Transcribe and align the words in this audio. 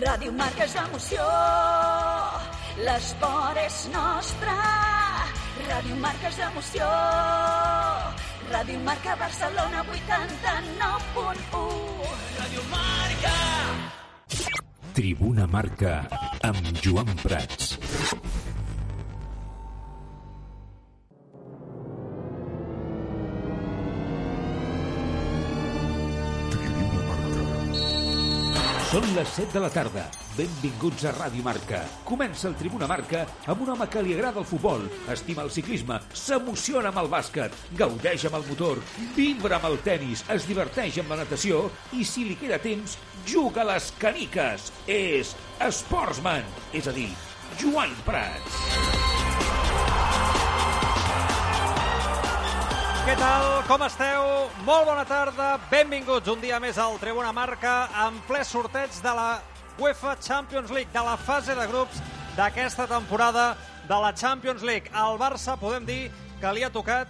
Ràdio 0.00 0.32
Marca 0.32 0.64
és 0.64 0.72
emoció, 0.80 1.20
l'esport 2.86 3.58
és 3.60 3.74
nostre. 3.92 4.54
Ràdio 5.66 5.98
Marca 6.00 6.30
és 6.30 6.38
emoció, 6.46 6.86
Ràdio 8.48 8.80
Marca 8.86 9.12
Barcelona 9.20 9.84
89.1. 9.90 11.60
Ràdio 12.38 12.64
Marca! 12.72 13.34
Tribuna 14.96 15.44
Marca 15.46 16.08
amb 16.48 16.72
Joan 16.80 17.12
Prats. 17.20 17.76
Són 28.90 29.04
les 29.14 29.28
7 29.36 29.54
de 29.54 29.60
la 29.62 29.68
tarda. 29.70 30.02
Benvinguts 30.34 31.04
a 31.06 31.12
Ràdio 31.14 31.44
Marca. 31.46 31.78
Comença 32.08 32.48
el 32.48 32.56
Tribuna 32.58 32.88
Marca 32.90 33.20
amb 33.52 33.60
un 33.62 33.68
home 33.70 33.86
que 33.86 34.00
li 34.02 34.16
agrada 34.16 34.42
el 34.42 34.48
futbol, 34.50 34.82
estima 35.14 35.44
el 35.46 35.52
ciclisme, 35.54 36.00
s'emociona 36.10 36.90
amb 36.90 36.98
el 37.04 37.10
bàsquet, 37.12 37.54
gaudeix 37.78 38.24
amb 38.26 38.40
el 38.40 38.48
motor, 38.48 38.80
vibra 39.14 39.60
amb 39.60 39.68
el 39.70 39.78
tennis, 39.86 40.24
es 40.34 40.48
diverteix 40.50 40.98
amb 40.98 41.14
la 41.14 41.20
natació 41.22 41.68
i, 41.94 42.02
si 42.02 42.26
li 42.26 42.34
queda 42.40 42.58
temps, 42.64 42.96
juga 43.30 43.62
a 43.62 43.68
les 43.76 43.92
caniques. 44.02 44.72
És 44.90 45.36
Sportsman, 45.78 46.50
és 46.74 46.90
a 46.90 46.96
dir, 46.98 47.12
Joan 47.62 47.94
Prats. 48.08 48.99
Què 53.00 53.14
tal? 53.16 53.46
Com 53.64 53.80
esteu? 53.86 54.26
Molt 54.66 54.84
bona 54.84 55.06
tarda. 55.08 55.54
Benvinguts 55.70 56.28
un 56.28 56.42
dia 56.42 56.58
més 56.60 56.76
al 56.78 56.98
Tribuna 57.00 57.30
Marca 57.32 57.88
en 58.04 58.18
ple 58.28 58.42
sorteig 58.44 58.92
de 59.00 59.14
la 59.16 59.40
UEFA 59.80 60.18
Champions 60.20 60.68
League, 60.68 60.92
de 60.92 61.04
la 61.06 61.16
fase 61.16 61.56
de 61.56 61.64
grups 61.70 62.02
d'aquesta 62.36 62.84
temporada 62.90 63.54
de 63.88 64.00
la 64.04 64.12
Champions 64.12 64.60
League. 64.62 64.92
Al 64.92 65.16
Barça 65.18 65.56
podem 65.56 65.88
dir 65.88 66.02
que 66.42 66.52
li 66.52 66.62
ha 66.62 66.68
tocat, 66.70 67.08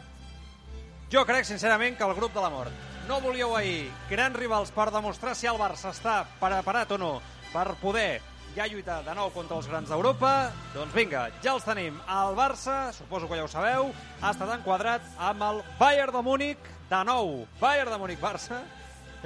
jo 1.11 1.27
crec 1.27 1.49
sincerament, 1.49 1.99
que 1.99 2.07
el 2.07 2.15
grup 2.15 2.39
de 2.39 2.47
la 2.47 2.55
mort. 2.55 2.87
No 3.09 3.19
volíeu 3.21 3.57
ahir 3.59 3.91
grans 4.09 4.39
rivals 4.39 4.71
per 4.71 4.93
demostrar 4.95 5.35
si 5.35 5.51
el 5.51 5.59
Barça 5.59 5.91
està 5.91 6.21
preparat 6.39 6.95
o 6.95 7.03
no 7.03 7.15
per 7.51 7.75
poder 7.83 8.21
ja 8.57 8.67
lluitar 8.67 9.01
de 9.07 9.15
nou 9.15 9.31
contra 9.35 9.59
els 9.61 9.69
grans 9.71 9.91
d'Europa. 9.91 10.51
Doncs 10.75 10.95
vinga, 10.95 11.29
ja 11.45 11.55
els 11.55 11.67
tenim. 11.67 11.99
El 12.11 12.37
Barça, 12.39 12.93
suposo 12.97 13.29
que 13.29 13.39
ja 13.39 13.47
ho 13.47 13.51
sabeu, 13.51 13.91
ha 14.21 14.33
estat 14.35 14.51
enquadrat 14.57 15.07
amb 15.31 15.47
el 15.47 15.63
Bayern 15.79 16.17
de 16.17 16.23
Múnich, 16.27 16.71
de 16.91 17.03
nou, 17.07 17.45
Bayern 17.61 17.95
de 17.95 18.01
Múnich-Barça, 18.03 18.63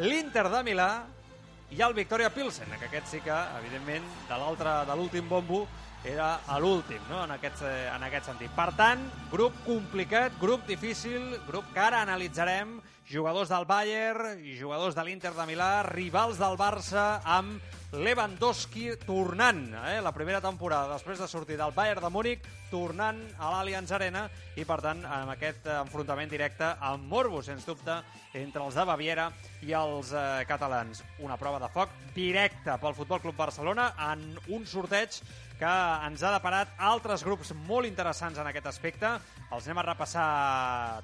l'Inter 0.04 0.48
de 0.52 0.62
Milà 0.66 0.90
i 1.72 1.80
el 1.82 1.96
Victoria 1.96 2.30
Pilsen, 2.30 2.68
que 2.78 2.90
aquest 2.90 3.14
sí 3.14 3.22
que, 3.24 3.36
evidentment, 3.60 4.04
de 4.28 4.38
l'altre, 4.38 4.82
de 4.88 4.96
l'últim 4.98 5.28
bombo, 5.28 5.64
era 6.04 6.34
l'últim, 6.60 7.00
no?, 7.08 7.22
en 7.24 7.32
aquest, 7.38 7.62
eh, 7.64 7.88
en 7.88 8.02
aquest 8.04 8.28
sentit. 8.28 8.52
Per 8.52 8.74
tant, 8.76 9.06
grup 9.32 9.56
complicat, 9.64 10.36
grup 10.40 10.66
difícil, 10.68 11.32
grup 11.48 11.72
que 11.72 11.80
ara 11.80 12.02
analitzarem, 12.04 12.76
jugadors 13.08 13.50
del 13.52 13.66
Bayern 13.68 14.40
jugadors 14.58 14.94
de 14.96 15.04
l'Inter 15.04 15.34
de 15.36 15.44
Milà, 15.48 15.82
rivals 15.84 16.38
del 16.40 16.56
Barça 16.56 17.20
amb 17.24 17.60
Lewandowski 17.94 18.96
tornant, 19.06 19.68
eh, 19.86 20.00
la 20.02 20.10
primera 20.10 20.40
temporada 20.42 20.96
després 20.96 21.20
de 21.20 21.28
sortir 21.30 21.56
del 21.56 21.74
Bayern 21.76 22.02
de 22.02 22.10
Múnich, 22.10 22.46
tornant 22.70 23.20
a 23.38 23.52
l'Allianz 23.52 23.92
Arena 23.94 24.24
i, 24.56 24.64
per 24.66 24.80
tant, 24.82 25.04
amb 25.06 25.30
aquest 25.30 25.68
enfrontament 25.70 26.30
directe 26.30 26.72
amb 26.80 27.06
Morbo, 27.06 27.42
sens 27.42 27.66
dubte, 27.68 28.00
entre 28.34 28.64
els 28.64 28.74
de 28.74 28.84
Baviera 28.88 29.28
i 29.62 29.72
els 29.78 30.10
eh, 30.10 30.42
catalans. 30.48 31.04
Una 31.22 31.38
prova 31.38 31.60
de 31.62 31.70
foc 31.70 31.94
directa 32.16 32.78
pel 32.82 32.96
Futbol 32.98 33.22
Club 33.22 33.38
Barcelona 33.38 33.92
en 34.10 34.26
un 34.48 34.66
sorteig 34.66 35.20
que 35.58 35.72
ens 36.06 36.22
ha 36.24 36.32
deparat 36.34 36.72
altres 36.82 37.22
grups 37.26 37.52
molt 37.68 37.86
interessants 37.88 38.38
en 38.40 38.48
aquest 38.50 38.66
aspecte. 38.70 39.10
Els 39.54 39.68
anem 39.68 39.80
a 39.82 39.86
repassar 39.86 40.26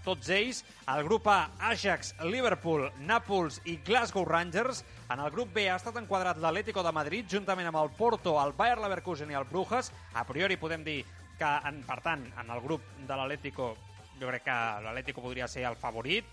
tots 0.04 0.30
ells. 0.34 0.64
El 0.91 1.04
grup 1.06 1.28
A, 1.30 1.38
Ajax, 1.70 2.14
Liverpool, 2.26 2.88
Nàpols 3.06 3.60
i 3.70 3.78
Glasgow 3.86 4.26
Rangers. 4.26 4.82
En 5.10 5.22
el 5.22 5.30
grup 5.34 5.54
B 5.54 5.69
ha 5.70 5.78
estat 5.78 6.00
enquadrat 6.00 6.41
l'Atlético 6.42 6.82
de 6.86 6.94
Madrid, 6.94 7.28
juntament 7.30 7.70
amb 7.70 7.82
el 7.82 7.94
Porto, 7.98 8.34
el 8.42 8.56
Bayer 8.58 8.80
Leverkusen 8.82 9.30
i 9.30 9.38
el 9.38 9.47
Brujas. 9.50 9.92
A 10.14 10.26
priori 10.26 10.58
podem 10.58 10.84
dir 10.86 11.00
que, 11.38 11.54
en, 11.70 11.84
per 11.86 12.00
tant, 12.04 12.26
en 12.42 12.50
el 12.50 12.60
grup 12.66 12.84
de 12.98 13.16
l'Atlético 13.16 13.72
jo 14.20 14.28
crec 14.28 14.44
que 14.44 14.58
l'Atlético 14.84 15.22
podria 15.25 15.48
ser 15.48 15.64
el 15.64 15.78
favorit, 15.80 16.26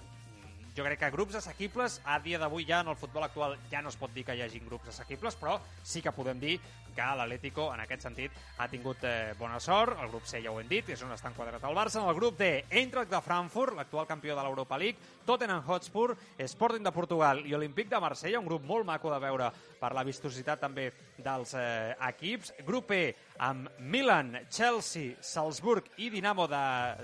jo 0.78 0.84
crec 0.86 1.00
que 1.02 1.10
grups 1.10 1.34
assequibles, 1.40 2.02
a 2.06 2.20
dia 2.22 2.38
d'avui 2.38 2.66
ja 2.68 2.84
en 2.84 2.92
el 2.92 2.98
futbol 3.00 3.24
actual 3.26 3.56
ja 3.72 3.82
no 3.82 3.90
es 3.90 3.98
pot 3.98 4.12
dir 4.14 4.24
que 4.28 4.36
hi 4.38 4.44
hagi 4.46 4.60
grups 4.62 4.92
assequibles, 4.92 5.36
però 5.36 5.56
sí 5.82 6.04
que 6.06 6.14
podem 6.14 6.38
dir 6.40 6.60
que 6.94 7.08
l'Atlético, 7.18 7.72
en 7.74 7.82
aquest 7.82 8.06
sentit, 8.06 8.34
ha 8.58 8.68
tingut 8.70 9.04
eh, 9.06 9.34
bona 9.38 9.60
sort. 9.62 9.98
El 10.02 10.10
grup 10.10 10.26
C 10.26 10.42
ja 10.42 10.52
ho 10.52 10.60
hem 10.62 10.70
dit, 10.70 10.90
és 10.90 11.02
on 11.06 11.14
està 11.14 11.30
enquadrat 11.30 11.66
el 11.66 11.78
Barça. 11.78 12.02
En 12.02 12.10
el 12.10 12.18
grup 12.18 12.38
D, 12.38 12.50
Eintracht 12.70 13.10
de 13.10 13.22
Frankfurt, 13.22 13.78
l'actual 13.78 14.10
campió 14.10 14.36
de 14.38 14.46
l'Europa 14.46 14.78
League, 14.82 14.98
Tottenham 15.26 15.62
Hotspur, 15.66 16.16
Sporting 16.46 16.86
de 16.86 16.94
Portugal 16.94 17.44
i 17.46 17.54
Olímpic 17.54 17.90
de 17.90 18.02
Marsella, 18.02 18.42
un 18.42 18.50
grup 18.50 18.66
molt 18.66 18.86
maco 18.86 19.14
de 19.14 19.22
veure 19.22 19.52
per 19.78 19.94
la 19.94 20.06
vistositat 20.06 20.62
també 20.62 20.90
dels 21.18 21.54
eh, 21.58 21.94
equips. 22.10 22.54
Grup 22.66 22.94
E, 22.98 23.16
amb 23.46 23.70
Milan, 23.80 24.34
Chelsea, 24.50 25.18
Salzburg 25.22 25.90
i 25.98 26.10
Dinamo 26.14 26.50
de 26.50 26.64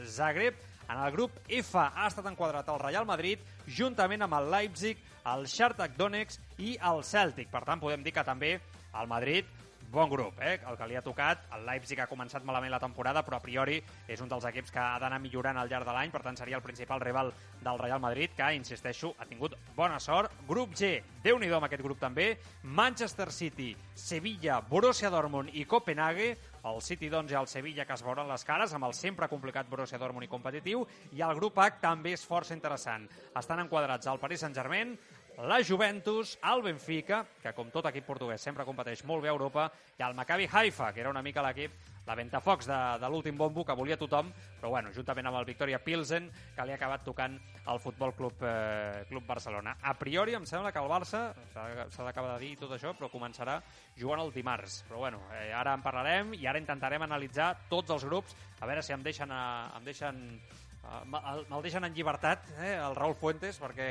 Zagreb. 0.10 0.58
En 0.90 1.00
el 1.00 1.12
grup 1.16 1.40
F 1.48 1.80
ha 1.80 2.08
estat 2.08 2.28
enquadrat 2.30 2.70
el 2.70 2.80
Real 2.82 3.08
Madrid 3.08 3.42
juntament 3.68 4.26
amb 4.26 4.38
el 4.40 4.50
Leipzig, 4.52 5.00
el 5.34 5.46
Shakhtar 5.48 5.90
Donetsk 5.98 6.60
i 6.60 6.76
el 6.92 7.04
Celtic. 7.08 7.50
Per 7.52 7.64
tant, 7.64 7.82
podem 7.82 8.04
dir 8.04 8.14
que 8.16 8.26
també 8.28 8.58
el 8.58 9.08
Madrid 9.08 9.48
bon 9.94 10.10
grup, 10.10 10.40
eh? 10.42 10.60
el 10.68 10.76
que 10.76 10.88
li 10.90 10.96
ha 10.98 11.04
tocat. 11.06 11.46
El 11.54 11.68
Leipzig 11.68 12.00
ha 12.02 12.10
començat 12.10 12.44
malament 12.44 12.74
la 12.74 12.82
temporada, 12.82 13.22
però 13.24 13.38
a 13.38 13.44
priori 13.44 13.78
és 14.10 14.22
un 14.26 14.32
dels 14.32 14.48
equips 14.50 14.74
que 14.74 14.82
ha 14.82 14.98
d'anar 15.00 15.20
millorant 15.22 15.60
al 15.62 15.70
llarg 15.70 15.86
de 15.86 15.94
l'any, 15.94 16.12
per 16.12 16.24
tant 16.26 16.40
seria 16.40 16.58
el 16.58 16.66
principal 16.66 17.00
rival 17.04 17.30
del 17.62 17.80
Real 17.80 18.02
Madrid, 18.02 18.34
que, 18.36 18.50
insisteixo, 18.58 19.14
ha 19.22 19.30
tingut 19.30 19.54
bona 19.78 20.00
sort. 20.02 20.34
Grup 20.50 20.74
G, 20.76 20.98
déu 21.24 21.38
nhi 21.38 21.52
amb 21.54 21.70
aquest 21.70 21.86
grup 21.86 22.02
també, 22.02 22.34
Manchester 22.64 23.30
City, 23.32 23.70
Sevilla, 23.94 24.60
Borussia 24.66 25.14
Dortmund 25.14 25.54
i 25.54 25.68
Copenhague, 25.70 26.34
el 26.64 26.82
City 26.82 27.10
doncs 27.12 27.34
i 27.34 27.38
el 27.38 27.48
Sevilla 27.52 27.86
que 27.86 27.94
es 27.94 28.02
veuran 28.02 28.30
les 28.32 28.46
cares 28.48 28.74
amb 28.74 28.88
el 28.88 28.94
sempre 28.98 29.28
complicat 29.28 29.68
Borussia 29.70 30.00
Dortmund 30.00 30.26
i 30.26 30.32
competitiu 30.32 30.86
i 31.12 31.22
el 31.22 31.36
grup 31.36 31.60
H 31.60 31.82
també 31.84 32.14
és 32.16 32.24
força 32.26 32.56
interessant. 32.56 33.06
Estan 33.36 33.62
enquadrats 33.66 34.08
el 34.08 34.22
Paris 34.22 34.46
Saint-Germain, 34.46 34.96
la 35.38 35.64
Juventus, 35.64 36.38
el 36.54 36.62
Benfica, 36.62 37.24
que 37.42 37.54
com 37.58 37.72
tot 37.74 37.88
equip 37.90 38.06
portuguès 38.06 38.42
sempre 38.42 38.66
competeix 38.68 39.04
molt 39.08 39.24
bé 39.24 39.32
a 39.32 39.36
Europa, 39.36 39.72
i 39.98 40.06
el 40.06 40.16
Maccabi 40.18 40.48
Haifa, 40.52 40.92
que 40.94 41.02
era 41.02 41.12
una 41.14 41.24
mica 41.26 41.44
l'equip 41.46 41.74
la 42.06 42.16
ventafocs 42.16 42.68
de, 42.68 42.78
de 43.00 43.10
l'últim 43.10 43.38
bombo 43.40 43.64
que 43.64 43.76
volia 43.78 43.98
tothom, 44.00 44.30
però 44.60 44.74
bueno, 44.74 44.92
juntament 44.96 45.30
amb 45.30 45.40
el 45.40 45.48
Victoria 45.48 45.80
Pilsen, 45.80 46.30
que 46.56 46.66
li 46.68 46.74
ha 46.74 46.78
acabat 46.80 47.06
tocant 47.08 47.38
el 47.72 47.80
Futbol 47.80 48.14
Club, 48.18 48.44
eh, 48.44 49.06
Club 49.08 49.26
Barcelona. 49.28 49.78
A 49.82 49.94
priori 50.00 50.36
em 50.36 50.46
sembla 50.46 50.74
que 50.76 50.84
el 50.84 50.92
Barça, 50.92 51.24
s'ha 51.54 52.04
d'acabar 52.04 52.36
de 52.36 52.42
dir 52.44 52.58
tot 52.60 52.76
això, 52.76 52.92
però 52.98 53.08
començarà 53.12 53.62
jugant 54.00 54.24
el 54.24 54.34
dimarts. 54.36 54.82
Però 54.90 55.00
bueno, 55.06 55.24
eh, 55.32 55.52
ara 55.56 55.78
en 55.78 55.86
parlarem 55.86 56.36
i 56.36 56.48
ara 56.48 56.60
intentarem 56.60 57.08
analitzar 57.08 57.54
tots 57.72 57.96
els 57.96 58.04
grups, 58.10 58.36
a 58.60 58.68
veure 58.68 58.84
si 58.84 58.96
em 58.96 59.04
deixen, 59.04 59.32
a, 59.32 59.72
em 59.78 59.88
deixen 59.88 60.20
me'l 61.06 61.46
me 61.50 61.62
deixen 61.64 61.84
en 61.88 61.94
llibertat, 61.96 62.50
eh, 62.60 62.76
el 62.76 62.96
Raül 62.96 63.16
Fuentes, 63.16 63.60
perquè 63.62 63.88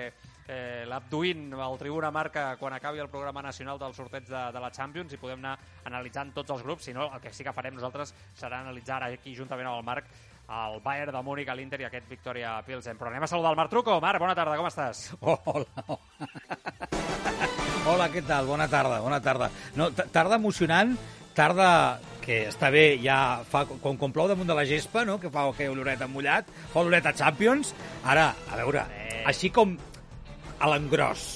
eh, 0.46 0.84
l'Abduint 0.88 1.52
al 1.54 1.78
Tribuna 1.80 2.10
marca 2.10 2.56
quan 2.60 2.76
acabi 2.76 3.00
el 3.00 3.10
programa 3.10 3.42
nacional 3.42 3.78
del 3.78 3.94
sorteig 3.94 4.28
de, 4.28 4.42
de 4.52 4.60
la 4.60 4.70
Champions 4.70 5.12
i 5.12 5.20
podem 5.20 5.40
anar 5.40 5.56
analitzant 5.88 6.32
tots 6.36 6.52
els 6.54 6.62
grups, 6.62 6.84
si 6.88 6.94
no, 6.96 7.08
el 7.14 7.24
que 7.24 7.32
sí 7.32 7.44
que 7.46 7.54
farem 7.56 7.74
nosaltres 7.78 8.14
serà 8.36 8.60
analitzar 8.60 9.02
aquí 9.08 9.34
juntament 9.36 9.70
amb 9.70 9.80
el 9.80 9.88
Marc 9.88 10.12
el 10.52 10.80
Bayern 10.84 11.14
de 11.14 11.22
Múnich, 11.24 11.48
l'Inter 11.56 11.80
i 11.80 11.86
aquest 11.86 12.08
Victoria 12.10 12.58
Pilsen. 12.66 12.98
Però 12.98 13.08
anem 13.08 13.24
a 13.24 13.28
saludar 13.30 13.52
el 13.54 13.56
Marc 13.56 13.70
Truco. 13.72 13.94
Marc, 14.02 14.20
bona 14.20 14.34
tarda, 14.36 14.58
com 14.60 14.68
estàs? 14.68 15.06
Oh, 15.22 15.38
hola. 15.46 15.96
hola, 17.88 18.08
què 18.12 18.24
tal? 18.26 18.50
Bona 18.50 18.68
tarda, 18.68 19.00
bona 19.00 19.20
tarda. 19.24 19.48
No, 19.78 19.88
tarda 19.94 20.36
emocionant, 20.36 20.96
tarda 21.38 21.70
que 22.22 22.42
està 22.48 22.70
bé, 22.72 22.84
ja 23.02 23.42
fa, 23.48 23.64
com, 23.68 23.96
com 23.98 24.14
plou 24.14 24.28
damunt 24.30 24.48
de 24.48 24.56
la 24.56 24.66
gespa, 24.68 25.04
no? 25.08 25.18
que 25.20 25.30
fa 25.32 25.48
que 25.56 25.68
oloreta 25.70 26.08
mullat, 26.08 26.48
fa 26.72 26.84
oloreta 26.84 27.14
Champions. 27.18 27.74
Ara, 28.08 28.30
a 28.50 28.60
veure, 28.60 28.86
eh. 28.96 29.22
així 29.28 29.50
com 29.54 29.74
a 30.62 30.70
l'engròs, 30.70 31.26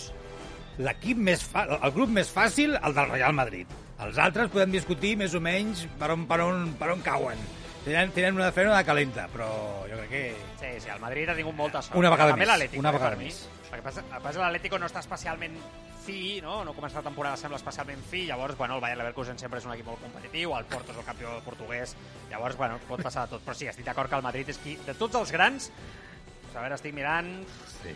l'equip 0.87 1.19
més 1.19 1.43
fa, 1.43 1.67
el 1.77 1.94
grup 1.97 2.12
més 2.15 2.31
fàcil, 2.33 2.77
el 2.79 2.97
del 2.97 3.12
Real 3.12 3.37
Madrid. 3.37 3.71
Els 4.05 4.19
altres 4.21 4.50
podem 4.53 4.75
discutir 4.75 5.15
més 5.17 5.35
o 5.35 5.41
menys 5.41 5.87
per 6.00 6.12
on, 6.12 6.27
per 6.29 6.43
on, 6.44 6.67
per 6.79 6.93
on 6.93 7.03
cauen. 7.05 7.41
Tenen, 7.87 8.11
tenen 8.11 8.35
una 8.35 8.50
una 8.50 8.79
de 8.79 8.85
calenta, 8.85 9.29
però 9.31 9.47
jo 9.87 9.94
crec 9.94 10.09
que... 10.11 10.23
Sí, 10.59 10.81
sí, 10.83 10.88
el 10.91 10.99
Madrid 10.99 11.29
ha 11.31 11.37
tingut 11.38 11.55
molta 11.55 11.81
sort. 11.81 11.94
Una 11.94 12.11
vegada 12.11 12.33
També 12.35 12.43
més, 12.43 12.73
una 12.81 12.91
eh, 12.91 12.97
vegada 12.97 13.15
mi. 13.15 13.29
més. 13.29 13.44
El 13.71 13.77
que 13.77 13.83
passa, 13.85 14.03
el 14.03 14.11
que 14.11 14.23
passa 14.25 14.41
l'Atlético 14.43 14.81
no 14.83 14.88
està 14.91 15.05
especialment 15.05 15.55
fi, 16.03 16.41
no? 16.43 16.65
no 16.67 16.75
comença 16.75 16.99
la 16.99 17.06
temporada 17.06 17.38
sembla 17.38 17.61
especialment 17.61 18.03
fi, 18.11 18.25
llavors, 18.27 18.59
bueno, 18.59 18.75
el 18.75 18.83
Bayer 18.83 18.99
Leverkusen 18.99 19.38
sempre 19.38 19.62
és 19.62 19.69
un 19.71 19.77
equip 19.77 19.87
molt 19.87 20.03
competitiu, 20.03 20.56
el 20.59 20.67
Porto 20.71 20.91
és 20.91 20.99
el 20.99 21.06
campió 21.06 21.37
portuguès, 21.47 21.94
llavors, 22.31 22.59
bueno, 22.59 22.81
pot 22.91 23.06
passar 23.06 23.29
de 23.29 23.37
tot, 23.37 23.47
però 23.47 23.55
sí, 23.55 23.71
estic 23.71 23.87
d'acord 23.87 24.11
que 24.11 24.19
el 24.19 24.27
Madrid 24.27 24.50
és 24.50 24.59
qui, 24.62 24.75
de 24.87 24.94
tots 24.99 25.23
els 25.23 25.35
grans, 25.35 25.71
a 26.56 26.59
veure, 26.59 26.75
estic 26.75 26.94
mirant... 26.97 27.37
Sí. 27.82 27.94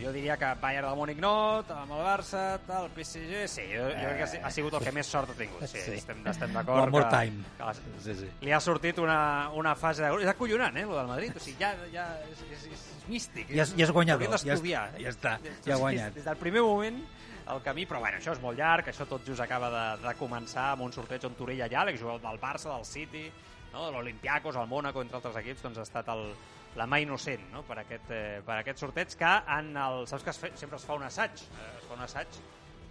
Jo 0.00 0.12
diria 0.12 0.36
que 0.38 0.48
Bayern 0.60 0.86
del 0.88 0.96
Múnich 0.96 1.18
no, 1.20 1.58
amb 1.68 1.92
el 1.92 2.00
Barça, 2.06 2.58
tal, 2.66 2.86
el 2.86 2.90
PSG... 2.94 3.42
Sí, 3.48 3.62
jo, 3.72 3.88
jo 3.88 3.94
crec 4.06 4.16
que 4.16 4.22
ha 4.22 4.26
si- 4.26 4.38
ha 4.44 4.50
sigut 4.50 4.74
el 4.78 4.84
que 4.86 4.92
més 4.92 5.06
sort 5.06 5.30
ha 5.30 5.34
tingut. 5.34 5.64
Sí, 5.68 5.78
Sí. 5.84 5.92
estem, 5.98 6.22
estem 6.26 6.52
d'acord. 6.52 6.82
One 6.84 6.90
more 6.94 7.08
que- 7.08 7.16
time. 7.30 7.44
Que 7.58 7.64
les, 7.66 7.82
Sí, 8.04 8.14
sí. 8.22 8.28
li 8.40 8.52
ha 8.52 8.60
sortit 8.60 8.98
una, 8.98 9.50
una 9.50 9.74
fase 9.76 10.02
de... 10.02 10.22
És 10.22 10.28
acollonant, 10.28 10.76
eh, 10.76 10.82
el 10.86 10.88
del 10.94 11.06
Madrid. 11.06 11.32
O 11.36 11.40
sigui, 11.40 11.58
ja, 11.60 11.74
ja 11.92 12.06
és, 12.30 12.40
és, 12.50 12.64
és, 12.72 12.86
místic. 13.08 13.48
Ja 13.50 13.62
és- 13.64 13.74
ja 13.76 13.84
és 13.84 13.90
guanyador, 13.92 14.28
ja 14.28 14.54
és- 14.54 14.62
ja 14.62 14.86
està, 15.10 15.38
Des- 15.42 15.58
ja 15.64 15.72
ha 15.72 15.74
des- 15.74 15.80
guanyat. 15.80 16.14
Des 16.14 16.24
del 16.24 16.36
primer 16.36 16.62
moment 16.62 17.02
el 17.50 17.60
camí, 17.62 17.84
però 17.84 17.98
bueno, 17.98 18.18
això 18.18 18.32
és 18.32 18.40
molt 18.40 18.56
llarg, 18.56 18.86
això 18.88 19.04
tot 19.10 19.26
just 19.26 19.40
acaba 19.40 19.68
de, 19.74 20.06
de 20.06 20.14
començar 20.14 20.70
amb 20.72 20.82
un 20.82 20.92
sorteig 20.92 21.24
on 21.26 21.34
Torella 21.34 21.66
i 21.66 21.74
Àlex, 21.74 21.98
jugador 22.00 22.20
del 22.22 22.38
Barça, 22.40 22.70
del 22.76 22.84
City, 22.86 23.24
no? 23.72 23.86
de 23.86 23.92
l'Olimpiakos, 23.92 24.54
el 24.56 24.68
Mónaco, 24.68 25.02
entre 25.02 25.16
altres 25.16 25.36
equips, 25.36 25.60
doncs 25.62 25.78
ha 25.78 25.82
estat 25.82 26.08
el, 26.14 26.32
la 26.78 26.86
mà 26.86 27.00
innocent 27.02 27.42
no? 27.52 27.64
per, 27.66 27.80
aquest, 27.82 28.10
eh, 28.14 28.40
per 28.46 28.60
aquest 28.60 28.82
sorteig 28.82 29.16
que 29.18 29.32
en 29.58 29.74
el, 29.76 30.06
saps 30.10 30.26
que 30.26 30.34
es 30.34 30.38
fe, 30.38 30.52
sempre 30.60 30.78
es 30.78 30.86
fa 30.86 30.98
un 30.98 31.06
assaig, 31.06 31.44
eh, 31.50 31.68
es 31.80 31.88
fa 31.88 31.96
un 31.96 32.04
assaig 32.06 32.40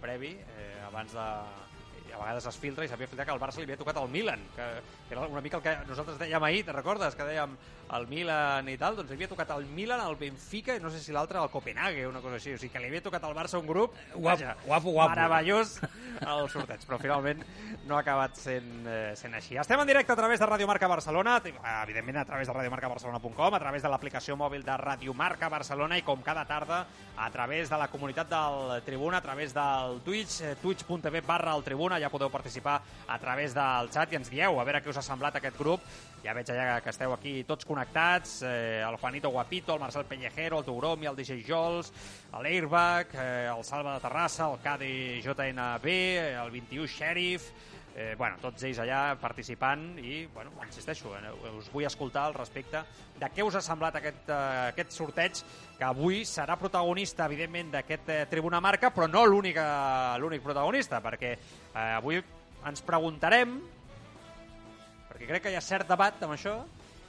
previ 0.00 0.34
eh, 0.36 0.72
abans 0.88 1.16
de 1.16 1.26
i 2.10 2.14
a 2.14 2.18
vegades 2.20 2.46
es 2.50 2.58
filtra 2.58 2.84
i 2.84 2.90
s'havia 2.90 3.06
filtrat 3.10 3.28
que 3.28 3.34
el 3.36 3.42
Barça 3.42 3.62
li 3.62 3.68
havia 3.68 3.78
tocat 3.80 4.00
al 4.00 4.10
Milan, 4.10 4.42
que, 4.56 4.66
que 5.08 5.14
era 5.14 5.26
una 5.30 5.40
mica 5.44 5.60
el 5.60 5.62
que 5.62 5.76
nosaltres 5.88 6.18
dèiem 6.20 6.42
ahir, 6.48 6.64
te 6.66 6.74
recordes? 6.74 7.14
Que 7.14 7.28
dèiem 7.28 7.54
el 7.90 8.06
Milan 8.06 8.68
i 8.70 8.76
tal, 8.78 8.94
doncs 8.98 9.10
li 9.10 9.16
havia 9.18 9.30
tocat 9.30 9.50
al 9.54 9.64
Milan, 9.66 10.02
al 10.02 10.16
Benfica 10.18 10.76
i 10.76 10.82
no 10.82 10.90
sé 10.90 11.00
si 11.02 11.14
l'altre 11.14 11.38
al 11.40 11.50
Copenhague, 11.50 12.06
una 12.06 12.20
cosa 12.22 12.36
així. 12.38 12.54
O 12.54 12.58
sigui 12.58 12.72
que 12.74 12.82
li 12.82 12.90
havia 12.90 13.02
tocat 13.06 13.24
al 13.26 13.34
Barça 13.34 13.58
un 13.58 13.66
grup, 13.66 13.94
Guapo, 14.14 14.26
vaja, 14.28 14.56
guapo, 14.66 14.90
guapo. 14.94 15.14
meravellós 15.14 15.76
el 16.20 16.48
sorteig, 16.52 16.84
però 16.86 16.98
finalment 17.02 17.42
no 17.86 17.96
ha 17.96 18.02
acabat 18.04 18.36
sent, 18.38 18.70
eh, 18.86 19.12
sent 19.18 19.34
així. 19.34 19.56
Estem 19.58 19.80
en 19.82 19.88
directe 19.90 20.12
a 20.12 20.18
través 20.18 20.38
de 20.40 20.46
Radio 20.46 20.66
Marca 20.70 20.86
Barcelona, 20.90 21.40
eh, 21.44 21.52
evidentment 21.82 22.18
a 22.22 22.24
través 22.24 22.46
de 22.46 22.54
radiomarcabarcelona.com, 22.54 23.54
a 23.54 23.62
través 23.62 23.82
de 23.82 23.88
l'aplicació 23.90 24.36
mòbil 24.38 24.64
de 24.66 24.76
Radio 24.76 25.14
Marca 25.14 25.48
Barcelona 25.48 25.98
i 25.98 26.02
com 26.06 26.22
cada 26.22 26.44
tarda 26.46 26.84
a 27.16 27.30
través 27.30 27.70
de 27.70 27.78
la 27.78 27.88
comunitat 27.88 28.30
del 28.30 28.82
Tribuna, 28.86 29.18
a 29.18 29.22
través 29.24 29.54
del 29.54 30.00
Twitch, 30.04 30.40
eh, 30.42 30.54
twitch.tv 30.62 31.20
barra 31.26 31.54
el 31.56 31.64
Tribuna, 31.64 31.98
ja 32.00 32.10
podeu 32.12 32.30
participar 32.32 32.80
a 33.06 33.18
través 33.22 33.54
del 33.56 33.90
xat 33.92 34.12
i 34.12 34.18
ens 34.20 34.30
dieu 34.32 34.60
a 34.60 34.64
veure 34.64 34.82
què 34.82 34.90
us 34.92 35.00
ha 35.00 35.04
semblat 35.04 35.36
aquest 35.38 35.58
grup. 35.58 35.84
Ja 36.24 36.34
veig 36.36 36.50
allà 36.52 36.80
que 36.84 36.92
esteu 36.92 37.14
aquí 37.14 37.32
tots 37.48 37.64
connectats, 37.64 38.40
eh, 38.42 38.82
el 38.84 38.96
Juanito 39.00 39.30
Guapito, 39.30 39.74
el 39.74 39.80
Marcel 39.80 40.04
Pellejero, 40.04 40.58
el 40.58 40.64
Touromi, 40.64 41.06
el 41.08 41.16
DJ 41.16 41.40
Jols, 41.46 41.92
l'Airbag, 42.32 43.14
eh, 43.14 43.48
el 43.54 43.64
Salva 43.64 43.94
de 43.94 44.04
Terrassa, 44.04 44.50
el 44.50 44.60
KDJNB, 44.60 45.96
el 46.42 46.50
21 46.50 46.86
Sheriff, 46.86 47.50
eh, 47.94 48.14
bueno, 48.16 48.36
tots 48.40 48.62
ells 48.64 48.78
allà 48.82 49.16
participant 49.20 49.98
i, 50.00 50.24
bueno, 50.32 50.52
insisteixo, 50.66 51.12
eh, 51.18 51.32
us 51.58 51.70
vull 51.72 51.86
escoltar 51.88 52.28
al 52.28 52.36
respecte 52.36 52.82
de 53.18 53.30
què 53.34 53.44
us 53.46 53.56
ha 53.58 53.62
semblat 53.64 53.98
aquest, 53.98 54.28
eh, 54.28 54.68
aquest 54.70 54.94
sorteig 54.94 55.42
que 55.78 55.86
avui 55.86 56.22
serà 56.28 56.56
protagonista, 56.60 57.26
evidentment, 57.26 57.72
d'aquest 57.74 58.08
eh, 58.08 58.20
Tribuna 58.30 58.60
Marca, 58.60 58.92
però 58.94 59.08
no 59.10 59.24
l'únic 59.26 60.42
protagonista, 60.44 61.02
perquè 61.04 61.32
eh, 61.34 61.86
avui 61.96 62.20
ens 62.20 62.84
preguntarem, 62.84 63.58
perquè 65.10 65.26
crec 65.26 65.46
que 65.46 65.54
hi 65.54 65.58
ha 65.58 65.64
cert 65.64 65.88
debat 65.88 66.22
amb 66.22 66.36
això, 66.36 66.60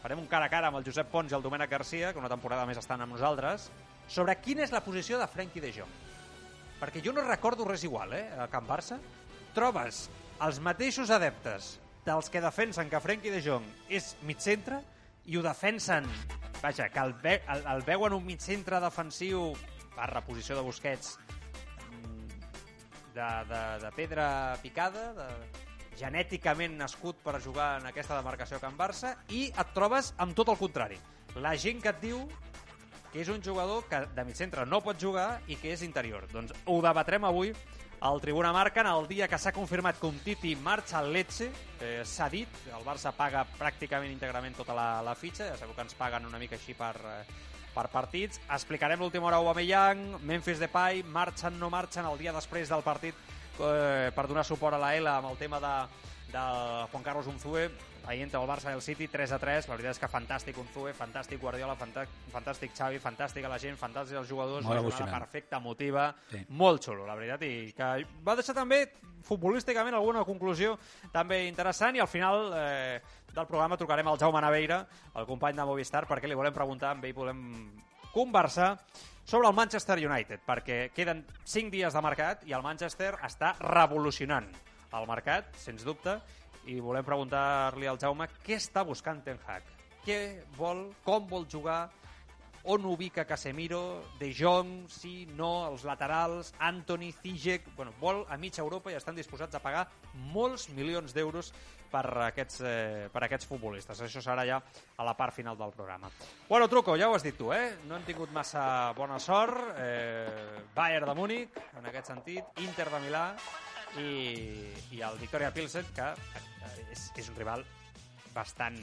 farem 0.01 0.23
un 0.23 0.29
cara 0.29 0.47
a 0.47 0.53
cara 0.53 0.71
amb 0.71 0.79
el 0.79 0.87
Josep 0.87 1.11
Pons 1.11 1.31
i 1.31 1.37
el 1.37 1.43
Domènec 1.45 1.69
Garcia, 1.69 2.11
que 2.11 2.19
una 2.19 2.31
temporada 2.31 2.65
més 2.65 2.79
estan 2.81 3.03
amb 3.03 3.13
nosaltres, 3.13 3.69
sobre 4.09 4.35
quina 4.41 4.65
és 4.65 4.73
la 4.73 4.81
posició 4.83 5.19
de 5.21 5.27
Frenkie 5.29 5.61
de 5.63 5.71
Jong. 5.75 5.99
Perquè 6.81 7.03
jo 7.05 7.13
no 7.13 7.21
recordo 7.27 7.67
res 7.67 7.83
igual, 7.85 8.15
eh, 8.17 8.25
a 8.33 8.47
Can 8.49 8.65
Barça. 8.67 8.97
Trobes 9.53 10.07
els 10.41 10.57
mateixos 10.63 11.11
adeptes 11.13 11.75
dels 12.05 12.29
que 12.33 12.41
defensen 12.41 12.89
que 12.89 13.01
Frenkie 13.01 13.33
de 13.33 13.41
Jong 13.45 13.65
és 13.93 14.15
mig 14.25 14.41
centre 14.41 14.79
i 15.29 15.37
ho 15.37 15.43
defensen, 15.45 16.07
vaja, 16.63 16.87
que 16.89 17.01
el, 17.03 17.13
ve, 17.21 17.35
el, 17.53 17.61
el 17.75 17.83
veuen 17.85 18.15
un 18.17 18.25
mig 18.25 18.41
centre 18.41 18.79
defensiu 18.81 19.51
per 19.93 20.09
reposició 20.09 20.57
de 20.57 20.63
Busquets 20.65 21.13
mm, 21.91 22.31
de, 23.13 23.29
de, 23.51 23.61
de 23.83 23.91
pedra 23.93 24.27
picada, 24.63 25.11
de, 25.13 25.27
genèticament 26.01 26.73
nascut 26.79 27.19
per 27.21 27.37
jugar 27.43 27.75
en 27.79 27.91
aquesta 27.91 28.17
demarcació 28.17 28.57
Can 28.61 28.79
Barça, 28.79 29.13
i 29.29 29.49
et 29.51 29.75
trobes 29.75 30.15
amb 30.17 30.33
tot 30.37 30.49
el 30.49 30.57
contrari. 30.57 30.97
La 31.37 31.53
gent 31.53 31.83
que 31.83 31.93
et 31.93 32.01
diu 32.01 32.23
que 33.11 33.21
és 33.21 33.29
un 33.29 33.43
jugador 33.43 33.83
que 33.91 33.99
de 34.15 34.25
mig 34.25 34.39
centre 34.39 34.65
no 34.65 34.81
pot 34.81 34.97
jugar 34.97 35.41
i 35.51 35.59
que 35.59 35.75
és 35.75 35.83
interior. 35.85 36.25
Doncs 36.31 36.55
ho 36.65 36.79
debatrem 36.81 37.27
avui 37.27 37.51
al 38.01 38.19
Tribuna 38.19 38.51
Marca 38.51 38.81
en 38.81 38.87
el 38.87 39.07
dia 39.07 39.27
que 39.29 39.37
s'ha 39.37 39.53
confirmat 39.53 39.99
un 40.07 40.17
Titi 40.25 40.55
marxa 40.57 40.97
al 40.99 41.11
Lecce, 41.13 41.51
eh, 41.79 42.01
s'ha 42.03 42.27
dit, 42.33 42.49
el 42.73 42.81
Barça 42.81 43.13
paga 43.13 43.43
pràcticament 43.59 44.09
íntegrament 44.09 44.57
tota 44.57 44.73
la, 44.73 44.87
la 45.05 45.13
fitxa, 45.13 45.51
ja 45.51 45.57
sabeu 45.59 45.75
que 45.77 45.85
ens 45.85 45.93
paguen 45.95 46.25
una 46.25 46.41
mica 46.41 46.57
així 46.57 46.73
per, 46.73 46.95
eh, 46.97 47.21
per 47.75 47.85
partits. 47.93 48.41
Explicarem 48.49 48.99
l'última 48.99 49.29
hora 49.29 49.37
a 49.37 49.45
Aubameyang, 49.45 50.17
Memphis 50.25 50.59
Depay, 50.59 51.03
marxen, 51.03 51.59
no 51.61 51.69
marxen 51.69 52.09
el 52.09 52.17
dia 52.17 52.33
després 52.33 52.73
del 52.73 52.81
partit 52.81 53.13
eh, 53.61 54.09
per 54.15 54.25
donar 54.25 54.47
suport 54.49 54.75
a 54.75 54.81
la 54.81 54.95
L 54.97 55.07
amb 55.13 55.29
el 55.29 55.37
tema 55.37 55.61
de, 55.61 55.75
de 56.33 56.45
Juan 56.89 57.05
Carlos 57.05 57.29
Unzue, 57.29 57.69
ahir 58.07 58.23
entre 58.23 58.39
el 58.41 58.47
Barça 58.49 58.71
i 58.71 58.73
el 58.73 58.81
City, 58.81 59.07
3 59.07 59.31
a 59.31 59.39
3, 59.39 59.67
la 59.69 59.75
veritat 59.75 59.95
és 59.95 59.99
que 59.99 60.09
fantàstic 60.09 60.57
Unzue, 60.57 60.93
fantàstic 60.97 61.39
Guardiola, 61.39 61.75
fantàstic, 61.77 62.73
Xavi, 62.75 62.99
fantàstic 62.99 63.45
a 63.45 63.49
la 63.51 63.59
gent, 63.61 63.77
fantàstic 63.77 64.17
els 64.17 64.27
jugadors, 64.29 64.65
Molt 64.65 64.79
una 64.79 64.81
emocionant. 64.87 65.17
perfecta, 65.19 65.57
emotiva, 65.57 66.15
Sí. 66.31 66.45
molt 66.49 66.83
xulo, 66.83 67.05
la 67.05 67.15
veritat, 67.15 67.41
i 67.43 67.73
que 67.77 68.05
va 68.25 68.35
deixar 68.35 68.55
també 68.55 68.91
futbolísticament 69.23 69.93
alguna 69.95 70.23
conclusió 70.25 70.77
també 71.11 71.47
interessant 71.47 71.95
i 71.95 71.99
al 71.99 72.07
final 72.07 72.51
eh, 72.55 73.01
del 73.33 73.45
programa 73.47 73.77
trucarem 73.77 74.07
al 74.07 74.17
Jaume 74.17 74.41
Naveira, 74.41 74.85
el 75.15 75.25
company 75.25 75.55
de 75.55 75.65
Movistar, 75.65 76.07
perquè 76.07 76.27
li 76.27 76.35
volem 76.35 76.53
preguntar, 76.53 76.91
amb 76.91 77.05
ell 77.05 77.13
volem 77.13 77.71
conversar 78.11 78.77
sobre 79.23 79.47
el 79.47 79.53
Manchester 79.53 79.97
United, 79.99 80.41
perquè 80.45 80.91
queden 80.91 81.25
5 81.45 81.69
dies 81.71 81.93
de 81.93 82.01
mercat 82.01 82.43
i 82.49 82.53
el 82.53 82.63
Manchester 82.63 83.13
està 83.23 83.53
revolucionant 83.59 84.49
el 84.91 85.07
mercat, 85.07 85.53
sens 85.55 85.85
dubte, 85.87 86.17
i 86.69 86.79
volem 86.83 87.05
preguntar-li 87.05 87.89
al 87.89 87.99
Jaume 88.01 88.27
què 88.43 88.59
està 88.59 88.85
buscant 88.85 89.23
Ten 89.25 89.39
Hag. 89.47 89.65
Què 90.05 90.19
vol, 90.57 90.87
com 91.05 91.27
vol 91.29 91.45
jugar, 91.49 91.89
on 92.63 92.85
ubica 92.85 93.25
Casemiro, 93.25 94.03
De 94.19 94.31
Jong, 94.37 94.87
sí, 94.89 95.25
no, 95.37 95.67
els 95.67 95.83
laterals, 95.87 96.53
Anthony, 96.59 97.11
Ziyech... 97.21 97.71
Bueno, 97.75 97.93
vol 97.99 98.23
a 98.29 98.37
mitja 98.37 98.61
Europa 98.61 98.91
i 98.91 98.97
estan 98.99 99.17
disposats 99.17 99.57
a 99.57 99.61
pagar 99.63 99.87
molts 100.33 100.67
milions 100.75 101.15
d'euros 101.15 101.51
per 101.91 102.05
aquests, 102.27 102.61
eh, 102.63 103.09
per 103.11 103.25
aquests 103.25 103.49
futbolistes. 103.49 104.03
Això 104.05 104.21
serà 104.23 104.45
ja 104.47 104.61
a 104.61 105.07
la 105.07 105.15
part 105.17 105.35
final 105.35 105.57
del 105.57 105.73
programa. 105.75 106.11
Bueno, 106.47 106.69
Truco, 106.69 106.95
ja 106.97 107.09
ho 107.09 107.17
has 107.17 107.25
dit 107.25 107.37
tu, 107.37 107.51
eh? 107.53 107.81
No 107.89 107.97
hem 107.97 108.05
tingut 108.07 108.31
massa 108.31 108.93
bona 108.97 109.19
sort. 109.19 109.73
Eh, 109.77 110.61
Bayern 110.75 111.09
de 111.09 111.17
Múnich, 111.17 111.59
en 111.77 111.89
aquest 111.89 112.13
sentit, 112.13 112.61
Inter 112.63 112.89
de 112.93 113.03
Milà 113.03 113.25
i, 113.99 114.11
i 114.95 115.01
el 115.03 115.17
Victoria 115.19 115.51
Pilsen, 115.53 115.87
que 115.95 116.11
eh, 116.11 116.85
és, 116.91 117.09
és 117.19 117.31
un 117.31 117.39
rival 117.39 117.65
bastant 118.35 118.77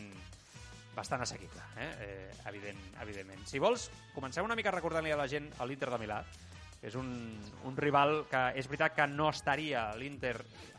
bastant 0.99 1.23
assequible, 1.23 1.63
eh? 1.79 1.89
Eh, 2.03 2.31
evident, 2.51 2.79
evidentment. 3.01 3.45
Si 3.47 3.61
vols, 3.63 3.87
comencem 4.17 4.45
una 4.45 4.57
mica 4.59 4.73
recordant-li 4.75 5.13
a 5.15 5.19
la 5.21 5.29
gent 5.31 5.47
a 5.59 5.67
l'Inter 5.69 5.93
de 5.95 6.01
Milà. 6.03 6.19
És 6.83 6.95
un, 6.99 7.09
un 7.67 7.77
rival 7.79 8.25
que 8.31 8.41
és 8.59 8.67
veritat 8.71 8.97
que 8.97 9.07
no 9.11 9.29
estaria 9.31 9.89
l'Inter 9.99 10.35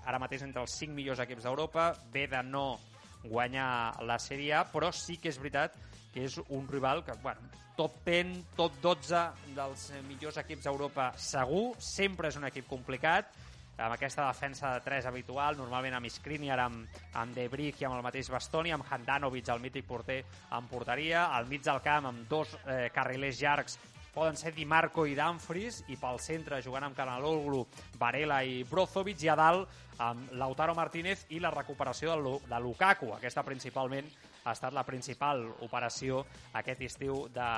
ara 0.05 0.19
mateix 0.19 0.43
entre 0.43 0.63
els 0.63 0.75
5 0.79 0.95
millors 0.95 1.23
equips 1.23 1.47
d'Europa, 1.47 1.93
ve 2.11 2.25
de 2.31 2.43
no 2.43 2.79
guanyar 3.23 3.99
la 4.07 4.19
Sèrie 4.19 4.53
A, 4.55 4.65
però 4.71 4.93
sí 4.95 5.17
que 5.19 5.31
és 5.31 5.39
veritat 5.39 5.75
que 6.13 6.23
és 6.25 6.39
un 6.47 6.67
rival 6.67 7.03
que, 7.05 7.15
bueno, 7.23 7.49
top 7.77 7.99
10, 8.05 8.31
top 8.57 8.79
12 8.83 9.23
dels 9.55 9.85
millors 10.07 10.39
equips 10.41 10.67
d'Europa 10.67 11.11
segur, 11.19 11.75
sempre 11.83 12.31
és 12.31 12.39
un 12.39 12.47
equip 12.47 12.67
complicat, 12.67 13.31
amb 13.79 13.95
aquesta 13.95 14.27
defensa 14.27 14.73
de 14.75 14.83
3 14.85 15.07
habitual, 15.09 15.57
normalment 15.57 15.95
amb 15.97 16.11
Skriniar, 16.11 16.59
amb, 16.59 16.99
amb 17.13 17.35
De 17.35 17.47
Brick 17.49 17.81
i 17.81 17.87
amb 17.87 17.97
el 17.97 18.03
mateix 18.05 18.29
Bastoni, 18.29 18.73
amb 18.75 18.85
Handanovic, 18.89 19.49
el 19.49 19.63
mític 19.63 19.87
porter, 19.87 20.23
en 20.57 20.67
porteria, 20.67 21.29
al 21.35 21.47
mig 21.47 21.63
del 21.63 21.81
camp 21.85 22.09
amb 22.11 22.27
dos 22.29 22.57
eh, 22.65 22.89
carrilers 22.93 23.39
llargs 23.41 23.79
poden 24.13 24.35
ser 24.35 24.53
Di 24.53 24.65
Marco 24.65 25.05
i 25.07 25.13
Dumfries 25.15 25.83
i 25.87 25.95
pel 25.99 26.17
centre 26.19 26.57
jugant 26.65 26.83
amb 26.87 26.97
Canaloglu, 26.97 27.61
Varela 28.01 28.41
i 28.43 28.63
Brozovic 28.67 29.21
i 29.23 29.29
a 29.31 29.35
dalt 29.39 29.77
amb 30.03 30.33
Lautaro 30.39 30.73
Martínez 30.75 31.25
i 31.35 31.39
la 31.39 31.51
recuperació 31.53 32.15
de, 32.17 32.33
de 32.49 32.59
Lukaku. 32.59 33.13
Aquesta 33.15 33.45
principalment 33.47 34.09
ha 34.43 34.53
estat 34.55 34.73
la 34.73 34.85
principal 34.87 35.43
operació 35.65 36.23
aquest 36.57 36.81
estiu 36.87 37.25
de, 37.35 37.49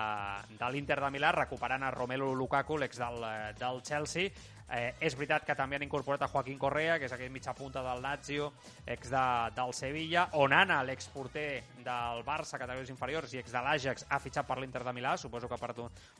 de 0.58 0.72
l'Inter 0.74 1.00
de 1.02 1.12
Milà, 1.14 1.32
recuperant 1.36 1.86
a 1.86 1.92
Romelu 1.94 2.34
Lukaku, 2.36 2.80
l'ex 2.82 3.00
del, 3.00 3.26
del 3.60 3.82
Chelsea. 3.86 4.34
Eh, 4.72 4.94
és 5.04 5.16
veritat 5.20 5.44
que 5.44 5.56
també 5.58 5.76
han 5.76 5.84
incorporat 5.84 6.22
a 6.24 6.30
Joaquín 6.32 6.60
Correa, 6.60 6.96
que 7.00 7.10
és 7.10 7.12
aquell 7.12 7.32
mitja 7.34 7.52
punta 7.58 7.82
del 7.84 8.00
Lazio, 8.02 8.52
ex 8.86 9.12
de, 9.12 9.24
del 9.58 9.74
Sevilla. 9.76 10.30
Onana, 10.40 10.80
l'exporter 10.88 11.64
del 11.84 12.24
Barça, 12.24 12.60
categories 12.62 12.94
inferiors, 12.94 13.34
i 13.36 13.42
ex 13.42 13.52
de 13.52 13.64
l'Ajax, 13.66 14.08
ha 14.08 14.20
fitxat 14.24 14.48
per 14.48 14.62
l'Inter 14.62 14.86
de 14.88 14.96
Milà. 14.96 15.18
Suposo 15.20 15.50
que 15.52 15.60
per 15.60 15.74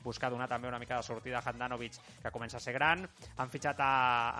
buscar 0.04 0.30
donar 0.30 0.50
també 0.52 0.68
una 0.68 0.80
mica 0.82 1.00
de 1.00 1.06
sortida 1.06 1.40
a 1.40 1.44
Handanovic, 1.48 1.96
que 2.22 2.34
comença 2.34 2.60
a 2.60 2.64
ser 2.64 2.76
gran. 2.76 3.06
Han 3.38 3.52
fitxat 3.52 3.80
a 3.80 3.92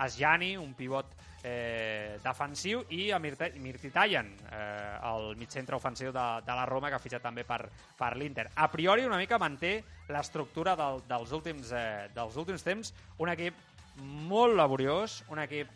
Asjani, 0.05 0.53
un 0.61 0.77
pivot 0.77 1.17
eh, 1.41 2.19
defensiu, 2.23 2.85
i 2.93 3.09
a 3.11 3.19
Mirte, 3.19 3.49
Mirtitayan, 3.59 4.29
eh, 4.51 4.93
el 5.09 5.33
mitjcentre 5.41 5.81
ofensiu 5.81 6.13
de, 6.13 6.29
de 6.45 6.61
la 6.61 6.69
Roma, 6.69 6.93
que 6.93 7.01
ha 7.01 7.03
fitxat 7.03 7.25
també 7.25 7.49
per, 7.49 7.63
per 7.97 8.13
l'Inter. 8.17 8.51
A 8.55 8.69
priori, 8.69 9.09
una 9.09 9.17
mica 9.17 9.41
manté 9.41 9.79
l'estructura 10.13 10.77
del, 10.77 11.01
dels, 11.09 11.33
últims, 11.33 11.73
eh, 11.73 12.09
dels 12.13 12.37
últims 12.37 12.63
temps, 12.63 12.93
un 13.17 13.33
equip 13.33 13.72
molt 14.01 14.55
laboriós, 14.57 15.21
un 15.29 15.41
equip 15.43 15.69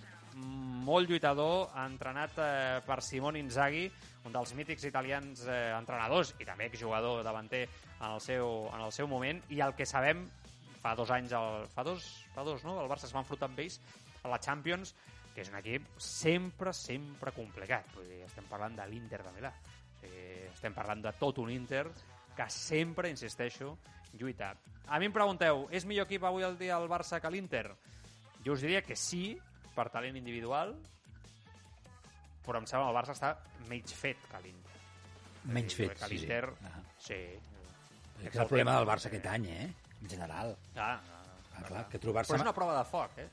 molt 0.88 1.10
lluitador, 1.10 1.68
entrenat 1.84 2.38
eh, 2.40 2.80
per 2.86 3.02
Simone 3.04 3.42
Inzaghi, 3.42 3.88
un 4.28 4.36
dels 4.36 4.54
mítics 4.56 4.86
italians 4.88 5.44
eh, 5.48 5.74
entrenadors 5.76 6.34
i 6.40 6.46
també 6.48 6.70
exjugador 6.70 7.24
davanter 7.26 7.66
en 7.68 8.12
el, 8.12 8.22
seu, 8.22 8.68
en 8.74 8.84
el 8.86 8.94
seu 8.96 9.10
moment, 9.10 9.42
i 9.50 9.62
el 9.66 9.76
que 9.76 9.88
sabem 9.90 10.26
fa 10.84 10.94
dos 10.96 11.12
anys, 11.12 11.34
el, 11.36 11.66
fa 11.74 11.84
dos, 11.84 12.06
fa 12.36 12.46
dos 12.48 12.64
no? 12.68 12.78
el 12.82 12.90
Barça 12.92 13.10
es 13.10 13.16
va 13.16 13.24
enfrontar 13.26 13.50
amb 13.50 13.60
ells 13.64 13.80
a 14.24 14.32
la 14.32 14.40
Champions, 14.40 14.94
que 15.34 15.44
és 15.44 15.52
un 15.52 15.58
equip 15.60 15.90
sempre, 16.02 16.74
sempre 16.74 17.34
complicat. 17.36 17.90
Vull 17.96 18.08
dir, 18.10 18.24
estem 18.26 18.48
parlant 18.50 18.78
de 18.78 18.88
l'Inter 18.90 19.22
de 19.22 19.34
Milà. 19.36 19.52
Eh, 20.02 20.48
estem 20.50 20.74
parlant 20.74 21.04
de 21.04 21.14
tot 21.20 21.38
un 21.44 21.52
Inter 21.54 21.86
que 22.38 22.48
sempre, 22.54 23.10
insisteixo, 23.10 23.76
lluita. 24.18 24.54
A 24.88 24.98
mi 25.02 25.10
em 25.10 25.14
pregunteu, 25.14 25.68
és 25.74 25.86
millor 25.86 26.08
equip 26.08 26.26
avui 26.26 26.46
al 26.46 26.58
dia 26.58 26.78
el 26.78 26.90
Barça 26.90 27.20
que 27.22 27.32
l'Inter? 27.34 27.68
Jo 28.48 28.56
us 28.56 28.64
diria 28.64 28.82
que 28.86 28.96
sí, 28.96 29.36
per 29.76 29.90
talent 29.92 30.16
individual, 30.20 30.72
però 32.48 32.62
em 32.62 32.70
sembla 32.70 32.88
que 32.88 32.94
el 32.94 32.98
Barça 33.02 33.16
està 33.18 33.34
menys 33.68 33.94
fet 33.98 34.24
que 34.32 34.40
l'Inter. 34.46 34.80
Menys 35.52 35.76
fet, 35.76 35.94
que 36.00 36.10
sí, 36.14 36.24
sí. 36.24 36.32
Ah. 36.32 36.80
sí. 37.04 37.20
És 38.24 38.34
el 38.34 38.48
problema 38.48 38.80
del 38.80 38.88
Barça 38.88 39.12
aquest 39.12 39.28
any, 39.30 39.52
eh? 39.52 39.68
En 40.02 40.10
general. 40.10 40.56
Ah, 40.76 40.96
Ah, 41.58 41.66
clar, 41.66 41.84
que 41.90 42.00
trobar-se... 42.02 42.30
Però 42.32 42.38
és 42.38 42.46
una 42.46 42.54
prova 42.54 42.78
de 42.78 42.86
foc, 42.86 43.18
eh? 43.18 43.28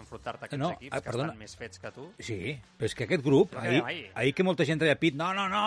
Enfrontar-te 0.00 0.44
a 0.44 0.48
aquests 0.48 0.60
No, 0.62 0.70
equips 0.76 0.92
ah, 0.92 1.00
que 1.00 1.10
perdona. 1.10 1.32
estan 1.32 1.40
més 1.40 1.56
fets 1.60 1.80
que 1.82 1.90
tu. 1.92 2.06
Sí, 2.24 2.38
però 2.76 2.88
és 2.88 2.94
que 2.96 3.04
aquest 3.06 3.24
grup, 3.24 3.52
què 3.52 3.62
ahir, 3.62 3.82
ahir? 3.84 4.06
ahir 4.22 4.34
que 4.36 4.46
molta 4.46 4.64
gent 4.68 4.80
treia 4.80 4.96
pit, 5.00 5.16
no, 5.16 5.28
no, 5.36 5.46
no, 5.52 5.64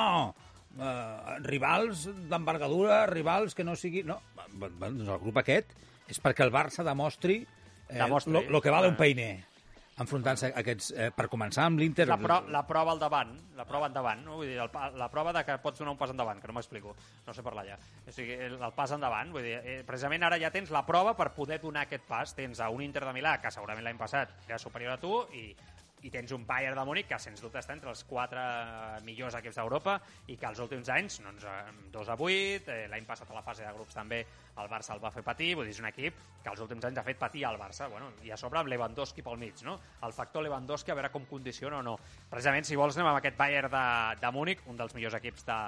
uh, 0.78 1.36
rivals 1.46 2.08
d'envergadura, 2.32 3.04
rivals 3.10 3.58
que 3.58 3.66
no 3.66 3.76
sigui... 3.80 4.04
No, 4.06 4.20
bueno, 4.56 4.74
doncs 4.82 5.06
el 5.06 5.22
grup 5.26 5.42
aquest 5.42 5.74
és 6.10 6.22
perquè 6.22 6.46
el 6.46 6.54
Barça 6.54 6.86
demostri 6.86 7.44
eh, 7.90 8.08
lo, 8.28 8.42
lo 8.42 8.62
que 8.62 8.70
vale 8.70 8.88
un 8.88 8.94
Ah. 8.94 8.98
peiner 8.98 9.32
enfrontant-se 10.00 10.50
a 10.54 10.62
aquests... 10.62 10.92
Eh, 10.96 11.10
per 11.16 11.28
començar 11.32 11.66
amb 11.68 11.80
l'Inter... 11.82 12.08
La, 12.08 12.18
pro, 12.22 12.40
la 12.52 12.62
prova 12.68 12.94
al 12.96 13.02
davant, 13.02 13.34
la 13.58 13.66
prova 13.68 13.90
endavant, 13.90 14.22
no? 14.24 14.38
vull 14.40 14.48
dir, 14.48 14.60
el, 14.64 14.70
la 15.00 15.10
prova 15.12 15.34
de 15.36 15.44
que 15.48 15.58
pots 15.64 15.82
donar 15.82 15.94
un 15.96 16.00
pas 16.00 16.14
endavant, 16.14 16.40
que 16.40 16.48
no 16.48 16.56
m'explico, 16.56 16.96
no 17.28 17.36
sé 17.36 17.44
parlar 17.46 17.66
ja. 17.68 17.78
O 18.08 18.14
sigui, 18.16 18.38
el, 18.48 18.56
el 18.56 18.76
pas 18.78 18.94
endavant, 18.96 19.34
vull 19.36 19.44
dir, 19.46 19.58
eh, 19.60 19.80
precisament 19.88 20.24
ara 20.28 20.40
ja 20.42 20.54
tens 20.56 20.72
la 20.72 20.86
prova 20.88 21.16
per 21.20 21.32
poder 21.36 21.60
donar 21.62 21.84
aquest 21.88 22.08
pas. 22.08 22.32
Tens 22.38 22.64
a 22.64 22.70
un 22.72 22.84
Inter 22.86 23.04
de 23.06 23.16
Milà, 23.16 23.38
que 23.44 23.52
segurament 23.52 23.86
l'any 23.86 24.00
passat 24.00 24.32
era 24.48 24.62
superior 24.62 24.96
a 24.96 25.02
tu, 25.02 25.14
i, 25.36 25.50
i 26.04 26.10
tens 26.14 26.32
un 26.32 26.46
Bayern 26.48 26.78
de 26.80 26.84
Múnich 26.88 27.08
que 27.10 27.18
sens 27.20 27.42
dubte 27.44 27.60
està 27.60 27.74
entre 27.76 27.90
els 27.92 28.06
quatre 28.08 28.40
millors 29.04 29.36
equips 29.36 29.58
d'Europa 29.60 29.98
i 30.32 30.38
que 30.40 30.48
els 30.48 30.60
últims 30.64 30.88
anys, 30.94 31.18
doncs, 31.26 31.44
eh, 31.44 31.90
2 31.92 32.10
a 32.10 32.16
8, 32.16 32.70
eh, 32.72 32.88
l'any 32.88 33.06
passat 33.06 33.30
a 33.32 33.36
la 33.36 33.44
fase 33.44 33.66
de 33.66 33.74
grups 33.76 33.98
també 33.98 34.22
el 34.60 34.70
Barça 34.72 34.94
el 34.96 35.02
va 35.04 35.12
fer 35.12 35.24
patir, 35.24 35.54
vull 35.56 35.66
dir, 35.68 35.74
és 35.76 35.80
un 35.84 35.90
equip 35.92 36.16
que 36.44 36.50
els 36.54 36.60
últims 36.64 36.86
anys 36.88 36.98
ha 37.00 37.04
fet 37.04 37.20
patir 37.20 37.46
al 37.46 37.60
Barça, 37.60 37.90
bueno, 37.92 38.14
i 38.24 38.32
a 38.32 38.38
sobre 38.38 38.60
amb 38.60 38.70
Lewandowski 38.72 39.22
pel 39.24 39.38
mig, 39.38 39.62
no? 39.68 39.78
El 40.04 40.14
factor 40.14 40.44
Lewandowski 40.44 40.92
a 40.92 40.96
veure 40.96 41.12
com 41.12 41.26
condiciona 41.28 41.80
o 41.80 41.84
no. 41.84 41.98
Precisament, 42.30 42.64
si 42.66 42.76
vols, 42.80 42.96
anem 42.98 43.12
amb 43.12 43.20
aquest 43.22 43.38
Bayern 43.38 43.70
de, 43.72 43.86
de 44.22 44.32
Múnich, 44.32 44.64
un 44.68 44.78
dels 44.80 44.96
millors 44.96 45.16
equips 45.20 45.46
de, 45.48 45.60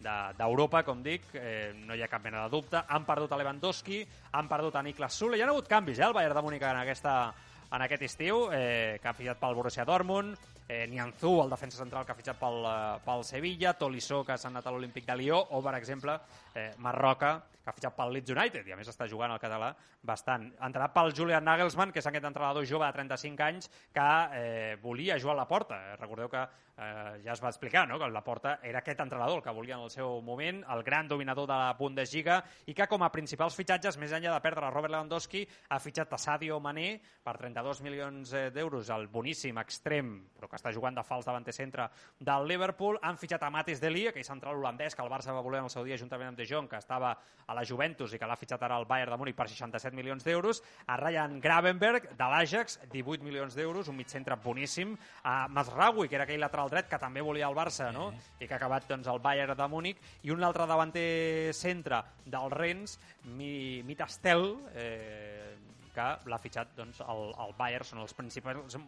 de- 0.00 0.34
d'Europa, 0.38 0.82
com 0.84 1.02
dic, 1.02 1.28
eh, 1.34 1.72
no 1.86 1.94
hi 1.96 2.02
ha 2.04 2.08
cap 2.08 2.24
mena 2.24 2.42
de 2.44 2.50
dubte. 2.56 2.80
Han 2.88 3.04
perdut 3.04 3.32
a 3.32 3.36
Lewandowski, 3.40 4.02
han 4.32 4.48
perdut 4.48 4.76
a 4.76 4.82
Niklas 4.82 5.14
Sule, 5.16 5.36
hi 5.38 5.42
ha 5.44 5.48
hagut 5.48 5.68
canvis, 5.68 5.98
eh, 6.00 6.04
el 6.08 6.12
Bayern 6.16 6.34
de 6.36 6.42
Múnich 6.42 6.62
en, 6.62 6.80
aquesta, 6.84 7.32
en 7.74 7.82
aquest 7.82 8.04
estiu, 8.06 8.48
eh, 8.52 8.98
que 9.02 9.08
ha 9.08 9.14
fitxat 9.16 9.40
pel 9.40 9.54
Borussia 9.56 9.84
Dortmund, 9.84 10.36
eh, 10.68 10.86
Nianzú, 10.86 11.42
el 11.42 11.50
defensa 11.50 11.78
central 11.78 12.06
que 12.06 12.12
ha 12.12 12.18
fitxat 12.18 12.38
pel, 12.38 12.64
eh, 12.64 13.00
pel 13.04 13.24
Sevilla, 13.24 13.74
Tolisso, 13.74 14.24
que 14.24 14.38
s'ha 14.38 14.48
anat 14.48 14.66
a 14.66 14.70
l'Olímpic 14.70 15.06
de 15.06 15.16
Lió, 15.16 15.40
o, 15.50 15.62
per 15.62 15.74
exemple, 15.74 16.18
eh, 16.54 16.72
Marroca, 16.78 17.42
que 17.64 17.70
ha 17.70 17.72
fitxat 17.72 17.96
pel 17.96 18.12
Leeds 18.12 18.30
United, 18.30 18.66
i 18.68 18.72
a 18.72 18.76
més 18.76 18.88
està 18.88 19.08
jugant 19.08 19.32
al 19.32 19.40
català 19.40 19.74
bastant. 20.02 20.50
Entrenat 20.60 20.92
pel 20.94 21.14
Julian 21.16 21.44
Nagelsmann, 21.44 21.92
que 21.92 21.98
és 21.98 22.06
aquest 22.06 22.24
entrenador 22.24 22.66
jove 22.68 22.86
de 22.86 22.92
35 22.92 23.42
anys 23.42 23.70
que 23.92 24.08
eh, 24.36 24.76
volia 24.82 25.18
jugar 25.18 25.34
a 25.34 25.42
la 25.42 25.48
porta. 25.48 25.80
Eh, 25.80 25.96
Recordeu 25.96 26.28
que 26.28 26.44
eh, 26.76 27.20
ja 27.24 27.32
es 27.32 27.42
va 27.42 27.50
explicar 27.50 27.86
no? 27.88 27.98
que 27.98 28.08
la 28.10 28.24
porta 28.24 28.58
era 28.62 28.80
aquest 28.80 29.00
entrenador 29.00 29.38
el 29.38 29.42
que 29.42 29.54
volia 29.54 29.76
en 29.76 29.84
el 29.84 29.90
seu 29.90 30.20
moment, 30.22 30.62
el 30.70 30.82
gran 30.82 31.08
dominador 31.08 31.46
de 31.48 31.54
la 31.54 31.72
Bundesliga, 31.78 32.40
i 32.66 32.74
que 32.74 32.86
com 32.90 33.02
a 33.02 33.10
principals 33.12 33.56
fitxatges, 33.58 33.98
més 34.00 34.12
enllà 34.12 34.34
de 34.34 34.42
perdre 34.44 34.70
Robert 34.70 34.92
Lewandowski, 34.94 35.44
ha 35.70 35.78
fitxat 35.82 36.12
a 36.12 36.18
Sadio 36.18 36.58
Mané 36.60 36.98
per 37.24 37.36
32 37.38 37.82
milions 37.84 38.32
eh, 38.34 38.48
d'euros, 38.54 38.90
el 38.94 39.08
boníssim 39.08 39.58
extrem, 39.62 40.14
però 40.34 40.50
que 40.50 40.58
està 40.58 40.72
jugant 40.74 40.96
de 40.96 41.04
fals 41.06 41.26
davanter 41.28 41.54
centre 41.54 41.88
del 42.18 42.48
Liverpool. 42.48 42.98
Han 43.02 43.18
fitxat 43.20 43.46
a 43.46 43.52
Matis 43.54 43.82
Delia, 43.82 44.10
aquell 44.10 44.26
central 44.26 44.58
holandès 44.58 44.96
que 44.96 45.04
el 45.04 45.12
Barça 45.12 45.34
va 45.34 45.44
voler 45.44 45.62
en 45.62 45.70
el 45.70 45.74
seu 45.74 45.84
dia 45.86 45.98
juntament 46.00 46.32
amb 46.32 46.38
De 46.38 46.48
Jong, 46.48 46.68
que 46.70 46.80
estava 46.80 47.14
a 47.46 47.54
la 47.56 47.64
Juventus 47.64 48.14
i 48.14 48.20
que 48.20 48.28
l'ha 48.28 48.38
fitxat 48.38 48.62
ara 48.64 48.78
al 48.80 48.86
Bayern 48.88 49.14
de 49.14 49.20
Múnich 49.20 49.36
per 49.36 49.48
67 49.50 49.96
milions 49.96 50.24
d'euros. 50.24 50.62
A 50.86 50.96
Ryan 51.00 51.38
Gravenberg, 51.40 52.10
de 52.16 52.30
l'Ajax, 52.30 52.78
18 52.92 53.24
milions 53.24 53.56
d'euros, 53.56 53.88
un 53.88 53.98
mig 53.98 54.08
centre 54.12 54.36
boníssim. 54.40 54.94
A 55.24 55.46
Mazraoui, 55.48 56.08
que 56.08 56.18
era 56.18 56.24
aquell 56.28 56.40
lateral 56.40 56.63
dret 56.72 56.88
que 56.90 57.00
també 57.00 57.22
volia 57.24 57.48
el 57.48 57.56
Barça, 57.56 57.90
no? 57.92 58.10
I 58.40 58.46
que 58.46 58.54
ha 58.54 58.60
acabat 58.60 58.88
doncs, 58.88 59.08
al 59.10 59.20
Bayern 59.24 59.56
de 59.58 59.68
Múnich. 59.68 60.00
I 60.22 60.32
un 60.34 60.44
altre 60.44 60.66
davanter 60.70 61.52
centre 61.54 62.02
del 62.24 62.50
Rennes, 62.50 62.98
Mi, 63.24 63.82
Mitastel, 63.82 64.46
eh, 64.74 65.56
que 65.94 66.08
l'ha 66.30 66.40
fitxat 66.42 66.74
doncs, 66.76 67.00
el, 67.06 67.28
el 67.44 67.54
Bayern, 67.58 67.86
són 67.86 68.02
els 68.02 68.14
principals, 68.16 68.78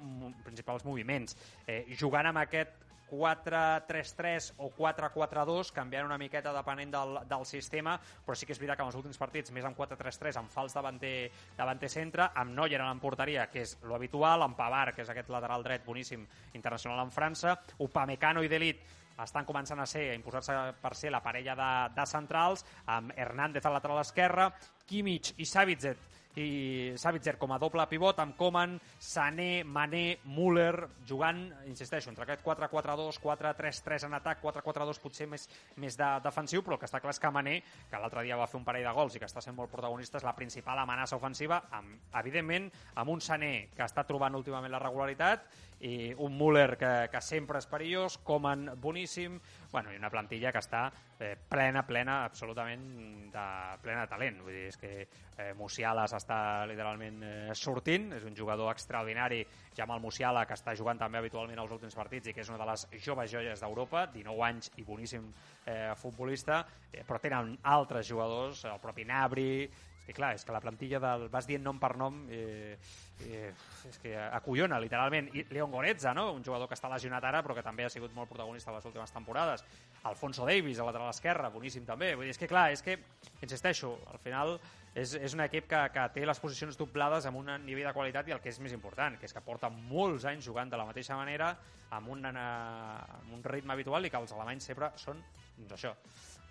principals 0.45 0.85
moviments. 0.89 1.37
Eh, 1.67 1.85
jugant 1.99 2.33
amb 2.33 2.43
aquest 2.43 2.86
4-3-3 3.11 4.53
o 4.59 4.71
4-4-2, 4.77 5.73
canviant 5.77 6.09
una 6.09 6.19
miqueta 6.19 6.53
depenent 6.55 6.93
del, 6.95 7.21
del 7.29 7.47
sistema, 7.47 7.97
però 8.27 8.37
sí 8.37 8.49
que 8.49 8.55
és 8.57 8.61
veritat 8.61 8.81
que 8.81 8.87
en 8.87 8.93
els 8.93 8.99
últims 8.99 9.21
partits, 9.21 9.55
més 9.55 9.67
amb 9.69 9.79
4-3-3, 9.79 10.41
amb 10.41 10.53
fals 10.53 10.77
davanter, 10.77 11.31
davanter 11.57 11.91
centre, 11.93 12.31
amb 12.35 12.55
Neuer 12.57 12.83
en 12.83 13.01
porteria, 13.03 13.49
que 13.53 13.65
és 13.65 13.77
lo 13.87 13.97
habitual, 13.97 14.43
amb 14.43 14.59
Pavard, 14.59 14.95
que 14.95 15.05
és 15.07 15.11
aquest 15.13 15.31
lateral 15.33 15.65
dret 15.67 15.87
boníssim 15.87 16.27
internacional 16.55 17.05
en 17.05 17.15
França, 17.15 17.57
Upamecano 17.79 18.43
i 18.43 18.53
Delit 18.53 18.85
estan 19.25 19.47
començant 19.49 19.81
a 19.81 19.87
ser, 19.89 20.11
a 20.11 20.17
imposar-se 20.19 20.55
per 20.83 20.93
ser 20.95 21.09
la 21.15 21.23
parella 21.25 21.55
de, 21.57 21.71
de 21.97 22.05
centrals, 22.11 22.67
amb 22.93 23.15
Hernández 23.17 23.65
al 23.65 23.79
lateral 23.79 24.03
esquerre, 24.03 24.51
Kimmich 24.87 25.33
i 25.41 25.47
Savitzer 25.49 25.97
i 26.37 26.93
Savitzer 27.01 27.37
com 27.41 27.53
a 27.55 27.59
doble 27.59 27.87
pivot 27.89 28.19
amb 28.21 28.37
Coman, 28.37 28.77
Sané, 29.01 29.65
Mané, 29.65 30.19
Müller 30.29 30.87
jugant, 31.09 31.41
insisteixo, 31.69 32.11
entre 32.13 32.27
aquest 32.27 32.45
4-4-2, 32.45 33.21
4-3-3 33.25 34.07
en 34.09 34.17
atac, 34.19 34.43
4-4-2 34.45 35.01
potser 35.03 35.29
més, 35.31 35.49
més 35.81 35.97
de 35.97 36.11
defensiu, 36.25 36.63
però 36.63 36.77
el 36.77 36.83
que 36.83 36.89
està 36.91 37.01
clar 37.01 37.15
és 37.17 37.23
que 37.23 37.33
Mané, 37.33 37.57
que 37.91 38.01
l'altre 38.01 38.25
dia 38.27 38.37
va 38.37 38.49
fer 38.51 38.61
un 38.61 38.67
parell 38.69 38.85
de 38.85 38.97
gols 38.97 39.17
i 39.17 39.23
que 39.23 39.29
està 39.29 39.45
sent 39.45 39.57
molt 39.57 39.73
protagonista, 39.73 40.21
és 40.21 40.29
la 40.29 40.37
principal 40.37 40.85
amenaça 40.85 41.17
ofensiva, 41.17 41.63
amb, 41.79 41.97
evidentment, 42.21 42.69
amb 42.95 43.17
un 43.17 43.25
Sané 43.25 43.71
que 43.77 43.87
està 43.87 44.05
trobant 44.05 44.37
últimament 44.37 44.73
la 44.73 44.83
regularitat 44.83 45.49
i 45.81 46.15
un 46.25 46.37
Müller 46.39 46.77
que, 46.81 46.93
que 47.13 47.21
sempre 47.21 47.61
és 47.61 47.69
perillós, 47.69 48.17
Coman 48.25 48.71
boníssim, 48.81 49.37
bueno, 49.73 49.93
i 49.93 49.99
una 50.01 50.11
plantilla 50.11 50.53
que 50.53 50.63
està 50.63 50.87
eh, 51.21 51.35
plena, 51.37 51.83
plena, 51.87 52.23
absolutament 52.25 52.87
de 53.33 53.47
plena 53.83 54.07
de 54.07 54.11
talent. 54.11 54.41
Vull 54.45 54.57
dir, 54.57 54.67
és 54.71 54.79
que 54.81 54.93
eh, 55.05 55.51
Musiala 55.59 56.07
s'està 56.09 56.39
literalment 56.71 57.21
eh, 57.27 57.55
sortint, 57.55 58.09
és 58.17 58.25
un 58.25 58.37
jugador 58.37 58.73
extraordinari, 58.73 59.43
Jamal 59.77 60.01
Musiala, 60.01 60.47
que 60.49 60.57
està 60.57 60.75
jugant 60.79 61.01
també 61.01 61.21
habitualment 61.21 61.61
als 61.61 61.75
últims 61.77 61.99
partits 61.99 62.31
i 62.31 62.37
que 62.37 62.45
és 62.45 62.53
una 62.53 62.63
de 62.63 62.71
les 62.71 62.87
joves 63.05 63.31
joies 63.33 63.61
d'Europa, 63.61 64.07
19 64.15 64.47
anys 64.49 64.73
i 64.81 64.87
boníssim 64.87 65.29
eh, 65.67 65.93
futbolista, 66.01 66.63
eh, 66.93 67.05
però 67.05 67.21
tenen 67.21 67.53
altres 67.77 68.09
jugadors, 68.09 68.65
el 68.65 68.81
propi 68.81 69.05
Nabri, 69.05 69.69
que 70.07 70.15
clar, 70.15 70.37
és 70.39 70.47
que 70.47 70.55
la 70.55 70.63
plantilla 70.63 71.01
del... 71.03 71.27
vas 71.33 71.49
dient 71.49 71.65
nom 71.67 71.81
per 71.83 71.97
nom 71.99 72.23
eh, 72.31 72.79
eh, 73.25 73.53
és 73.89 73.99
que 74.03 74.15
acollona, 74.19 74.81
literalment. 74.83 75.29
I 75.35 75.47
Leon 75.51 75.71
Goretza, 75.71 76.13
no? 76.15 76.31
un 76.35 76.45
jugador 76.45 76.69
que 76.69 76.77
està 76.77 76.91
lesionat 76.93 77.25
ara 77.25 77.43
però 77.45 77.57
que 77.57 77.65
també 77.65 77.87
ha 77.87 77.93
sigut 77.93 78.15
molt 78.17 78.29
protagonista 78.31 78.75
les 78.75 78.85
últimes 78.89 79.13
temporades. 79.15 79.65
Alfonso 80.05 80.47
Davis, 80.47 80.81
a 80.81 80.89
lateral 80.89 81.11
esquerre, 81.11 81.51
boníssim 81.55 81.87
també. 81.87 82.15
Vull 82.15 82.29
dir, 82.29 82.35
és 82.35 82.41
que 82.41 82.51
clar, 82.51 82.71
és 82.75 82.83
que, 82.85 82.99
insisteixo, 83.43 83.97
al 84.13 84.21
final 84.23 84.57
és, 84.97 85.15
és 85.15 85.35
un 85.37 85.45
equip 85.45 85.69
que, 85.71 85.81
que 85.93 86.05
té 86.15 86.27
les 86.27 86.41
posicions 86.41 86.79
doblades 86.79 87.27
amb 87.29 87.41
un 87.43 87.51
nivell 87.65 87.89
de 87.91 87.97
qualitat 87.97 88.29
i 88.31 88.37
el 88.37 88.43
que 88.45 88.53
és 88.53 88.61
més 88.65 88.75
important, 88.77 89.19
que 89.21 89.29
és 89.29 89.35
que 89.35 89.45
porta 89.45 89.71
molts 89.71 90.25
anys 90.29 90.47
jugant 90.47 90.73
de 90.73 90.81
la 90.81 90.87
mateixa 90.89 91.19
manera, 91.19 91.53
amb 91.97 92.09
un, 92.15 92.25
eh, 92.25 92.37
amb 92.37 93.35
un 93.37 93.45
ritme 93.45 93.77
habitual 93.77 94.07
i 94.07 94.11
que 94.11 94.21
els 94.21 94.33
alemanys 94.33 94.71
sempre 94.73 94.91
són, 95.01 95.21
doncs 95.59 95.77
això, 95.77 95.93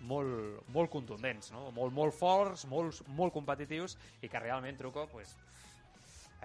molt, 0.06 0.62
molt 0.74 0.92
contundents, 0.92 1.50
no? 1.54 1.70
molt, 1.74 1.94
molt 1.94 2.14
forts, 2.14 2.66
molt, 2.70 3.02
molt 3.18 3.34
competitius 3.34 3.96
i 4.22 4.30
que 4.30 4.40
realment 4.42 4.78
Truco 4.78 5.06
pues, 5.10 5.34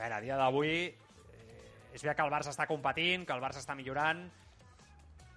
a 0.01 0.07
veure, 0.09 0.17
a 0.17 0.21
dia 0.25 0.37
d'avui 0.39 0.71
eh, 0.89 1.93
és 1.93 2.01
veritat 2.01 2.17
que 2.17 2.25
el 2.25 2.31
Barça 2.33 2.49
està 2.53 2.65
competint, 2.69 3.25
que 3.27 3.33
el 3.35 3.41
Barça 3.43 3.61
està 3.61 3.75
millorant, 3.77 4.23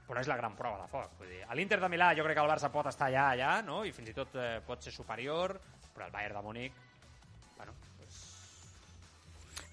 però 0.08 0.20
és 0.20 0.28
la 0.28 0.36
gran 0.40 0.54
prova 0.56 0.82
de 0.82 0.88
foc. 0.92 1.14
Vull 1.20 1.28
dir, 1.32 1.42
a 1.48 1.54
l'Inter 1.56 1.78
de 1.82 1.88
Milà 1.92 2.10
jo 2.16 2.24
crec 2.24 2.36
que 2.38 2.44
el 2.44 2.50
Barça 2.50 2.70
pot 2.72 2.86
estar 2.90 3.08
allà, 3.10 3.30
allà, 3.34 3.52
no? 3.64 3.82
i 3.84 3.92
fins 3.92 4.08
i 4.12 4.16
tot 4.16 4.34
eh, 4.36 4.60
pot 4.66 4.82
ser 4.84 4.92
superior, 4.92 5.58
però 5.94 6.06
el 6.08 6.12
Bayern 6.12 6.36
de 6.40 6.42
Múnich, 6.44 6.72
bueno, 7.58 7.72
pues, 7.98 8.20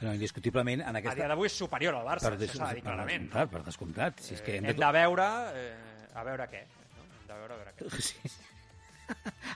No, 0.02 0.14
indiscutiblement, 0.16 0.82
en 0.82 0.96
a 0.96 1.00
dia 1.00 1.12
aquesta... 1.12 1.28
d'avui 1.30 1.46
és 1.52 1.56
superior 1.58 1.96
al 1.96 2.06
Barça, 2.08 2.32
Per, 2.32 2.40
això 2.40 2.58
s'ha 2.58 2.70
de 2.72 2.80
dir 2.80 2.84
per 2.84 2.92
clarament. 2.96 3.28
descomptat, 3.28 3.52
per 3.54 3.64
descomptat. 3.68 4.20
Si 4.26 4.34
és 4.34 4.42
que 4.42 4.56
Eh, 4.56 4.58
hem 4.62 4.66
hem 4.72 4.80
de 4.80 4.92
veure, 4.98 5.28
eh, 5.54 6.08
a 6.16 6.24
veure 6.26 6.48
què. 6.50 6.64
No? 6.98 7.04
Hem 7.20 7.28
de 7.28 7.34
veure, 7.44 7.54
a 7.54 7.58
veure 7.58 7.76
què. 7.78 7.90
Sí. 8.08 8.32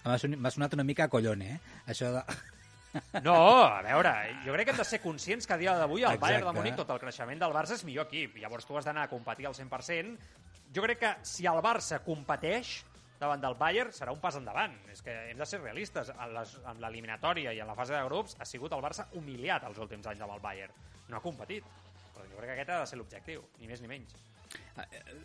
M'ha 0.03 0.17
sonat- 0.19 0.39
m'ha 0.43 0.51
sonat 0.51 0.73
una 0.75 0.83
mica 0.83 1.05
a 1.05 1.09
collone, 1.09 1.53
eh? 1.55 1.59
Això 1.87 2.09
de... 2.11 2.21
No, 3.23 3.35
a 3.65 3.81
veure, 3.81 4.11
jo 4.45 4.53
crec 4.53 4.65
que 4.67 4.71
hem 4.75 4.77
de 4.81 4.85
ser 4.87 5.01
conscients 5.03 5.47
que 5.47 5.53
a 5.53 5.57
dia 5.57 5.73
d'avui 5.77 6.03
el 6.03 6.11
Exacte. 6.13 6.25
Bayern 6.25 6.47
de 6.47 6.53
Múnich, 6.59 6.75
tot 6.79 6.89
el 6.95 6.99
creixement 6.99 7.39
del 7.41 7.53
Barça, 7.55 7.75
és 7.77 7.83
millor 7.87 8.07
equip. 8.07 8.37
Llavors 8.41 8.65
tu 8.65 8.77
has 8.77 8.85
d'anar 8.85 9.03
a 9.03 9.09
competir 9.11 9.47
al 9.47 9.55
100%. 9.55 10.17
Jo 10.75 10.83
crec 10.83 10.99
que 10.99 11.13
si 11.23 11.45
el 11.47 11.61
Barça 11.63 12.01
competeix 12.03 12.83
davant 13.19 13.39
del 13.41 13.55
Bayern 13.55 13.91
serà 13.95 14.11
un 14.11 14.19
pas 14.19 14.35
endavant. 14.35 14.73
És 14.91 15.01
que 15.01 15.13
hem 15.31 15.37
de 15.39 15.45
ser 15.45 15.61
realistes. 15.61 16.09
En 16.11 16.33
les- 16.33 16.57
en 16.65 16.81
l'eliminatòria 16.81 17.53
i 17.53 17.59
en 17.59 17.67
la 17.67 17.75
fase 17.75 17.93
de 17.93 18.03
grups 18.03 18.35
ha 18.39 18.45
sigut 18.45 18.71
el 18.73 18.81
Barça 18.83 19.07
humiliat 19.13 19.63
els 19.63 19.77
últims 19.79 20.05
anys 20.07 20.21
amb 20.21 20.33
el 20.33 20.39
Bayern. 20.41 20.73
No 21.07 21.17
ha 21.17 21.21
competit. 21.21 21.63
Però 22.15 22.25
jo 22.29 22.37
crec 22.37 22.47
que 22.49 22.53
aquest 22.53 22.69
ha 22.69 22.79
de 22.81 22.87
ser 22.87 22.97
l'objectiu, 22.97 23.43
ni 23.59 23.67
més 23.67 23.81
ni 23.81 23.87
menys. 23.87 24.13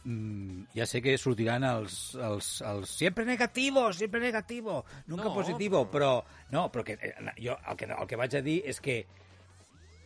Mm, 0.05 0.71
ja 0.73 0.87
sé 0.89 1.03
que 1.05 1.17
sortiran 1.21 1.65
els, 1.67 1.97
els, 2.17 2.51
els 2.65 2.93
sempre 3.03 3.27
negativo, 3.29 3.91
sempre 3.93 4.21
negativo, 4.23 4.85
nunca 5.07 5.29
No, 5.29 5.35
positivo, 5.35 5.85
però... 5.93 6.13
No, 6.55 6.69
però 6.73 6.85
que, 6.87 6.97
eh, 6.97 7.35
jo 7.37 7.59
el 7.69 7.77
que, 7.77 7.91
el 7.93 8.09
que 8.09 8.21
vaig 8.21 8.39
a 8.39 8.45
dir 8.47 8.61
és 8.71 8.81
que 8.81 9.03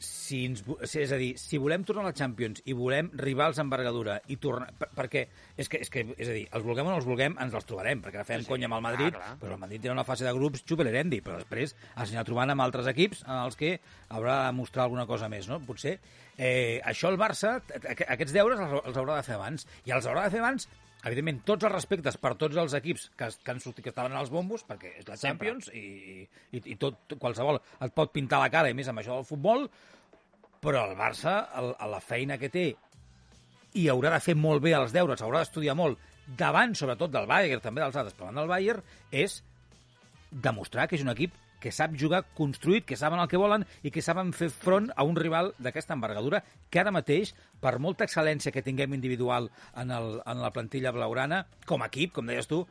si 0.04 0.42
ens, 0.49 0.62
és 0.87 1.12
a 1.12 1.18
dir, 1.20 1.32
si 1.40 1.58
volem 1.61 1.82
tornar 1.87 2.04
a 2.04 2.11
la 2.11 2.14
Champions 2.16 2.61
i 2.68 2.75
volem 2.76 3.08
rivals 3.20 3.56
d'envergadura 3.61 4.18
i 4.30 4.37
tornar... 4.42 4.68
Per, 4.78 4.88
perquè, 4.96 5.25
és 5.56 5.68
que, 5.73 5.80
és 5.84 5.90
que, 5.92 6.04
és 6.16 6.28
a 6.30 6.37
dir, 6.37 6.44
els 6.54 6.64
vulguem 6.66 6.87
o 6.87 6.92
no 6.92 6.99
els 7.00 7.08
vulguem, 7.08 7.34
ens 7.42 7.54
els 7.56 7.66
trobarem, 7.68 8.02
perquè 8.04 8.20
ara 8.23 8.28
fem 8.28 8.44
Sí, 8.44 8.49
conya 8.52 8.68
amb 8.70 8.78
el 8.78 8.82
clar, 8.84 8.92
Madrid, 8.92 9.18
clar. 9.18 9.32
però 9.42 9.56
el 9.58 9.62
Madrid 9.64 9.82
té 9.87 9.92
una 9.92 10.04
fase 10.06 10.26
de 10.28 10.32
grups 10.37 10.62
xupelerendi, 10.68 11.20
però 11.25 11.40
després 11.42 11.75
es 11.75 12.02
anirà 12.04 12.25
trobant 12.28 12.54
amb 12.54 12.64
altres 12.66 12.88
equips 12.94 13.25
en 13.26 13.34
els 13.40 13.56
que 13.61 13.75
haurà 14.11 14.38
de 14.46 14.52
mostrar 14.61 14.87
alguna 14.87 15.06
cosa 15.11 15.28
més, 15.32 15.49
no? 15.50 15.61
Potser 15.66 15.99
eh, 16.38 16.80
això 16.84 17.11
el 17.12 17.18
Barça, 17.20 17.56
aqu- 17.82 18.08
aquests 18.16 18.32
deures 18.37 18.61
els, 18.64 18.80
els 18.84 18.96
haurà 19.02 19.18
de 19.20 19.26
fer 19.28 19.37
abans, 19.40 19.66
i 19.84 19.92
els 19.96 20.06
haurà 20.11 20.25
de 20.28 20.34
fer 20.37 20.42
abans 20.44 20.68
evidentment, 21.04 21.42
tots 21.49 21.66
els 21.66 21.75
respectes 21.75 22.16
per 22.20 22.34
tots 22.40 22.56
els 22.61 22.75
equips 22.78 23.11
que, 23.18 23.28
que, 23.28 23.50
han 23.52 23.61
sortit, 23.61 23.84
que 23.84 23.92
estaven 23.92 24.14
als 24.16 24.32
bombos, 24.32 24.64
perquè 24.68 24.94
és 25.00 25.08
la 25.08 25.18
Sempre. 25.20 25.52
Champions 25.52 25.68
i, 25.76 26.25
i, 26.56 26.62
i 26.73 26.78
tot, 26.80 27.16
qualsevol 27.20 27.61
et 27.61 27.94
pot 27.96 28.12
pintar 28.14 28.40
la 28.42 28.50
cara, 28.52 28.70
i 28.70 28.76
més 28.76 28.88
amb 28.90 29.02
això 29.02 29.18
del 29.18 29.28
futbol, 29.28 29.68
però 30.64 30.87
el 30.88 30.96
Barça, 30.99 31.37
el, 31.61 31.75
la 31.92 32.00
feina 32.00 32.38
que 32.40 32.50
té, 32.52 32.66
i 33.75 33.88
haurà 33.90 34.14
de 34.14 34.23
fer 34.25 34.37
molt 34.38 34.62
bé 34.64 34.73
els 34.78 34.94
deures, 34.94 35.23
haurà 35.23 35.42
d'estudiar 35.42 35.76
molt, 35.78 36.00
davant, 36.38 36.73
sobretot, 36.78 37.12
del 37.12 37.28
Bayern, 37.28 37.62
també 37.62 37.84
dels 37.84 37.96
altres, 38.00 38.16
però 38.16 38.30
davant 38.30 38.42
del 38.42 38.52
Bayern, 38.52 38.84
és 39.12 39.42
demostrar 40.30 40.88
que 40.88 40.96
és 40.96 41.04
un 41.04 41.12
equip 41.12 41.34
que 41.64 41.73
sap 41.73 41.97
jugar 41.97 42.23
construït, 42.37 42.85
que 42.85 42.99
saben 43.00 43.23
el 43.23 43.30
que 43.30 43.40
volen 43.40 43.64
i 43.83 43.92
que 43.94 44.04
saben 44.04 44.35
fer 44.37 44.50
front 44.52 44.90
a 44.92 45.06
un 45.09 45.16
rival 45.16 45.54
d'aquesta 45.64 45.97
envergadura 45.97 46.42
que 46.68 46.83
ara 46.83 46.92
mateix, 46.92 47.33
per 47.64 47.78
molta 47.80 48.04
excel·lència 48.04 48.52
que 48.52 48.62
tinguem 48.66 48.92
individual 48.99 49.49
en, 49.73 49.90
el, 49.94 50.18
en 50.21 50.42
la 50.44 50.52
plantilla 50.52 50.92
blaurana, 50.92 51.47
com 51.64 51.80
a 51.80 51.88
equip, 51.88 52.12
com 52.18 52.28
deies 52.28 52.50
tu, 52.50 52.66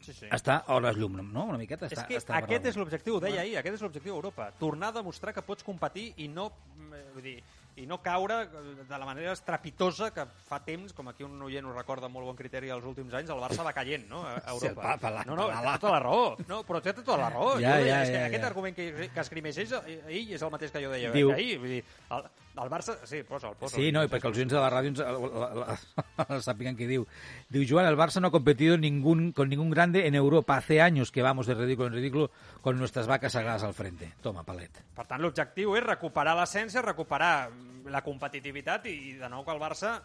Sí, 0.00 0.14
sí. 0.16 0.28
està 0.32 0.62
a 0.64 0.76
hores 0.78 0.96
llum, 0.96 1.18
no? 1.28 1.42
Una 1.52 1.58
miqueta 1.60 1.84
És 1.84 1.92
està, 1.92 2.06
que 2.08 2.16
està 2.16 2.38
aquest 2.38 2.70
és 2.70 2.76
l'objectiu, 2.80 3.18
deia 3.20 3.42
ahir, 3.42 3.58
aquest 3.60 3.76
és 3.76 3.82
l'objectiu 3.84 4.14
d'Europa. 4.14 4.46
Tornar 4.56 4.88
a 4.88 4.96
demostrar 4.96 5.34
que 5.36 5.44
pots 5.44 5.66
competir 5.66 6.06
i 6.24 6.28
no, 6.32 6.46
mm, 6.78 7.02
vull 7.12 7.26
dir, 7.26 7.34
i 7.80 7.86
no 7.88 7.98
caure 8.04 8.46
de 8.46 8.98
la 8.98 9.06
manera 9.08 9.32
estrepitosa 9.32 10.10
que 10.14 10.24
fa 10.48 10.58
temps, 10.64 10.92
com 10.92 11.08
aquí 11.08 11.24
un 11.24 11.40
oient 11.42 11.64
ho 11.66 11.72
recorda 11.72 12.06
amb 12.06 12.14
molt 12.18 12.26
bon 12.28 12.36
criteri 12.38 12.70
els 12.70 12.84
últims 12.84 13.14
anys, 13.16 13.30
el 13.32 13.40
Barça 13.40 13.64
va 13.64 13.72
caient, 13.72 14.06
no?, 14.10 14.20
a 14.26 14.36
Sí, 14.40 14.66
Europa. 14.66 14.82
pa- 14.82 14.96
pa- 14.98 15.10
la- 15.10 15.24
no, 15.24 15.36
no, 15.36 15.48
pa- 15.48 15.62
la- 15.64 15.78
tota 15.78 15.92
la 15.94 16.00
raó. 16.00 16.36
No, 16.48 16.62
però 16.66 16.80
té 16.82 16.92
tota 16.92 17.16
la 17.16 17.30
raó. 17.30 17.54
Ja, 17.60 17.78
Jo 17.80 17.86
ja, 17.86 18.02
és 18.02 18.10
que 18.10 18.18
ja, 18.18 18.26
aquest 18.26 18.42
ja. 18.42 18.46
argument 18.50 18.76
que, 18.76 19.10
que 19.14 19.20
escrimeix 19.20 19.58
ell, 19.58 19.74
ell 20.08 20.32
és 20.36 20.42
el 20.42 20.50
mateix 20.50 20.70
que 20.72 20.82
jo 20.84 20.90
deia 20.90 21.12
Diu- 21.12 21.32
ahir. 21.32 21.58
Vull 21.58 21.68
dir, 21.78 21.84
el, 22.10 22.24
el 22.58 22.70
Barça... 22.70 22.96
Sí, 23.06 23.22
posa'l, 23.26 23.54
posa'l. 23.56 23.78
Sí, 23.78 23.92
no, 23.94 24.02
i 24.04 24.10
perquè 24.10 24.28
els 24.28 24.38
oients 24.40 24.52
de 24.52 24.60
la 24.60 24.70
ràdio 24.72 24.90
ens, 24.90 25.00
la, 25.00 25.44
la, 25.60 25.76
la, 26.18 26.40
sàpiguen 26.42 26.76
què 26.76 26.88
diu. 26.90 27.06
Diu, 27.48 27.64
Joan, 27.68 27.86
el 27.88 27.98
Barça 27.98 28.20
no 28.20 28.28
ha 28.28 28.34
competido 28.34 28.76
ningún, 28.76 29.30
con 29.32 29.48
ningún 29.48 29.70
grande 29.70 30.06
en 30.06 30.14
Europa. 30.18 30.56
Hace 30.56 30.80
años 30.80 31.12
que 31.12 31.22
vamos 31.22 31.46
de 31.46 31.54
ridículo 31.54 31.88
en 31.88 31.94
ridículo 31.94 32.30
con 32.60 32.78
nuestras 32.78 33.06
vacas 33.06 33.32
sagradas 33.32 33.62
al 33.62 33.74
frente. 33.74 34.12
Toma, 34.20 34.44
palet. 34.44 34.82
Per 34.96 35.06
tant, 35.06 35.22
l'objectiu 35.22 35.76
és 35.78 35.86
recuperar 35.86 36.34
l'essència, 36.38 36.82
recuperar 36.84 37.50
la 37.90 38.02
competitivitat 38.04 38.90
i, 38.90 38.96
i 39.12 39.14
de 39.20 39.30
nou 39.30 39.46
que 39.46 39.54
el 39.54 39.62
Barça... 39.62 40.00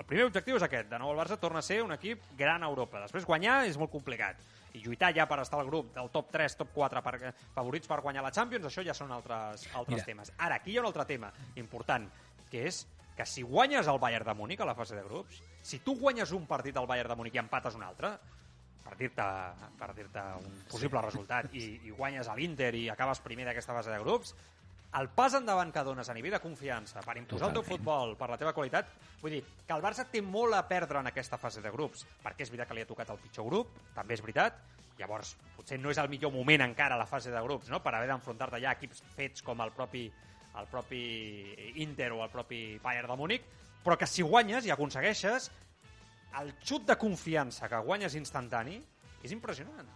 El 0.00 0.06
primer 0.08 0.30
objectiu 0.30 0.56
és 0.56 0.62
aquest. 0.64 0.86
De 0.88 0.96
nou 1.02 1.10
el 1.12 1.18
Barça 1.18 1.36
torna 1.36 1.60
a 1.60 1.66
ser 1.66 1.82
un 1.84 1.90
equip 1.92 2.22
gran 2.38 2.62
a 2.62 2.70
Europa. 2.70 3.02
Després 3.02 3.26
guanyar 3.28 3.66
és 3.68 3.76
molt 3.76 3.90
complicat. 3.92 4.38
I 4.74 4.82
lluitar 4.84 5.10
ja 5.16 5.26
per 5.26 5.40
estar 5.42 5.58
al 5.60 5.66
grup 5.66 5.92
del 5.94 6.10
top 6.14 6.30
3, 6.30 6.56
top 6.60 6.72
4 6.74 7.02
per, 7.02 7.34
favorits 7.54 7.90
per 7.90 8.00
guanyar 8.04 8.22
la 8.22 8.32
Champions, 8.34 8.68
això 8.68 8.84
ja 8.86 8.94
són 8.94 9.12
altres, 9.12 9.66
altres 9.74 10.00
Mira. 10.00 10.06
temes. 10.06 10.32
Ara, 10.38 10.60
aquí 10.60 10.72
hi 10.72 10.78
ha 10.78 10.84
un 10.84 10.90
altre 10.90 11.06
tema 11.08 11.32
important, 11.60 12.06
que 12.50 12.66
és 12.70 12.84
que 13.16 13.26
si 13.26 13.42
guanyes 13.42 13.88
el 13.90 13.98
Bayern 14.00 14.24
de 14.30 14.34
Múnich 14.34 14.60
a 14.60 14.68
la 14.68 14.74
fase 14.74 14.96
de 14.96 15.02
grups, 15.04 15.42
si 15.62 15.80
tu 15.84 15.96
guanyes 15.98 16.30
un 16.32 16.46
partit 16.46 16.76
al 16.76 16.86
Bayern 16.88 17.10
de 17.10 17.18
Múnich 17.18 17.34
i 17.36 17.42
empates 17.42 17.74
un 17.76 17.82
altre, 17.84 18.14
per 18.80 18.96
dir-te 18.96 19.26
per 19.78 19.90
dir 19.94 20.06
un 20.08 20.62
possible 20.70 21.02
resultat 21.04 21.52
i, 21.54 21.66
i 21.84 21.92
guanyes 21.94 22.30
a 22.30 22.36
l'Inter 22.38 22.72
i 22.78 22.88
acabes 22.90 23.20
primer 23.22 23.46
d'aquesta 23.50 23.76
fase 23.76 23.92
de 23.92 24.00
grups, 24.00 24.34
el 24.98 25.08
pas 25.14 25.34
endavant 25.38 25.70
que 25.70 25.84
dones 25.86 26.08
a 26.10 26.14
nivell 26.16 26.34
de 26.34 26.42
confiança 26.42 27.02
per 27.04 27.16
imposar 27.20 27.48
el 27.48 27.54
teu 27.54 27.62
Totalment. 27.62 27.78
futbol, 27.78 28.16
per 28.18 28.30
la 28.30 28.38
teva 28.40 28.52
qualitat, 28.52 28.88
vull 29.20 29.36
dir 29.36 29.44
que 29.66 29.76
el 29.76 29.82
Barça 29.84 30.06
té 30.10 30.22
molt 30.22 30.56
a 30.56 30.64
perdre 30.66 30.98
en 30.98 31.06
aquesta 31.06 31.38
fase 31.38 31.62
de 31.62 31.70
grups, 31.70 32.06
perquè 32.24 32.42
és 32.42 32.50
veritat 32.50 32.68
que 32.68 32.74
li 32.74 32.82
ha 32.82 32.88
tocat 32.88 33.10
el 33.10 33.20
pitjor 33.22 33.46
grup, 33.46 33.70
també 33.94 34.14
és 34.14 34.22
veritat, 34.22 34.58
llavors 34.98 35.36
potser 35.56 35.78
no 35.78 35.90
és 35.90 35.98
el 35.98 36.10
millor 36.10 36.32
moment 36.32 36.66
encara 36.66 36.98
la 36.98 37.06
fase 37.06 37.30
de 37.30 37.42
grups, 37.42 37.70
no?, 37.70 37.80
per 37.80 37.94
haver 37.94 38.10
d'enfrontar-te 38.10 38.60
ja 38.60 38.74
a 38.74 38.78
equips 38.78 39.04
fets 39.14 39.46
com 39.46 39.60
el 39.60 39.70
propi 39.72 40.10
el 40.58 40.66
propi 40.66 41.54
Inter 41.76 42.10
o 42.12 42.24
el 42.24 42.30
propi 42.30 42.78
Bayern 42.82 43.12
de 43.12 43.16
Múnich, 43.16 43.44
però 43.84 43.96
que 43.96 44.08
si 44.10 44.22
guanyes 44.26 44.66
i 44.66 44.72
aconsegueixes, 44.74 45.50
el 46.40 46.52
xut 46.62 46.86
de 46.88 46.96
confiança 46.98 47.68
que 47.70 47.78
guanyes 47.86 48.16
instantani 48.18 48.80
és 49.22 49.32
impressionant. 49.32 49.86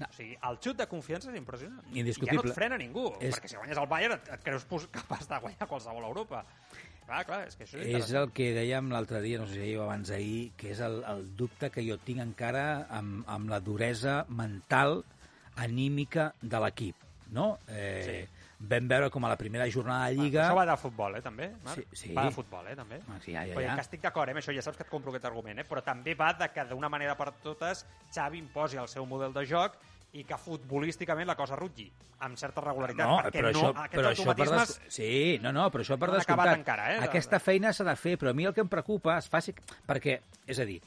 No. 0.00 0.06
O 0.08 0.12
sigui, 0.16 0.36
el 0.48 0.58
xut 0.60 0.76
de 0.80 0.86
confiança 0.90 1.30
és 1.30 1.36
impressionant. 1.38 1.84
Indiscutible. 1.94 2.34
I 2.34 2.38
ja 2.40 2.42
no 2.42 2.50
et 2.50 2.56
frena 2.56 2.78
ningú, 2.80 3.06
És- 3.20 3.36
perquè 3.36 3.48
si 3.52 3.56
guanyes 3.56 3.78
el 3.78 3.86
Bayern 3.88 4.14
et, 4.18 4.28
et 4.34 4.42
creus 4.44 4.64
capaç 4.98 5.28
de 5.28 5.38
guanyar 5.40 5.68
qualsevol 5.68 6.04
Europa. 6.04 6.44
Clar, 7.10 7.24
clar, 7.26 7.40
és 7.48 7.56
que 7.58 7.64
això 7.66 7.78
és, 7.82 7.94
És 8.04 8.12
el 8.14 8.30
que 8.32 8.52
dèiem 8.54 8.90
l'altre 8.92 9.20
dia, 9.20 9.38
no 9.40 9.46
sé 9.46 9.54
si 9.54 9.60
ahir 9.64 9.78
o 9.80 9.82
abans 9.82 10.10
ahir, 10.14 10.52
que 10.56 10.70
és 10.70 10.80
el, 10.80 11.00
el 11.10 11.24
dubte 11.36 11.70
que 11.74 11.82
jo 11.82 11.96
tinc 11.98 12.20
encara 12.22 12.86
amb, 12.88 13.24
amb 13.26 13.50
la 13.50 13.58
duresa 13.60 14.24
mental, 14.28 15.00
anímica 15.56 16.32
de 16.40 16.60
l'equip, 16.62 16.96
no? 17.34 17.58
Eh, 17.68 18.04
sí. 18.06 18.39
Vam 18.60 18.88
veure 18.90 19.08
com 19.08 19.24
a 19.24 19.30
la 19.32 19.36
primera 19.40 19.64
jornada 19.72 20.10
de 20.10 20.18
Lliga... 20.18 20.42
Això 20.44 20.56
va 20.58 20.66
de 20.68 20.76
futbol, 20.76 21.14
eh, 21.16 21.22
també, 21.24 21.46
Marc? 21.64 21.78
Sí, 21.80 22.02
sí. 22.02 22.10
Va 22.16 22.26
de 22.26 22.34
futbol, 22.34 22.66
eh, 22.68 22.74
també. 22.76 22.98
Ah, 23.08 23.16
sí, 23.24 23.32
ja, 23.32 23.46
ja, 23.48 23.56
ja. 23.56 23.76
que 23.78 23.84
estic 23.86 24.02
d'acord, 24.04 24.28
eh, 24.28 24.34
amb 24.36 24.42
això, 24.42 24.52
ja 24.52 24.64
saps 24.66 24.76
que 24.76 24.84
et 24.84 24.90
compro 24.92 25.14
aquest 25.14 25.24
argument, 25.30 25.62
eh, 25.62 25.64
però 25.64 25.80
també 25.86 26.12
va 26.18 26.34
de 26.36 26.50
que 26.52 26.66
d'una 26.68 26.90
manera 26.92 27.16
per 27.16 27.30
totes 27.40 27.86
Xavi 28.12 28.42
imposi 28.42 28.76
el 28.82 28.90
seu 28.92 29.08
model 29.08 29.32
de 29.32 29.46
joc 29.48 29.80
i 30.12 30.26
que 30.26 30.36
futbolísticament 30.36 31.28
la 31.30 31.36
cosa 31.38 31.56
rutlli 31.56 31.86
amb 32.26 32.36
certa 32.36 32.60
regularitat, 32.60 33.06
No, 33.06 33.18
perquè 33.22 33.40
però 33.40 33.50
no, 33.54 33.60
això, 33.60 33.68
aquests 33.72 33.96
però 33.96 34.10
això 34.10 34.24
per 34.26 34.34
automatismes... 34.34 34.72
des... 34.82 34.94
Sí, 34.98 35.10
no, 35.40 35.52
no, 35.56 35.68
però 35.72 35.86
això 35.86 35.96
per 35.96 36.10
descomptat. 36.12 36.56
encara, 36.58 36.88
eh, 36.92 37.02
Aquesta 37.06 37.40
feina 37.40 37.72
s'ha 37.72 37.86
de 37.88 37.96
fer, 37.96 38.18
però 38.20 38.34
a 38.34 38.36
mi 38.36 38.44
el 38.44 38.52
que 38.52 38.60
em 38.60 38.68
preocupa 38.68 39.16
és 39.16 39.30
fàcil, 39.32 39.56
perquè, 39.88 40.18
és 40.50 40.60
a 40.60 40.66
dir, 40.68 40.82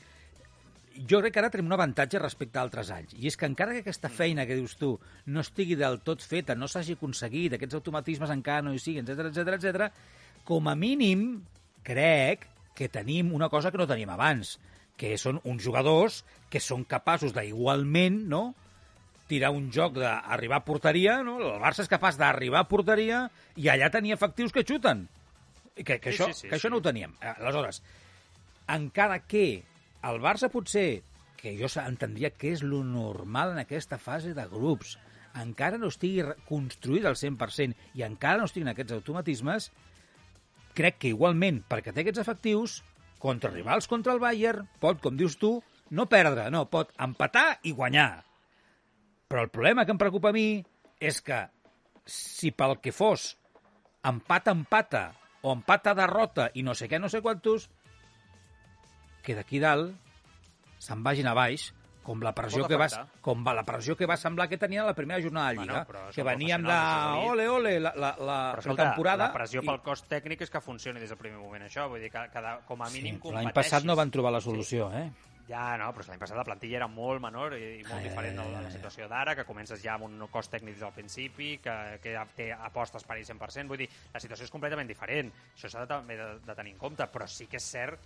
jo 1.09 1.19
crec 1.21 1.33
que 1.33 1.41
ara 1.41 1.49
tenim 1.49 1.67
un 1.71 1.73
avantatge 1.75 2.19
respecte 2.21 2.59
a 2.59 2.63
altres 2.63 2.91
anys, 2.93 3.15
i 3.17 3.27
és 3.27 3.37
que 3.37 3.47
encara 3.49 3.73
que 3.73 3.81
aquesta 3.81 4.09
Mm. 4.09 4.17
feina 4.17 4.45
que 4.45 4.55
dius 4.55 4.75
tu 4.77 4.99
no 5.25 5.41
estigui 5.41 5.75
del 5.75 5.99
tot 6.01 6.21
feta, 6.21 6.55
no 6.55 6.67
s'hagi 6.67 6.93
aconseguit, 6.93 7.53
aquests 7.53 7.75
automatismes 7.75 8.29
encara 8.29 8.61
no 8.61 8.73
hi 8.73 8.79
siguin, 8.79 9.05
etc 9.07 9.31
etc 9.31 9.57
etc, 9.57 9.91
com 10.45 10.67
a 10.67 10.75
mínim 10.75 11.43
crec 11.83 12.47
que 12.75 12.89
tenim 12.89 13.33
una 13.33 13.49
cosa 13.49 13.71
que 13.71 13.77
no 13.77 13.87
teníem 13.87 14.09
abans, 14.09 14.59
que 14.97 15.17
són 15.17 15.39
uns 15.43 15.63
jugadors 15.63 16.23
que 16.49 16.59
són 16.59 16.83
capaços 16.85 17.33
d'igualment, 17.33 18.27
no?, 18.29 18.53
tirar 19.27 19.49
un 19.55 19.71
joc 19.71 19.95
d'arribar 19.97 20.57
a 20.59 20.65
porteria, 20.65 21.23
no? 21.23 21.39
el 21.39 21.61
Barça 21.61 21.81
és 21.81 21.89
capaç 21.89 22.17
d'arribar 22.19 22.59
a 22.59 22.67
porteria 22.69 23.31
i 23.55 23.69
allà 23.71 23.89
tenir 23.89 24.11
efectius 24.13 24.51
que 24.51 24.65
xuten. 24.67 25.07
Que, 25.73 25.97
que, 25.97 26.11
Sí, 26.11 26.17
això, 26.17 26.27
sí, 26.27 26.33
sí, 26.41 26.49
que 26.49 26.55
això 26.57 26.67
sí. 26.67 26.69
no 26.69 26.77
ho 26.77 26.81
teníem. 26.85 27.15
Aleshores, 27.21 27.81
encara 28.67 29.19
que 29.25 29.63
el 30.03 30.21
Barça 30.23 30.51
potser, 30.51 31.03
que 31.39 31.55
jo 31.59 31.67
entendria 31.81 32.31
que 32.31 32.53
és 32.55 32.63
lo 32.63 32.83
normal 32.87 33.53
en 33.53 33.63
aquesta 33.63 33.99
fase 33.99 34.33
de 34.35 34.45
grups, 34.51 34.97
encara 35.39 35.79
no 35.81 35.89
estigui 35.89 36.23
construït 36.47 37.07
al 37.09 37.17
100% 37.19 37.97
i 37.97 38.05
encara 38.05 38.39
no 38.39 38.47
estiguin 38.49 38.71
aquests 38.71 38.95
automatismes, 38.95 39.71
crec 40.77 40.99
que 41.01 41.13
igualment, 41.13 41.61
perquè 41.69 41.93
té 41.93 42.03
aquests 42.03 42.21
efectius, 42.23 42.81
contra 43.23 43.51
rivals 43.53 43.87
contra 43.87 44.11
el 44.11 44.19
Bayern, 44.19 44.67
pot, 44.83 44.99
com 44.99 45.15
dius 45.15 45.37
tu, 45.39 45.55
no 45.95 46.07
perdre, 46.11 46.49
no, 46.51 46.65
pot 46.67 46.91
empatar 47.01 47.59
i 47.63 47.71
guanyar. 47.71 48.25
Però 49.31 49.45
el 49.45 49.51
problema 49.53 49.85
que 49.87 49.93
em 49.95 50.01
preocupa 50.01 50.33
a 50.33 50.35
mi 50.35 50.59
és 50.99 51.21
que 51.23 51.45
si 52.05 52.51
pel 52.51 52.75
que 52.83 52.91
fos 52.91 53.37
empat 54.03 54.49
empata 54.51 55.05
o 55.41 55.53
empata 55.55 55.95
derrota 55.95 56.49
i 56.59 56.65
no 56.67 56.75
sé 56.75 56.89
què, 56.91 56.99
no 56.99 57.07
sé 57.07 57.23
quantos, 57.23 57.69
que 59.23 59.35
d'aquí 59.37 59.61
dalt 59.63 59.93
se'n 60.83 61.01
vagin 61.03 61.29
a 61.31 61.33
baix 61.37 61.71
com 62.03 62.19
la 62.19 62.33
pressió 62.35 62.67
que 62.67 62.75
va, 62.75 62.87
com 63.23 63.45
va, 63.47 63.53
la 63.55 63.63
pressió 63.63 63.95
que 63.95 64.05
va 64.05 64.17
semblar 64.19 64.49
que 64.51 64.57
tenia 64.59 64.83
la 64.83 64.93
primera 64.93 65.21
jornada 65.23 65.53
de 65.53 65.61
Bueno, 65.61 65.73
Lliga, 65.79 66.01
són 66.11 66.15
que 66.17 66.25
veníem 66.27 66.65
de 66.67 66.79
ole, 67.31 67.45
ole, 67.47 67.77
la, 67.79 67.93
la, 67.95 68.15
la 68.19 68.39
temporada... 68.75 69.29
la 69.29 69.33
pressió 69.37 69.63
pel 69.63 69.79
cos 69.85 70.03
tècnic 70.11 70.43
és 70.43 70.51
que 70.51 70.59
funcioni 70.59 70.99
des 70.99 71.13
del 71.13 71.19
primer 71.21 71.39
moment, 71.39 71.63
això. 71.63 71.87
Vull 71.87 72.03
dir 72.03 72.11
que, 72.11 72.25
que 72.33 72.41
de- 72.43 72.57
com 72.67 72.83
a 72.83 72.89
mínim 72.91 73.21
Sí, 73.23 73.31
L'any 73.31 73.53
passat 73.55 73.87
no 73.87 73.95
van 73.95 74.11
trobar 74.11 74.33
la 74.35 74.41
solució, 74.43 74.89
eh? 74.91 75.07
Ja, 75.47 75.77
no, 75.79 75.89
però 75.95 76.05
l'any 76.07 76.19
passat 76.21 76.37
la 76.39 76.43
plantilla 76.47 76.77
era 76.81 76.87
molt 76.87 77.19
menor 77.23 77.55
i, 77.55 77.61
i 77.79 77.83
molt 77.83 77.97
Ai, 78.01 78.03
diferent 78.09 78.37
ai, 78.39 78.51
ai, 78.51 78.63
la 78.63 78.71
situació 78.71 79.07
d'ara, 79.11 79.35
que 79.35 79.43
comences 79.47 79.81
ja 79.83 79.95
amb 79.95 80.07
un 80.07 80.27
cost 80.31 80.51
tècnic 80.51 80.75
des 80.75 80.83
del 80.83 80.93
principi, 80.95 81.57
que, 81.63 81.73
que 82.03 82.13
té 82.35 82.49
apostes 82.55 83.03
per 83.07 83.17
ell 83.19 83.27
100%. 83.27 83.67
Vull 83.71 83.79
dir, 83.83 83.89
la 84.11 84.19
situació 84.23 84.47
és 84.47 84.51
completament 84.51 84.87
diferent. 84.91 85.31
Això 85.55 85.71
s'ha 85.71 85.83
de, 85.83 85.89
també 85.91 86.19
de, 86.19 86.29
de 86.47 86.55
tenir 86.59 86.75
en 86.75 86.79
compte, 86.83 87.07
però 87.11 87.27
sí 87.27 87.47
que 87.51 87.59
és 87.59 87.71
cert 87.75 87.99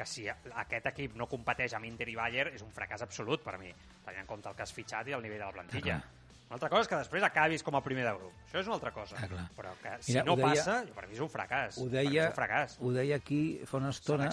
que 0.00 0.06
si 0.08 0.24
aquest 0.30 0.86
equip 0.94 1.14
no 1.20 1.26
competeix 1.28 1.74
amb 1.76 1.84
Inter 1.90 2.08
i 2.08 2.16
Bayern 2.16 2.54
és 2.56 2.62
un 2.64 2.72
fracàs 2.72 3.02
absolut 3.04 3.42
per 3.44 3.58
mi, 3.60 3.68
tenint 4.06 4.22
en 4.24 4.30
compte 4.30 4.48
el 4.48 4.56
que 4.56 4.64
has 4.64 4.72
fitxat 4.72 5.08
i 5.12 5.12
el 5.16 5.22
nivell 5.22 5.42
de 5.42 5.44
la 5.50 5.52
plantilla. 5.58 5.98
Ah, 6.00 6.16
Una 6.50 6.56
altra 6.56 6.68
cosa 6.72 6.82
és 6.82 6.88
que 6.90 6.96
després 6.98 7.22
acabis 7.22 7.62
com 7.62 7.76
a 7.78 7.82
primer 7.84 8.02
de 8.08 8.12
grup. 8.16 8.32
Això 8.48 8.58
és 8.58 8.66
una 8.66 8.74
altra 8.80 8.90
cosa. 8.90 9.14
Ah. 9.22 9.44
Però 9.54 9.70
que 9.82 9.92
si 10.02 10.12
Mira, 10.16 10.24
no 10.26 10.34
deia- 10.34 10.48
passa, 10.48 10.78
jo, 10.88 10.94
per 10.96 11.06
mi 11.06 11.14
és 11.14 11.20
un 11.22 11.28
fracàs. 11.30 11.76
Ho 11.78 11.86
deia, 11.92 12.24
un 12.26 12.34
fracàs. 12.34 12.74
ho 12.80 12.90
deia 12.96 13.16
aquí 13.20 13.60
fa 13.66 13.76
una 13.76 13.90
estona, 13.90 14.30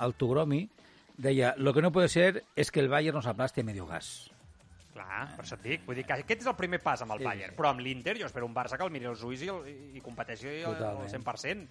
el 0.00 0.14
Togromi, 0.14 0.68
deia, 1.16 1.54
lo 1.58 1.72
que 1.74 1.82
no 1.82 1.92
puede 1.92 2.08
ser 2.08 2.44
es 2.56 2.72
que 2.72 2.80
el 2.80 2.88
Bayern 2.88 3.14
nos 3.14 3.26
aplaste 3.28 3.60
a 3.60 3.64
medio 3.64 3.86
gas. 3.86 4.30
Clar, 4.94 5.28
per 5.36 5.44
això 5.44 5.54
et 5.54 5.62
dic. 5.62 5.84
Vull 5.86 5.94
dir 6.00 6.04
que 6.06 6.12
aquest 6.16 6.40
és 6.42 6.46
el 6.50 6.56
primer 6.56 6.80
pas 6.82 7.02
amb 7.02 7.12
el 7.12 7.18
Sí, 7.20 7.24
Bayern. 7.24 7.52
sí. 7.52 7.56
Però 7.60 7.68
amb 7.70 7.80
l'Inter 7.86 8.16
jo 8.18 8.26
espero 8.26 8.46
un 8.46 8.54
Barça 8.56 8.76
que 8.76 8.82
el 8.84 8.90
miri 8.90 9.04
els 9.06 9.22
ulls 9.22 9.42
i, 9.42 9.48
el, 9.52 9.68
i 9.94 10.00
competeixi 10.00 10.64
al 10.64 10.74
Totalment. 10.76 11.08
100%. 11.12 11.68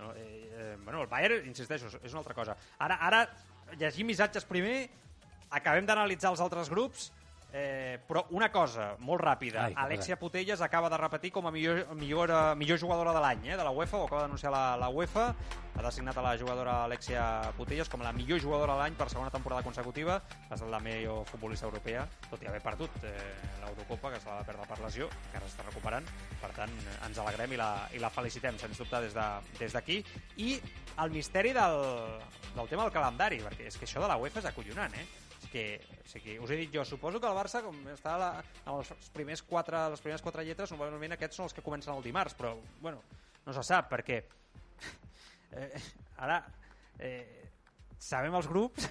No, 0.00 0.12
eh, 0.16 0.50
eh, 0.50 0.76
bueno, 0.82 1.02
el 1.02 1.08
Bayern, 1.08 1.46
insisteixo, 1.46 1.90
és 2.00 2.12
una 2.14 2.22
altra 2.22 2.34
cosa. 2.34 2.56
Ara, 2.80 2.96
ara 3.04 3.20
llegim 3.78 4.08
missatges 4.08 4.46
primer, 4.48 4.88
acabem 5.52 5.86
d'analitzar 5.86 6.32
els 6.32 6.40
altres 6.40 6.70
grups, 6.72 7.10
eh, 7.52 7.98
però 8.06 8.26
una 8.30 8.50
cosa, 8.52 8.94
molt 8.98 9.20
ràpida. 9.22 9.64
Ai, 9.66 9.74
Alexia 9.76 10.16
Putellas 10.18 10.60
acaba 10.60 10.88
de 10.90 10.96
repetir 10.98 11.30
com 11.32 11.46
a 11.46 11.50
millor, 11.50 11.86
millor, 11.96 12.30
millor 12.56 12.78
jugadora 12.78 13.12
de 13.12 13.20
l'any 13.20 13.48
eh, 13.48 13.56
de 13.56 13.64
la 13.64 13.70
UEFA, 13.70 13.98
ho 13.98 14.06
acaba 14.06 14.22
d'anunciar 14.22 14.52
la, 14.52 14.76
la 14.76 14.88
UEFA. 14.88 15.34
Ha 15.80 15.82
designat 15.86 16.16
a 16.18 16.22
la 16.22 16.32
jugadora 16.36 16.84
Alexia 16.84 17.52
Putellas 17.56 17.88
com 17.88 18.02
la 18.02 18.12
millor 18.12 18.40
jugadora 18.42 18.74
de 18.74 18.80
l'any 18.82 18.96
per 18.98 19.08
segona 19.08 19.30
temporada 19.30 19.62
consecutiva. 19.62 20.18
Ha 20.50 20.54
estat 20.58 20.68
la 20.68 20.80
millor 20.82 21.24
futbolista 21.30 21.66
europea, 21.66 22.06
tot 22.28 22.42
i 22.42 22.48
haver 22.50 22.60
perdut 22.60 22.90
eh, 23.04 23.14
l'Eurocopa, 23.64 24.10
que 24.12 24.20
se 24.20 24.28
la 24.28 24.40
va 24.40 24.44
perdre 24.44 24.66
per 24.68 24.80
lesió, 24.82 25.08
que 25.30 25.38
ara 25.38 25.46
està 25.46 25.64
recuperant. 25.64 26.04
Per 26.42 26.50
tant, 26.56 26.74
ens 27.06 27.18
alegrem 27.22 27.54
i 27.54 27.60
la, 27.60 27.70
i 27.96 28.02
la 28.02 28.10
felicitem, 28.10 28.58
sens 28.58 28.78
dubte, 28.82 29.00
des 29.06 29.14
de- 29.14 29.58
des 29.62 29.72
d'aquí. 29.72 30.02
I 30.42 30.58
el 31.00 31.10
misteri 31.14 31.52
del, 31.56 31.80
del 32.56 32.68
tema 32.68 32.82
del 32.84 32.92
calendari, 32.92 33.38
perquè 33.40 33.66
és 33.70 33.78
que 33.78 33.86
això 33.88 34.02
de 34.02 34.08
la 34.10 34.18
UEFA 34.20 34.40
és 34.42 34.50
acollonant, 34.50 34.94
eh? 34.98 35.06
Que, 35.50 35.80
o 35.82 36.06
sigui, 36.06 36.36
us 36.38 36.52
he 36.54 36.60
dit 36.60 36.74
jo, 36.74 36.84
suposo 36.86 37.18
que 37.18 37.26
el 37.26 37.34
Barça, 37.34 37.62
com 37.64 37.74
està 37.90 38.14
la, 38.20 38.28
amb 38.62 38.76
els 38.76 39.10
primers 39.10 39.42
quatre, 39.42 39.80
les 39.90 40.02
primeres 40.02 40.22
quatre 40.22 40.44
lletres, 40.46 40.70
normalment 40.70 41.16
aquests 41.16 41.40
són 41.40 41.48
els 41.48 41.56
que 41.56 41.64
comencen 41.66 41.90
el 41.96 42.04
dimarts, 42.06 42.36
però, 42.38 42.52
bueno, 42.78 43.02
no 43.46 43.54
se 43.56 43.64
sap, 43.66 43.88
perquè 43.90 44.20
eh, 45.58 45.80
ara 46.22 46.38
eh, 47.02 47.48
sabem 47.98 48.36
els 48.38 48.46
grups, 48.50 48.86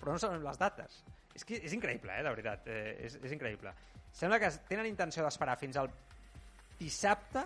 però 0.00 0.16
no 0.16 0.22
sabem 0.22 0.42
les 0.42 0.58
dates. 0.58 0.98
És 1.38 1.46
que 1.46 1.60
és 1.62 1.76
increïble, 1.76 2.10
eh, 2.10 2.26
de 2.26 2.34
veritat, 2.34 2.66
eh, 2.66 2.96
és, 3.06 3.20
és 3.22 3.36
increïble. 3.36 3.72
Sembla 4.18 4.40
que 4.42 4.50
tenen 4.66 4.88
intenció 4.90 5.22
d'esperar 5.22 5.54
fins 5.60 5.78
al 5.78 5.92
dissabte 6.78 7.44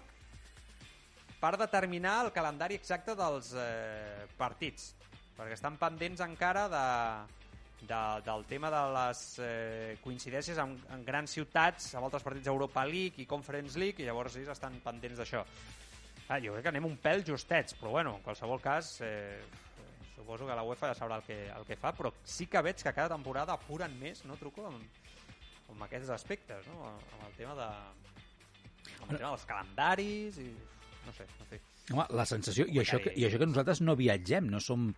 per 1.42 1.53
determinar 1.59 2.21
el 2.25 2.33
calendari 2.33 2.79
exacte 2.79 3.16
dels 3.18 3.53
eh, 3.59 4.25
partits, 4.38 4.92
perquè 5.37 5.57
estan 5.59 5.77
pendents 5.81 6.23
encara 6.25 6.68
de, 6.71 6.85
de, 7.83 8.03
del 8.25 8.45
tema 8.47 8.71
de 8.71 8.83
les 8.95 9.23
eh, 9.42 9.97
coincidències 10.03 10.59
en, 10.62 10.77
en 10.95 11.05
grans 11.07 11.35
ciutats, 11.35 11.92
amb 11.97 12.07
altres 12.07 12.25
partits 12.27 12.47
d'Europa 12.47 12.85
League 12.88 13.23
i 13.23 13.29
Conference 13.29 13.79
League, 13.79 14.03
i 14.03 14.07
llavors 14.07 14.38
ells 14.38 14.53
estan 14.55 14.79
pendents 14.85 15.18
d'això. 15.23 15.42
Ah, 16.29 16.38
jo 16.40 16.55
crec 16.55 16.68
que 16.68 16.73
anem 16.73 16.87
un 16.88 16.97
pèl 17.03 17.25
justets, 17.27 17.75
però 17.81 17.97
bueno, 17.99 18.16
en 18.18 18.25
qualsevol 18.25 18.62
cas, 18.62 18.95
eh, 19.05 19.42
suposo 20.14 20.47
que 20.47 20.57
la 20.57 20.64
UEFA 20.64 20.92
ja 20.92 20.99
sabrà 21.01 21.18
el 21.18 21.27
que, 21.27 21.38
el 21.51 21.66
que 21.68 21.77
fa, 21.77 21.92
però 21.97 22.12
sí 22.23 22.47
que 22.47 22.62
veig 22.62 22.79
que 22.79 22.95
cada 22.95 23.16
temporada 23.16 23.59
apuren 23.59 23.99
més, 24.01 24.23
no, 24.29 24.38
Truco, 24.40 24.68
amb, 24.71 25.03
amb 25.75 25.87
aquests 25.88 26.14
aspectes, 26.14 26.68
no? 26.71 26.95
amb 26.95 27.27
el 27.27 27.37
tema 27.40 27.59
de 27.59 27.68
amb 29.03 29.11
el 29.11 29.18
tema 29.18 29.33
dels 29.33 29.47
calendaris 29.49 30.38
i 30.42 30.49
no 31.07 31.12
sé, 31.16 31.27
no 31.40 31.47
sé. 31.51 31.59
Home, 31.92 32.07
la 32.16 32.24
sensació, 32.28 32.66
i 32.70 32.81
això, 32.83 32.98
que, 33.02 33.12
i 33.18 33.26
això 33.28 33.38
que 33.40 33.48
nosaltres 33.48 33.83
no 33.85 33.94
viatgem, 33.98 34.48
no 34.52 34.61
som, 34.62 34.88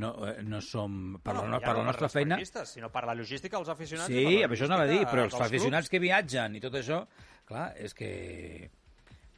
no, 0.00 0.12
eh, 0.28 0.36
no 0.46 0.60
som 0.64 1.18
per, 1.24 1.34
la, 1.38 1.44
no, 1.50 1.60
per 1.64 1.74
la 1.78 1.84
nostra 1.88 2.08
els 2.08 2.16
feina... 2.16 2.38
sinó 2.70 2.90
per 2.94 3.04
la 3.08 3.16
logística 3.18 3.58
dels 3.58 3.72
aficionats. 3.74 4.12
Sí, 4.12 4.42
això 4.46 4.68
anava 4.70 4.86
a 4.86 4.90
dir, 4.90 5.02
però 5.10 5.26
els 5.28 5.36
aficionats 5.38 5.92
que 5.92 6.02
viatgen 6.02 6.58
i 6.58 6.64
tot 6.64 6.80
això, 6.80 7.04
clar, 7.48 7.70
és 7.76 7.96
que... 7.96 8.10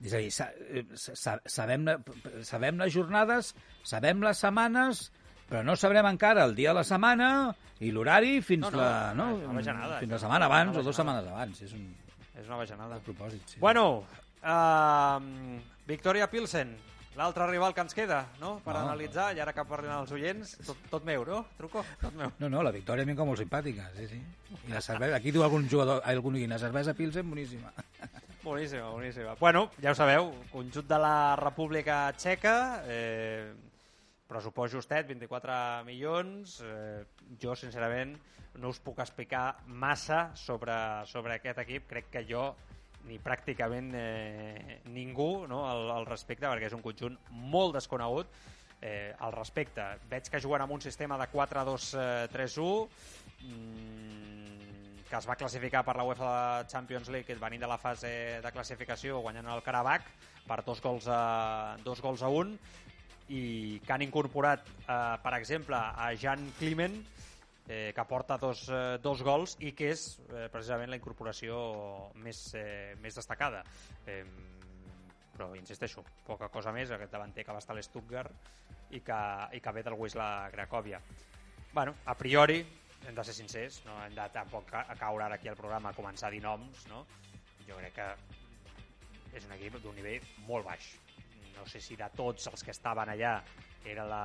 És 0.04 0.12
a 0.12 0.18
dir, 0.20 0.32
sa, 0.34 0.50
eh, 0.68 0.84
sa, 0.92 1.38
sabem, 1.48 1.86
la, 1.88 1.96
sabem 2.44 2.82
les 2.82 2.92
jornades, 2.92 3.54
sabem 3.86 4.20
les 4.26 4.42
setmanes, 4.44 5.06
però 5.46 5.62
no 5.64 5.76
sabrem 5.78 6.08
encara 6.10 6.44
el 6.44 6.56
dia 6.58 6.74
de 6.74 6.80
la 6.80 6.84
setmana 6.84 7.30
i 7.80 7.92
l'horari 7.94 8.40
fins, 8.44 8.66
No, 8.66 8.72
no, 8.74 8.82
la, 8.82 9.14
no, 9.14 9.28
una 9.44 9.60
bajanada, 9.60 10.00
fins 10.02 10.16
la 10.16 10.20
setmana 10.20 10.50
abans 10.50 10.76
o 10.76 10.82
dues 10.82 10.98
setmanes 10.98 11.30
abans. 11.30 11.62
És 11.62 11.72
un 11.76 11.86
clubs. 11.86 12.06
És 12.36 12.48
una 12.50 12.58
bajanada. 12.60 12.98
propòsit, 13.06 13.54
sí. 13.54 13.60
Bueno, 13.60 13.86
uh, 14.42 15.60
Victoria 15.88 16.28
Pilsen, 16.28 16.74
l'altre 17.16 17.46
rival 17.48 17.72
que 17.74 17.80
ens 17.80 17.94
queda, 17.96 18.26
no?, 18.40 18.58
per 18.64 18.74
No. 18.74 18.80
analitzar, 18.84 19.30
i 19.36 19.40
ara 19.40 19.52
que 19.56 19.64
parlen 19.64 19.92
els 19.96 20.12
oients, 20.12 20.56
tot, 20.66 20.76
tot 20.90 21.04
meu, 21.04 21.24
no, 21.24 21.46
Truco? 21.56 21.84
Tot 22.00 22.12
meu. 22.14 22.32
No, 22.38 22.48
no, 22.52 22.62
la 22.62 22.70
victòria 22.74 23.02
a 23.04 23.06
mi 23.08 23.16
cau 23.16 23.26
molt 23.26 23.40
simpàtica, 23.40 23.88
sí, 23.96 24.06
sí. 24.08 24.20
I 24.68 24.72
la 24.74 24.80
cervesa, 24.84 25.16
aquí 25.16 25.32
diu 25.32 25.42
algun 25.44 25.68
jugador, 25.68 26.02
algun 26.04 26.34
oient, 26.36 26.50
la 26.52 26.58
cervesa 26.60 26.94
Pilsen, 26.94 27.28
boníssima. 27.30 27.72
Boníssima, 28.42 28.90
boníssima. 28.90 29.34
Bueno, 29.40 29.70
ja 29.82 29.90
ho 29.90 29.94
sabeu, 29.98 30.28
conjunt 30.52 30.86
de 30.86 30.98
la 31.02 31.34
República 31.40 32.12
Txeca, 32.14 32.82
eh, 32.86 33.52
pressupost 34.28 34.74
justet, 34.74 35.06
24 35.08 35.84
milions. 35.84 36.60
Eh, 36.62 37.04
jo, 37.42 37.56
sincerament, 37.56 38.16
no 38.60 38.68
us 38.70 38.78
puc 38.80 38.98
explicar 39.02 39.56
massa 39.66 40.30
sobre, 40.34 40.72
sobre 41.06 41.34
aquest 41.34 41.58
equip. 41.58 41.88
Crec 41.90 42.06
que 42.10 42.22
jo 42.28 42.54
ni 43.06 43.18
pràcticament 43.22 43.92
eh, 43.94 44.80
ningú 44.92 45.46
no, 45.48 45.64
al, 45.70 45.90
al 45.94 46.06
respecte, 46.08 46.46
perquè 46.46 46.68
és 46.70 46.76
un 46.76 46.84
conjunt 46.84 47.16
molt 47.30 47.76
desconegut. 47.78 48.30
Eh, 48.82 49.14
al 49.24 49.32
respecte, 49.32 49.82
veig 50.10 50.28
que 50.28 50.40
juguen 50.42 50.60
amb 50.62 50.74
un 50.76 50.82
sistema 50.84 51.16
de 51.16 51.24
4-2-3-1 51.32 52.88
mm, 53.40 54.26
que 55.08 55.16
es 55.16 55.28
va 55.28 55.36
classificar 55.38 55.80
per 55.86 55.94
la 55.96 56.04
UEFA 56.04 56.32
Champions 56.68 57.08
League 57.14 57.38
venint 57.40 57.62
de 57.62 57.70
la 57.70 57.78
fase 57.80 58.10
de 58.44 58.52
classificació 58.52 59.22
guanyant 59.24 59.48
el 59.54 59.62
Karabakh 59.64 60.10
per 60.46 60.60
dos 60.66 60.82
gols 60.84 61.06
a, 61.08 61.76
dos 61.86 62.02
gols 62.04 62.22
a 62.26 62.28
un 62.28 62.52
i 63.32 63.80
que 63.82 63.92
han 63.94 64.04
incorporat, 64.04 64.68
eh, 64.86 65.16
per 65.22 65.34
exemple, 65.38 65.76
a 65.76 66.12
Jan 66.20 66.44
Climent, 66.60 67.00
eh, 67.68 67.92
que 67.94 68.04
porta 68.04 68.36
dos, 68.38 68.66
eh, 68.68 68.98
dos 69.02 69.22
gols 69.26 69.56
i 69.60 69.72
que 69.76 69.90
és 69.92 70.04
eh, 70.30 70.46
precisament 70.52 70.90
la 70.92 70.98
incorporació 71.00 72.10
més, 72.22 72.42
eh, 72.54 72.94
més 73.02 73.14
destacada. 73.18 73.64
Eh, 74.06 74.22
però 75.36 75.50
insisteixo, 75.58 76.02
poca 76.24 76.48
cosa 76.48 76.72
més, 76.72 76.90
aquest 76.90 77.12
davanter 77.12 77.44
que 77.44 77.52
va 77.52 77.58
estar 77.60 77.74
a 77.74 77.76
l'Stuttgart 77.76 78.32
i, 78.96 79.00
que, 79.04 79.18
i 79.52 79.60
que 79.60 79.72
ve 79.76 79.82
del 79.84 79.94
Wisla 79.98 80.48
Cracòvia. 80.52 81.00
bueno, 81.74 81.94
a 82.06 82.14
priori, 82.16 82.62
hem 83.06 83.14
de 83.14 83.24
ser 83.24 83.34
sincers, 83.34 83.82
no 83.84 83.98
hem 84.02 84.14
de 84.16 84.24
tampoc 84.32 84.64
ca- 84.70 84.86
caure 84.96 85.24
ara 85.26 85.34
aquí 85.36 85.48
al 85.48 85.56
programa 85.58 85.90
a 85.90 85.94
començar 85.94 86.28
a 86.28 86.30
dir 86.32 86.40
noms, 86.40 86.86
no? 86.88 87.04
jo 87.68 87.76
crec 87.76 87.92
que 87.98 88.06
és 89.36 89.44
un 89.44 89.52
equip 89.58 89.76
d'un 89.82 89.94
nivell 89.94 90.24
molt 90.46 90.64
baix. 90.64 90.94
No 91.58 91.66
sé 91.68 91.80
si 91.84 91.96
de 91.96 92.08
tots 92.16 92.46
els 92.48 92.62
que 92.64 92.70
estaven 92.72 93.10
allà 93.12 93.42
era 93.84 94.04
la, 94.08 94.22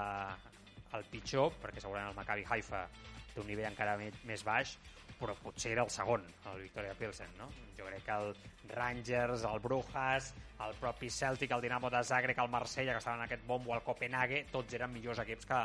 el 0.97 1.06
pitjor, 1.12 1.54
perquè 1.62 1.84
segurament 1.84 2.12
el 2.12 2.17
Maccabi 2.17 2.45
Haifa 2.49 2.86
té 3.34 3.39
un 3.39 3.47
nivell 3.47 3.69
encara 3.69 3.97
més 3.97 4.43
baix, 4.43 4.77
però 5.21 5.36
potser 5.38 5.75
era 5.75 5.84
el 5.86 5.91
segon, 5.93 6.23
el 6.51 6.63
Victoria 6.63 6.95
Pilsen, 6.97 7.30
no? 7.38 7.47
Jo 7.77 7.86
crec 7.86 8.04
que 8.08 8.15
el 8.15 8.32
Rangers, 8.73 9.43
el 9.45 9.60
Brujas, 9.62 10.32
el 10.65 10.73
propi 10.80 11.10
Celtic, 11.10 11.51
el 11.51 11.62
Dinamo 11.62 11.89
de 11.93 12.04
Zagreb, 12.04 12.39
el 12.39 12.49
Marsella, 12.49 12.93
que 12.93 12.97
estaven 12.97 13.19
en 13.19 13.25
aquest 13.25 13.45
bombo, 13.45 13.75
el 13.75 13.84
Copenhague, 13.86 14.45
tots 14.51 14.73
eren 14.73 14.91
millors 14.93 15.21
equips 15.21 15.45
que, 15.45 15.60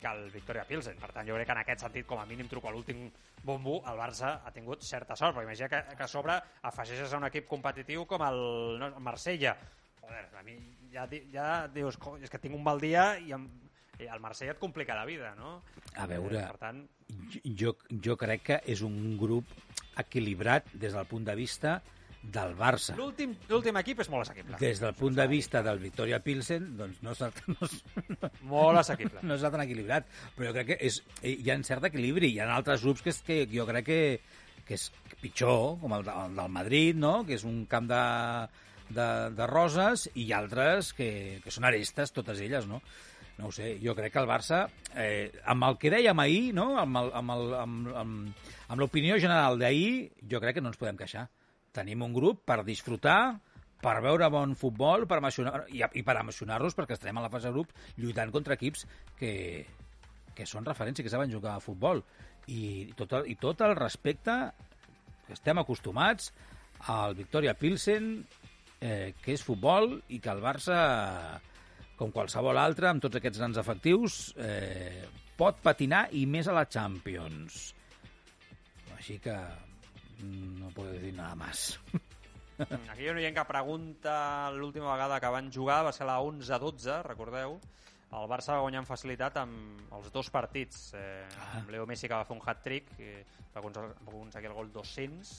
que 0.00 0.12
el 0.12 0.30
Victoria 0.30 0.64
Pilsen. 0.68 0.98
Per 1.02 1.10
tant, 1.12 1.26
jo 1.26 1.34
crec 1.36 1.50
que 1.50 1.56
en 1.56 1.62
aquest 1.64 1.84
sentit, 1.84 2.06
com 2.06 2.22
a 2.22 2.26
mínim, 2.28 2.48
truco 2.48 2.70
a 2.70 2.74
l'últim 2.74 3.08
bombo, 3.42 3.80
el 3.90 3.98
Barça 3.98 4.36
ha 4.44 4.52
tingut 4.54 4.84
certa 4.86 5.16
sort, 5.18 5.34
perquè 5.34 5.48
imagina 5.48 5.70
que, 5.72 5.82
que 5.96 6.06
a 6.06 6.10
sobre 6.10 6.38
afegeixes 6.70 7.12
a 7.12 7.18
un 7.18 7.26
equip 7.30 7.48
competitiu 7.50 8.06
com 8.06 8.22
el, 8.26 8.40
no, 8.78 8.92
el 8.94 9.02
Marsella. 9.02 9.56
Joder, 10.00 10.26
a 10.38 10.44
mi 10.46 10.56
ja, 10.92 11.08
ja 11.32 11.50
dius, 11.68 11.98
"Co, 11.98 12.16
és 12.18 12.30
que 12.30 12.38
tinc 12.38 12.54
un 12.54 12.62
mal 12.62 12.80
dia 12.80 13.16
i, 13.18 13.32
em, 13.32 13.48
el 14.08 14.20
Marsella 14.22 14.54
et 14.56 14.60
complica 14.62 14.96
la 14.96 15.04
vida, 15.08 15.34
no? 15.38 15.60
A 15.96 16.06
veure, 16.06 16.38
Eh, 16.40 16.46
per 16.46 16.58
tant, 16.58 16.84
jo, 17.44 17.76
jo 17.90 18.16
crec 18.16 18.42
que 18.42 18.60
és 18.66 18.82
un 18.86 19.16
grup 19.20 19.50
equilibrat 20.00 20.70
des 20.72 20.94
del 20.96 21.08
punt 21.10 21.26
de 21.26 21.34
vista 21.36 21.80
del 22.22 22.52
Barça. 22.56 22.94
L'últim 22.98 23.78
equip 23.80 24.02
és 24.04 24.10
molt 24.12 24.26
assequible. 24.26 24.58
Des 24.60 24.80
del 24.80 24.92
punt 24.94 25.16
de 25.16 25.26
vista 25.26 25.62
del 25.64 25.78
Victoria 25.80 26.20
Pilsen, 26.20 26.76
doncs 26.76 27.00
no 27.02 27.14
està, 27.16 27.30
no, 27.48 28.30
Molt 28.50 28.82
assequible. 28.82 29.22
no 29.26 29.38
està 29.38 29.50
tan 29.52 29.64
equilibrat. 29.64 30.08
Però 30.36 30.50
jo 30.50 30.56
crec 30.58 30.72
que 30.72 30.78
és, 30.90 31.00
hi 31.24 31.50
ha 31.50 31.56
un 31.56 31.64
cert 31.64 31.88
equilibri. 31.88 32.34
Hi 32.34 32.42
ha 32.42 32.50
altres 32.54 32.84
grups 32.84 33.02
que, 33.06 33.14
és, 33.14 33.22
que 33.24 33.38
jo 33.52 33.64
crec 33.68 33.88
que, 33.88 34.00
que 34.68 34.76
és 34.76 34.90
pitjor, 35.20 35.78
com 35.80 35.96
el, 35.96 36.08
el 36.08 36.36
del 36.36 36.52
Madrid, 36.52 37.00
no? 37.00 37.20
que 37.28 37.38
és 37.40 37.46
un 37.48 37.64
camp 37.70 37.88
de, 37.88 38.02
de, 38.90 39.08
de 39.36 39.48
roses, 39.48 40.08
i 40.14 40.30
altres 40.36 40.92
que, 40.96 41.40
que 41.44 41.54
són 41.54 41.68
arestes, 41.68 42.12
totes 42.16 42.40
elles, 42.44 42.68
no? 42.68 42.82
No 43.40 43.48
ho 43.48 43.52
sé, 43.56 43.74
jo 43.80 43.94
crec 43.96 44.12
que 44.12 44.20
el 44.20 44.28
Barça, 44.28 44.66
eh, 44.94 45.32
amb 45.48 45.64
el 45.64 45.78
que 45.80 45.92
dèiem 45.92 46.18
ahir, 46.20 46.50
no? 46.54 46.74
amb, 46.78 46.98
el, 47.00 47.12
amb, 47.16 47.32
el, 47.34 47.54
amb, 47.56 47.92
amb, 48.02 48.48
amb 48.68 48.82
l'opinió 48.82 49.16
general 49.22 49.56
d'ahir, 49.60 50.10
jo 50.28 50.40
crec 50.42 50.58
que 50.58 50.64
no 50.64 50.72
ens 50.72 50.80
podem 50.80 50.98
queixar. 51.00 51.28
Tenim 51.72 52.02
un 52.04 52.12
grup 52.12 52.42
per 52.44 52.60
disfrutar, 52.66 53.38
per 53.80 53.96
veure 54.04 54.28
bon 54.28 54.52
futbol 54.60 55.06
per 55.08 55.20
emocionar, 55.22 55.64
i, 55.72 55.80
i 55.80 56.02
per 56.04 56.18
emocionar-nos 56.20 56.76
perquè 56.76 56.98
estarem 56.98 57.16
a 57.16 57.24
la 57.24 57.32
fase 57.32 57.48
de 57.48 57.54
grup 57.56 57.72
lluitant 57.96 58.32
contra 58.34 58.58
equips 58.58 58.84
que, 59.18 59.32
que 60.36 60.46
són 60.46 60.68
referència, 60.68 61.04
que 61.06 61.12
saben 61.12 61.32
jugar 61.32 61.56
a 61.56 61.64
futbol. 61.64 62.04
I 62.52 62.92
tot 62.98 63.14
el, 63.16 63.30
i 63.32 63.38
tot 63.40 63.64
el 63.64 63.76
respecte 63.78 64.36
que 65.26 65.36
estem 65.38 65.60
acostumats 65.62 66.32
al 66.92 67.14
Victoria 67.16 67.54
Pilsen, 67.56 68.12
eh, 68.80 69.14
que 69.22 69.36
és 69.36 69.44
futbol, 69.44 69.98
i 70.08 70.20
que 70.20 70.32
el 70.32 70.44
Barça, 70.44 71.40
com 72.00 72.12
qualsevol 72.14 72.56
altre, 72.56 72.88
amb 72.88 73.02
tots 73.04 73.18
aquests 73.20 73.42
grans 73.42 73.58
efectius, 73.60 74.20
eh, 74.40 75.04
pot 75.36 75.58
patinar 75.60 76.06
i 76.16 76.24
més 76.28 76.48
a 76.48 76.54
la 76.56 76.64
Champions. 76.64 77.60
Així 78.96 79.18
que 79.20 79.34
mm, 79.34 80.54
no 80.62 80.70
puedo 80.76 80.94
decir 80.94 81.12
nada 81.16 81.36
más. 81.36 81.74
Aquí 82.60 83.04
hi 83.04 83.10
ha 83.10 83.12
una 83.12 83.24
gent 83.24 83.36
que 83.36 83.44
pregunta 83.48 84.14
l'última 84.56 84.94
vegada 84.94 85.20
que 85.20 85.32
van 85.32 85.52
jugar, 85.52 85.82
va 85.84 85.92
ser 85.96 86.08
la 86.08 86.18
11-12, 86.24 87.02
recordeu? 87.08 87.58
El 88.10 88.26
Barça 88.32 88.56
va 88.56 88.64
guanyar 88.64 88.82
amb 88.82 88.90
facilitat 88.90 89.36
amb 89.38 89.94
els 89.94 90.10
dos 90.12 90.32
partits. 90.34 90.90
Eh, 90.98 91.28
amb 91.60 91.70
Leo 91.70 91.86
Messi 91.86 92.08
que 92.08 92.16
va 92.16 92.26
fer 92.26 92.36
un 92.36 92.42
hat-trick, 92.42 92.96
eh, 92.98 93.22
va 93.54 93.60
aconseguir 93.60 93.92
va 93.92 94.12
aconseguir 94.16 94.50
el 94.50 94.56
gol 94.56 94.72
200, 94.74 95.32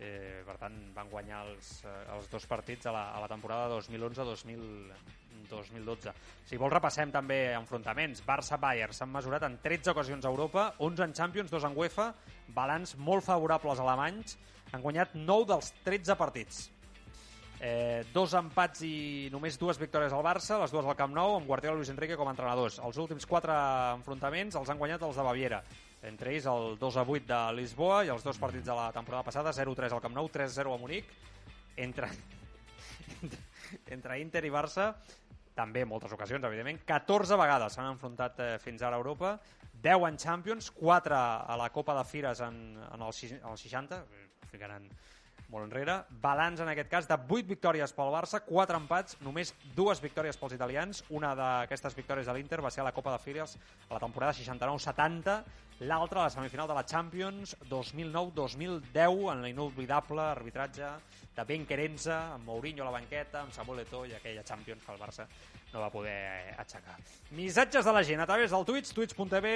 eh, 0.00 0.42
per 0.48 0.56
tant 0.58 0.80
van 0.96 1.12
guanyar 1.12 1.44
els, 1.46 1.78
eh, 1.84 1.96
els 2.16 2.28
dos 2.32 2.48
partits 2.50 2.88
a 2.88 2.96
la, 2.96 3.10
a 3.14 3.20
la 3.22 3.28
temporada 3.30 3.68
2011-2012. 3.76 5.19
Si 6.48 6.58
vols 6.60 6.74
repassem 6.74 7.12
també 7.14 7.54
enfrontaments. 7.54 8.24
Barça-Bayern 8.26 8.96
s'han 8.96 9.12
mesurat 9.12 9.46
en 9.46 9.58
13 9.62 9.94
ocasions 9.94 10.26
a 10.26 10.32
Europa, 10.32 10.74
11 10.78 11.06
en 11.06 11.14
Champions, 11.14 11.50
2 11.50 11.68
en 11.70 11.78
UEFA, 11.78 12.10
balanç 12.56 12.96
molt 12.98 13.24
favorable 13.24 13.72
als 13.72 13.80
alemanys, 13.80 14.36
han 14.72 14.82
guanyat 14.82 15.16
9 15.16 15.48
dels 15.54 15.72
13 15.86 16.18
partits. 16.18 16.68
Eh, 17.60 18.06
dos 18.14 18.32
empats 18.38 18.80
i 18.88 19.28
només 19.28 19.58
dues 19.60 19.76
victòries 19.76 20.14
al 20.16 20.24
Barça, 20.24 20.56
les 20.62 20.72
dues 20.72 20.86
al 20.88 20.96
Camp 20.96 21.12
Nou, 21.12 21.34
amb 21.36 21.48
Guardiola 21.48 21.76
i 21.76 21.82
Luis 21.82 21.90
Enrique 21.92 22.16
com 22.16 22.30
a 22.30 22.32
entrenadors. 22.32 22.78
Els 22.80 22.96
últims 23.02 23.28
quatre 23.28 23.52
enfrontaments 23.98 24.56
els 24.56 24.70
han 24.72 24.80
guanyat 24.80 25.04
els 25.04 25.18
de 25.20 25.26
Baviera, 25.26 25.58
entre 26.08 26.32
ells 26.32 26.48
el 26.48 26.78
2 26.80 26.96
a 26.96 27.04
8 27.04 27.28
de 27.28 27.40
Lisboa 27.58 28.00
i 28.06 28.12
els 28.14 28.24
dos 28.24 28.40
partits 28.40 28.64
de 28.64 28.76
la 28.78 28.88
temporada 28.96 29.26
passada, 29.28 29.52
0-3 29.52 29.92
al 29.92 30.00
Camp 30.00 30.16
Nou, 30.16 30.30
3-0 30.32 30.72
a 30.72 30.80
Munic. 30.80 31.12
Entre, 31.76 32.08
entre 33.94 34.18
Inter 34.24 34.44
i 34.48 34.54
Barça, 34.56 34.94
també 35.54 35.84
moltes 35.84 36.12
ocasions, 36.14 36.44
evidentment, 36.46 36.80
14 36.88 37.38
vegades 37.40 37.76
s'han 37.76 37.90
enfrontat 37.92 38.40
eh, 38.40 38.50
fins 38.62 38.82
ara 38.82 38.96
a 38.96 39.02
Europa, 39.02 39.34
10 39.82 40.06
en 40.08 40.18
Champions, 40.20 40.70
4 40.76 41.16
a 41.16 41.56
la 41.58 41.70
Copa 41.74 41.96
de 41.98 42.04
Fires 42.04 42.40
en, 42.44 42.60
en 42.78 43.06
el, 43.06 43.14
en 43.30 43.50
el 43.52 43.58
60, 43.58 43.96
eh, 43.96 44.28
ficaran 44.50 44.88
molt 45.50 45.66
enrere. 45.66 45.96
Balanç, 46.22 46.62
en 46.62 46.70
aquest 46.70 46.90
cas, 46.90 47.08
de 47.10 47.16
8 47.18 47.48
victòries 47.50 47.92
pel 47.96 48.12
Barça, 48.14 48.40
4 48.46 48.78
empats, 48.78 49.16
només 49.24 49.52
dues 49.76 50.00
victòries 50.02 50.38
pels 50.38 50.54
italians. 50.56 51.02
Una 51.10 51.34
d'aquestes 51.38 51.96
victòries 51.98 52.30
de 52.30 52.36
l'Inter 52.36 52.60
va 52.62 52.70
ser 52.70 52.84
a 52.84 52.88
la 52.88 52.94
Copa 52.96 53.12
de 53.16 53.22
Fires 53.22 53.56
a 53.88 53.94
la 53.94 54.02
temporada 54.02 54.36
69-70, 54.38 55.36
l'altra 55.90 56.20
a 56.20 56.28
la 56.28 56.34
semifinal 56.34 56.68
de 56.68 56.76
la 56.76 56.84
Champions 56.86 57.56
2009-2010, 57.70 59.30
en 59.32 59.42
l'inoblidable 59.46 60.26
arbitratge 60.30 60.90
de 61.36 61.46
Ben 61.48 61.64
Querenza, 61.66 62.34
amb 62.34 62.44
Mourinho 62.46 62.84
a 62.84 62.90
la 62.90 62.98
banqueta, 62.98 63.44
amb 63.44 63.54
Samuel 63.54 63.86
Eto'o 63.86 64.04
i 64.06 64.14
aquella 64.14 64.44
Champions 64.44 64.84
que 64.84 64.92
el 64.92 65.00
Barça 65.00 65.26
no 65.72 65.80
va 65.80 65.90
poder 65.92 66.54
aixecar. 66.58 66.96
Missatges 67.30 67.86
de 67.86 67.92
la 67.94 68.02
gent 68.02 68.18
a 68.18 68.26
través 68.26 68.50
del 68.50 68.64
Twitch, 68.66 68.90
twitch.tv 68.90 69.50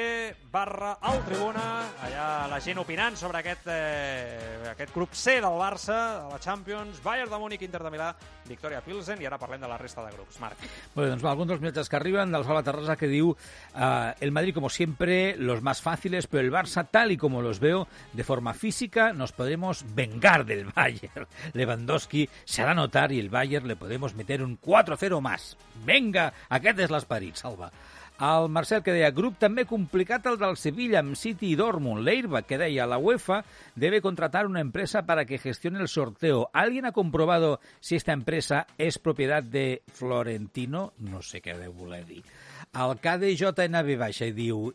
barra 0.53 0.93
el 1.11 1.19
Tribuna, 1.27 1.65
allà 2.07 2.27
la 2.47 2.61
gent 2.63 2.79
opinant 2.79 3.17
sobre 3.19 3.41
aquest, 3.41 3.67
eh, 3.67 4.69
aquest 4.71 4.95
grup 4.95 5.17
C 5.19 5.41
del 5.43 5.59
Barça, 5.59 5.97
de 6.23 6.29
la 6.31 6.39
Champions, 6.39 7.03
Bayern 7.03 7.33
de 7.33 7.41
Múnich, 7.43 7.65
Inter 7.67 7.83
de 7.83 7.91
Milà, 7.91 8.13
Victoria 8.47 8.79
Pilsen, 8.85 9.19
i 9.19 9.27
ara 9.27 9.41
parlem 9.43 9.65
de 9.65 9.71
la 9.71 9.79
resta 9.81 10.05
de 10.07 10.13
grups. 10.15 10.39
Marc. 10.39 10.63
Bueno, 10.95 11.11
doncs 11.11 11.25
va, 11.25 11.33
alguns 11.33 11.51
dels 11.51 11.65
missatges 11.65 11.91
que 11.91 11.99
arriben 11.99 12.31
del 12.31 12.47
Salva 12.47 12.63
Terrassa 12.63 12.97
que 13.01 13.11
diu 13.11 13.35
eh, 13.35 14.15
el 14.21 14.31
Madrid 14.31 14.55
como 14.55 14.71
siempre, 14.71 15.35
los 15.37 15.63
más 15.63 15.83
fáciles, 15.83 16.29
pero 16.29 16.45
el 16.47 16.53
Barça 16.53 16.87
tal 16.89 17.11
y 17.11 17.17
como 17.17 17.43
los 17.43 17.59
veo 17.59 17.89
de 18.13 18.23
forma 18.23 18.55
física 18.55 19.13
nos 19.13 19.33
podremos 19.33 19.85
vengar 19.97 20.45
del 20.47 20.67
Bayern. 20.67 21.27
Lewandowski 21.55 22.29
se 22.45 22.63
hará 22.63 22.75
notar 22.75 23.11
y 23.11 23.19
el 23.19 23.31
Bayern 23.31 23.67
le 23.67 23.75
podemos 23.75 24.15
meter 24.15 24.45
un 24.45 24.61
4-0 24.61 25.21
más. 25.21 25.57
Venga, 25.85 26.04
aquest 26.13 26.81
és 26.85 26.91
l'esperit, 26.93 27.39
Salva. 27.41 27.71
El 28.15 28.49
Marcel 28.49 28.83
que 28.87 28.93
deia, 28.95 29.11
grup 29.11 29.41
també 29.43 29.65
complicat 29.67 30.27
el 30.31 30.37
del 30.39 30.55
Sevilla 30.57 31.01
amb 31.01 31.17
City 31.19 31.49
y 31.51 31.57
Dortmund. 31.59 32.05
Leirba 32.07 32.45
que 32.47 32.59
deia, 32.61 32.87
la 32.87 32.99
UEFA 32.99 33.41
debe 33.75 34.01
contratar 34.01 34.47
una 34.47 34.61
empresa 34.61 35.03
para 35.03 35.25
que 35.25 35.39
gestione 35.39 35.81
el 35.81 35.89
sorteo. 35.89 36.49
¿Alguien 36.53 36.87
ha 36.87 36.93
comprobado 36.93 37.59
si 37.81 37.97
esta 37.97 38.13
empresa 38.13 38.69
es 38.79 39.01
propiedad 39.01 39.43
de 39.43 39.83
Florentino? 39.93 40.93
No 40.99 41.23
sé 41.23 41.43
què 41.43 41.59
deu 41.59 41.75
voler 41.75 42.05
dir. 42.07 42.23
El 42.71 42.95
KDJNB 43.03 43.99
baixa 43.99 44.31
i 44.31 44.35
diu 44.37 44.69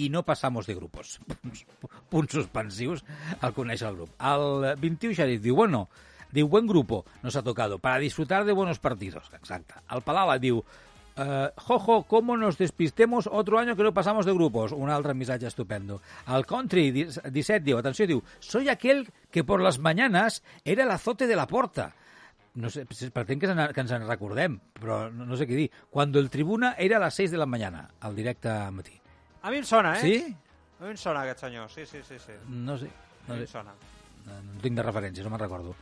i 0.00 0.08
no 0.08 0.24
passamos 0.24 0.66
de 0.66 0.74
grupos. 0.74 1.18
Punts, 2.10 2.32
suspensius 2.32 3.04
al 3.40 3.52
conèixer 3.52 3.90
el 3.90 4.00
grup. 4.00 4.16
El 4.16 4.72
21 4.80 5.18
Xarit 5.20 5.44
diu, 5.44 5.58
bueno, 5.58 5.90
diu, 6.32 6.48
buen 6.48 6.66
grupo 6.66 7.04
nos 7.22 7.36
ha 7.36 7.42
tocado 7.42 7.78
para 7.78 7.98
disfrutar 7.98 8.44
de 8.44 8.52
buenos 8.52 8.78
partidos. 8.78 9.30
Exacte. 9.34 9.74
El 9.90 10.02
Palala 10.02 10.38
diu, 10.38 10.64
Uh, 11.20 11.50
jojo, 11.60 12.04
cómo 12.04 12.36
nos 12.36 12.56
despistemos 12.56 13.28
otro 13.30 13.58
año 13.58 13.74
que 13.76 13.82
no 13.82 13.92
pasamos 13.92 14.24
de 14.24 14.32
grupos. 14.32 14.72
Un 14.72 14.88
altre 14.88 15.12
missatge 15.12 15.48
estupendo. 15.48 16.00
El 16.26 16.46
Country 16.46 16.92
17 16.92 17.60
diu, 17.66 17.76
atenció, 17.76 18.06
diu, 18.06 18.22
soy 18.38 18.70
aquel 18.70 19.10
que 19.30 19.44
por 19.44 19.60
las 19.60 19.78
mañanas 19.80 20.42
era 20.64 20.84
el 20.84 20.90
azote 20.90 21.26
de 21.26 21.36
la 21.36 21.46
porta. 21.46 21.92
No 22.54 22.70
sé, 22.70 22.86
pretén 22.86 23.38
que, 23.42 23.50
que 23.50 23.80
ens 23.84 23.92
en 23.92 24.06
recordem, 24.08 24.56
però 24.80 25.10
no, 25.12 25.26
no 25.26 25.36
sé 25.36 25.44
què 25.50 25.58
dir. 25.58 25.68
Cuando 25.90 26.22
el 26.22 26.30
Tribuna 26.30 26.72
era 26.78 26.96
a 26.96 27.04
les 27.04 27.14
6 27.20 27.34
de 27.34 27.38
la 27.42 27.44
mañana, 27.46 27.90
al 28.00 28.16
directe 28.16 28.48
matí. 28.70 28.96
A 29.42 29.50
mi 29.50 29.58
em 29.60 29.64
sona, 29.66 29.98
eh? 29.98 30.00
Sí? 30.00 30.16
A 30.80 30.84
mi 30.86 30.94
em 30.94 30.96
sona 30.96 31.26
aquest 31.26 31.40
senyor, 31.44 31.68
sí, 31.74 31.84
sí, 31.86 32.00
sí. 32.06 32.16
sí. 32.22 32.32
No 32.48 32.78
sé. 32.78 32.86
A 32.86 33.28
No, 33.28 33.34
mi 33.34 33.40
em 33.42 33.46
sé. 33.46 33.52
sona. 33.58 33.74
no, 34.24 34.40
no 34.54 34.60
tinc 34.62 34.78
de 34.78 34.82
referència, 34.88 35.26
no 35.26 35.30
me'n 35.34 35.42
recordo. 35.42 35.74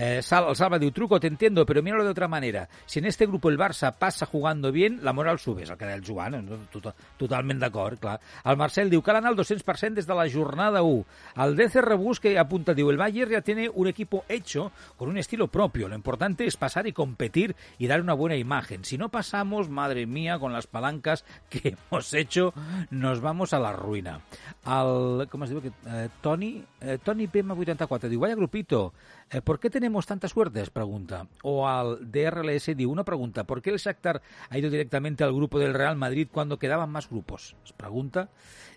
Eh, 0.00 0.22
Sal, 0.22 0.46
el 0.46 0.54
Salva 0.54 0.78
diu, 0.78 0.92
truco, 0.94 1.18
te 1.18 1.26
entiendo, 1.26 1.66
pero 1.66 1.82
míralo 1.82 2.04
de 2.04 2.10
otra 2.10 2.28
manera. 2.28 2.68
Si 2.86 3.00
en 3.00 3.06
este 3.06 3.26
grupo 3.26 3.48
el 3.50 3.58
Barça 3.58 3.92
pasa 3.92 4.26
jugando 4.26 4.70
bien, 4.70 5.00
la 5.02 5.12
moral 5.12 5.40
sube, 5.40 5.64
és 5.64 5.70
el 5.74 5.76
que 5.76 5.88
deia 5.88 5.98
el 5.98 6.04
Joan, 6.06 6.36
no? 6.46 6.58
Tot, 6.70 6.92
totalment 7.18 7.58
d'acord, 7.58 7.98
clar. 7.98 8.20
El 8.46 8.56
Marcel 8.60 8.92
diu, 8.92 9.02
cal 9.02 9.18
anar 9.18 9.32
al 9.32 9.38
200% 9.40 9.98
des 9.98 10.06
de 10.06 10.14
la 10.14 10.28
jornada 10.30 10.84
1. 10.86 11.02
El 11.42 11.56
DC 11.58 11.82
Rebus 11.82 12.20
que 12.22 12.36
apunta, 12.38 12.76
diu, 12.78 12.92
el 12.92 13.00
Bayern 13.00 13.32
ya 13.32 13.40
tiene 13.42 13.66
un 13.68 13.88
equipo 13.90 14.22
hecho 14.28 14.70
con 14.94 15.08
un 15.08 15.18
estilo 15.18 15.48
propio. 15.48 15.88
Lo 15.88 15.96
importante 15.96 16.46
es 16.46 16.56
pasar 16.56 16.86
y 16.86 16.92
competir 16.92 17.56
y 17.76 17.88
dar 17.88 18.00
una 18.00 18.14
buena 18.14 18.36
imagen. 18.36 18.84
Si 18.84 18.98
no 18.98 19.08
pasamos, 19.08 19.68
madre 19.68 20.06
mía, 20.06 20.38
con 20.38 20.52
las 20.52 20.68
palancas 20.68 21.24
que 21.50 21.74
hemos 21.90 22.14
hecho, 22.14 22.54
nos 22.90 23.20
vamos 23.20 23.52
a 23.52 23.58
la 23.58 23.74
ruïna. 23.74 24.20
El, 24.62 25.26
com 25.26 25.42
es 25.42 25.50
diu 25.50 25.58
aquest? 25.58 25.86
Eh, 25.90 26.06
Toni, 26.22 26.52
eh, 26.86 27.00
Toni 27.02 27.26
PM84 27.26 28.06
diu, 28.06 28.22
vaya 28.22 28.38
grupito, 28.38 28.92
¿por 29.44 29.60
qué 29.60 29.70
tenemos 29.70 30.06
tanta 30.06 30.28
suerte? 30.28 30.64
Pregunta. 30.72 31.26
O 31.42 31.68
al 31.68 32.10
DRLS 32.10 32.76
diu, 32.76 32.90
una 32.90 33.04
pregunta, 33.04 33.44
¿por 33.44 33.62
qué 33.62 33.70
el 33.70 33.78
Shakhtar 33.78 34.22
ha 34.48 34.58
ido 34.58 34.70
directamente 34.70 35.24
al 35.24 35.34
grupo 35.34 35.58
del 35.58 35.74
Real 35.74 35.96
Madrid 35.96 36.28
cuando 36.30 36.58
quedaban 36.58 36.90
más 36.90 37.08
grupos? 37.08 37.56
Es 37.64 37.72
pregunta. 37.72 38.28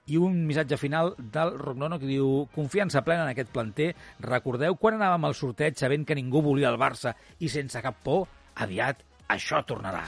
I 0.07 0.17
un 0.17 0.47
missatge 0.47 0.77
final 0.77 1.13
del 1.17 1.53
Rognono 1.59 1.99
que 2.01 2.09
diu 2.09 2.49
confiança 2.55 3.03
plena 3.05 3.23
en 3.23 3.31
aquest 3.35 3.53
planter. 3.53 3.93
Recordeu 4.19 4.75
quan 4.81 4.97
anàvem 4.97 5.29
al 5.29 5.37
sorteig 5.37 5.77
sabent 5.77 6.07
que 6.09 6.17
ningú 6.17 6.41
volia 6.41 6.73
el 6.73 6.81
Barça 6.81 7.13
i 7.39 7.53
sense 7.53 7.85
cap 7.85 8.01
por? 8.03 8.25
Aviat 8.65 9.05
això 9.29 9.61
tornarà. 9.63 10.07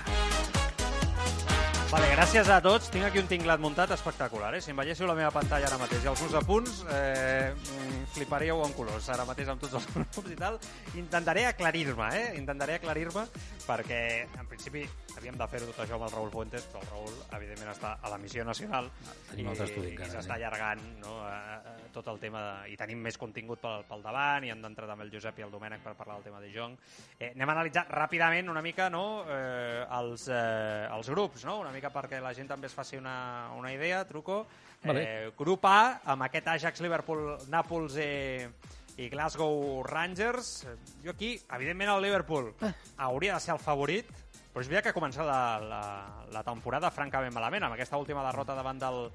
Vale, 1.94 2.08
gràcies 2.10 2.48
a 2.50 2.56
tots. 2.58 2.88
Tinc 2.90 3.06
aquí 3.06 3.20
un 3.22 3.28
tinglat 3.30 3.62
muntat 3.62 3.92
espectacular. 3.94 4.48
Eh? 4.58 4.62
Si 4.66 4.72
em 4.74 4.80
veiéssiu 4.82 5.06
la 5.06 5.14
meva 5.14 5.30
pantalla 5.30 5.68
ara 5.68 5.78
mateix 5.78 6.02
i 6.02 6.10
els 6.10 6.24
meus 6.24 6.34
apunts, 6.40 6.80
eh, 6.90 7.54
mm, 7.54 8.00
fliparíeu 8.16 8.64
en 8.66 8.74
colors 8.74 9.12
ara 9.14 9.28
mateix 9.30 9.52
amb 9.54 9.62
tots 9.62 9.78
els 9.78 9.86
grups 9.94 10.32
i 10.34 10.40
tal. 10.40 10.58
Intentaré 10.98 11.46
aclarir-me, 11.46 12.08
eh? 12.18 12.26
Intentaré 12.40 12.80
aclarir-me 12.80 13.28
perquè, 13.68 14.02
en 14.26 14.50
principi, 14.50 14.88
havíem 15.18 15.38
de 15.38 15.48
fer-ho 15.48 15.70
tot 15.70 15.84
això 15.84 16.00
amb 16.00 16.08
el 16.08 16.12
Raül 16.16 16.32
Fuentes, 16.34 16.66
però 16.72 16.82
el 16.82 16.90
Raül, 16.90 17.20
evidentment, 17.38 17.70
està 17.76 17.94
a 18.02 18.10
la 18.12 18.18
missió 18.18 18.44
nacional 18.44 18.90
tenim 19.30 19.50
i, 19.50 19.94
i 19.94 20.10
s'està 20.10 20.36
allargant 20.36 20.82
no? 21.02 21.14
eh, 21.28 21.58
eh, 21.72 21.88
tot 21.94 22.08
el 22.12 22.20
tema 22.22 22.42
de... 22.44 22.74
i 22.74 22.78
tenim 22.80 23.02
més 23.06 23.18
contingut 23.22 23.62
pel, 23.64 23.86
pel 23.90 24.04
davant 24.06 24.46
i 24.46 24.52
han 24.54 24.62
d'entrar 24.64 24.90
també 24.90 25.08
el 25.08 25.14
Josep 25.14 25.40
i 25.40 25.46
el 25.46 25.54
Domènec 25.54 25.84
per 25.86 25.96
parlar 26.00 26.18
del 26.20 26.28
tema 26.28 26.42
de 26.44 26.52
Jong. 26.54 26.76
Eh, 27.20 27.32
anem 27.32 27.50
a 27.50 27.56
analitzar 27.58 27.86
ràpidament 27.90 28.52
una 28.52 28.64
mica 28.66 28.90
no? 28.94 29.24
eh, 29.30 29.84
els, 30.00 30.28
eh, 30.30 30.88
els 30.90 31.12
grups, 31.14 31.46
no? 31.50 31.60
una 31.64 31.74
mica 31.76 31.83
perquè 31.92 32.22
la 32.22 32.34
gent 32.38 32.48
també 32.48 32.70
es 32.70 32.76
faci 32.76 33.00
una, 33.00 33.50
una 33.58 33.74
idea, 33.74 34.04
truco. 34.08 34.46
Vale. 34.84 35.04
Eh, 35.04 35.32
grup 35.38 35.66
A, 35.66 36.00
amb 36.14 36.28
aquest 36.28 36.48
Ajax, 36.54 36.82
Liverpool, 36.84 37.38
Nàpols 37.52 37.98
eh, 38.00 38.50
i 38.98 39.10
Glasgow 39.10 39.84
Rangers. 39.88 40.64
Eh, 40.64 40.78
Jo 41.04 41.16
aquí, 41.16 41.34
evidentment, 41.52 41.96
el 41.96 42.04
Liverpool 42.04 42.54
hauria 42.98 43.36
de 43.36 43.40
ser 43.44 43.56
el 43.56 43.64
favorit, 43.64 44.12
però 44.54 44.62
és 44.62 44.70
veritat 44.70 44.86
que 44.86 44.94
ha 44.94 45.00
començat 45.00 45.26
la, 45.26 45.60
la, 45.60 45.84
la 46.32 46.44
temporada 46.46 46.92
francament 46.94 47.34
malament, 47.34 47.66
amb 47.66 47.74
aquesta 47.74 47.98
última 47.98 48.24
derrota 48.28 48.54
davant 48.56 48.80
del, 48.80 49.08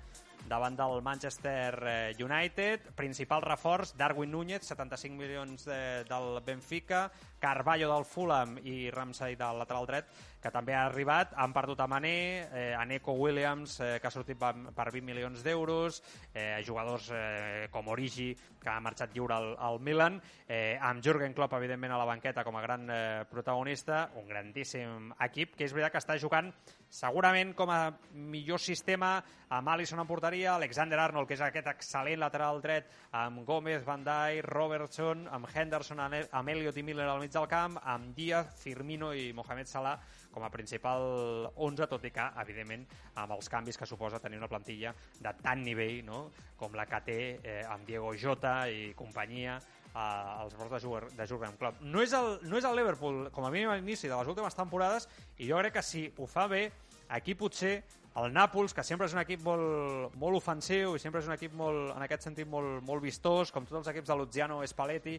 davant 0.49 0.77
del 0.77 1.03
Manchester 1.03 1.79
eh, 1.87 2.17
United. 2.19 2.91
Principal 2.97 3.45
reforç, 3.45 3.93
Darwin 3.97 4.33
Núñez, 4.33 4.67
75 4.67 5.15
milions 5.15 5.65
de, 5.69 6.05
del 6.09 6.41
Benfica, 6.45 7.07
Carballo 7.41 7.91
del 7.93 8.05
Fulham 8.05 8.57
i 8.65 8.91
Ramsey 8.91 9.37
del 9.39 9.59
lateral 9.61 9.87
dret, 9.89 10.11
que 10.43 10.53
també 10.55 10.75
ha 10.75 10.85
arribat. 10.87 11.33
Han 11.37 11.55
perdut 11.55 11.81
a 11.81 11.89
Mané, 11.91 12.49
eh, 12.53 12.75
a 12.75 12.85
Neco 12.85 13.13
Williams, 13.13 13.79
eh, 13.81 13.99
que 14.01 14.07
ha 14.09 14.15
sortit 14.15 14.39
per 14.39 14.91
20 14.93 15.03
milions 15.07 15.43
d'euros, 15.43 16.03
eh, 16.35 16.63
jugadors 16.67 17.11
eh, 17.15 17.69
com 17.71 17.89
Origi, 17.89 18.35
que 18.59 18.71
ha 18.71 18.81
marxat 18.81 19.15
lliure 19.15 19.35
al, 19.35 19.53
al 19.59 19.81
Milan, 19.81 20.21
eh, 20.47 20.79
amb 20.81 21.03
Jürgen 21.03 21.35
Klopp, 21.35 21.55
evidentment, 21.59 21.93
a 21.93 21.99
la 21.99 22.09
banqueta 22.09 22.45
com 22.45 22.57
a 22.57 22.63
gran 22.63 22.89
eh, 22.91 23.25
protagonista, 23.31 24.09
un 24.17 24.29
grandíssim 24.29 25.13
equip, 25.29 25.57
que 25.57 25.67
és 25.67 25.75
veritat 25.75 25.95
que 25.95 26.03
està 26.03 26.19
jugant 26.19 26.53
segurament 26.89 27.53
com 27.55 27.71
a 27.71 27.91
millor 28.13 28.61
sistema 28.61 29.19
amb 29.53 29.69
Alisson 29.69 30.01
en 30.01 30.09
porteria, 30.09 30.55
Alexander 30.55 30.99
Arnold, 31.01 31.29
que 31.29 31.37
és 31.37 31.45
aquest 31.45 31.69
excel·lent 31.71 32.21
lateral 32.21 32.61
dret, 32.65 32.89
amb 33.17 33.45
Gómez, 33.49 33.85
Van 33.87 34.05
Dijk, 34.05 34.45
Robertson, 34.49 35.27
amb 35.33 35.49
Henderson, 35.55 36.01
amb 36.01 36.53
Elliot 36.55 36.77
i 36.77 36.85
Miller 36.85 37.09
al 37.09 37.21
mig 37.21 37.28
del 37.35 37.49
camp, 37.51 37.79
amb 37.83 38.15
Díaz, 38.17 38.55
Firmino 38.61 39.13
i 39.15 39.33
Mohamed 39.37 39.69
Salah 39.71 39.97
com 40.33 40.45
a 40.45 40.51
principal 40.53 41.49
11, 41.55 41.89
tot 41.91 42.05
i 42.07 42.13
que, 42.15 42.27
evidentment, 42.43 42.85
amb 43.19 43.35
els 43.37 43.49
canvis 43.51 43.79
que 43.79 43.89
suposa 43.89 44.21
tenir 44.23 44.39
una 44.39 44.51
plantilla 44.51 44.93
de 45.19 45.33
tant 45.43 45.65
nivell 45.65 46.03
no? 46.07 46.21
com 46.57 46.77
la 46.79 46.87
que 46.87 47.01
té 47.07 47.19
eh, 47.43 47.63
amb 47.69 47.87
Diego 47.89 48.15
Jota 48.19 48.55
i 48.71 48.93
companyia 48.99 49.59
eh, 49.59 49.99
als 49.99 50.57
bords 50.59 50.77
de, 50.77 50.83
Jur 50.85 51.05
de 51.17 51.27
Jurgen 51.27 51.57
Klopp. 51.61 51.83
No 51.83 52.03
és, 52.05 52.15
el, 52.17 52.39
no 52.49 52.61
és 52.61 52.69
el 52.69 52.77
Liverpool, 52.79 53.27
com 53.35 53.49
a 53.49 53.53
mínim 53.55 53.73
a 53.73 53.79
l'inici 53.79 54.11
de 54.11 54.17
les 54.17 54.31
últimes 54.31 54.57
temporades, 54.59 55.09
i 55.39 55.49
jo 55.51 55.59
crec 55.63 55.79
que 55.79 55.87
si 55.87 56.07
ho 56.17 56.29
fa 56.31 56.47
bé, 56.51 56.69
aquí 57.09 57.35
potser 57.39 57.79
el 58.19 58.33
Nàpols, 58.35 58.73
que 58.75 58.83
sempre 58.83 59.07
és 59.07 59.15
un 59.15 59.21
equip 59.23 59.43
molt, 59.45 60.15
molt 60.19 60.39
ofensiu 60.41 60.97
i 60.97 61.03
sempre 61.03 61.21
és 61.23 61.29
un 61.29 61.35
equip 61.35 61.53
molt, 61.55 61.93
en 61.95 62.03
aquest 62.03 62.25
sentit 62.27 62.49
molt, 62.51 62.81
molt 62.87 63.05
vistós, 63.05 63.53
com 63.55 63.67
tots 63.69 63.83
els 63.83 63.91
equips 63.93 64.09
de 64.11 64.17
Luciano 64.19 64.59
Spalletti, 64.67 65.15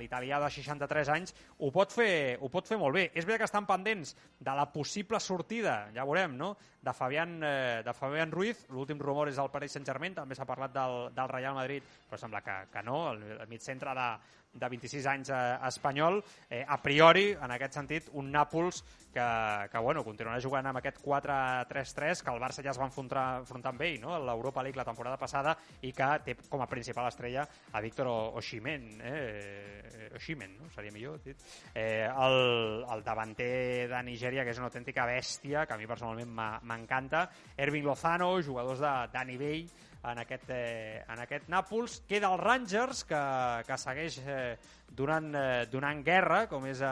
l'italià 0.00 0.40
de 0.42 0.50
63 0.50 1.12
anys, 1.14 1.34
ho 1.58 1.70
pot, 1.74 1.92
fer, 1.94 2.38
ho 2.40 2.50
pot 2.50 2.66
fer 2.66 2.80
molt 2.80 2.96
bé. 2.96 3.06
És 3.12 3.28
veritat 3.28 3.44
que 3.44 3.50
estan 3.50 3.68
pendents 3.68 4.16
de 4.40 4.56
la 4.56 4.66
possible 4.72 5.20
sortida, 5.20 5.84
ja 5.94 6.08
veurem, 6.08 6.36
no?, 6.40 6.56
de 6.80 6.92
Fabián, 6.96 7.42
eh, 7.44 7.82
de 7.84 7.92
Fabián 7.92 8.30
Ruiz. 8.32 8.64
L'últim 8.72 8.98
rumor 8.98 9.28
és 9.28 9.38
el 9.38 9.50
Paris 9.52 9.76
Saint-Germain, 9.76 10.16
també 10.16 10.34
s'ha 10.34 10.48
parlat 10.48 10.72
del, 10.72 11.10
del 11.12 11.28
Real 11.28 11.58
Madrid, 11.58 11.84
però 12.08 12.18
sembla 12.18 12.40
que, 12.40 12.56
que 12.72 12.82
no, 12.86 13.10
el, 13.12 13.20
el 13.36 13.50
mig 13.52 13.60
centre 13.60 13.92
de, 13.94 14.08
de 14.52 14.68
26 14.68 15.06
anys 15.06 15.30
eh, 15.30 15.42
espanyol, 15.68 16.22
eh, 16.48 16.64
a 16.66 16.80
priori, 16.82 17.30
en 17.32 17.54
aquest 17.54 17.78
sentit, 17.78 18.10
un 18.18 18.30
Nàpols 18.32 18.82
que, 19.12 19.26
que 19.70 19.78
bueno, 19.82 20.04
continuarà 20.06 20.40
jugant 20.42 20.66
amb 20.70 20.80
aquest 20.80 21.00
4-3-3 21.02 22.22
que 22.24 22.32
el 22.34 22.40
Barça 22.42 22.62
ja 22.62 22.72
es 22.72 22.78
va 22.78 22.86
enfrontar, 22.86 23.24
enfrontar 23.42 23.72
amb 23.74 23.82
ell 23.86 23.98
no? 24.02 24.14
a 24.14 24.20
l'Europa 24.22 24.62
League 24.62 24.78
la 24.78 24.86
temporada 24.86 25.18
passada 25.18 25.56
i 25.82 25.92
que 25.96 26.10
té 26.26 26.36
com 26.48 26.62
a 26.62 26.68
principal 26.70 27.08
estrella 27.10 27.46
a 27.72 27.82
Víctor 27.82 28.10
Oshimen 28.38 28.86
eh? 29.02 30.10
Oshimen, 30.14 30.56
no? 30.58 30.70
seria 30.74 30.94
millor 30.94 31.20
dit. 31.24 31.38
Eh, 31.74 32.06
el, 32.06 32.84
el 32.90 33.04
davanter 33.06 33.88
de 33.90 34.02
Nigèria 34.06 34.44
que 34.46 34.54
és 34.54 34.62
una 34.62 34.70
autèntica 34.70 35.06
bèstia 35.10 35.66
que 35.66 35.74
a 35.74 35.80
mi 35.80 35.90
personalment 35.90 36.30
m'encanta 36.66 37.26
Erving 37.56 37.86
Lozano, 37.86 38.36
jugadors 38.42 38.82
de, 38.82 38.94
de 39.14 39.24
nivell 39.26 39.70
en 40.02 40.18
aquest, 40.18 40.48
eh, 40.48 41.04
en 41.08 41.20
aquest 41.20 41.48
Nàpols. 41.48 42.00
Queda 42.08 42.32
el 42.32 42.38
Rangers, 42.38 43.04
que, 43.04 43.20
que 43.66 43.76
segueix 43.78 44.18
eh, 44.24 44.56
donant, 44.96 45.28
eh, 45.36 45.66
donant 45.70 46.02
guerra, 46.04 46.44
com 46.50 46.64
és 46.70 46.80
eh, 46.80 46.90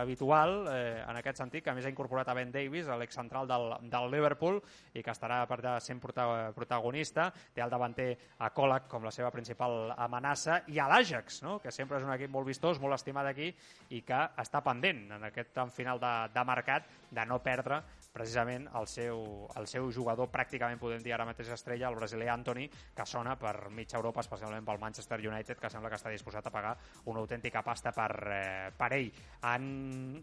habitual 0.00 0.56
eh, 0.72 1.02
en 1.04 1.20
aquest 1.20 1.42
sentit, 1.42 1.64
que 1.64 1.72
a 1.72 1.76
més 1.76 1.86
ha 1.86 1.92
incorporat 1.92 2.28
a 2.28 2.36
Ben 2.38 2.52
Davis, 2.54 2.88
l'ex 2.88 3.18
central 3.18 3.48
del, 3.50 3.68
del 3.92 4.08
Liverpool, 4.12 4.60
i 4.94 5.04
que 5.04 5.12
estarà 5.12 5.42
per 5.48 5.60
de, 5.64 5.76
sent 5.84 6.00
prota, 6.02 6.52
protagonista. 6.56 7.28
Té 7.54 7.64
el 7.64 7.72
davanter 7.72 8.10
a 8.38 8.50
Colac 8.56 8.88
com 8.90 9.04
la 9.04 9.14
seva 9.14 9.30
principal 9.34 9.92
amenaça, 9.96 10.62
i 10.72 10.80
a 10.80 10.88
l'Àgex, 10.90 11.42
no? 11.46 11.58
que 11.62 11.74
sempre 11.74 12.00
és 12.00 12.06
un 12.06 12.14
equip 12.16 12.32
molt 12.32 12.48
vistós, 12.48 12.80
molt 12.82 12.96
estimat 12.96 13.28
aquí, 13.30 13.52
i 13.92 14.02
que 14.06 14.22
està 14.42 14.62
pendent 14.64 15.06
en 15.18 15.28
aquest 15.28 15.60
final 15.76 16.00
de, 16.02 16.14
de 16.32 16.44
mercat 16.48 16.88
de 17.12 17.24
no 17.28 17.38
perdre 17.44 17.82
precisament 18.16 18.66
el 18.78 18.88
seu, 18.88 19.22
el 19.60 19.68
seu 19.68 19.90
jugador 19.92 20.30
pràcticament 20.32 20.80
podem 20.80 21.02
dir 21.04 21.12
ara 21.14 21.26
mateix 21.28 21.50
estrella, 21.52 21.90
el 21.90 21.98
brasiler 21.98 22.30
Anthony, 22.32 22.66
que 22.96 23.06
sona 23.08 23.36
per 23.40 23.68
mitja 23.76 24.00
Europa, 24.00 24.24
especialment 24.24 24.64
pel 24.64 24.80
Manchester 24.80 25.20
United, 25.20 25.60
que 25.60 25.70
sembla 25.72 25.92
que 25.92 26.00
està 26.00 26.12
disposat 26.12 26.48
a 26.48 26.54
pagar 26.54 26.76
una 27.12 27.20
autèntica 27.20 27.62
pasta 27.66 27.92
per, 27.92 28.10
eh, 28.32 28.70
per 28.76 28.92
ell. 28.96 29.10
Han 29.42 29.66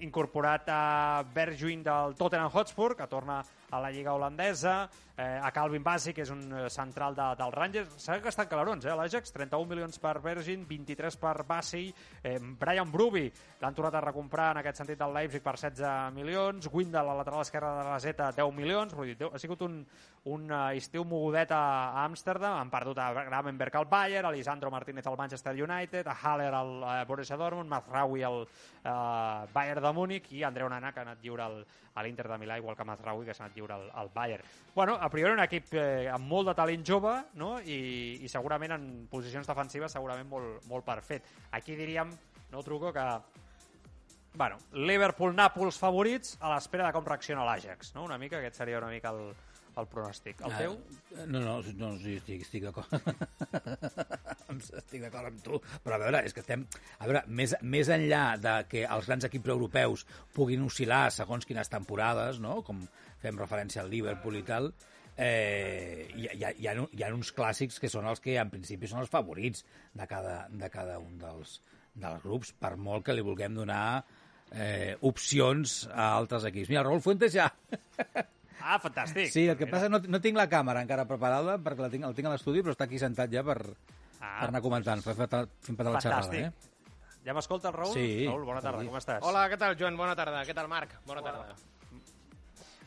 incorporat 0.02 0.70
a 0.74 1.24
Bergwijn 1.34 1.84
del 1.86 2.18
Tottenham 2.18 2.52
Hotspur, 2.54 2.96
que 2.98 3.08
torna 3.08 3.44
a 3.74 3.82
la 3.82 3.92
Lliga 3.92 4.14
holandesa, 4.14 4.90
eh, 5.18 5.40
a 5.42 5.52
Calvin 5.52 5.84
Bassey, 5.84 6.14
que 6.14 6.24
és 6.26 6.32
un 6.34 6.46
eh, 6.54 6.70
central 6.74 7.16
de, 7.18 7.26
del 7.40 7.52
Rangers. 7.54 7.98
S'ha 8.02 8.20
gastat 8.22 8.50
calarons, 8.50 8.86
eh, 8.86 8.94
l'Ajax, 8.98 9.34
31 9.34 9.70
milions 9.70 10.00
per 10.02 10.20
Bergin, 10.22 10.68
23 10.70 11.18
per 11.22 11.36
Bassey, 11.50 11.90
eh, 12.22 12.38
Brian 12.60 12.92
Bruby 12.92 13.28
l'han 13.62 13.78
tornat 13.78 13.98
a 13.98 14.06
recomprar 14.06 14.52
en 14.54 14.62
aquest 14.62 14.82
sentit 14.82 15.00
del 15.00 15.14
Leipzig 15.16 15.44
per 15.44 15.56
16 15.58 16.14
milions, 16.14 16.70
Windel, 16.74 17.02
a 17.02 17.08
la 17.10 17.20
lateral 17.22 17.46
esquerra 17.46 17.76
de 17.80 17.86
la 17.90 18.00
Zeta, 18.00 18.32
10 18.36 18.54
milions, 18.54 18.94
vull 18.98 19.14
dir, 19.14 19.30
ha 19.30 19.40
sigut 19.40 19.62
un, 19.64 19.80
un 20.28 20.52
uh, 20.52 20.72
estiu 20.76 21.06
mogudet 21.08 21.52
a, 21.56 21.64
a 21.94 22.04
Amsterdam, 22.04 22.58
han 22.60 22.72
perdut 22.74 23.00
a 23.00 23.10
Gravenberg 23.14 23.78
al 23.80 23.88
Bayern, 23.92 24.28
a 24.28 24.34
Lisandro 24.36 24.72
Martínez 24.72 25.08
al 25.08 25.18
Manchester 25.18 25.56
United, 25.56 26.08
a 26.08 26.18
Haller 26.22 26.52
al 26.54 26.74
uh, 26.82 26.92
Borussia 27.08 27.40
Dortmund, 27.40 27.72
Mazraoui 27.72 28.24
al 28.24 28.44
uh, 28.44 29.48
Bayern 29.54 29.84
de 29.84 29.94
Múnich 29.96 30.32
i 30.36 30.44
Andreu 30.44 30.68
Nana, 30.68 30.92
que 30.92 31.00
ha 31.00 31.08
anat 31.08 31.24
lliure 31.24 31.48
al, 31.48 31.62
a 31.96 32.04
l'Inter 32.04 32.28
de 32.28 32.42
Milà, 32.42 32.60
igual 32.60 32.76
que 32.76 32.88
Mazraoui, 32.88 33.26
que 33.26 33.36
s'ha 33.36 33.46
anat 33.48 33.56
lliure 33.56 33.63
al, 33.72 33.90
al 33.94 34.10
Bayern. 34.14 34.44
Bueno, 34.76 34.98
a 35.00 35.10
priori 35.10 35.34
un 35.34 35.44
equip 35.44 35.74
eh, 35.78 36.10
amb 36.10 36.28
molt 36.28 36.50
de 36.50 36.56
talent 36.58 36.84
jove 36.88 37.14
no? 37.40 37.60
I, 37.62 38.20
i 38.26 38.32
segurament 38.32 38.74
en 38.76 38.88
posicions 39.12 39.48
defensives 39.48 39.94
segurament 39.94 40.28
molt, 40.28 40.66
molt 40.68 40.86
perfet. 40.86 41.30
Aquí 41.52 41.78
diríem, 41.78 42.12
no 42.52 42.64
truco, 42.66 42.92
que 42.94 43.06
bueno, 44.34 44.58
Liverpool-Nàpols 44.74 45.78
favorits 45.78 46.38
a 46.42 46.56
l'espera 46.56 46.88
de 46.88 46.94
com 46.96 47.06
reacciona 47.06 47.46
l'Ajax, 47.46 47.94
no? 47.94 48.08
Una 48.08 48.18
mica, 48.18 48.40
aquest 48.40 48.58
seria 48.58 48.80
una 48.80 48.90
mica 48.90 49.14
el, 49.14 49.36
el 49.80 49.88
pronòstic. 49.90 50.42
El 50.46 50.56
teu? 50.60 50.76
Uh, 51.14 51.26
no, 51.32 51.42
no, 51.42 51.56
no 51.80 51.92
sí, 52.02 52.18
estic, 52.20 52.46
estic 52.46 52.66
d'acord. 52.68 52.94
estic 54.80 55.04
d'acord 55.04 55.30
amb 55.30 55.42
tu. 55.46 55.60
Però 55.84 55.98
a 55.98 56.02
veure, 56.02 56.24
és 56.28 56.36
que 56.36 56.44
estem... 56.44 56.66
A 57.00 57.10
veure, 57.10 57.24
més, 57.28 57.56
més 57.62 57.92
enllà 57.94 58.24
de 58.42 58.56
que 58.72 58.86
els 58.86 59.10
grans 59.10 59.28
equips 59.30 59.54
europeus 59.56 60.06
puguin 60.36 60.66
oscil·lar 60.68 61.06
segons 61.16 61.48
quines 61.50 61.72
temporades, 61.72 62.42
no? 62.44 62.62
com 62.66 62.86
fem 63.24 63.40
referència 63.40 63.84
al 63.84 63.92
Liverpool 63.94 64.40
i 64.40 64.44
tal, 64.48 64.72
eh, 65.16 66.10
hi, 66.14 66.28
hi, 66.28 66.44
ha, 66.44 66.52
hi, 66.52 66.68
ha, 66.68 66.76
hi 66.92 67.06
ha 67.06 67.14
uns 67.16 67.32
clàssics 67.36 67.80
que 67.82 67.92
són 67.92 68.10
els 68.10 68.24
que 68.24 68.38
en 68.42 68.52
principi 68.54 68.90
són 68.90 69.04
els 69.04 69.12
favorits 69.14 69.66
de 69.94 70.10
cada, 70.10 70.44
de 70.50 70.70
cada 70.74 71.00
un 71.02 71.18
dels, 71.22 71.60
dels 71.94 72.22
grups, 72.26 72.54
per 72.60 72.76
molt 72.78 73.08
que 73.08 73.16
li 73.16 73.26
vulguem 73.26 73.56
donar 73.58 74.04
eh, 74.54 74.94
opcions 75.02 75.84
a 75.92 76.14
altres 76.18 76.48
equips. 76.50 76.72
Mira, 76.74 76.86
Raúl 76.86 77.04
Fuentes 77.04 77.36
ja... 77.36 77.50
Ah, 78.64 78.78
fantàstic. 78.80 79.28
Sí, 79.34 79.44
el 79.52 79.58
que 79.60 79.66
Mira. 79.68 79.76
passa 79.76 79.90
no, 79.92 80.00
no 80.08 80.20
tinc 80.24 80.38
la 80.40 80.48
càmera 80.48 80.82
encara 80.86 81.04
preparada 81.10 81.58
perquè 81.60 81.84
la 81.84 81.90
tinc, 81.92 82.06
el 82.08 82.16
tinc 82.16 82.30
a 82.30 82.32
l'estudi, 82.32 82.62
però 82.64 82.72
està 82.78 82.88
aquí 82.88 83.02
sentat 83.02 83.32
ja 83.34 83.44
per, 83.44 83.58
Ah, 84.24 84.38
per 84.40 84.48
anar 84.54 84.62
comentant, 84.64 85.02
per 85.04 85.18
fer, 85.18 85.28
fent 85.28 85.76
petar 85.78 85.92
la 85.92 86.00
xerrada. 86.00 86.30
Fantàstic. 86.30 86.48
Eh? 86.48 87.20
Ja 87.26 87.34
m'escolta 87.36 87.70
el 87.70 87.76
Raül? 87.76 87.94
Sí. 87.94 88.08
Raül, 88.28 88.46
bona 88.48 88.62
tarda, 88.64 88.86
com 88.88 88.96
estàs? 89.00 89.20
Hola, 89.24 89.46
què 89.52 89.58
tal, 89.60 89.76
Joan? 89.80 89.98
Bona 90.00 90.16
tarda. 90.16 90.46
Què 90.48 90.56
tal, 90.56 90.68
Marc? 90.72 90.96
Bona 91.08 91.22
tarda. 91.24 91.56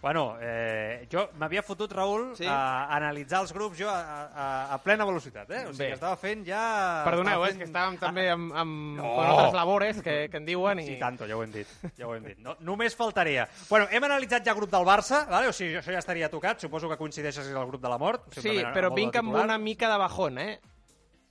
Bueno, 0.06 0.36
eh, 0.38 1.08
jo 1.10 1.24
m'havia 1.34 1.64
fotut, 1.66 1.90
Raül, 1.90 2.28
Sí? 2.38 2.44
a 2.46 2.86
analitzar 2.94 3.40
els 3.42 3.50
grups 3.52 3.74
jo 3.80 3.88
a, 3.90 3.96
a, 4.30 4.44
a 4.76 4.78
plena 4.84 5.02
velocitat, 5.08 5.50
eh? 5.50 5.62
O 5.66 5.72
sigui, 5.72 5.80
Bé. 5.80 5.88
que 5.88 5.96
estava 5.98 6.14
fent 6.20 6.44
ja... 6.46 6.60
Perdoneu, 7.08 7.42
estava 7.42 7.48
és 7.50 7.56
que 7.58 7.66
estàvem 7.66 7.96
també 7.98 8.28
amb, 8.30 8.54
amb 8.54 9.00
No. 9.00 9.08
altres 9.24 9.56
labores 9.58 9.98
que, 10.06 10.14
que 10.30 10.38
en 10.38 10.46
diuen 10.46 10.78
i... 10.84 10.86
Sí, 10.92 10.94
tanto, 11.00 11.26
ja 11.26 11.34
ho 11.34 11.42
hem 11.42 11.50
dit. 11.56 11.74
Ja 11.98 12.06
ho 12.06 12.14
hem 12.14 12.22
dit. 12.30 12.38
No, 12.38 12.54
només 12.60 12.94
faltaria. 12.94 13.48
Bueno, 13.68 13.88
hem 13.90 14.06
analitzat 14.06 14.46
ja 14.46 14.54
el 14.54 14.60
grup 14.62 14.70
del 14.70 14.86
Barça, 14.86 15.24
vale? 15.26 15.50
o 15.50 15.56
sigui, 15.58 15.74
això 15.82 15.90
ja 15.90 15.98
estaria 16.04 16.30
tocat, 16.30 16.62
suposo 16.62 16.86
que 16.92 17.00
coincideixes 17.02 17.50
amb 17.50 17.64
el 17.64 17.70
grup 17.74 17.82
de 17.82 17.90
la 17.90 17.98
mort. 17.98 18.30
Sí, 18.38 18.60
però 18.78 18.94
vinc 18.94 19.18
amb 19.18 19.34
una 19.42 19.58
mica 19.58 19.90
de 19.90 19.98
bajón, 20.06 20.38
eh? 20.38 20.60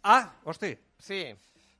Ah, 0.04 0.34
hosti, 0.44 0.76
Sí, 1.00 1.24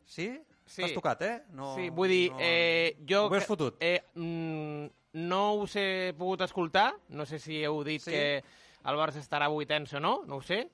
sí? 0.08 0.32
Sí. 0.66 0.82
T'has 0.82 0.96
tocat, 0.96 1.22
eh? 1.22 1.34
No, 1.54 1.76
sí, 1.76 1.92
vull 1.94 2.10
dir, 2.10 2.32
no... 2.32 2.40
eh, 2.42 2.96
jo... 3.06 3.28
Ho 3.28 3.36
has 3.36 3.46
fotut? 3.46 3.76
Eh, 3.84 4.00
mm, 4.16 4.88
no 5.16 5.54
us 5.64 5.76
he 5.80 6.14
pogut 6.18 6.42
escoltar, 6.46 6.90
no 7.10 7.26
sé 7.26 7.40
si 7.40 7.62
heu 7.64 7.84
dit 7.88 8.02
Sí. 8.04 8.12
que 8.12 8.44
el 8.86 8.98
Barça 9.00 9.22
estarà 9.24 9.48
vuitens 9.50 9.94
o 9.96 10.00
no, 10.04 10.20
no 10.28 10.38
ho 10.38 10.42
sé. 10.44 10.66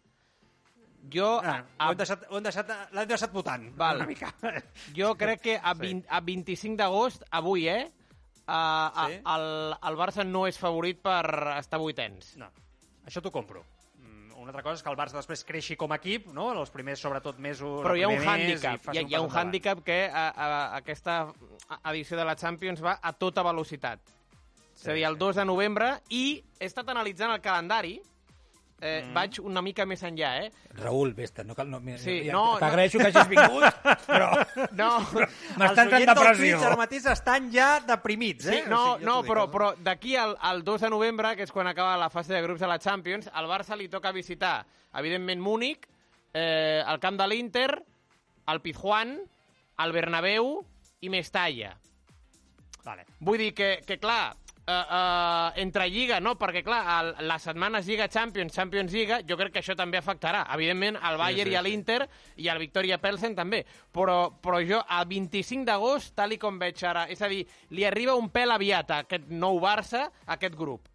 Jo, 1.12 1.39
Ah, 1.44 1.64
a, 1.80 1.88
ho 1.88 1.92
hem 1.94 1.98
deixat, 1.98 2.28
ho 2.30 2.38
hem 2.38 2.44
deixat, 2.46 2.70
l'hem 2.94 3.08
deixat 3.10 3.32
votant, 3.34 3.64
Val. 3.78 3.98
una 3.98 4.06
mica. 4.06 4.30
jo 4.98 5.16
crec 5.18 5.42
que 5.42 5.56
a, 5.58 5.74
Sí. 5.74 5.82
20, 5.88 6.08
a 6.10 6.20
25 6.22 6.78
d'agost, 6.78 7.24
avui, 7.32 7.68
eh, 7.68 7.92
a, 8.46 8.60
a, 8.94 9.08
Sí. 9.10 9.16
el, 9.26 9.76
el 9.89 9.98
Barça 9.98 10.26
no 10.26 10.46
és 10.48 10.60
favorit 10.62 11.02
per 11.02 11.24
estar 11.58 11.80
vuitens. 11.80 12.36
No, 12.38 12.52
això 13.06 13.22
t'ho 13.22 13.32
compro. 13.32 13.64
Mm, 13.98 14.32
Una 14.42 14.50
altra 14.52 14.62
cosa 14.64 14.76
és 14.76 14.84
que 14.84 14.89
el 14.94 14.98
Barça 14.98 15.18
després 15.18 15.44
creixi 15.46 15.76
com 15.76 15.92
a 15.92 15.98
equip, 15.98 16.28
no? 16.34 16.52
en 16.52 16.58
els 16.60 16.70
primers, 16.70 17.00
sobretot, 17.02 17.38
mesos... 17.39 17.82
Però 17.86 17.98
hi 17.98 18.04
ha 18.04 18.08
un 18.10 18.22
hàndicap, 18.22 18.94
hi 18.94 18.98
ha, 18.98 19.08
hi 19.08 19.16
ha 19.16 19.22
un 19.22 19.30
hàndicap 19.32 19.84
que 19.84 20.04
a, 20.06 20.30
a, 20.30 20.76
aquesta 20.78 21.32
edició 21.86 22.18
de 22.18 22.26
la 22.26 22.36
Champions 22.36 22.82
va 22.84 23.00
a 23.02 23.14
tota 23.14 23.42
velocitat. 23.44 24.00
És 24.82 24.88
a 24.90 24.94
dir, 24.98 25.04
el 25.06 25.18
2 25.18 25.36
de 25.38 25.46
novembre, 25.46 25.92
i 26.10 26.42
he 26.60 26.66
estat 26.66 26.88
analitzant 26.90 27.32
el 27.36 27.42
calendari, 27.42 28.00
eh, 28.82 29.04
Mm. 29.06 29.14
vaig 29.14 29.38
una 29.46 29.62
mica 29.62 29.86
més 29.86 30.02
enllà, 30.02 30.32
eh? 30.42 30.52
Raül, 30.80 31.12
vés-te, 31.14 31.44
no 31.46 31.54
cal... 31.54 31.70
No, 31.70 31.80
mira, 31.80 32.00
Sí, 32.02 32.24
ja, 32.26 32.32
no, 32.34 32.58
T'agraeixo 32.58 32.98
que 32.98 33.12
hagis 33.12 33.28
vingut, 33.30 33.62
però 34.10 34.32
No, 34.74 34.88
m'està 35.06 35.84
entrant 35.86 35.86
Els 35.86 35.94
oients 35.94 36.08
del 36.08 36.16
depressió. 36.16 36.56
Twitch 36.58 36.66
ara 36.66 36.80
mateix 36.80 37.06
estan 37.06 37.52
ja 37.54 37.68
deprimits, 37.86 38.46
Sí, 38.50 38.56
eh? 38.56 38.64
no, 38.68 38.80
O 38.82 38.96
sigui, 38.96 39.06
ja 39.06 39.12
no 39.12 39.18
dic, 39.22 39.30
però, 39.30 39.44
però 39.54 39.68
d'aquí 39.78 40.16
al, 40.18 40.34
al 40.42 40.64
2 40.66 40.82
de 40.82 40.90
novembre, 40.90 41.36
que 41.38 41.44
és 41.46 41.52
quan 41.54 41.68
acaba 41.70 41.94
la 42.02 42.10
fase 42.10 42.34
de 42.34 42.42
grups 42.42 42.60
de 42.66 42.68
la 42.74 42.80
Champions, 42.80 43.30
al 43.32 43.46
Barça 43.46 43.78
li 43.78 43.88
toca 43.88 44.12
visitar, 44.12 44.66
evidentment, 44.98 45.40
Múnich, 45.46 45.86
eh, 46.34 46.82
el 46.88 47.00
camp 47.00 47.20
de 47.22 47.28
l'Inter, 47.30 47.70
el 48.48 48.62
Pizjuán, 48.66 49.20
el 49.78 49.92
Bernabéu 49.94 50.66
i 51.02 51.10
Mestalla. 51.10 51.76
Vale. 52.84 53.06
Vull 53.20 53.38
dir 53.38 53.54
que, 53.54 53.84
que 53.86 54.00
clar, 54.02 54.34
eh, 54.68 54.74
eh, 54.74 55.62
entre 55.64 55.88
Lliga, 55.89 56.20
no? 56.20 56.36
Perquè, 56.39 56.64
clar, 56.64 56.82
el, 56.99 57.12
les 57.28 57.41
setmanes 57.47 57.88
Lliga 57.88 58.07
Champions, 58.09 58.53
Champions 58.53 58.93
Lliga, 58.93 59.22
jo 59.28 59.38
crec 59.39 59.53
que 59.55 59.64
això 59.64 59.76
també 59.76 59.97
afectarà. 59.99 60.45
Evidentment, 60.55 60.97
al 61.01 61.18
Bayern 61.22 61.49
sí, 61.49 61.55
i 61.55 61.59
a 61.59 61.64
l'Inter 61.66 61.99
i 62.38 62.47
al 62.49 62.59
Victoria 62.62 62.99
Pelsen 63.01 63.36
també. 63.36 63.64
Però, 63.93 64.32
però 64.41 64.62
jo, 64.66 64.82
a 64.88 65.03
25 65.05 65.66
d'agost, 65.68 66.16
tal 66.16 66.34
i 66.34 66.39
com 66.41 66.59
veig 66.62 66.84
ara, 66.88 67.07
és 67.12 67.22
a 67.22 67.30
dir, 67.32 67.43
li 67.72 67.86
arriba 67.86 68.16
un 68.16 68.30
pèl 68.30 68.51
aviat 68.55 68.91
a 68.91 69.03
aquest 69.05 69.30
nou 69.30 69.59
Barça, 69.62 70.07
a 70.26 70.38
aquest 70.38 70.55
grup. 70.55 70.88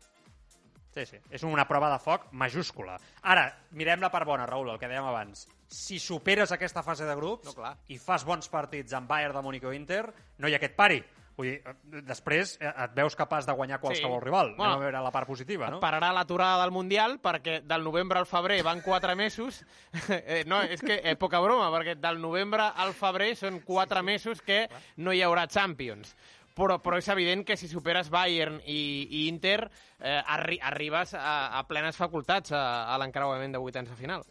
Sí, 0.97 1.05
sí. 1.05 1.19
És 1.29 1.43
una 1.45 1.67
prova 1.69 1.91
de 1.93 1.99
foc 2.01 2.31
majúscula. 2.33 2.95
Ara, 3.29 3.51
mirem 3.77 4.01
la 4.01 4.09
part 4.09 4.25
bona, 4.25 4.47
Raül, 4.49 4.71
el 4.73 4.79
que 4.81 4.89
dèiem 4.89 5.05
abans. 5.05 5.43
Si 5.69 5.99
superes 6.01 6.55
aquesta 6.55 6.81
fase 6.87 7.05
de 7.05 7.15
grups 7.19 7.51
No, 7.51 7.53
clar. 7.53 7.75
i 7.93 7.99
fas 8.01 8.25
bons 8.25 8.49
partits 8.49 8.95
amb 8.97 9.11
Bayern 9.11 9.35
de 9.37 9.43
Múnich 9.45 9.67
o 9.69 9.75
Inter, 9.77 10.07
no 10.39 10.49
hi 10.49 10.55
ha 10.55 10.57
aquest 10.57 10.77
pari. 10.79 11.03
Vull 11.37 11.51
dir, 11.51 11.57
eh, 11.69 12.01
després 12.09 12.55
eh, 12.61 12.71
et 12.71 12.95
veus 12.97 13.15
capaç 13.17 13.45
de 13.45 13.53
guanyar 13.53 13.77
qualsevol 13.81 14.21
Sí. 14.21 14.25
rival. 14.25 14.55
Bueno, 14.57 14.71
Anem 14.73 14.81
a 14.81 14.85
veure 14.87 15.03
la 15.05 15.11
part 15.13 15.29
positiva, 15.29 15.69
no? 15.71 15.81
Pararà 15.81 16.13
l'aturada 16.17 16.63
del 16.63 16.73
Mundial 16.73 17.19
perquè 17.21 17.59
del 17.63 17.85
novembre 17.85 18.19
al 18.19 18.27
febrer 18.27 18.63
van 18.65 18.81
4 18.81 19.15
mesos. 19.17 19.65
eh, 20.09 20.45
no, 20.47 20.63
és 20.63 20.81
que 20.81 21.01
eh, 21.05 21.17
poca 21.17 21.41
broma, 21.45 21.69
perquè 21.75 21.95
del 22.01 22.21
novembre 22.23 22.71
al 22.75 22.95
febrer 22.97 23.35
són 23.37 23.61
4 23.61 24.03
mesos 24.03 24.41
que 24.41 24.65
no 24.97 25.13
hi 25.13 25.21
haurà 25.23 25.47
Champions. 25.47 26.17
Però, 26.57 26.79
però 26.81 26.97
és 26.97 27.09
evident 27.13 27.45
que 27.45 27.55
si 27.61 27.69
superes 27.69 28.09
Bayern 28.09 28.63
i, 28.65 28.79
i 29.11 29.27
Inter 29.29 29.67
eh, 30.01 30.23
arri 30.25 30.57
arribes 30.65 31.13
a, 31.13 31.59
a 31.59 31.67
plenes 31.69 31.99
facultats 32.01 32.53
a, 32.57 32.87
a 32.89 32.97
l'encreuament 32.97 33.53
de 33.53 33.61
vuitens 33.61 33.91
de 33.93 33.97
final. 33.99 34.25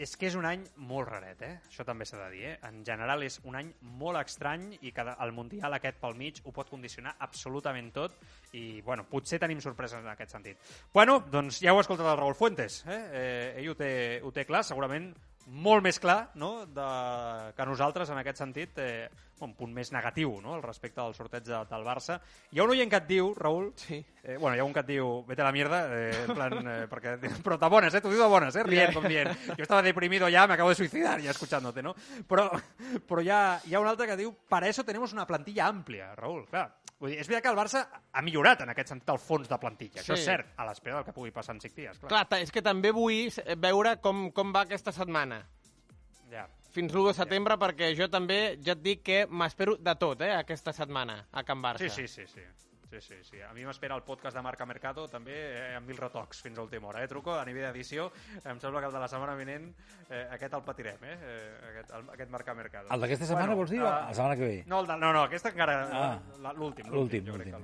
És 0.00 0.14
que 0.16 0.30
és 0.30 0.36
un 0.38 0.46
any 0.48 0.62
molt 0.88 1.10
raret, 1.10 1.42
eh? 1.44 1.54
Això 1.68 1.84
també 1.84 2.06
s'ha 2.08 2.16
de 2.22 2.28
dir, 2.32 2.44
eh? 2.48 2.54
En 2.64 2.78
general 2.88 3.20
és 3.26 3.36
un 3.44 3.58
any 3.58 3.68
molt 4.00 4.16
estrany 4.22 4.70
i 4.80 4.94
que 4.96 5.04
el 5.04 5.32
Mundial 5.36 5.76
aquest 5.76 5.98
pel 6.00 6.16
mig 6.16 6.40
ho 6.44 6.54
pot 6.56 6.70
condicionar 6.72 7.12
absolutament 7.26 7.90
tot 7.92 8.14
i, 8.56 8.80
bueno, 8.86 9.04
potser 9.10 9.36
tenim 9.42 9.60
sorpreses 9.60 10.00
en 10.00 10.08
aquest 10.08 10.32
sentit. 10.32 10.70
Bueno, 10.94 11.18
doncs 11.28 11.60
ja 11.60 11.74
heu 11.74 11.82
escoltat 11.82 12.08
el 12.08 12.16
Raúl 12.16 12.38
Fuentes, 12.38 12.80
eh? 12.88 13.00
eh 13.20 13.60
ell 13.60 13.68
ho 13.74 13.76
té, 13.76 13.90
ho 14.24 14.32
té 14.32 14.46
clar, 14.48 14.64
segurament 14.64 15.10
molt 15.50 15.82
més 15.82 15.98
clar 15.98 16.30
no? 16.38 16.66
de, 16.66 16.86
que 17.56 17.66
nosaltres 17.66 18.10
en 18.10 18.20
aquest 18.20 18.38
sentit, 18.38 18.78
eh, 18.78 19.10
un 19.40 19.54
punt 19.56 19.72
més 19.72 19.88
negatiu 19.92 20.34
no? 20.44 20.54
al 20.54 20.62
respecte 20.62 21.00
del 21.00 21.14
sorteig 21.16 21.46
de, 21.46 21.58
del 21.70 21.84
Barça. 21.86 22.18
Hi 22.52 22.60
ha 22.60 22.66
un 22.66 22.74
oient 22.74 22.90
que 22.92 23.00
et 23.00 23.08
diu, 23.08 23.32
Raül, 23.38 23.70
Sí. 23.80 24.02
Eh, 24.22 24.36
bueno, 24.36 24.52
hi 24.54 24.60
ha 24.60 24.66
un 24.66 24.74
que 24.76 24.82
et 24.82 24.88
diu, 24.90 25.24
vete 25.24 25.40
a 25.40 25.46
la 25.46 25.52
mierda, 25.52 25.78
eh, 25.96 26.24
en 26.26 26.34
plan, 26.36 26.58
eh, 26.60 26.86
perquè, 26.90 27.14
però 27.44 27.56
de 27.56 27.70
bones, 27.72 27.94
eh, 27.94 28.02
t'ho 28.04 28.12
diu 28.12 28.20
de 28.20 28.28
bones, 28.28 28.56
eh, 28.56 28.64
rient, 28.66 28.92
com 28.92 29.06
dient. 29.08 29.30
Jo 29.56 29.64
estava 29.64 29.80
deprimido 29.82 30.28
ya, 30.28 30.46
me 30.46 30.54
acabo 30.54 30.68
de 30.68 30.76
suicidar 30.76 31.22
ya 31.24 31.32
escuchándote, 31.32 31.82
no? 31.82 31.94
Però, 32.28 32.50
però 33.08 33.24
hi, 33.24 33.30
ha, 33.32 33.40
hi 33.64 33.74
ha 33.74 33.80
un 33.80 33.88
altre 33.88 34.10
que 34.10 34.18
diu, 34.20 34.34
para 34.48 34.68
eso 34.68 34.84
tenemos 34.84 35.14
una 35.16 35.26
plantilla 35.26 35.66
amplia, 35.72 36.14
Raül. 36.14 36.44
Clar, 36.52 36.68
vull 37.00 37.10
dir, 37.10 37.18
és 37.22 37.26
veritat 37.28 37.42
que 37.46 37.50
el 37.54 37.56
Barça 37.58 37.82
ha 38.12 38.22
millorat 38.22 38.60
en 38.62 38.70
aquest 38.74 38.88
sentit 38.92 39.08
el 39.10 39.18
fons 39.18 39.48
de 39.48 39.58
plantilla, 39.58 40.02
això 40.02 40.14
Sí. 40.14 40.20
és 40.20 40.24
cert, 40.28 40.52
a 40.56 40.66
l'espera 40.68 40.96
del 41.00 41.04
que 41.06 41.12
pugui 41.16 41.30
passar 41.32 41.54
en 41.56 41.60
cinc 41.60 41.74
dies, 41.74 41.98
clar. 41.98 42.08
Clar, 42.28 42.40
és 42.42 42.52
que 42.52 42.62
també 42.62 42.92
vull 42.92 43.30
veure 43.56 43.96
com, 44.00 44.30
com 44.32 44.52
va 44.52 44.60
aquesta 44.68 44.92
setmana. 44.92 45.46
Ja. 46.30 46.46
Fins 46.70 46.92
l'1 46.94 47.08
de 47.08 47.14
setembre, 47.14 47.56
perquè 47.58 47.96
jo 47.98 48.06
també 48.08 48.56
ja 48.62 48.72
et 48.76 48.82
dic 48.82 49.02
que 49.02 49.26
m'espero 49.26 49.76
de 49.76 49.94
tot, 49.96 50.20
eh, 50.22 50.32
aquesta 50.36 50.72
setmana, 50.72 51.26
a 51.32 51.42
Can 51.42 51.60
Barça. 51.62 51.88
Sí, 51.88 52.06
sí, 52.06 52.06
sí, 52.06 52.26
sí. 52.28 52.40
Sí, 52.90 53.00
sí, 53.00 53.14
sí. 53.22 53.40
A 53.40 53.52
mi 53.54 53.62
m'espera 53.62 53.94
el 53.94 54.02
podcast 54.02 54.34
de 54.34 54.42
Marca 54.42 54.66
Mercado 54.66 55.04
també 55.10 55.36
eh, 55.36 55.76
amb 55.78 55.86
mil 55.86 55.98
retocs 56.00 56.40
fins 56.42 56.58
a 56.58 56.64
última 56.64 56.88
hora. 56.90 57.04
Eh, 57.04 57.10
Truco, 57.10 57.36
a 57.38 57.44
nivell 57.46 57.68
d'edició, 57.68 58.08
em 58.42 58.58
sembla 58.58 58.82
que 58.82 58.90
el 58.90 58.96
de 58.96 59.02
la 59.04 59.08
setmana 59.12 59.36
vinent 59.38 59.68
eh, 60.08 60.24
aquest 60.34 60.56
el 60.58 60.64
patirem, 60.66 61.04
eh? 61.06 61.14
eh 61.14 61.70
aquest, 61.70 61.94
el, 61.94 62.08
aquest 62.16 62.34
Marca 62.34 62.56
Mercado. 62.58 62.90
El 62.90 63.06
d'aquesta 63.06 63.30
setmana 63.30 63.54
vols 63.54 63.70
dir? 63.70 63.78
eh, 63.78 63.86
La 63.86 64.16
setmana 64.16 64.40
que 64.40 64.48
ve? 64.48 64.58
No, 64.66 64.80
el 64.82 64.90
de, 64.90 64.98
no, 65.04 65.12
no, 65.14 65.22
aquesta 65.30 65.54
encara... 65.54 65.78
Ah. 65.92 66.10
L'últim, 66.50 66.90
L'últim, 66.90 67.30
l'últim, 67.30 67.54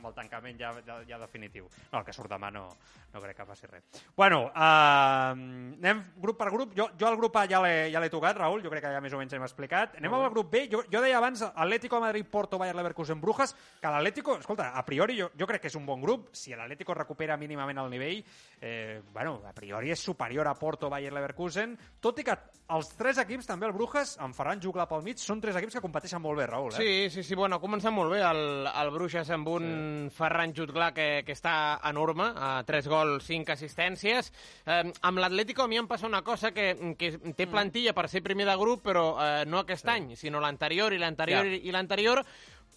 Amb 0.00 0.10
el 0.10 0.16
tancament 0.16 0.58
ja, 0.60 0.72
ja, 0.86 0.98
ja 1.06 1.20
definitiu. 1.20 1.68
No, 1.90 2.00
el 2.00 2.06
que 2.06 2.14
surt 2.16 2.32
demà 2.32 2.48
no, 2.54 2.64
no 3.12 3.20
crec 3.22 3.36
que 3.36 3.46
faci 3.48 3.68
res. 3.68 3.84
Bueno, 4.16 4.46
uh, 4.48 5.32
anem 5.36 6.02
grup 6.22 6.38
per 6.40 6.48
grup. 6.52 6.72
Jo, 6.76 6.88
jo 6.98 7.08
el 7.10 7.18
grup 7.20 7.36
A 7.36 7.44
ja 7.50 7.60
l'he 7.62 7.90
ja 7.92 8.02
tocat, 8.10 8.38
Raül, 8.38 8.64
jo 8.64 8.72
crec 8.72 8.86
que 8.86 8.94
ja 8.94 9.02
més 9.04 9.14
o 9.14 9.20
menys 9.20 9.36
hem 9.36 9.44
explicat. 9.44 9.98
Anem 10.00 10.16
al 10.16 10.28
grup 10.32 10.50
B. 10.52 10.64
Jo, 10.72 10.82
jo 10.90 11.02
deia 11.04 11.18
abans 11.20 11.44
Atlético 11.50 12.00
de 12.00 12.06
Madrid, 12.06 12.26
Porto, 12.30 12.58
Bayern 12.58 12.80
Leverkusen, 12.80 13.20
Brujas, 13.20 13.54
que 13.80 13.92
l'Atlético, 13.92 14.38
escolta, 14.40 14.70
a 14.76 14.84
priori 14.86 15.18
jo, 15.20 15.30
jo 15.38 15.48
crec 15.50 15.66
que 15.66 15.70
és 15.72 15.76
un 15.78 15.86
bon 15.86 16.00
grup. 16.00 16.30
Si 16.36 16.54
l'Atlético 16.56 16.96
recupera 16.96 17.36
mínimament 17.40 17.78
el 17.84 17.90
nivell, 17.92 18.24
eh, 18.60 19.00
bueno, 19.12 19.40
a 19.46 19.52
priori 19.56 19.92
és 19.92 20.00
superior 20.00 20.48
a 20.48 20.56
Porto, 20.56 20.90
Bayern 20.90 21.18
Leverkusen, 21.18 21.76
tot 22.00 22.18
i 22.20 22.26
que 22.26 22.36
els 22.70 22.92
tres 22.96 23.18
equips, 23.22 23.48
també 23.50 23.68
el 23.68 23.74
Brujas, 23.76 24.16
amb 24.22 24.36
Ferran 24.36 24.62
Jugla 24.62 24.86
pel 24.90 25.04
mig, 25.06 25.20
són 25.20 25.40
tres 25.42 25.58
equips 25.58 25.76
que 25.78 25.84
competeixen 25.84 26.22
molt 26.22 26.38
bé, 26.38 26.46
Raül. 26.50 26.74
Eh? 26.74 26.80
Sí, 26.80 27.16
sí, 27.16 27.26
sí, 27.26 27.38
bueno, 27.38 27.58
ha 27.58 27.62
començat 27.62 27.92
molt 27.94 28.12
bé 28.14 28.22
el, 28.24 28.68
el 28.70 28.92
Bruixes 28.94 29.30
amb 29.34 29.50
un 29.50 29.66
sí. 29.66 29.74
Ferran 30.14 30.54
Jutglar 30.56 30.92
que, 30.96 31.08
que 31.26 31.36
està 31.36 31.80
enorme, 31.90 32.30
a 32.34 32.62
3 32.66 32.88
gols, 32.90 33.26
5 33.26 33.54
assistències. 33.54 34.32
Eh, 34.66 34.92
amb 35.08 35.22
l'Atlético 35.22 35.64
a 35.64 35.68
mi 35.70 35.80
em 35.80 35.88
passa 35.90 36.08
una 36.08 36.22
cosa 36.26 36.52
que, 36.56 36.94
que 36.98 37.12
té 37.36 37.46
plantilla 37.50 37.94
per 37.96 38.08
ser 38.08 38.24
primer 38.24 38.48
de 38.48 38.56
grup, 38.60 38.84
però 38.86 39.04
eh, 39.18 39.44
no 39.46 39.62
aquest 39.62 39.86
sí. 39.86 39.92
any, 39.96 40.14
sinó 40.16 40.40
l'anterior 40.40 40.94
i 40.94 41.02
l'anterior 41.02 41.46
Ja. 41.46 41.56
i 41.56 41.70
l'anterior, 41.72 42.24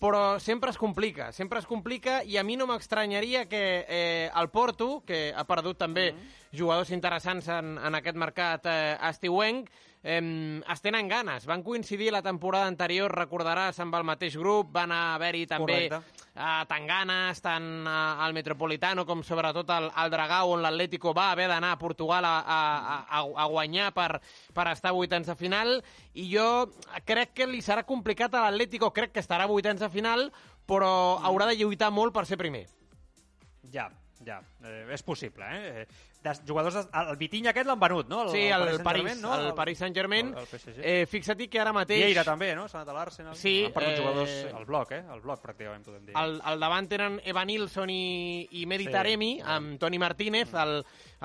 però 0.03 0.39
sempre 0.39 0.69
es 0.69 0.77
complica, 0.77 1.31
sempre 1.31 1.59
es 1.59 1.65
complica 1.65 2.17
i 2.27 2.35
a 2.37 2.43
mi 2.43 2.57
no 2.59 2.67
m'estranyaria 2.67 3.45
que 3.47 3.85
eh, 3.87 4.29
el 4.35 4.49
Porto, 4.51 5.03
que 5.07 5.31
ha 5.31 5.45
perdut 5.47 5.77
també 5.79 6.11
mm 6.11 6.17
-hmm. 6.17 6.59
jugadors 6.59 6.91
interessants 6.91 7.47
en, 7.47 7.77
en 7.77 7.95
aquest 7.95 8.17
mercat 8.17 8.65
eh, 8.65 8.97
estiuenc, 9.09 9.69
eh, 10.03 10.61
es 10.71 10.81
tenen 10.83 11.07
ganes. 11.07 11.45
Van 11.47 11.63
coincidir 11.63 12.11
la 12.11 12.21
temporada 12.21 12.67
anterior, 12.67 13.11
recordaràs, 13.11 13.79
amb 13.79 13.95
el 13.95 14.05
mateix 14.07 14.35
grup, 14.37 14.71
van 14.75 14.91
haver-hi 14.91 15.45
també 15.47 15.79
eh, 15.87 16.01
tant 16.69 16.87
ganes, 16.87 17.41
tant 17.41 17.69
eh, 17.87 17.95
al 18.27 18.35
Metropolitano 18.35 19.07
com 19.09 19.23
sobretot 19.23 19.71
al, 19.73 19.89
al 19.95 20.13
Dragao, 20.13 20.53
on 20.57 20.61
l'Atlético 20.65 21.15
va 21.15 21.31
haver 21.31 21.47
d'anar 21.51 21.73
a 21.73 21.81
Portugal 21.81 22.27
a, 22.27 22.35
a, 22.43 22.59
a, 23.07 23.23
a 23.23 23.49
guanyar 23.49 23.91
per, 23.95 24.19
per 24.53 24.67
estar 24.75 24.91
a 24.91 24.97
vuitens 24.99 25.31
de 25.31 25.37
final, 25.39 25.79
i 26.13 26.27
jo 26.35 26.67
crec 27.07 27.33
que 27.39 27.49
li 27.49 27.63
serà 27.63 27.87
complicat 27.87 28.35
a 28.35 28.45
l'Atlético, 28.47 28.91
crec 28.93 29.15
que 29.15 29.23
estarà 29.23 29.47
a 29.47 29.51
vuitens 29.51 29.81
de 29.81 29.89
final, 29.89 30.29
però 30.67 31.19
haurà 31.23 31.49
de 31.49 31.57
lluitar 31.59 31.91
molt 31.91 32.13
per 32.15 32.27
ser 32.27 32.39
primer. 32.39 32.67
Ja, 33.73 33.89
Ja, 34.23 34.39
eh, 34.63 34.87
és 34.93 35.03
possible, 35.03 35.43
eh? 35.43 35.85
De 36.23 36.33
jugadors... 36.47 36.77
De, 36.77 37.01
el 37.01 37.17
Vitinha 37.19 37.51
aquest 37.51 37.67
l'han 37.67 37.79
venut, 37.81 38.07
no? 38.07 38.21
Sí, 38.31 38.45
el, 38.47 38.63
el 38.71 38.79
Paris, 38.83 39.09
Saint-Germain, 39.09 39.21
no? 39.21 39.33
el 39.49 39.53
Paris 39.57 39.81
Saint-Germain. 39.83 40.29
El, 40.39 40.47
el. 40.47 40.77
Eh, 40.79 41.05
Fixa-t'hi 41.11 41.49
que 41.51 41.59
ara 41.59 41.73
mateix... 41.75 42.05
Vieira 42.05 42.23
també, 42.27 42.53
no? 42.55 42.69
S'ha 42.71 42.79
anat 42.79 42.93
a 42.93 42.97
l'Arsenal. 42.97 43.35
Sí, 43.35 43.57
Han 43.67 43.75
perdut 43.75 43.91
eh, 43.91 43.99
jugadors... 43.99 44.35
El 44.61 44.65
bloc, 44.69 44.91
eh? 44.95 45.01
El 45.13 45.23
bloc, 45.25 45.43
pràcticament, 45.43 45.83
podem 45.83 46.05
dir. 46.07 46.15
Al, 46.19 46.37
al 46.47 46.63
davant 46.63 46.87
tenen 46.91 47.19
Evan 47.27 47.51
Nilsson 47.51 47.91
i, 47.91 48.03
i 48.61 48.65
Medi 48.71 48.87
Sí. 48.87 48.91
Taremi, 48.95 49.31
amb 49.43 49.79
Toni 49.79 49.99
Martínez, 49.99 50.53
el, 50.63 50.77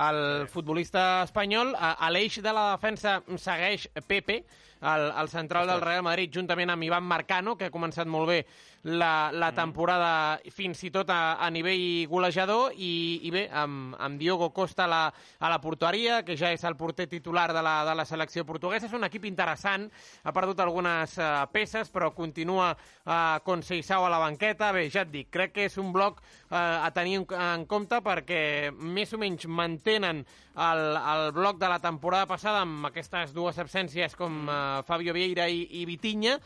el 0.09 0.23
futbolista 0.51 1.23
espanyol. 1.27 1.75
A, 1.79 1.95
a 2.03 2.11
l'eix 2.15 2.41
de 2.43 2.55
la 2.55 2.73
defensa 2.73 3.21
segueix 3.39 3.89
Pepe, 4.07 4.43
el, 4.81 5.09
el 5.11 5.29
central 5.29 5.67
del 5.67 5.83
Real 5.83 6.05
Madrid, 6.07 6.31
juntament 6.35 6.71
amb 6.75 6.87
Ivan 6.87 7.07
Marcano, 7.07 7.57
que 7.59 7.67
ha 7.67 7.75
començat 7.75 8.07
molt 8.07 8.31
bé 8.31 8.39
la, 8.87 9.31
la 9.35 9.51
temporada, 9.53 10.39
fins 10.55 10.85
i 10.87 10.91
tot 10.95 11.11
a, 11.11 11.35
a 11.43 11.49
nivell 11.51 12.07
golejador, 12.09 12.77
i, 12.79 13.21
i 13.27 13.33
bé, 13.35 13.49
amb, 13.51 13.97
amb 13.99 14.23
Diogo 14.23 14.53
Costa 14.55 14.87
la, 14.89 15.03
a 15.39 15.51
la 15.53 15.61
porteria, 15.63 16.23
que 16.27 16.37
ja 16.39 16.51
és 16.55 16.65
el 16.67 16.77
porter 16.77 17.09
titular 17.11 17.49
de 17.55 17.63
la, 17.65 17.77
de 17.87 17.95
la 17.99 18.07
selecció 18.09 18.45
portuguesa. 18.49 18.89
És 18.89 18.97
un 18.97 19.07
equip 19.07 19.29
interessant, 19.29 19.87
ha 20.25 20.35
perdut 20.35 20.61
algunes 20.65 21.15
uh, 21.21 21.45
peces, 21.53 21.93
però 21.95 22.11
continua 22.17 22.73
uh, 22.73 23.39
Conceição 23.47 24.07
a 24.07 24.13
la 24.13 24.21
banqueta. 24.23 24.73
Bé, 24.75 24.89
ja 24.93 25.05
et 25.07 25.13
dic, 25.13 25.31
crec 25.35 25.55
que 25.55 25.69
és 25.69 25.79
un 25.81 25.93
bloc 25.95 26.23
uh, 26.23 26.59
a 26.59 26.91
tenir 26.97 27.21
en, 27.21 27.29
en 27.39 27.67
compte 27.71 28.01
perquè 28.05 28.41
més 28.73 29.13
o 29.15 29.21
menys 29.21 29.47
mantenen 29.49 30.25
el, 30.59 30.85
el 30.99 31.33
bloc 31.37 31.61
de 31.61 31.71
la 31.71 31.79
temporada 31.83 32.27
passada 32.27 32.65
amb 32.67 32.91
aquestes 32.91 33.35
dues 33.37 33.59
absències 33.63 34.17
com 34.19 34.45
uh, 34.49 34.83
Fabio 34.89 35.15
Vieira 35.17 35.49
i, 35.49 35.65
i 35.81 35.87
Vitinha, 35.89 36.39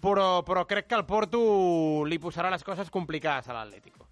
però, 0.00 0.42
però 0.46 0.66
crec 0.66 0.90
que 0.90 0.98
el 0.98 1.06
Porto 1.06 1.40
li 2.08 2.18
posarà 2.18 2.50
les 2.50 2.66
coses 2.66 2.90
complicades 2.90 3.48
a 3.48 3.56
l'Atlético. 3.56 4.09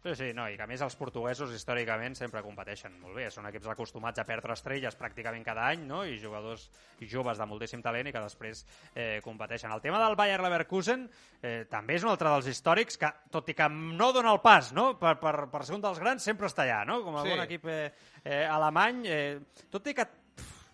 Sí, 0.00 0.14
sí, 0.16 0.28
no, 0.32 0.46
i 0.48 0.54
que 0.56 0.64
a 0.64 0.66
més 0.66 0.80
els 0.80 0.94
portuguesos 0.96 1.50
històricament 1.52 2.14
sempre 2.16 2.40
competeixen 2.40 2.94
molt 3.02 3.18
bé. 3.18 3.26
Són 3.28 3.44
equips 3.50 3.68
acostumats 3.68 4.16
a 4.22 4.24
perdre 4.24 4.54
estrelles 4.56 4.96
pràcticament 4.96 5.44
cada 5.44 5.66
any, 5.68 5.82
no? 5.84 5.98
I 6.08 6.14
jugadors 6.22 6.70
joves 7.04 7.36
de 7.36 7.46
moltíssim 7.50 7.82
talent 7.84 8.08
i 8.08 8.14
que 8.14 8.22
després 8.24 8.62
eh, 8.94 9.18
competeixen. 9.20 9.68
El 9.76 9.82
tema 9.84 10.00
del 10.00 10.16
Bayer 10.16 10.38
Leverkusen 10.40 11.04
eh, 11.42 11.66
també 11.68 11.98
és 11.98 12.06
un 12.08 12.14
altre 12.14 12.32
dels 12.32 12.48
històrics 12.48 12.96
que, 12.96 13.12
tot 13.30 13.52
i 13.52 13.56
que 13.58 13.68
no 13.68 14.08
dona 14.16 14.32
el 14.32 14.40
pas 14.40 14.72
no? 14.72 14.94
per, 14.96 15.18
per, 15.20 15.34
per 15.52 15.66
ser 15.68 15.76
un 15.76 15.84
dels 15.84 16.00
grans, 16.00 16.24
sempre 16.24 16.48
està 16.48 16.64
allà, 16.64 16.80
no? 16.88 17.02
Com 17.04 17.20
a 17.20 17.26
Sí. 17.26 17.34
bon 17.34 17.44
equip 17.44 17.68
eh, 17.68 17.92
eh, 18.24 18.46
alemany. 18.48 19.04
Eh, 19.04 19.66
tot 19.68 19.84
i 19.92 19.94
que 20.00 20.08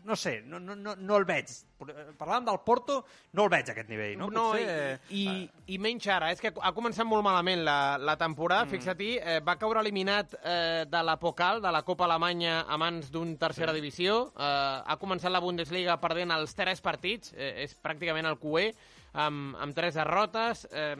no 0.07 0.17
sé, 0.17 0.41
no, 0.47 0.61
no, 0.61 0.77
no, 0.79 0.95
no 0.97 1.17
el 1.19 1.25
veig. 1.27 1.51
Parlàvem 2.17 2.47
del 2.47 2.61
Porto, 2.65 3.01
no 3.37 3.45
el 3.45 3.51
veig 3.53 3.69
a 3.69 3.75
aquest 3.75 3.91
nivell, 3.91 4.15
no? 4.21 4.29
No, 4.33 4.45
Potser, 4.55 5.01
i, 5.11 5.25
i, 5.27 5.75
i 5.75 5.79
menys 5.83 6.07
ara. 6.15 6.31
És 6.33 6.41
que 6.41 6.53
ha 6.55 6.73
començat 6.77 7.05
molt 7.09 7.27
malament 7.27 7.65
la, 7.67 7.79
la 7.99 8.15
temporada. 8.21 8.65
Mm. 8.69 8.75
Fixa-t'hi, 8.77 9.11
eh, 9.19 9.39
va 9.45 9.57
caure 9.61 9.83
eliminat 9.83 10.37
eh, 10.39 10.85
de 10.89 11.03
la 11.05 11.19
Pokal, 11.21 11.61
de 11.65 11.73
la 11.75 11.83
Copa 11.87 12.07
Alemanya, 12.07 12.61
a 12.63 12.79
mans 12.81 13.11
d'un 13.13 13.35
tercera 13.41 13.75
divisió. 13.77 14.21
Eh, 14.33 14.53
ha 14.87 14.99
començat 15.03 15.35
la 15.35 15.43
Bundesliga 15.43 15.99
perdent 16.03 16.35
els 16.39 16.55
tres 16.57 16.85
partits. 16.85 17.35
Eh, 17.35 17.67
és 17.67 17.75
pràcticament 17.83 18.31
el 18.31 18.39
QE, 18.41 18.71
amb, 19.27 19.59
amb 19.59 19.77
tres 19.77 19.99
derrotes. 19.99 20.69
Eh, 20.71 20.95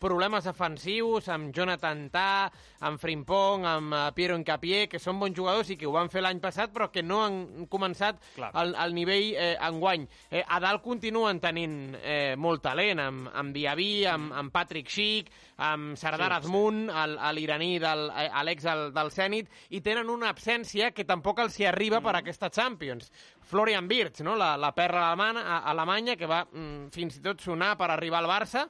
problemes 0.00 0.44
defensius 0.44 1.28
amb 1.32 1.54
Jonathan 1.56 2.06
Tah, 2.12 2.50
amb 2.86 3.00
Frimpong, 3.00 3.64
amb 3.66 3.94
uh, 3.96 4.02
Piero 4.16 4.36
Incapié, 4.38 4.86
que 4.90 5.00
són 5.00 5.18
bons 5.20 5.36
jugadors 5.36 5.70
i 5.72 5.76
que 5.80 5.88
ho 5.88 5.92
van 5.94 6.10
fer 6.12 6.22
l'any 6.24 6.40
passat, 6.42 6.72
però 6.74 6.90
que 6.92 7.02
no 7.02 7.22
han 7.24 7.66
començat 7.70 8.20
Clar. 8.36 8.50
al, 8.54 8.74
al 8.76 8.94
nivell 8.96 9.30
eh, 9.34 9.54
enguany. 9.68 10.06
Eh, 10.30 10.42
a 10.46 10.60
dalt 10.62 10.82
continuen 10.84 11.40
tenint 11.40 11.96
eh, 12.00 12.34
molt 12.36 12.62
talent, 12.64 13.00
amb, 13.00 13.30
amb 13.32 13.54
Diaby, 13.56 13.90
amb, 14.10 14.32
amb 14.36 14.52
Patrick 14.52 14.90
Schick, 14.90 15.32
amb 15.60 15.96
Sardar 16.00 16.30
Sí, 16.30 16.36
sí, 16.36 16.46
Azmoun, 16.46 16.82
a 16.90 17.32
l'iraní, 17.36 17.74
del, 17.82 18.06
eh, 18.16 18.28
a 18.32 18.44
l'ex 18.46 18.64
del, 18.64 18.86
del 18.96 19.10
Zenit, 19.12 19.50
i 19.76 19.80
tenen 19.84 20.08
una 20.12 20.30
absència 20.32 20.92
que 20.96 21.04
tampoc 21.08 21.40
els 21.44 21.58
hi 21.60 21.66
arriba 21.68 22.00
per 22.04 22.14
aquesta 22.16 22.50
Champions. 22.50 23.10
Florian 23.50 23.88
Wirtz, 23.90 24.22
no? 24.22 24.36
la, 24.38 24.54
la 24.60 24.70
perra 24.76 25.08
alemana, 25.08 25.42
a- 25.42 25.62
alemanya, 25.72 26.14
que 26.16 26.28
va 26.30 26.44
mm, 26.46 26.88
fins 26.94 27.18
i 27.18 27.22
tot 27.24 27.42
sonar 27.42 27.74
per 27.80 27.90
arribar 27.90 28.20
al 28.22 28.28
Barça, 28.30 28.68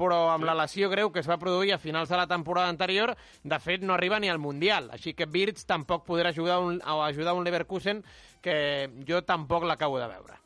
però 0.00 0.30
amb 0.32 0.48
la 0.48 0.56
lesió 0.56 0.88
greu 0.88 1.12
que 1.12 1.20
es 1.20 1.28
va 1.28 1.38
produir 1.40 1.74
a 1.76 1.80
finals 1.82 2.08
de 2.08 2.16
la 2.16 2.28
temporada 2.30 2.72
anterior, 2.72 3.14
de 3.44 3.60
fet 3.60 3.84
no 3.84 3.94
arriba 3.94 4.20
ni 4.20 4.32
al 4.32 4.40
Mundial, 4.40 4.88
així 4.96 5.12
que 5.14 5.28
Wirtz 5.28 5.68
tampoc 5.68 6.06
podrà 6.08 6.32
ajudar 6.32 6.60
un, 6.64 6.80
a 6.80 6.96
ajudar 7.10 7.36
un 7.36 7.44
Leverkusen 7.44 8.04
que 8.40 8.88
jo 9.06 9.20
tampoc 9.28 9.68
l'acabo 9.68 10.00
de 10.00 10.08
veure. 10.08 10.39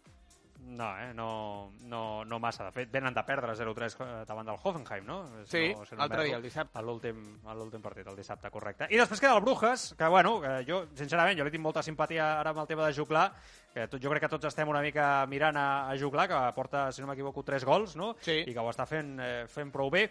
No, 0.67 0.89
eh? 0.99 1.13
no, 1.15 1.73
no, 1.83 2.25
no 2.25 2.39
massa. 2.41 2.65
De 2.65 2.73
fet, 2.73 2.91
venen 2.93 3.15
de 3.15 3.23
perdre 3.27 3.53
0-3 3.55 3.97
davant 4.27 4.47
del 4.49 4.57
Hoffenheim, 4.57 5.05
no? 5.07 5.19
Sí, 5.45 5.69
no, 5.75 5.85
si 5.85 5.95
l'altre 5.95 6.17
m'erro. 6.17 6.29
dia, 6.29 6.39
el 6.39 6.47
dissabte. 6.47 6.79
A 6.79 6.83
l'últim 6.83 7.21
a 7.47 7.55
l'últim 7.55 7.83
partit, 7.85 8.07
el 8.09 8.17
dissabte, 8.17 8.51
correcte. 8.51 8.89
I 8.91 8.99
després 8.99 9.21
queda 9.23 9.37
el 9.37 9.43
Brujas, 9.45 9.91
que, 9.99 10.09
bueno, 10.09 10.39
que 10.41 10.55
jo, 10.67 10.81
sincerament, 10.97 11.39
jo 11.39 11.47
li 11.47 11.53
tinc 11.55 11.63
molta 11.63 11.83
simpatia 11.85 12.31
ara 12.41 12.55
amb 12.55 12.63
el 12.65 12.71
tema 12.71 12.87
de 12.89 12.97
Juclar, 12.97 13.27
que 13.75 13.87
tot, 13.93 14.01
jo 14.03 14.11
crec 14.15 14.25
que 14.25 14.33
tots 14.33 14.49
estem 14.51 14.71
una 14.73 14.83
mica 14.83 15.27
mirant 15.31 15.59
a, 15.61 15.67
a 15.91 15.99
Juclar, 16.01 16.27
que 16.33 16.41
porta, 16.57 16.87
si 16.93 17.05
no 17.05 17.11
m'equivoco, 17.11 17.45
3 17.45 17.69
gols, 17.69 17.95
no? 18.01 18.15
Sí. 18.25 18.41
I 18.43 18.57
que 18.57 18.65
ho 18.65 18.73
està 18.73 18.89
fent, 18.89 19.15
eh, 19.21 19.45
fent 19.53 19.71
prou 19.75 19.93
bé. 19.93 20.09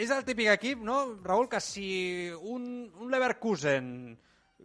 És 0.00 0.10
el 0.14 0.24
típic 0.24 0.48
equip, 0.54 0.80
no, 0.86 1.02
Raül, 1.22 1.48
que 1.50 1.60
si 1.60 2.30
un, 2.32 2.88
un 2.96 3.10
Leverkusen 3.12 4.16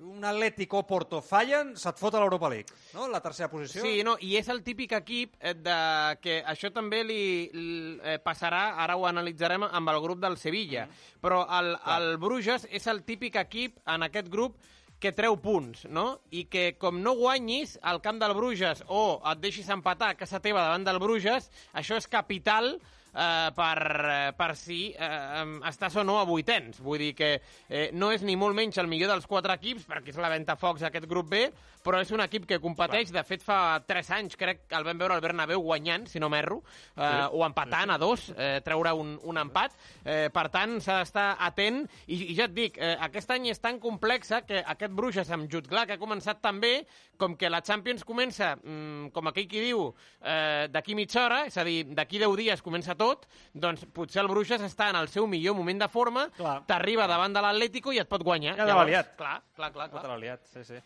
un 0.02 0.24
Atlético 0.26 0.80
o 0.80 0.88
Porto 0.88 1.22
fallen, 1.22 1.74
se't 1.80 2.00
fot 2.00 2.16
a 2.16 2.22
l'Europa 2.22 2.50
League, 2.52 2.74
no? 2.94 3.08
La 3.12 3.22
tercera 3.24 3.50
posició. 3.52 3.84
Sí, 3.84 4.04
no, 4.06 4.16
i 4.22 4.36
és 4.40 4.50
el 4.52 4.62
típic 4.66 4.96
equip 4.98 5.36
eh, 5.40 5.56
de, 5.56 5.80
que 6.24 6.40
això 6.46 6.72
també 6.76 7.04
li, 7.08 7.20
li 7.54 7.98
eh, 8.04 8.18
passarà, 8.24 8.76
ara 8.84 8.98
ho 8.98 9.06
analitzarem 9.10 9.68
amb 9.68 9.94
el 9.94 10.00
grup 10.04 10.22
del 10.24 10.38
Sevilla, 10.42 10.88
però 11.22 11.44
el, 11.60 11.76
el 11.98 12.16
Bruges 12.22 12.68
és 12.72 12.88
el 12.92 13.04
típic 13.08 13.38
equip 13.42 13.80
en 13.92 14.08
aquest 14.08 14.32
grup 14.32 14.58
que 15.00 15.12
treu 15.12 15.36
punts, 15.42 15.86
no? 15.92 16.06
I 16.32 16.46
que 16.52 16.66
com 16.80 17.02
no 17.04 17.16
guanyis 17.20 17.76
al 17.84 18.00
camp 18.02 18.20
del 18.22 18.34
Bruges 18.38 18.84
o 18.88 19.20
et 19.32 19.42
deixis 19.44 19.70
empatar 19.74 20.14
a 20.14 20.20
casa 20.20 20.40
teva 20.42 20.64
davant 20.64 20.86
del 20.88 21.02
Bruges, 21.04 21.52
això 21.76 22.00
és 22.00 22.08
capital 22.08 22.78
eh, 23.16 23.52
per, 23.56 23.80
eh, 24.12 24.32
per 24.38 24.52
si 24.60 24.92
eh, 24.92 25.46
estàs 25.72 25.96
o 25.96 26.04
no 26.04 26.20
a 26.20 26.26
vuitens. 26.28 26.82
Vull 26.84 27.00
dir 27.00 27.14
que 27.16 27.32
eh, 27.70 27.90
no 27.94 28.12
és 28.12 28.22
ni 28.28 28.36
molt 28.36 28.56
menys 28.56 28.78
el 28.82 28.88
millor 28.92 29.14
dels 29.14 29.26
quatre 29.28 29.56
equips, 29.56 29.88
perquè 29.88 30.12
és 30.14 30.20
la 30.22 30.30
Ventafocs 30.34 30.84
aquest 30.84 31.08
grup 31.08 31.30
B, 31.32 31.46
però 31.86 32.00
és 32.02 32.12
un 32.12 32.20
equip 32.24 32.48
que 32.50 32.60
competeix. 32.60 33.12
De 33.14 33.24
fet, 33.24 33.44
fa 33.46 33.80
3 33.88 34.12
anys 34.20 34.36
crec 34.38 34.66
que 34.68 34.76
el 34.76 34.84
vam 34.88 34.98
veure 35.00 35.14
al 35.16 35.22
Bernabéu 35.22 35.62
guanyant, 35.62 36.08
si 36.10 36.20
no 36.20 36.30
m'erro, 36.30 36.62
eh, 36.98 37.02
Sí. 37.06 37.30
o 37.32 37.46
empatant 37.46 37.92
a 37.94 37.98
dos, 38.02 38.32
eh, 38.36 38.60
treure 38.66 38.92
un, 38.98 39.20
un 39.24 39.38
empat. 39.38 39.72
Eh, 40.04 40.30
per 40.34 40.50
tant, 40.50 40.80
s'ha 40.82 40.98
d'estar 41.00 41.38
atent. 41.40 41.84
I, 42.08 42.18
I 42.34 42.36
ja 42.36 42.50
et 42.50 42.54
dic, 42.58 42.78
eh, 42.82 42.96
aquest 43.06 43.32
any 43.32 43.48
és 43.54 43.62
tan 43.62 43.80
complexa 43.80 44.42
que 44.46 44.64
aquest 44.66 44.92
Bruges 44.98 45.30
amb 45.32 45.48
Jutglar, 45.52 45.86
que 45.86 45.94
ha 45.94 46.02
començat 46.02 46.42
tan 46.42 46.60
bé, 46.60 46.86
com 47.18 47.38
que 47.38 47.50
la 47.50 47.62
Champions 47.62 48.04
comença, 48.04 48.56
mm, 48.58 49.12
com 49.16 49.28
aquell 49.30 49.48
qui 49.48 49.62
diu, 49.62 49.94
eh, 50.22 50.68
d'aquí 50.72 50.96
mitja 50.98 51.26
hora, 51.26 51.46
és 51.46 51.56
a 51.58 51.64
dir, 51.64 51.86
d'aquí 51.96 52.20
10 52.20 52.36
dies 52.36 52.62
comença 52.66 52.96
tot, 52.96 53.05
doncs 53.54 53.86
potser 53.96 54.22
el 54.24 54.30
Bruges 54.32 54.62
està 54.66 54.90
en 54.92 55.00
el 55.00 55.10
seu 55.12 55.28
millor 55.32 55.58
moment 55.58 55.82
de 55.86 55.90
forma, 55.92 56.28
t'arriba 56.70 57.08
davant 57.12 57.36
de 57.36 57.44
l'Atlético 57.46 57.94
i 57.96 58.02
et 58.04 58.10
pot 58.12 58.24
guanyar. 58.24 58.56
Ja 58.60 58.70
l'ha 58.72 58.88
liat. 58.92 59.16
Clar, 59.20 59.40
clar, 59.56 59.72
clar. 59.76 59.90
Clar. 59.94 60.08
l'ha 60.12 60.22
liat, 60.26 60.48
sí, 60.54 60.64
sí. 60.68 60.82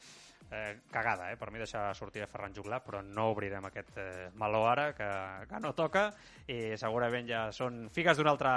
Eh, 0.52 0.80
cagada, 0.90 1.28
eh, 1.32 1.38
per 1.38 1.52
mi 1.54 1.60
deixar 1.62 1.94
sortir 1.94 2.24
a 2.24 2.28
Ferran 2.28 2.56
Juglar, 2.56 2.80
però 2.82 3.04
no 3.06 3.28
obrirem 3.30 3.68
aquest 3.70 4.00
eh, 4.02 4.30
meló 4.34 4.64
ara, 4.66 4.88
que, 4.98 5.10
que 5.46 5.60
no 5.62 5.76
toca, 5.78 6.08
i 6.50 6.74
segurament 6.82 7.28
ja 7.30 7.44
són 7.54 7.84
figues 7.94 8.18
d'un 8.18 8.32
altre, 8.32 8.50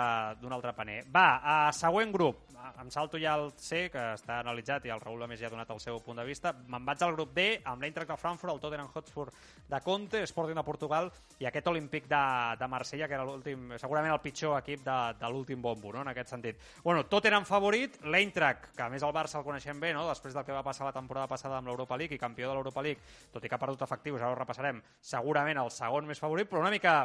altre 0.49 0.73
paner. 0.73 1.03
Va, 1.13 1.43
a 1.45 1.57
següent 1.77 2.15
grup. 2.15 2.49
Em 2.81 2.89
salto 2.95 3.19
ja 3.19 3.35
el 3.35 3.51
C, 3.59 3.89
que 3.91 4.01
està 4.15 4.39
analitzat, 4.41 4.87
i 4.87 4.93
el 4.95 5.01
Raül 5.03 5.27
més 5.29 5.41
ja 5.41 5.49
ha 5.49 5.53
donat 5.53 5.69
el 5.75 5.81
seu 5.83 5.99
punt 6.01 6.17
de 6.17 6.25
vista. 6.25 6.55
Me'n 6.55 6.87
vaig 6.87 7.03
al 7.03 7.13
grup 7.13 7.35
D, 7.35 7.59
amb 7.69 7.83
l'Eintracht 7.83 8.09
de 8.09 8.17
Frankfurt, 8.17 8.55
el 8.55 8.61
Tottenham 8.63 8.89
Hotspur 8.95 9.27
de 9.69 9.81
Conte, 9.83 10.23
Sporting 10.31 10.57
de 10.57 10.65
Portugal, 10.65 11.11
i 11.43 11.49
aquest 11.51 11.69
Olímpic 11.69 12.07
de, 12.09 12.23
de 12.57 12.69
Marsella, 12.71 13.09
que 13.11 13.19
era 13.19 13.27
l'últim, 13.27 13.75
segurament 13.83 14.15
el 14.15 14.23
pitjor 14.23 14.57
equip 14.63 14.87
de, 14.87 14.99
de 15.19 15.33
l'últim 15.35 15.61
bombo, 15.61 15.93
no?, 15.93 16.07
en 16.07 16.13
aquest 16.15 16.33
sentit. 16.33 16.63
Bueno, 16.87 17.05
Tottenham 17.11 17.45
favorit, 17.45 17.99
l'Eintracht, 18.07 18.71
que 18.79 18.87
a 18.87 18.89
més 18.89 19.03
el 19.03 19.13
Barça 19.13 19.43
el 19.43 19.47
coneixem 19.49 19.83
bé, 19.83 19.93
no?, 19.93 20.07
després 20.09 20.33
del 20.33 20.47
que 20.47 20.55
va 20.55 20.63
passar 20.65 20.87
la 20.87 20.95
temporada 20.95 21.27
passada 21.29 21.59
amb 21.59 21.67
l'Europa 21.67 21.82
League 21.97 22.15
i 22.15 22.19
campió 22.19 22.49
de 22.49 22.55
l'Europa 22.55 22.83
League, 22.83 23.01
tot 23.33 23.45
i 23.45 23.49
que 23.49 23.55
ha 23.55 23.59
perdut 23.59 23.83
efectius, 23.83 24.21
ara 24.23 24.31
ho 24.33 24.39
repassarem, 24.39 24.83
segurament 25.01 25.59
el 25.59 25.71
segon 25.71 26.07
més 26.07 26.19
favorit, 26.23 26.49
però 26.49 26.61
una 26.63 26.71
mica... 26.71 27.01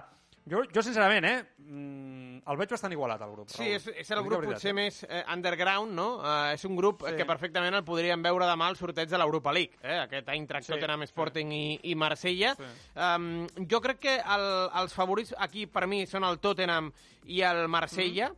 Jo, 0.47 0.61
jo 0.71 0.79
sincerament, 0.79 1.25
eh, 1.27 1.41
mm, 1.59 2.37
el 2.47 2.55
veig 2.55 2.69
bastant 2.71 2.93
igualat, 2.95 3.19
el 3.25 3.33
grup. 3.33 3.49
Sí, 3.51 3.65
Raül. 3.65 3.73
és, 3.75 3.87
és 3.99 4.11
el 4.15 4.21
grup 4.23 4.45
potser 4.47 4.69
eh? 4.71 4.75
més 4.77 5.01
eh, 5.03 5.23
underground, 5.33 5.91
no? 5.91 6.05
Eh, 6.23 6.53
és 6.53 6.63
un 6.69 6.77
grup 6.77 7.03
Sí. 7.03 7.11
sí. 7.11 7.17
que 7.19 7.25
perfectament 7.27 7.75
el 7.75 7.83
podríem 7.83 8.23
veure 8.23 8.47
demà 8.47 8.69
al 8.71 8.77
sorteig 8.79 9.09
de 9.11 9.19
l'Europa 9.19 9.51
League, 9.51 9.75
eh? 9.83 9.97
aquest 10.05 10.29
Eintracht, 10.31 10.69
Sí, 10.69 10.71
sí. 10.71 10.79
Sí. 10.79 11.03
Sporting 11.11 11.51
i, 11.51 11.79
i 11.91 11.95
Marsella. 11.99 12.53
Sí. 12.55 12.69
Um, 12.95 13.47
jo 13.67 13.81
crec 13.83 13.99
que 13.99 14.15
el, 14.23 14.47
els 14.79 14.95
favorits 14.95 15.35
aquí 15.37 15.65
per 15.67 15.83
mi 15.85 16.05
són 16.07 16.23
el 16.23 16.39
Tottenham 16.39 16.93
i 17.25 17.41
el 17.43 17.67
Marsella. 17.67 18.31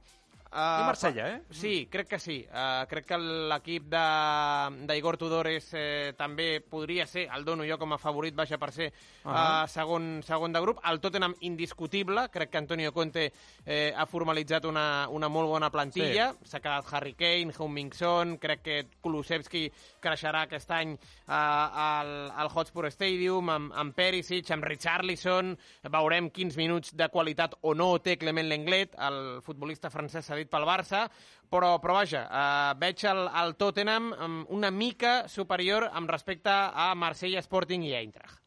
Mm-hmm. 0.51 0.81
I 0.81 0.85
Marsella, 0.87 1.29
eh? 1.29 1.41
Sí, 1.51 1.87
crec 1.91 2.07
que 2.09 2.19
sí. 2.19 2.39
Uh, 2.49 2.85
crec 2.89 3.05
que 3.05 3.17
l'equip 3.17 3.83
de- 3.85 4.85
d'Igor 4.89 5.17
Tudores 5.17 5.67
eh, 5.77 6.13
també 6.17 6.61
podria 6.61 7.05
ser, 7.05 7.27
el 7.35 7.45
dono 7.45 7.63
jo 7.67 7.77
com 7.77 7.93
a 7.93 7.99
favorit, 8.01 8.33
vaja 8.35 8.57
per 8.57 8.71
ser 8.71 8.87
uh 9.25 9.29
Ahà. 9.29 9.67
segon, 9.67 10.23
segon 10.23 10.51
de 10.51 10.59
grup. 10.59 10.79
El 10.89 10.99
Tottenham 10.99 11.35
indiscutible, 11.41 12.29
crec 12.31 12.49
que 12.49 12.57
Antonio 12.57 12.91
Conte 12.91 13.31
eh, 13.65 13.93
ha 13.95 14.05
formalitzat 14.05 14.65
una, 14.65 15.07
una 15.09 15.29
molt 15.29 15.49
bona 15.49 15.69
plantilla. 15.69 16.33
S'ha 16.43 16.59
quedat 16.59 16.85
Harry 16.93 17.13
Kane, 17.13 17.53
Heung-Min 17.53 17.91
crec 18.39 18.61
que 18.63 18.87
Kulusevski 19.01 19.69
creixerà 20.01 20.43
aquest 20.47 20.71
any 20.71 20.93
uh, 20.93 21.33
al, 21.33 22.31
al 22.31 22.49
Hotspur 22.53 22.89
Stadium, 22.91 23.49
amb, 23.49 23.73
amb 23.73 23.95
Perisic, 23.95 24.49
amb 24.51 24.63
Richarlison, 24.63 25.55
veurem 25.89 26.29
quins 26.29 26.57
minuts 26.57 26.95
de 26.95 27.07
qualitat 27.09 27.55
o 27.61 27.73
no 27.73 27.99
té 27.99 28.17
Clement 28.17 28.49
Lenglet, 28.49 28.95
el 28.97 29.41
futbolista 29.45 29.89
francès 29.89 30.29
cedit 30.39 30.51
pel 30.51 30.67
Barça, 30.67 31.05
però, 31.49 31.77
però 31.83 31.99
vaja, 31.99 32.25
eh, 32.25 32.73
veig 32.79 33.05
el, 33.09 33.25
el 33.43 33.55
Tottenham 33.59 34.11
una 34.55 34.71
mica 34.71 35.27
superior 35.27 35.89
amb 35.91 36.09
respecte 36.09 36.53
a 36.53 36.93
Marsella 36.95 37.43
Sporting 37.43 37.83
i 37.87 37.97
Eintracht. 37.97 38.39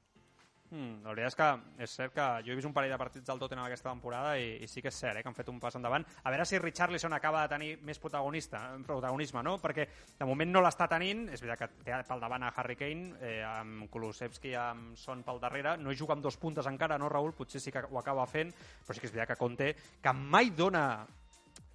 Mm, 0.72 1.02
la 1.04 1.12
veritat 1.12 1.28
és 1.28 1.34
que 1.36 1.46
és 1.84 1.94
cert 1.98 2.14
que 2.16 2.26
jo 2.46 2.54
he 2.54 2.54
vist 2.56 2.64
un 2.64 2.72
parell 2.72 2.94
de 2.94 2.96
partits 2.96 3.28
del 3.28 3.36
Tottenham 3.42 3.66
aquesta 3.66 3.90
temporada 3.90 4.38
i, 4.40 4.54
i 4.64 4.68
sí 4.70 4.80
que 4.80 4.88
és 4.88 5.00
cert 5.02 5.18
eh, 5.18 5.20
que 5.20 5.28
han 5.28 5.36
fet 5.36 5.50
un 5.52 5.58
pas 5.60 5.76
endavant. 5.76 6.06
A 6.24 6.32
veure 6.32 6.46
si 6.48 6.56
Richarlison 6.62 7.12
acaba 7.12 7.42
de 7.42 7.52
tenir 7.52 7.74
més 7.84 8.00
protagonista, 8.00 8.62
protagonisme, 8.86 9.42
no? 9.44 9.58
Perquè 9.60 9.84
de 10.16 10.30
moment 10.30 10.48
no 10.48 10.64
l'està 10.64 10.88
tenint, 10.88 11.26
és 11.28 11.44
veritat 11.44 11.60
que 11.60 11.84
té 11.90 12.00
pel 12.08 12.24
davant 12.24 12.48
a 12.48 12.54
Harry 12.56 12.78
Kane, 12.80 13.18
eh, 13.20 13.42
amb 13.44 13.90
Kulusevski 13.92 14.56
amb 14.56 14.96
Son 14.96 15.20
pel 15.26 15.44
darrere, 15.44 15.76
no 15.76 15.92
hi 15.92 16.00
juga 16.00 16.16
amb 16.16 16.24
dos 16.24 16.40
puntes 16.40 16.70
encara, 16.70 16.96
no, 16.96 17.12
Raül? 17.12 17.36
Potser 17.36 17.60
sí 17.60 17.74
que 17.74 17.84
ho 17.84 18.00
acaba 18.00 18.24
fent, 18.24 18.56
però 18.86 18.96
sí 18.96 19.04
que 19.04 19.12
és 19.12 19.12
veritat 19.12 19.34
que 19.34 19.42
Conte, 19.44 19.74
que 20.00 20.16
mai 20.16 20.54
dona 20.56 20.86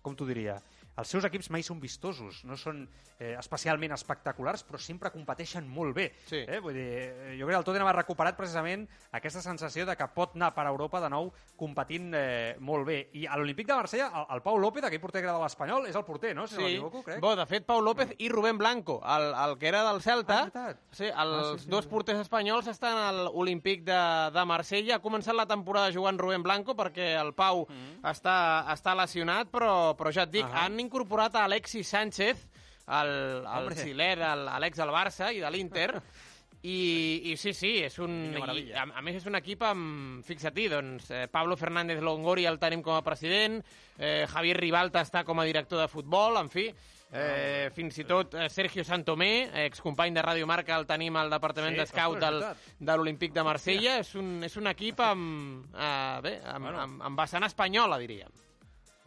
com 0.01 0.15
t'ho 0.15 0.27
diria, 0.29 0.61
els 0.97 1.07
seus 1.07 1.23
equips 1.27 1.49
mai 1.53 1.63
són 1.63 1.79
vistosos, 1.79 2.43
no 2.45 2.57
són 2.57 2.87
eh, 3.19 3.35
especialment 3.39 3.91
espectaculars, 3.93 4.63
però 4.65 4.79
sempre 4.81 5.11
competeixen 5.13 5.67
molt 5.69 5.95
bé. 5.95 6.11
Sí. 6.25 6.43
Eh? 6.47 6.59
Vull 6.59 6.73
dir, 6.73 6.87
eh, 6.87 7.35
jo 7.39 7.45
crec 7.45 7.53
que 7.55 7.59
el 7.59 7.67
Tottenham 7.67 7.87
ha 7.91 7.95
recuperat 7.99 8.37
precisament 8.37 8.87
aquesta 9.11 9.41
sensació 9.41 9.85
de 9.85 9.95
que 9.95 10.07
pot 10.13 10.35
anar 10.35 10.53
per 10.55 10.65
Europa 10.67 10.99
de 11.01 11.09
nou 11.13 11.31
competint 11.57 12.11
eh, 12.17 12.55
molt 12.59 12.85
bé. 12.87 12.97
I 13.13 13.25
a 13.27 13.37
l'Olímpic 13.37 13.67
de 13.67 13.75
Marsella, 13.77 14.09
el, 14.13 14.25
el 14.37 14.41
Pau 14.45 14.57
López, 14.61 14.83
aquell 14.83 15.01
porter 15.01 15.21
que 15.21 15.29
era 15.29 15.37
de 15.37 15.43
l'Espanyol, 15.43 15.87
és 15.89 15.95
el 15.95 16.05
porter, 16.05 16.33
no? 16.37 16.47
Si 16.47 16.57
no 16.57 16.63
m'equivoco, 16.65 17.03
crec. 17.05 17.21
Bo, 17.21 17.35
de 17.37 17.45
fet, 17.49 17.65
Pau 17.65 17.81
López 17.81 18.15
i 18.17 18.29
Rubén 18.29 18.57
Blanco, 18.57 18.99
el, 19.05 19.29
el 19.45 19.57
que 19.61 19.67
era 19.69 19.83
del 19.91 20.01
Celta. 20.01 20.51
Ah, 20.53 20.73
sí, 20.91 21.05
els 21.05 21.15
Ah, 21.37 21.53
sí, 21.57 21.63
sí, 21.65 21.69
dos 21.69 21.85
sí. 21.85 21.89
porters 21.91 22.19
espanyols 22.23 22.67
estan 22.67 22.97
al 22.97 23.27
Olímpic 23.33 23.83
de, 23.85 23.97
de 24.33 24.45
Marsella. 24.49 24.95
Ha 24.97 25.01
començat 25.03 25.35
la 25.37 25.45
temporada 25.49 25.91
jugant 25.93 26.17
Rubén 26.19 26.43
Blanco 26.45 26.73
perquè 26.77 27.13
el 27.21 27.33
Pau 27.37 27.65
Mm. 27.67 27.99
està, 28.07 28.65
està 28.71 28.93
lesionat, 28.95 29.49
però, 29.51 29.93
però 29.97 30.11
ja 30.13 30.23
et 30.23 30.31
dic, 30.31 30.45
Ahà. 30.45 30.65
han 30.65 30.75
incorporat 30.87 31.35
a 31.35 31.43
Alexis 31.45 31.87
Sánchez, 31.91 32.47
el, 32.87 33.11
el 33.43 33.45
Hombre. 33.51 33.75
xiler, 33.83 34.15
el- 34.23 34.47
l'ex 34.63 34.79
del 34.79 34.89
Barça 34.95 35.29
i 35.35 35.43
de 35.43 35.51
l'Inter, 35.51 35.91
i, 36.67 37.21
I 37.31 37.35
sí, 37.37 37.51
sí, 37.53 37.69
és 37.85 37.95
un, 38.01 38.33
i, 38.33 38.71
a, 38.73 38.81
a 38.97 39.01
més 39.05 39.19
és 39.19 39.25
un 39.29 39.37
equip 39.37 39.61
amb, 39.63 40.23
fixa-t'hi, 40.25 40.65
doncs, 40.71 41.11
eh, 41.13 41.27
Pablo 41.31 41.55
Fernández 41.55 42.01
Longori 42.03 42.47
el 42.49 42.57
tenim 42.59 42.81
com 42.83 42.95
a 42.97 43.03
president, 43.05 43.59
eh, 43.99 44.25
Javier 44.27 44.57
Ribalta 44.57 45.03
està 45.05 45.21
com 45.23 45.37
a 45.39 45.45
director 45.47 45.79
de 45.79 45.87
futbol, 45.87 46.35
en 46.41 46.49
fi, 46.49 46.65
eh, 47.13 47.69
fins 47.77 48.01
i 48.01 48.07
tot 48.09 48.33
eh, 48.35 48.49
Sergio 48.49 48.83
Santomé, 48.83 49.29
excompany 49.67 50.17
de 50.17 50.25
Ràdio 50.25 50.49
Marca, 50.49 50.75
el 50.81 50.87
tenim 50.89 51.15
al 51.21 51.29
departament 51.31 51.77
Sí, 51.77 51.83
d'escout 51.83 52.19
del, 52.25 52.41
de 52.79 52.97
l'Olímpic 52.97 53.37
de 53.37 53.45
Marsella, 53.47 53.99
és 54.01 54.11
un, 54.17 54.33
és 54.43 54.57
un 54.59 54.67
equip 54.73 54.99
amb, 55.05 55.69
eh, 55.77 56.19
bé, 56.25 56.35
amb, 56.43 56.65
Bueno. 56.65 56.81
amb, 56.87 57.05
amb 57.11 57.21
vessant 57.21 57.45
espanyola, 57.47 58.01
diríem. 58.01 58.33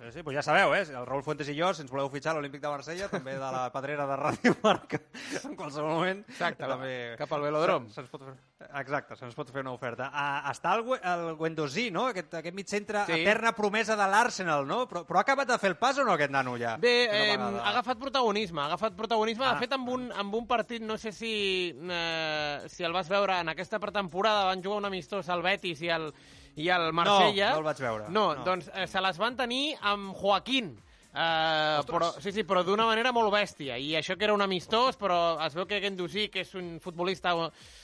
Sí, 0.01 0.09
sí, 0.15 0.23
doncs 0.25 0.33
ja 0.39 0.43
sabeu, 0.43 0.71
eh? 0.73 0.81
El 0.97 1.05
Raül 1.05 1.23
Fuentes 1.23 1.49
i 1.53 1.55
jo, 1.59 1.69
si 1.77 1.83
ens 1.85 1.91
voleu 1.93 2.09
fitxar 2.09 2.33
a 2.33 2.39
l'Olímpic 2.39 2.63
de 2.63 2.71
Marsella, 2.73 3.09
també 3.13 3.35
de 3.37 3.51
la 3.53 3.67
pedrera 3.75 4.07
de 4.09 4.15
Ràdio 4.17 4.55
Marca, 4.63 4.97
en 5.45 5.57
qualsevol 5.59 5.91
moment. 5.99 6.23
Exacte, 6.33 6.65
també... 6.65 6.95
cap 7.21 7.35
al 7.37 7.45
velòdrom. 7.45 7.91
Se- 7.91 8.01
Se'ns 8.01 8.09
pot 8.09 8.25
fer... 8.25 8.33
Exacte, 8.81 9.17
se'ns 9.21 9.37
pot 9.37 9.53
fer 9.53 9.61
una 9.61 9.75
oferta. 9.77 10.09
Uh, 10.09 10.49
està 10.55 10.73
el, 10.79 10.87
el 11.13 11.27
Guendosí, 11.37 11.91
no? 11.93 12.07
Aquest, 12.15 12.33
aquest 12.41 12.57
mig 12.57 12.73
centre, 12.73 13.05
Sí. 13.11 13.19
eterna 13.21 13.53
promesa 13.53 13.95
de 14.01 14.09
l'Arsenal, 14.09 14.65
no? 14.69 14.87
Però, 14.89 15.05
però 15.05 15.21
ha 15.21 15.27
acabat 15.27 15.53
de 15.53 15.61
fer 15.61 15.75
el 15.75 15.77
pas 15.81 16.01
o 16.01 16.09
no, 16.09 16.17
aquest 16.17 16.33
nano, 16.33 16.57
ja? 16.61 16.79
Bé, 16.81 16.95
eh, 17.05 17.37
ha 17.37 17.69
agafat 17.75 18.01
protagonisme, 18.01 18.63
ha 18.65 18.71
agafat 18.73 18.97
protagonisme. 18.97 19.45
Ah. 19.45 19.53
De 19.59 19.67
fet, 19.67 19.77
amb 19.77 19.93
un, 19.99 20.09
amb 20.17 20.35
un 20.41 20.49
partit, 20.49 20.81
no 20.81 20.97
sé 20.97 21.13
si, 21.13 21.35
eh, 21.77 22.59
si 22.73 22.89
el 22.89 22.97
vas 22.97 23.13
veure 23.13 23.37
en 23.45 23.53
aquesta 23.53 23.79
pretemporada, 23.83 24.47
van 24.49 24.65
jugar 24.65 24.81
un 24.81 24.89
amistós 24.89 25.29
al 25.29 25.45
Betis 25.45 25.85
i 25.85 25.93
al, 25.93 26.09
i 26.57 26.69
al 26.71 26.93
Marsella. 26.93 27.53
no 27.53 27.59
el 27.59 27.65
vaig 27.65 27.79
veure. 27.81 28.09
No, 28.09 28.35
No. 28.35 28.45
doncs 28.45 28.71
eh, 28.75 28.87
se 28.87 29.01
les 29.01 29.19
van 29.19 29.37
tenir 29.37 29.77
amb 29.81 30.15
Joaquín. 30.15 30.79
Uh, 31.11 31.83
però, 31.91 32.13
sí, 32.23 32.31
sí, 32.31 32.45
però 32.47 32.63
d'una 32.63 32.85
manera 32.87 33.11
molt 33.11 33.33
bèstia 33.35 33.75
i 33.83 33.97
això 33.99 34.15
que 34.17 34.23
era 34.29 34.33
un 34.33 34.43
amistós 34.45 34.95
però 34.97 35.41
es 35.43 35.57
veu 35.59 35.67
que 35.67 35.81
Gendouzi, 35.83 36.29
que 36.31 36.45
és 36.45 36.55
un 36.55 36.79
futbolista 36.79 37.33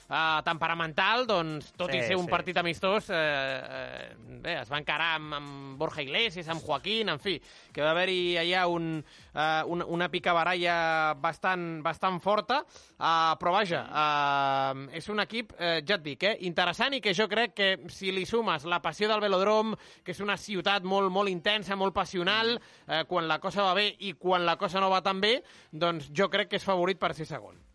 uh, 0.08 0.40
temperamental 0.46 1.26
doncs 1.28 1.72
tot 1.76 1.90
Sí, 1.90 2.00
i 2.00 2.06
ser 2.08 2.16
un 2.18 2.26
sí. 2.26 2.32
partit 2.32 2.56
amistós 2.58 3.10
eh, 3.14 3.16
eh, 3.16 4.08
bé, 4.42 4.56
es 4.60 4.70
va 4.72 4.80
encarar 4.80 5.12
amb, 5.16 5.34
amb 5.38 5.78
Borja 5.78 6.02
Iglesias, 6.02 6.48
amb 6.52 6.64
Joaquín 6.64 7.12
en 7.12 7.20
fi, 7.22 7.36
que 7.72 7.84
va 7.84 7.92
haver-hi 7.92 8.36
allà 8.40 8.66
un, 8.70 8.88
uh, 9.00 9.62
una, 9.72 9.86
una 9.96 10.08
picabaralla 10.12 11.14
bastant, 11.22 11.82
bastant 11.84 12.18
forta 12.24 12.62
uh, 12.64 13.36
però 13.40 13.54
vaja 13.56 13.84
uh, 13.86 14.86
és 14.96 15.08
un 15.12 15.22
equip, 15.22 15.54
uh, 15.58 15.78
ja 15.86 15.98
et 15.98 16.04
dic, 16.04 16.26
eh, 16.26 16.36
interessant 16.48 16.96
i 16.96 17.02
que 17.04 17.14
jo 17.16 17.28
crec 17.30 17.54
que 17.56 17.70
si 17.92 18.12
li 18.14 18.26
sumes 18.28 18.66
la 18.68 18.82
passió 18.84 19.08
del 19.10 19.22
velodrom, 19.22 19.74
que 20.04 20.14
és 20.14 20.22
una 20.24 20.36
ciutat 20.40 20.84
molt, 20.86 21.10
molt 21.12 21.32
intensa, 21.32 21.78
molt 21.78 21.94
passional 21.96 22.56
eh, 22.56 23.04
quan 23.08 23.28
la 23.28 23.38
cosa 23.42 23.64
va 23.66 23.76
bé 23.78 23.88
i 24.06 24.14
quan 24.18 24.46
la 24.46 24.56
cosa 24.60 24.82
no 24.82 24.90
va 24.92 25.02
tan 25.04 25.20
bé, 25.22 25.38
doncs 25.72 26.10
jo 26.12 26.30
crec 26.32 26.52
que 26.52 26.60
és 26.60 26.66
favorit 26.66 27.00
per 27.00 27.14
ser 27.16 27.28
segon. 27.28 27.65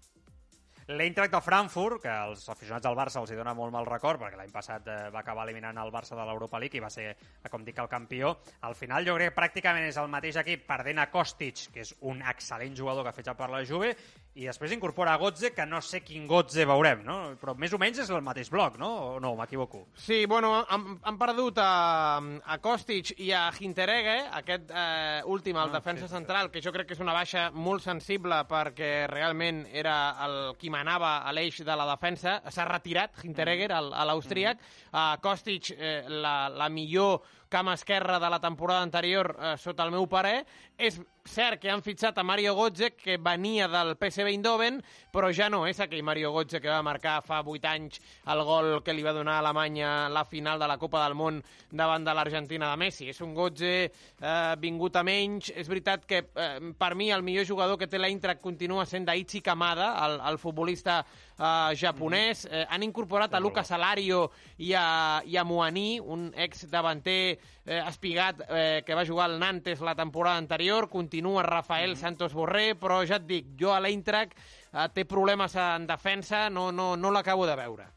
L'Eintracht 0.87 1.31
de 1.31 1.41
Frankfurt, 1.45 2.01
que 2.01 2.09
als 2.09 2.47
aficionats 2.49 2.83
del 2.87 2.95
Barça 2.97 3.21
els 3.21 3.29
hi 3.31 3.37
dona 3.37 3.53
molt 3.53 3.73
mal 3.73 3.85
record, 3.85 4.19
perquè 4.21 4.39
l'any 4.39 4.49
passat 4.53 4.87
eh, 4.89 4.97
va 5.13 5.21
acabar 5.21 5.45
eliminant 5.45 5.77
el 5.77 5.91
Barça 5.93 6.17
de 6.17 6.25
l'Europa 6.25 6.59
League 6.59 6.79
i 6.79 6.81
va 6.81 6.89
ser, 6.89 7.11
eh, 7.13 7.51
com 7.53 7.63
dic, 7.63 7.77
el 7.83 7.89
campió. 7.91 8.33
Al 8.67 8.75
final 8.75 9.05
jo 9.05 9.15
crec 9.19 9.31
que 9.31 9.37
pràcticament 9.37 9.85
és 9.85 9.99
el 10.01 10.09
mateix 10.09 10.39
equip 10.41 10.65
perdent 10.67 11.03
a 11.03 11.09
Kostic, 11.13 11.67
que 11.73 11.85
és 11.85 11.93
un 12.01 12.23
excel·lent 12.33 12.75
jugador 12.77 13.05
que 13.05 13.13
ha 13.13 13.17
fitxat 13.19 13.37
per 13.37 13.51
la 13.53 13.61
Juve, 13.65 13.93
i 14.33 14.45
després 14.47 14.71
incorpora 14.71 15.11
a 15.11 15.19
Gotze, 15.19 15.49
que 15.51 15.65
no 15.67 15.81
sé 15.83 15.99
quin 16.05 16.23
Gotze 16.29 16.63
veurem, 16.67 17.01
no? 17.03 17.17
Però 17.41 17.51
més 17.59 17.73
o 17.75 17.79
menys 17.81 17.99
és 17.99 18.11
el 18.13 18.21
mateix 18.23 18.47
bloc, 18.51 18.77
no? 18.79 18.89
O 19.15 19.19
no, 19.19 19.33
m'equivoco? 19.35 19.81
Sí, 19.99 20.21
bueno, 20.25 20.53
han, 20.71 20.85
han 21.03 21.17
perdut 21.19 21.59
a, 21.59 22.21
a 22.21 22.57
Kostic 22.63 23.11
i 23.19 23.33
a 23.35 23.49
Hinteregge, 23.59 24.15
aquest 24.39 24.71
eh, 24.71 25.19
últim, 25.27 25.59
el 25.59 25.67
Ah, 25.67 25.73
defensa 25.79 26.07
sí, 26.07 26.13
central, 26.13 26.49
que 26.51 26.61
jo 26.63 26.71
crec 26.71 26.87
que 26.87 26.95
és 26.95 27.03
una 27.03 27.15
baixa 27.15 27.49
molt 27.51 27.83
sensible 27.83 28.39
perquè 28.47 29.05
realment 29.11 29.65
era 29.67 29.97
el 30.23 30.37
qui 30.61 30.71
manava 30.71 31.17
a 31.27 31.35
l'eix 31.35 31.59
de 31.67 31.75
la 31.75 31.89
defensa. 31.91 32.39
S'ha 32.47 32.65
retirat 32.69 33.19
Hinteregger, 33.25 33.71
a 33.75 34.05
l'austríac. 34.07 34.63
Uh, 34.91 35.17
Kostic, 35.21 35.73
eh, 35.75 36.05
la, 36.07 36.47
la 36.49 36.69
millor 36.71 37.19
cama 37.51 37.75
esquerra 37.75 38.17
de 38.19 38.29
la 38.31 38.39
temporada 38.39 38.81
anterior, 38.81 39.35
eh, 39.37 39.57
sota 39.59 39.83
el 39.83 39.91
meu 39.91 40.07
parer. 40.07 40.45
És 40.79 40.97
cert 41.27 41.59
que 41.61 41.69
han 41.69 41.83
fitxat 41.85 42.17
a 42.17 42.23
Mario 42.23 42.55
Götze, 42.57 42.91
que 42.97 43.17
venia 43.21 43.67
del 43.69 43.93
PSV 43.99 44.31
Eindhoven, 44.31 44.79
però 45.13 45.29
ja 45.35 45.49
no 45.51 45.65
és 45.69 45.79
aquell 45.83 46.01
Mario 46.01 46.31
Götze 46.33 46.61
que 46.63 46.71
va 46.71 46.81
marcar 46.81 47.19
fa 47.21 47.41
8 47.45 47.67
anys 47.69 47.99
el 48.31 48.41
gol 48.47 48.71
que 48.81 48.95
li 48.95 49.03
va 49.05 49.13
donar 49.13 49.35
a 49.35 49.43
Alemanya 49.43 50.09
la 50.09 50.23
final 50.25 50.59
de 50.59 50.69
la 50.71 50.79
Copa 50.81 51.03
del 51.03 51.13
Món 51.19 51.41
davant 51.69 52.07
de 52.07 52.15
l'Argentina 52.15 52.71
de 52.71 52.79
Messi. 52.81 53.09
És 53.11 53.21
un 53.21 53.35
Götze 53.37 53.73
eh, 53.83 54.55
vingut 54.63 54.95
a 54.95 55.03
menys. 55.03 55.51
És 55.53 55.69
veritat 55.69 56.07
que 56.09 56.23
eh, 56.23 56.49
per 56.79 56.93
mi 56.95 57.11
el 57.11 57.21
millor 57.21 57.45
jugador 57.45 57.77
que 57.77 57.89
té 57.91 57.99
l'Eintracht 57.99 58.41
continua 58.41 58.87
sent 58.89 59.05
Daichi 59.05 59.43
Kamada, 59.45 59.93
el, 60.07 60.17
el 60.31 60.39
futbolista 60.41 61.01
eh, 61.37 61.75
japonès. 61.77 62.47
Eh, 62.49 62.65
han 62.69 62.87
incorporat 62.87 63.35
a 63.35 63.43
Lucas 63.43 63.71
Alario 63.75 64.29
i 64.57 64.73
a, 64.73 65.21
i 65.25 65.37
a 65.37 65.45
Moani, 65.45 65.99
un 66.01 66.31
ex 66.33 66.65
davanter 66.71 67.37
eh, 67.65 67.79
espigat 67.87 68.43
eh, 68.47 68.83
que 68.85 68.97
va 68.97 69.05
jugar 69.07 69.29
al 69.29 69.39
Nantes 69.39 69.81
la 69.81 69.95
temporada 69.95 70.37
anterior, 70.37 70.89
continua 70.89 71.43
Rafael 71.43 71.97
Santos 71.97 72.33
Borré, 72.33 72.75
però 72.75 73.01
ja 73.05 73.21
et 73.21 73.27
dic, 73.29 73.55
jo 73.59 73.73
a 73.73 73.79
l'Eintracht 73.79 74.37
eh, 74.37 74.87
té 74.93 75.05
problemes 75.05 75.55
en 75.55 75.87
defensa, 75.89 76.49
no, 76.49 76.71
no, 76.71 76.93
no 76.97 77.11
l'acabo 77.11 77.47
de 77.49 77.57
veure. 77.59 77.89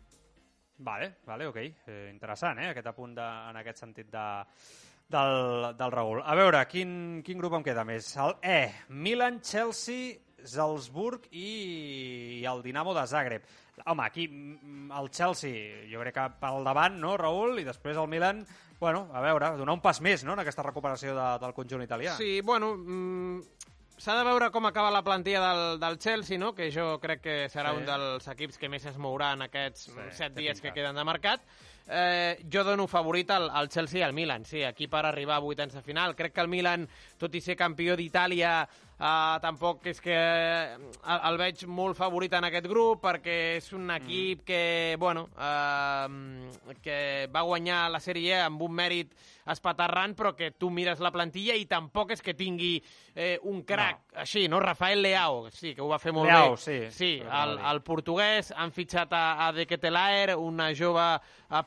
Vale, 0.85 1.17
vale, 1.25 1.47
ok. 1.47 1.57
Eh, 1.57 2.11
interessant, 2.13 2.59
eh, 2.59 2.73
aquest 2.73 2.91
apunt 2.91 3.15
de, 3.15 3.25
en 3.51 3.61
aquest 3.61 3.85
sentit 3.85 4.11
de, 4.11 4.27
del, 5.09 5.73
del 5.79 5.93
Raül. 5.93 6.21
A 6.25 6.35
veure, 6.39 6.65
quin, 6.71 7.23
quin 7.25 7.39
grup 7.39 7.55
em 7.59 7.67
queda 7.67 7.87
més? 7.87 8.11
El 8.21 8.37
E, 8.43 8.61
Milan, 8.89 9.41
Chelsea, 9.41 10.19
Salzburg 10.45 11.29
i, 11.31 11.47
i 12.41 12.45
el 12.51 12.63
Dinamo 12.65 12.95
de 12.97 13.07
Zagreb. 13.09 13.47
Home, 13.87 14.05
aquí 14.05 14.27
mm, 14.29 14.91
el 14.99 15.11
Chelsea 15.11 15.87
jo 15.91 16.03
crec 16.03 16.19
que 16.19 16.27
pel 16.43 16.67
davant, 16.67 16.99
no, 17.01 17.17
Raül? 17.21 17.59
I 17.63 17.67
després 17.67 17.99
el 18.01 18.11
Milan, 18.11 18.45
bueno, 18.85 19.07
a 19.17 19.21
veure, 19.25 19.55
donar 19.57 19.75
un 19.79 19.81
pas 19.85 20.01
més 20.05 20.23
no, 20.29 20.35
en 20.37 20.43
aquesta 20.45 20.63
recuperació 20.67 21.15
de, 21.17 21.29
del 21.41 21.55
conjunt 21.57 21.83
italià. 21.87 22.19
Sí, 22.21 22.41
bueno, 22.45 22.75
mm, 22.77 23.71
S'ha 23.95 24.17
de 24.19 24.25
veure 24.27 24.49
com 24.51 24.65
acaba 24.67 24.89
la 24.91 25.05
plantilla 25.07 25.39
del, 25.41 25.77
del 25.79 26.01
Chelsea, 26.03 26.35
no? 26.37 26.49
que 26.53 26.67
jo 26.75 26.97
crec 26.99 27.21
que 27.23 27.35
serà 27.49 27.71
Sí. 27.71 27.77
un 27.79 27.85
dels 27.87 28.27
equips 28.33 28.59
que 28.59 28.69
més 28.69 28.83
es 28.91 28.97
mourà 28.99 29.29
en 29.37 29.45
aquests 29.47 29.85
Sí, 29.87 30.09
set 30.19 30.35
dies 30.35 30.59
que 30.61 30.73
queden 30.75 30.99
de 30.99 31.05
mercat. 31.07 31.45
Eh, 31.87 32.41
jo 32.51 32.65
dono 32.67 32.89
favorit 32.91 33.31
al, 33.31 33.47
al 33.55 33.69
Chelsea 33.71 34.01
i 34.01 34.03
al 34.03 34.13
Milan, 34.17 34.43
sí, 34.45 34.65
aquí 34.67 34.89
per 34.91 35.05
arribar 35.07 35.37
a 35.37 35.45
vuitens 35.47 35.79
de 35.79 35.83
final. 35.87 36.17
Crec 36.19 36.35
que 36.35 36.43
el 36.43 36.51
Milan, 36.51 36.89
tot 37.23 37.39
i 37.39 37.41
ser 37.45 37.55
campió 37.61 37.95
d'Itàlia, 37.95 38.65
eh, 38.99 39.37
tampoc 39.43 39.87
és 39.91 40.01
que 40.01 40.15
eh, 40.15 40.75
el, 40.77 41.21
el 41.31 41.39
veig 41.41 41.65
molt 41.67 41.99
favorit 41.99 42.35
en 42.39 42.49
aquest 42.49 42.69
grup, 42.71 43.03
perquè 43.05 43.39
és 43.59 43.71
un 43.77 43.91
equip 43.95 44.43
mm. 44.43 44.47
que, 44.49 44.97
bueno, 45.01 45.29
eh, 45.35 46.75
que 46.83 46.99
va 47.35 47.47
guanyar 47.47 47.87
la 47.93 48.03
Sèrie 48.03 48.41
A 48.41 48.49
amb 48.49 48.63
un 48.67 48.75
mèrit 48.75 49.15
espaterrant, 49.51 50.15
però 50.17 50.33
que 50.37 50.51
tu 50.57 50.71
mires 50.73 51.01
la 51.05 51.13
plantilla 51.13 51.57
i 51.59 51.67
tampoc 51.69 52.15
és 52.15 52.23
que 52.25 52.33
tingui 52.37 52.79
eh, 53.15 53.37
un 53.45 53.61
crac 53.69 54.01
no. 54.01 54.21
així, 54.23 54.47
no? 54.49 54.61
Rafael 54.63 55.03
Leao, 55.05 55.51
sí, 55.53 55.75
que 55.77 55.85
ho 55.85 55.91
va 55.91 56.01
fer 56.01 56.15
molt 56.17 56.31
Leao, 56.31 56.55
bé. 56.57 56.63
sí. 56.63 56.79
Sí, 56.95 57.11
el, 57.21 57.59
el 57.59 57.83
portuguès, 57.85 58.55
han 58.57 58.73
fitxat 58.73 59.13
a, 59.13 59.25
a 59.45 59.51
De 59.53 59.67
Ketelaer, 59.69 60.39
una 60.41 60.71
jove 60.77 61.05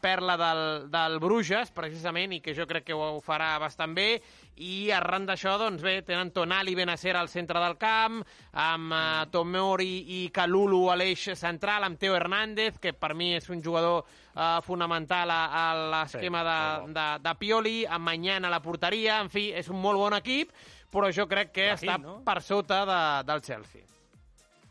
perla 0.01 0.38
del, 0.41 0.63
del 0.91 1.19
Bruges, 1.23 1.71
precisament, 1.75 2.34
i 2.34 2.41
que 2.41 2.55
jo 2.57 2.65
crec 2.67 2.89
que 2.89 2.97
ho 2.97 3.21
farà 3.23 3.53
bastant 3.61 3.93
bé, 3.97 4.09
i 4.58 4.91
arran 4.91 5.26
d'això, 5.28 5.58
doncs 5.62 5.84
bé, 5.86 6.01
tenen 6.05 6.32
Tonali 6.36 6.74
i 6.74 6.78
Benacer 6.78 7.16
al 7.16 7.30
centre 7.30 7.60
del 7.62 7.78
camp, 7.78 8.22
amb 8.53 8.93
uh, 8.93 9.26
Tomori 9.32 10.24
i 10.24 10.30
Kalulu 10.34 10.88
a 10.91 10.95
l'eix 10.97 11.28
central, 11.38 11.86
amb 11.88 11.99
Teo 12.01 12.16
Hernández, 12.18 12.80
que 12.82 12.93
per 12.93 13.14
mi 13.16 13.34
és 13.38 13.49
un 13.53 13.62
jugador 13.64 14.03
uh, 14.03 14.62
fonamental 14.66 15.32
a, 15.34 15.41
a 15.51 15.66
l'esquema 15.93 16.41
Sí, 16.43 16.47
de, 16.47 16.93
de, 16.97 17.05
de 17.28 17.36
Pioli, 17.39 17.78
amb 17.86 18.05
Mañana 18.08 18.47
a 18.47 18.55
la 18.58 18.62
porteria, 18.64 19.20
en 19.22 19.30
fi, 19.30 19.51
és 19.53 19.70
un 19.70 19.82
molt 19.82 19.99
bon 20.01 20.16
equip, 20.18 20.51
però 20.93 21.12
jo 21.14 21.28
crec 21.28 21.51
que 21.51 21.70
Brahim, 21.74 21.91
està 21.91 21.99
no? 22.01 22.18
per 22.26 22.41
sota 22.41 22.84
de, 22.88 23.01
del 23.28 23.41
Chelsea. 23.43 23.84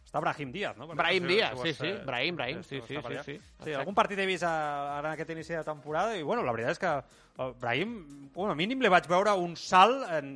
Està 0.07 0.21
Brahim 0.23 0.53
Díaz, 0.55 0.77
no? 0.79 0.87
Brahim 0.95 1.25
Perquè 1.27 1.35
Díaz, 1.35 1.55
ho 1.59 1.65
sí, 1.67 1.73
sí, 1.75 1.89
eh, 1.91 2.01
Brahim, 2.07 2.37
Brahim, 2.39 2.63
sí, 2.63 2.81
sí, 2.87 2.95
sí, 2.95 3.03
sí, 3.03 3.23
Sí, 3.27 3.33
exacte. 3.37 3.75
algun 3.75 3.95
partit 3.95 4.21
he 4.23 4.27
vist 4.29 4.47
ara 4.47 5.09
en 5.11 5.15
aquest 5.17 5.33
inici 5.35 5.53
de 5.57 5.65
temporada 5.67 6.15
i, 6.17 6.23
bueno, 6.23 6.45
la 6.47 6.55
veritat 6.55 6.77
és 6.77 6.81
que 6.81 6.93
Brahim, 7.37 8.31
bueno, 8.35 8.53
a 8.53 8.59
mínim 8.59 8.81
li 8.83 8.93
vaig 8.93 9.09
veure 9.11 9.35
un 9.41 9.57
salt 9.61 10.07
en, 10.19 10.31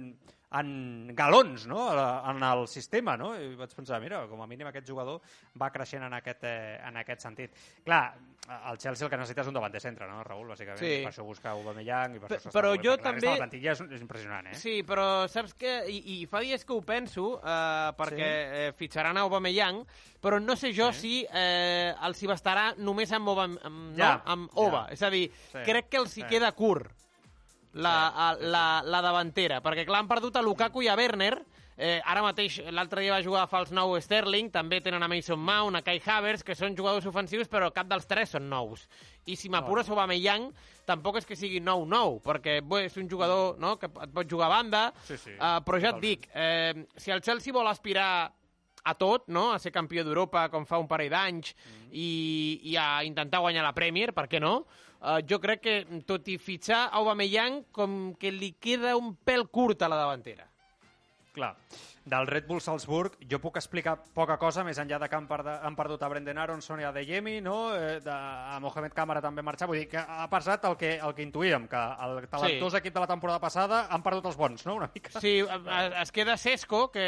en 0.52 1.12
galons, 1.14 1.66
no?, 1.70 1.84
en 2.30 2.42
el 2.42 2.66
sistema, 2.68 3.16
no? 3.16 3.34
I 3.38 3.54
vaig 3.54 3.74
pensar, 3.76 4.00
mira, 4.02 4.24
com 4.26 4.40
a 4.42 4.46
mínim 4.50 4.66
aquest 4.66 4.88
jugador 4.90 5.20
va 5.60 5.68
creixent 5.70 6.02
en 6.02 6.16
aquest, 6.18 6.42
eh, 6.42 6.80
en 6.88 6.96
aquest 6.96 7.20
sentit. 7.22 7.54
Clar, 7.84 8.16
el 8.72 8.78
Chelsea 8.82 9.06
el 9.06 9.10
que 9.12 9.16
necessita 9.20 9.44
és 9.44 9.48
un 9.50 9.54
davanter 9.54 9.78
centre, 9.80 10.08
no, 10.10 10.24
Raül, 10.26 10.48
bàsicament? 10.50 10.80
Sí. 10.80 10.90
I 10.98 11.04
per 11.04 11.12
això 11.12 11.22
busca 11.22 11.52
Aubameyang 11.52 12.16
i 12.16 12.18
per 12.18 12.32
això 12.34 12.50
però 12.50 12.72
movent, 12.72 12.82
jo 12.84 12.96
resta 12.96 13.04
també- 13.12 13.20
de 13.20 13.30
La 13.30 13.36
plantilla 13.44 13.72
és, 13.76 13.80
és 13.94 14.00
impressionant, 14.02 14.46
eh? 14.50 14.54
Sí, 14.58 14.82
però 14.82 15.28
saps 15.30 15.54
què? 15.54 15.76
I, 15.88 16.00
I 16.16 16.26
fa 16.26 16.40
dies 16.42 16.64
que 16.64 16.72
ho 16.74 16.82
penso, 16.82 17.38
eh, 17.44 17.92
perquè 17.96 18.30
eh, 18.66 18.72
fitxaran 18.74 19.16
a 19.16 19.20
Aubameyang, 19.28 19.84
però 20.20 20.40
no 20.42 20.56
sé 20.56 20.72
jo 20.74 20.90
si 20.92 21.20
eh, 21.30 21.94
els 22.02 22.22
hi 22.22 22.26
bastarà 22.26 22.72
només 22.76 23.12
amb, 23.12 23.28
Oba, 23.28 23.44
amb, 23.44 23.94
Ja, 23.96 24.16
no? 24.16 24.32
amb 24.32 24.50
Oba. 24.58 24.86
ja. 24.88 24.94
És 24.98 25.02
a 25.06 25.10
dir, 25.10 25.28
Sí, 25.52 25.58
crec 25.64 25.88
que 25.88 25.98
els 25.98 26.16
hi 26.18 26.22
sí. 26.22 26.26
queda 26.26 26.50
curt 26.52 26.90
la, 27.74 27.94
Sí, 28.10 28.14
a, 28.16 28.28
la, 28.50 28.66
la 28.84 29.00
davantera, 29.04 29.60
perquè 29.62 29.84
clar, 29.86 30.00
han 30.02 30.08
perdut 30.10 30.36
a 30.36 30.42
Lukaku 30.42 30.82
i 30.82 30.88
a 30.88 30.96
Werner, 30.98 31.36
eh, 31.80 32.00
ara 32.04 32.20
mateix 32.22 32.58
l'altre 32.74 33.00
dia 33.00 33.14
va 33.14 33.22
jugar 33.24 33.42
a 33.44 33.48
fals 33.48 33.70
nou 33.72 33.94
Sterling, 34.02 34.50
també 34.52 34.80
tenen 34.84 35.02
a 35.02 35.08
Mason 35.08 35.38
Mount, 35.40 35.76
a 35.78 35.82
Kai 35.82 36.00
Havertz, 36.04 36.42
que 36.44 36.54
són 36.58 36.74
jugadors 36.76 37.06
ofensius, 37.06 37.48
però 37.48 37.70
cap 37.72 37.86
dels 37.88 38.06
tres 38.10 38.34
són 38.34 38.48
nous. 38.50 38.86
I 39.26 39.36
si 39.36 39.48
m'apures 39.48 39.88
no. 39.88 39.94
Aubameyang, 39.94 40.50
tampoc 40.84 41.16
és 41.22 41.26
que 41.28 41.36
sigui 41.38 41.60
nou-nou, 41.60 42.18
perquè 42.24 42.58
bé, 42.66 42.84
és 42.90 42.96
un 43.00 43.08
jugador 43.08 43.56
no, 43.62 43.76
que 43.78 43.86
et 43.86 44.12
pot 44.12 44.28
jugar 44.28 44.50
a 44.50 44.56
banda, 44.58 44.82
Sí, 45.06 45.16
sí, 45.16 45.30
uh, 45.38 45.60
però 45.64 45.78
ja 45.80 45.94
et 45.94 45.96
totalment. 45.96 46.02
dic, 46.02 46.28
eh, 46.34 46.86
si 46.96 47.10
el 47.14 47.22
Chelsea 47.22 47.52
vol 47.54 47.68
aspirar 47.70 48.32
a 48.82 48.94
tot, 48.96 49.28
no? 49.28 49.50
a 49.52 49.58
ser 49.60 49.70
campió 49.72 50.02
d'Europa 50.04 50.48
com 50.48 50.64
fa 50.66 50.78
un 50.80 50.88
parell 50.88 51.10
d'anys 51.12 51.54
Mm. 51.54 51.88
i, 51.92 52.60
i 52.72 52.76
a 52.80 53.02
intentar 53.04 53.40
guanyar 53.40 53.62
la 53.64 53.74
Premier, 53.76 54.12
per 54.16 54.26
què 54.28 54.40
no? 54.40 54.66
Uh, 55.00 55.20
jo 55.24 55.38
crec 55.40 55.62
que, 55.64 55.76
tot 56.04 56.26
i 56.28 56.36
fitxar 56.36 56.90
Aubameyang, 56.92 57.62
com 57.72 58.14
que 58.20 58.30
li 58.30 58.52
queda 58.60 58.96
un 59.00 59.14
pèl 59.16 59.46
curt 59.48 59.80
a 59.82 59.88
la 59.88 59.96
davantera. 59.96 60.44
Clar. 61.32 61.54
Del 62.10 62.26
Red 62.26 62.46
Bull 62.48 62.60
Salzburg 62.64 63.12
jo 63.30 63.38
puc 63.38 63.56
explicar 63.60 63.92
poca 64.16 64.34
cosa 64.40 64.64
més 64.66 64.78
enllà 64.82 64.98
de 64.98 65.06
que 65.08 65.14
han, 65.16 65.26
perde, 65.28 65.52
han 65.62 65.76
perdut 65.78 66.02
a 66.02 66.08
Brendan 66.10 66.38
Aronson 66.42 66.80
i 66.80 66.84
a 66.88 66.90
Deyemi, 66.96 67.36
no? 67.44 67.74
Eh, 67.76 68.00
de, 68.02 68.10
a 68.10 68.58
Mohamed 68.60 68.92
Kamara 68.96 69.22
també 69.22 69.44
marxar. 69.46 69.68
Vull 69.70 69.78
dir 69.78 69.88
que 69.92 70.00
ha 70.00 70.26
passat 70.32 70.64
el 70.66 70.76
que, 70.80 70.94
el 70.98 71.14
que 71.14 71.22
intuïem, 71.22 71.68
que 71.70 71.76
el 72.06 72.26
talentós 72.32 72.72
Sí. 72.72 72.78
equip 72.80 72.94
de 72.96 73.00
la 73.04 73.06
temporada 73.06 73.38
passada 73.38 73.86
han 73.92 74.02
perdut 74.02 74.26
els 74.26 74.36
bons, 74.36 74.66
no? 74.66 74.74
Una 74.80 74.90
mica. 74.92 75.20
Sí, 75.20 75.38
eh, 75.40 75.90
es 76.02 76.10
queda 76.10 76.36
Sesco, 76.36 76.90
que 76.90 77.04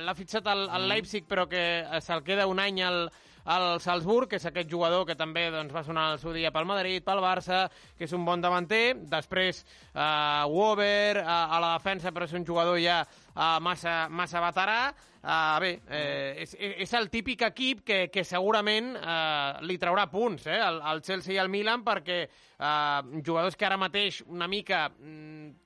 l'ha 0.00 0.14
fitxat 0.14 0.46
al, 0.46 0.68
Mm. 0.68 0.74
al 0.74 0.88
Leipzig, 0.88 1.26
però 1.26 1.48
que 1.48 1.84
se'l 2.00 2.22
queda 2.22 2.46
un 2.46 2.60
any 2.60 2.82
al, 2.82 3.10
al 3.46 3.80
Salzburg, 3.80 4.28
que 4.30 4.40
és 4.40 4.46
aquest 4.48 4.70
jugador 4.70 5.06
que 5.06 5.16
també 5.18 5.46
doncs, 5.54 5.72
va 5.74 5.84
sonar 5.86 6.10
al 6.12 6.20
seu 6.22 6.34
dia 6.34 6.50
pel 6.54 6.66
Madrid, 6.68 7.04
pel 7.06 7.22
Barça, 7.22 7.66
que 7.96 8.06
és 8.08 8.14
un 8.16 8.24
bon 8.26 8.42
davanter. 8.42 8.96
Després, 9.10 9.62
eh, 9.94 10.44
Wober, 10.50 11.22
a, 11.22 11.44
a 11.56 11.60
la 11.62 11.74
defensa, 11.78 12.12
però 12.12 12.26
és 12.26 12.34
un 12.34 12.46
jugador 12.46 12.80
ja 12.82 13.02
eh, 13.06 13.58
massa, 13.62 14.06
massa 14.10 14.42
veterà. 14.44 14.80
Uh, 15.26 15.56
bé, 15.58 15.70
eh, 15.90 16.44
és, 16.44 16.52
és 16.84 16.92
el 16.94 17.08
típic 17.10 17.40
equip 17.48 17.80
que, 17.82 17.96
que 18.14 18.22
segurament 18.22 18.92
eh, 18.94 19.64
li 19.66 19.74
traurà 19.82 20.04
punts 20.06 20.44
eh, 20.46 20.60
al, 20.62 20.78
al 20.86 21.02
Chelsea 21.02 21.34
i 21.34 21.40
al 21.42 21.50
Milan 21.50 21.82
perquè 21.82 22.20
eh, 22.22 23.00
jugadors 23.26 23.58
que 23.58 23.66
ara 23.66 23.80
mateix 23.80 24.20
una 24.30 24.46
mica 24.46 24.84
mm, 24.86 25.65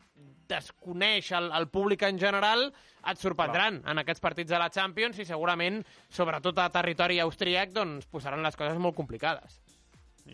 desconeix 0.51 1.33
el, 1.39 1.51
el 1.57 1.69
públic 1.73 2.05
en 2.09 2.19
general, 2.21 2.69
et 3.11 3.23
sorprendran 3.23 3.81
en 3.89 4.03
aquests 4.03 4.23
partits 4.25 4.53
de 4.53 4.61
la 4.61 4.71
Champions 4.75 5.19
i 5.23 5.29
segurament, 5.29 5.81
sobretot 6.13 6.61
a 6.61 6.71
territori 6.75 7.21
austríac, 7.25 7.73
doncs 7.77 8.11
posaran 8.11 8.45
les 8.45 8.59
coses 8.59 8.79
molt 8.79 8.99
complicades. 8.99 9.61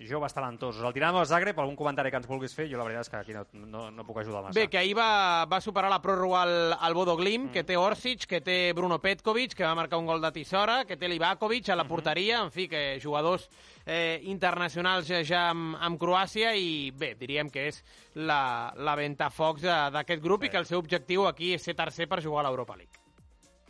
Joves 0.07 0.35
talentosos. 0.35 0.83
El 0.85 0.93
Dinamo 0.93 1.21
de 1.21 1.27
Zagreb, 1.27 1.59
algun 1.61 1.77
comentari 1.77 2.11
que 2.11 2.19
ens 2.21 2.27
vulguis 2.29 2.55
fer? 2.55 2.67
Jo 2.71 2.79
la 2.79 2.85
veritat 2.85 3.07
és 3.07 3.11
que 3.13 3.17
aquí 3.21 3.35
no, 3.37 3.45
no, 3.67 3.85
no 3.95 4.05
puc 4.07 4.19
ajudar 4.21 4.43
massa. 4.45 4.59
Bé, 4.59 4.67
que 4.69 4.79
ahir 4.79 4.97
va, 4.99 5.47
va 5.49 5.61
superar 5.65 5.89
la 5.91 6.01
pròrroga 6.03 6.43
al, 6.43 6.75
al 6.75 6.95
Bodo 6.95 7.17
Glim, 7.17 7.47
mm. 7.47 7.55
que 7.55 7.65
té 7.65 7.79
Orsic, 7.81 8.27
que 8.29 8.41
té 8.45 8.73
Bruno 8.77 8.99
Petkovic, 9.01 9.55
que 9.57 9.65
va 9.65 9.75
marcar 9.79 10.01
un 10.03 10.11
gol 10.11 10.21
de 10.21 10.33
Tisora, 10.35 10.83
que 10.85 10.99
té 11.01 11.09
Livakovic 11.09 11.71
a 11.71 11.79
la 11.79 11.87
porteria, 11.89 12.43
en 12.43 12.53
fi, 12.53 12.69
que 12.69 12.99
jugadors 13.03 13.49
eh, 13.87 14.21
internacionals 14.27 15.09
ja, 15.09 15.23
ja 15.25 15.47
amb, 15.55 15.79
amb 15.81 16.01
Croàcia 16.03 16.53
i 16.59 16.91
bé, 16.91 17.15
diríem 17.17 17.51
que 17.55 17.69
és 17.71 17.83
la, 18.15 18.73
la 18.77 18.99
ventafocs 18.99 19.65
d'aquest 19.95 20.23
grup 20.23 20.43
Sí. 20.43 20.51
i 20.51 20.53
que 20.53 20.59
el 20.61 20.67
seu 20.69 20.79
objectiu 20.83 21.25
aquí 21.27 21.55
és 21.57 21.65
ser 21.65 21.75
tercer 21.75 22.07
per 22.11 22.21
jugar 22.23 22.45
a 22.45 22.51
l'Europa 22.51 22.77
League. 22.77 23.06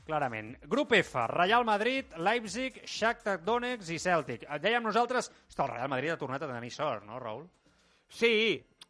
Clarament. 0.06 0.52
Grup 0.70 0.92
F, 0.94 1.16
Real 1.32 1.64
Madrid, 1.66 2.12
Leipzig, 2.22 2.78
Shakhtar 2.86 3.40
Donetsk 3.44 3.90
i 3.90 3.98
Celtic. 3.98 4.44
Dèiem 4.62 4.84
nosaltres... 4.86 5.32
Hosti, 5.48 5.62
el 5.64 5.72
Real 5.72 5.90
Madrid 5.90 6.12
ha 6.14 6.18
tornat 6.20 6.44
a 6.46 6.50
tenir 6.52 6.70
sort, 6.70 7.02
no, 7.08 7.18
Raül? 7.18 7.48
Sí, 8.08 8.30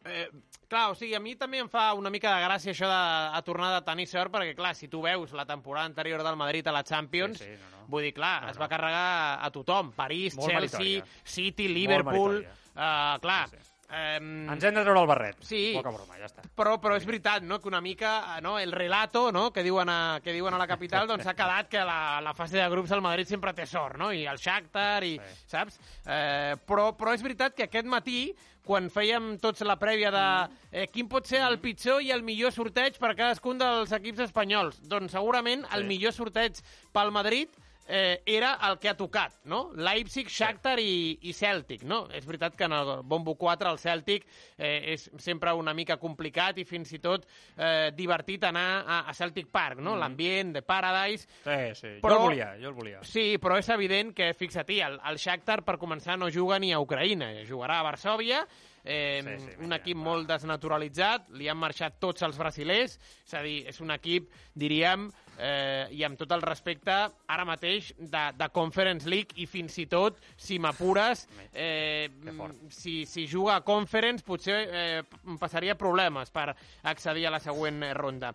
eh, 0.05 0.27
clar, 0.69 0.91
o 0.91 0.95
sigui, 0.95 1.15
a 1.17 1.19
mi 1.23 1.33
també 1.35 1.57
em 1.63 1.69
fa 1.73 1.87
una 1.97 2.11
mica 2.13 2.35
de 2.35 2.43
gràcia 2.45 2.69
això 2.75 2.85
de 2.91 2.99
a 3.33 3.41
tornar 3.47 3.71
de 3.73 3.81
tenir 3.87 4.05
sort, 4.11 4.29
perquè, 4.35 4.53
clar, 4.55 4.75
si 4.77 4.87
tu 4.93 5.01
veus 5.01 5.33
la 5.33 5.47
temporada 5.49 5.89
anterior 5.89 6.21
del 6.23 6.37
Madrid 6.37 6.67
a 6.69 6.75
la 6.75 6.83
Champions, 6.85 7.39
Sí, 7.41 7.49
sí, 7.49 7.57
no, 7.63 7.71
no. 7.79 7.87
vull 7.89 8.05
dir, 8.05 8.13
clar, 8.13 8.43
No, 8.45 8.51
es 8.53 8.59
no. 8.59 8.61
va 8.61 8.69
carregar 8.69 9.09
a 9.41 9.49
tothom, 9.51 9.89
París, 9.97 10.37
Molt 10.37 10.51
Chelsea, 10.53 10.79
meritòria. 11.01 11.23
City, 11.23 11.67
Liverpool, 11.73 12.43
uh, 12.45 13.17
clar, 13.25 13.47
Sí, 13.49 13.57
sí. 13.57 13.66
Ehm, 13.89 14.49
Ens 14.51 14.63
hem 14.63 14.73
de 14.75 14.81
treure 14.83 14.99
el 15.01 15.07
barret. 15.07 15.37
Sí. 15.47 15.71
Poca 15.75 15.91
broma, 15.95 16.17
ja 16.19 16.25
està. 16.27 16.43
però, 16.57 16.77
però 16.81 16.95
és 16.97 17.05
veritat, 17.05 17.43
no?, 17.43 17.59
que 17.61 17.67
una 17.69 17.81
mica 17.81 18.37
eh, 18.37 18.41
no, 18.41 18.57
el 18.59 18.71
relato 18.71 19.31
no, 19.31 19.51
que, 19.53 19.63
diuen 19.63 19.89
a, 19.89 20.19
que 20.23 20.33
diuen 20.33 20.53
a 20.53 20.57
la 20.59 20.67
capital 20.67 21.07
doncs 21.07 21.25
ha 21.27 21.33
quedat 21.37 21.69
que 21.69 21.79
la, 21.85 22.19
la 22.21 22.33
fase 22.33 22.57
de 22.57 22.67
grups 22.69 22.91
el 22.91 23.01
Madrid 23.01 23.27
sempre 23.27 23.53
té 23.53 23.65
sort, 23.65 23.97
no? 23.97 24.11
I 24.13 24.25
el 24.27 24.37
Shakhtar, 24.37 25.03
i, 25.03 25.15
Sí. 25.17 25.39
saps? 25.47 25.79
Eh, 26.05 26.55
però, 26.67 26.91
però 26.97 27.13
és 27.15 27.23
veritat 27.23 27.55
que 27.55 27.63
aquest 27.67 27.87
matí, 27.87 28.33
quan 28.67 28.89
fèiem 28.91 29.37
tots 29.39 29.61
la 29.63 29.77
prèvia 29.79 30.09
de 30.11 30.23
eh, 30.71 30.87
quin 30.91 31.07
pot 31.07 31.25
ser 31.25 31.39
el 31.45 31.55
pitjor 31.63 32.01
i 32.03 32.11
el 32.11 32.21
millor 32.27 32.51
sorteig 32.51 32.97
per 32.99 33.13
cadascun 33.15 33.57
dels 33.57 33.93
equips 33.95 34.25
espanyols, 34.27 34.81
doncs 34.83 35.13
segurament 35.15 35.63
el 35.71 35.85
Sí. 35.85 35.87
millor 35.87 36.11
sorteig 36.11 36.59
pel 36.91 37.11
Madrid 37.15 37.47
eh, 37.87 38.21
era 38.25 38.53
el 38.69 38.77
que 38.79 38.89
ha 38.89 38.95
tocat, 38.97 39.37
no? 39.45 39.71
Leipzig, 39.75 40.27
Shakhtar 40.29 40.77
i, 40.79 41.17
i 41.23 41.33
Celtic, 41.33 41.83
no? 41.87 42.03
És 42.13 42.25
veritat 42.27 42.55
que 42.59 42.65
en 42.67 42.73
el 42.75 42.91
Bombo 43.03 43.35
4 43.39 43.71
el 43.71 43.79
Celtic 43.79 44.25
eh, 44.57 44.93
és 44.93 45.07
sempre 45.23 45.53
una 45.55 45.73
mica 45.73 45.97
complicat 45.97 46.57
i 46.59 46.65
fins 46.67 46.91
i 46.93 46.99
tot 46.99 47.25
eh, 47.55 47.91
divertit 47.95 48.43
anar 48.49 48.67
a, 48.85 48.99
a 49.09 49.13
Celtic 49.17 49.47
Park, 49.51 49.79
no? 49.79 49.95
L'ambient 49.97 50.53
de 50.57 50.61
Paradise. 50.61 51.27
Sí, 51.43 51.59
sí. 51.79 51.93
Però- 52.03 52.17
Jo 52.17 52.23
el 52.23 52.29
volia, 52.31 52.51
jo 52.61 52.69
el 52.69 52.77
volia. 52.77 53.03
Sí, 53.07 53.27
però 53.41 53.57
és 53.61 53.69
evident 53.73 54.13
que, 54.17 54.33
fixa-t'hi, 54.37 54.81
el, 54.83 54.99
el 55.07 55.17
Shakhtar, 55.17 55.61
per 55.65 55.77
començar, 55.81 56.17
no 56.19 56.29
juga 56.33 56.59
ni 56.59 56.73
a 56.73 56.79
Ucraïna, 56.83 57.31
jugarà 57.47 57.79
a 57.79 57.87
Varsòvia, 57.91 58.43
eh, 58.87 59.21
Sí, 59.27 59.45
sí, 59.45 59.55
un 59.65 59.75
equip 59.75 59.99
molt 59.99 60.27
desnaturalitzat, 60.29 61.29
li 61.37 61.49
han 61.51 61.59
marxat 61.59 61.99
tots 61.99 62.23
els 62.25 62.37
brasilers, 62.39 62.97
és 63.27 63.37
a 63.37 63.43
dir, 63.43 63.57
és 63.69 63.81
un 63.83 63.91
equip, 63.93 64.31
diríem, 64.55 65.07
eh, 65.37 65.87
i 65.93 66.03
amb 66.07 66.17
tot 66.19 66.31
el 66.33 66.41
respecte, 66.41 66.95
ara 67.27 67.45
mateix, 67.45 67.91
de, 67.99 68.23
de 68.39 68.49
Conference 68.55 69.09
League, 69.09 69.35
i 69.35 69.45
fins 69.49 69.77
i 69.83 69.87
tot, 69.91 70.21
si 70.35 70.57
m'apures, 70.63 71.27
eh, 71.53 72.09
fort. 72.37 72.67
si, 72.73 72.99
si 73.05 73.27
juga 73.27 73.57
a 73.57 73.65
Conference, 73.67 74.25
potser 74.25 74.61
eh, 74.67 75.01
passaria 75.39 75.77
problemes 75.77 76.31
per 76.33 76.53
accedir 76.83 77.27
a 77.27 77.35
la 77.37 77.43
següent 77.43 77.83
ronda. 77.97 78.33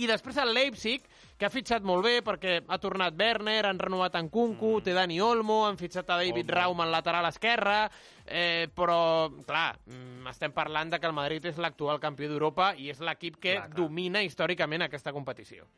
I 0.00 0.06
després 0.08 0.38
el 0.40 0.54
Leipzig, 0.56 1.04
que 1.36 1.44
ha 1.44 1.52
fitxat 1.52 1.84
molt 1.84 2.06
bé 2.06 2.14
perquè 2.24 2.60
ha 2.64 2.78
tornat 2.80 3.16
Werner, 3.18 3.66
han 3.68 3.80
renovat 3.80 4.16
en 4.16 4.30
Kunku, 4.32 4.78
mm. 4.78 4.84
té 4.86 4.94
Dani 4.96 5.20
Olmo, 5.20 5.62
han 5.66 5.76
fitxat 5.80 6.08
a 6.08 6.16
David 6.22 6.46
Olmo. 6.46 6.56
Raum 6.56 6.82
en 6.86 6.92
lateral 6.94 7.28
esquerra, 7.28 7.90
eh, 8.24 8.68
però, 8.74 9.28
clar, 9.44 9.76
mm, 9.84 10.26
estem 10.32 10.54
parlant 10.56 10.94
de 10.94 11.00
que 11.00 11.10
el 11.10 11.16
Madrid 11.16 11.44
és 11.52 11.60
l'actual 11.60 12.00
campió 12.00 12.30
d'Europa 12.30 12.72
i 12.78 12.88
és 12.90 13.00
l'equip 13.04 13.36
que 13.36 13.56
Clar, 13.58 13.68
clar. 13.68 13.76
domina 13.76 14.22
històricament 14.24 14.88
aquesta 14.88 15.12
competició. 15.12 15.68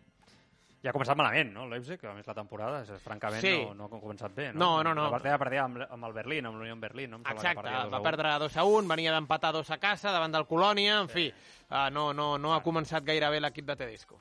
Ja 0.85 0.91
ha 0.91 0.93
començat 0.93 1.17
malament, 1.17 1.49
no, 1.55 1.63
el 1.65 1.71
Leipzig, 1.73 1.97
que 1.99 2.07
a 2.11 2.13
més 2.13 2.27
la 2.29 2.35
temporada, 2.37 2.83
és, 2.85 2.91
francament, 3.03 3.41
Sí. 3.41 3.55
no, 3.65 3.89
no 3.89 3.97
ha 3.97 4.01
començat 4.03 4.35
bé. 4.37 4.51
No, 4.53 4.83
no, 4.85 4.93
no. 4.95 5.07
La 5.07 5.15
partida 5.17 5.39
perdia 5.41 5.63
amb, 5.65 5.79
amb 5.89 6.05
el 6.05 6.13
Berlín, 6.13 6.45
amb 6.47 6.59
l'Unió 6.61 6.77
Berlín. 6.77 7.11
No? 7.11 7.17
Em 7.25 7.33
Exacte, 7.33 7.63
va 7.71 7.87
un. 7.97 8.03
perdre 8.03 8.35
2 8.39 8.57
a 8.61 8.65
1, 8.65 8.87
venia 8.89 9.13
d'empatar 9.15 9.53
2 9.57 9.71
a 9.71 9.79
casa 9.79 10.13
davant 10.13 10.31
del 10.37 10.45
Colònia, 10.47 11.01
en 11.01 11.09
fi, 11.09 11.33
uh, 11.71 11.89
no, 11.91 12.13
no, 12.13 12.37
no 12.37 12.53
ha 12.55 12.63
començat 12.63 13.03
gaire 13.03 13.31
bé 13.31 13.41
l'equip 13.41 13.65
de 13.65 13.77
Tedesco. 13.77 14.19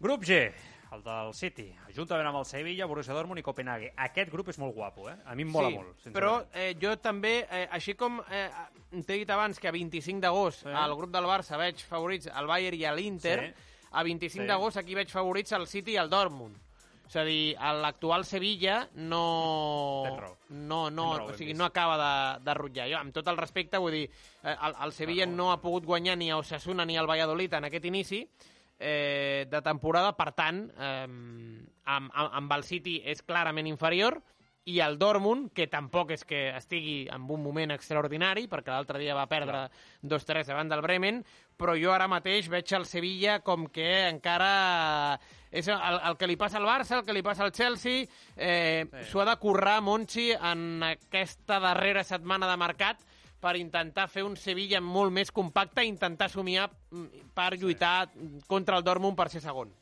Grup 0.00 0.22
G, 0.24 0.52
el 0.92 1.02
del 1.02 1.32
City, 1.34 1.66
juntament 1.96 2.28
amb 2.30 2.38
el 2.38 2.44
Sevilla, 2.46 2.86
Borussia 2.86 3.14
Dortmund 3.16 3.40
i 3.40 3.42
Copenhague. 3.42 3.90
Aquest 3.96 4.30
grup 4.30 4.48
és 4.52 4.58
molt 4.60 4.74
guapo, 4.76 5.08
eh? 5.10 5.16
A 5.26 5.34
mi 5.34 5.42
em 5.42 5.50
mola 5.52 5.70
molt, 5.74 6.06
però 6.14 6.44
eh, 6.52 6.74
jo 6.80 6.94
també, 7.02 7.46
eh, 7.50 7.66
així 7.72 7.94
com 7.98 8.20
eh, 8.30 8.46
t'he 8.92 9.18
dit 9.18 9.30
abans 9.34 9.58
que 9.58 9.68
a 9.68 9.72
25 9.74 10.20
d'agost 10.20 10.62
Sí. 10.66 10.68
al 10.72 10.94
grup 10.96 11.10
del 11.10 11.24
Barça 11.24 11.58
veig 11.58 11.82
favorits 11.84 12.28
al 12.32 12.46
Bayern 12.46 12.76
i 12.78 12.84
a 12.84 12.92
l'Inter, 12.94 13.40
Sí. 13.48 13.64
A 13.90 14.02
25 14.02 14.42
Sí. 14.44 14.48
d'agost 14.48 14.76
aquí 14.76 14.94
veig 14.94 15.10
favorits 15.10 15.52
al 15.52 15.66
City 15.66 15.92
i 15.92 15.96
al 15.96 16.10
Dortmund. 16.10 16.56
És 17.08 17.16
a 17.16 17.22
dir, 17.24 17.56
l'actual 17.56 18.26
Sevilla 18.28 18.82
no, 18.94 20.04
no, 20.50 20.90
no, 20.90 21.06
o 21.24 21.32
sigui, 21.32 21.54
no 21.54 21.64
acaba 21.64 21.96
de, 21.96 22.44
de 22.44 22.54
rutllar. 22.58 22.88
Jo, 22.90 22.98
amb 22.98 23.14
tot 23.16 23.26
el 23.32 23.38
respecte, 23.40 23.78
vull 23.80 23.94
dir, 23.96 24.10
eh, 24.42 24.52
el, 24.54 24.74
el 24.84 24.92
Sevilla 24.92 25.24
no 25.26 25.50
ha 25.52 25.60
pogut 25.62 25.86
guanyar 25.88 26.18
ni 26.20 26.28
a 26.30 26.36
Osasuna 26.36 26.84
ni 26.84 26.98
al 27.00 27.08
Valladolid 27.08 27.54
en 27.54 27.64
aquest 27.64 27.86
inici 27.88 28.28
eh, 28.78 29.46
de 29.48 29.62
temporada, 29.64 30.12
per 30.16 30.32
tant, 30.36 30.66
eh, 30.76 31.06
amb, 31.08 32.12
amb, 32.12 32.12
amb 32.42 32.52
el 32.58 32.64
City 32.68 32.98
és 33.04 33.22
clarament 33.22 33.66
inferior, 33.66 34.20
i 34.68 34.78
el 34.84 34.98
Dortmund, 35.00 35.50
que 35.56 35.66
tampoc 35.70 36.10
és 36.12 36.24
que 36.28 36.48
estigui 36.56 37.06
en 37.08 37.24
un 37.30 37.42
moment 37.42 37.70
extraordinari, 37.72 38.46
perquè 38.50 38.72
l'altre 38.74 38.98
dia 39.00 39.14
va 39.16 39.26
perdre 39.30 39.66
2-3 40.02 40.50
davant 40.50 40.68
del 40.68 40.82
Bremen, 40.84 41.22
però 41.58 41.74
jo 41.80 41.92
ara 41.94 42.08
mateix 42.10 42.50
veig 42.52 42.72
el 42.76 42.84
Sevilla 42.86 43.38
com 43.40 43.66
que 43.72 43.86
encara 44.10 45.18
és 45.50 45.68
el, 45.72 45.80
el 46.10 46.16
que 46.20 46.28
li 46.28 46.36
passa 46.36 46.58
al 46.60 46.68
Barça, 46.68 46.98
el 46.98 47.06
que 47.06 47.14
li 47.16 47.22
passa 47.24 47.46
al 47.46 47.52
Chelsea, 47.56 48.04
eh, 48.36 48.84
Sí. 48.90 49.04
s'ho 49.10 49.22
ha 49.22 49.28
de 49.30 49.36
currar 49.40 49.80
Monchi 49.80 50.30
en 50.32 50.82
aquesta 50.84 51.58
darrera 51.58 52.04
setmana 52.04 52.50
de 52.50 52.56
mercat 52.60 53.00
per 53.40 53.56
intentar 53.56 54.08
fer 54.10 54.24
un 54.26 54.36
Sevilla 54.36 54.80
molt 54.82 55.12
més 55.14 55.30
compacte 55.32 55.84
i 55.84 55.88
intentar 55.88 56.28
somiar 56.28 56.68
mm, 56.90 57.32
per 57.34 57.52
lluitar 57.56 58.10
contra 58.46 58.76
el 58.76 58.84
Dortmund 58.84 59.16
per 59.16 59.28
ser 59.30 59.40
segon. 59.40 59.72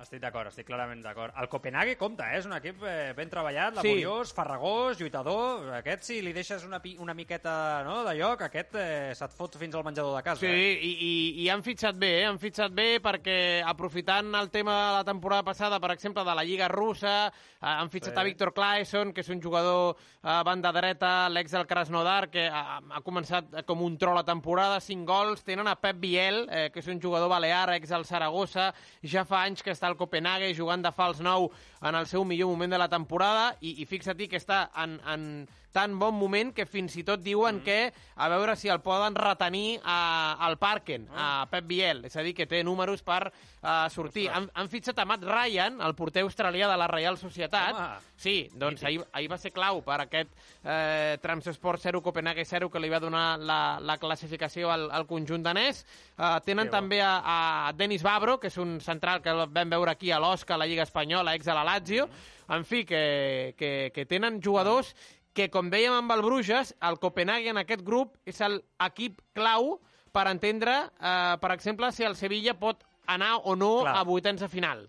Estic 0.00 0.20
d'acord, 0.22 0.48
estic 0.48 0.64
clarament 0.64 1.02
d'acord. 1.04 1.34
El 1.36 1.48
Copenhague, 1.52 1.92
compte, 2.00 2.24
eh? 2.24 2.38
és 2.38 2.46
un 2.48 2.54
equip 2.56 2.78
eh, 2.88 3.10
ben 3.16 3.28
treballat, 3.28 3.74
Sí. 3.82 3.90
laboriós, 4.00 4.30
farragós, 4.32 4.96
lluitador. 4.98 5.66
Aquest, 5.76 6.06
si 6.06 6.22
li 6.24 6.32
deixes 6.32 6.64
una, 6.64 6.78
una 7.04 7.12
miqueta 7.12 7.82
no, 7.84 7.98
de 8.06 8.14
lloc, 8.16 8.40
aquest 8.46 8.78
eh, 8.80 9.10
se't 9.18 9.34
fot 9.36 9.58
fins 9.60 9.74
al 9.76 9.84
menjador 9.84 10.16
de 10.16 10.22
casa. 10.24 10.40
Sí, 10.40 10.46
Eh? 10.48 10.78
i, 10.80 10.92
i, 11.04 11.42
i 11.44 11.48
han 11.52 11.60
fitxat 11.62 11.98
bé, 12.00 12.22
eh? 12.22 12.24
han 12.30 12.38
fitxat 12.40 12.72
bé 12.72 12.86
perquè 13.04 13.36
aprofitant 13.68 14.32
el 14.40 14.48
tema 14.50 14.72
de 14.86 14.94
la 15.00 15.04
temporada 15.04 15.42
passada, 15.44 15.78
per 15.78 15.90
exemple, 15.92 16.24
de 16.24 16.34
la 16.34 16.44
Lliga 16.48 16.68
Russa, 16.72 17.26
eh, 17.28 17.58
han 17.60 17.90
fitxat 17.92 18.14
Sí. 18.14 18.20
a 18.20 18.24
Víctor 18.24 18.54
Claesson, 18.56 19.12
que 19.12 19.20
és 19.20 19.28
un 19.28 19.42
jugador 19.42 19.96
a 20.22 20.42
banda 20.42 20.72
dreta, 20.72 21.28
l'ex 21.28 21.52
del 21.52 21.66
Krasnodar, 21.66 22.30
que 22.30 22.46
ha, 22.48 22.78
ha 22.80 23.02
començat 23.04 23.52
com 23.68 23.82
un 23.84 23.98
tro 24.00 24.14
la 24.16 24.24
temporada, 24.24 24.80
5 24.80 25.04
gols, 25.04 25.44
tenen 25.44 25.68
a 25.68 25.76
Pep 25.76 26.00
Biel, 26.00 26.46
eh, 26.48 26.70
que 26.72 26.80
és 26.80 26.88
un 26.88 27.00
jugador 27.02 27.28
balear, 27.28 27.68
ex 27.76 27.92
del 27.92 28.08
Saragossa, 28.08 28.70
ja 29.04 29.26
fa 29.28 29.44
anys 29.44 29.62
que 29.62 29.72
està 29.76 29.89
al 29.90 29.98
Copenhague 30.00 30.54
jugant 30.56 30.84
de 30.86 30.92
fals 30.96 31.20
nou 31.24 31.50
en 31.82 31.94
el 31.94 32.06
seu 32.06 32.24
millor 32.24 32.50
moment 32.52 32.72
de 32.72 32.78
la 32.78 32.90
temporada, 32.92 33.54
i, 33.60 33.78
i 33.82 33.88
fixa't 33.88 34.20
que 34.28 34.36
està 34.40 34.66
en, 34.82 34.98
en 35.08 35.26
tan 35.72 35.98
bon 35.98 36.14
moment 36.14 36.50
que 36.54 36.66
fins 36.66 36.96
i 36.98 37.04
tot 37.06 37.22
diuen 37.22 37.60
mm. 37.60 37.64
que 37.64 37.78
a 38.20 38.28
veure 38.32 38.56
si 38.58 38.68
el 38.68 38.82
poden 38.82 39.14
retenir 39.14 39.78
a, 39.84 40.36
al 40.46 40.58
Parken, 40.58 41.06
a 41.14 41.46
Pep 41.50 41.66
Biel. 41.70 42.04
És 42.08 42.16
a 42.18 42.24
dir, 42.26 42.34
que 42.36 42.48
té 42.50 42.62
números 42.66 43.04
per 43.06 43.22
uh, 43.30 43.86
sortir. 43.92 44.26
Han, 44.34 44.50
han 44.54 44.68
fitxat 44.72 44.98
a 45.00 45.06
Matt 45.08 45.24
Ryan, 45.24 45.80
el 45.86 45.94
porter 45.96 46.24
australià 46.26 46.68
de 46.70 46.78
la 46.80 46.88
Reial 46.90 47.18
Societat. 47.20 47.76
Home. 47.76 48.10
Sí, 48.20 48.34
doncs 48.52 48.82
ahir, 48.84 49.00
ahir 49.16 49.30
va 49.32 49.38
ser 49.40 49.54
clau 49.54 49.78
per 49.80 50.02
aquest 50.02 50.34
eh, 50.60 51.16
Tramsport 51.22 51.80
0, 51.80 52.02
Copenhague 52.04 52.44
0, 52.44 52.68
que 52.68 52.82
li 52.82 52.90
va 52.92 53.00
donar 53.00 53.38
la, 53.40 53.78
la 53.80 53.96
classificació 53.96 54.68
al, 54.74 54.90
al 54.92 55.06
conjunt 55.08 55.46
danès. 55.46 55.86
Uh, 56.18 56.36
tenen 56.44 56.68
bo. 56.68 56.74
també 56.74 57.00
a, 57.00 57.14
a 57.24 57.72
Denis 57.78 58.04
Babro, 58.04 58.36
que 58.42 58.50
és 58.52 58.58
un 58.60 58.76
central 58.84 59.22
que 59.24 59.32
el 59.32 59.46
vam 59.48 59.72
veure 59.72 59.94
aquí 59.94 60.12
a 60.12 60.20
l'Osca, 60.20 60.58
a 60.58 60.60
la 60.60 60.68
Lliga 60.68 60.84
Espanyola, 60.84 61.32
ex 61.38 61.48
de 61.48 61.56
la 61.56 61.64
Lazio. 61.70 62.08
En 62.50 62.66
fi, 62.66 62.84
que, 62.84 63.54
que, 63.58 63.90
que 63.94 64.06
tenen 64.10 64.40
jugadors 64.42 64.94
que, 65.32 65.48
com 65.52 65.70
dèiem 65.70 65.94
amb 65.94 66.12
el 66.16 66.22
Bruges, 66.26 66.74
el 66.82 66.98
Copenhague 67.02 67.52
en 67.52 67.60
aquest 67.62 67.84
grup 67.86 68.16
és 68.28 68.40
l'equip 68.42 69.20
clau 69.36 69.76
per 70.10 70.26
entendre, 70.30 70.76
eh, 70.98 71.36
per 71.40 71.52
exemple, 71.54 71.92
si 71.94 72.06
el 72.06 72.16
Sevilla 72.18 72.56
pot 72.58 72.82
anar 73.10 73.36
o 73.44 73.54
no 73.56 73.80
Clar. 73.84 73.96
a 73.96 74.02
vuitens 74.06 74.42
de 74.42 74.48
final. 74.50 74.88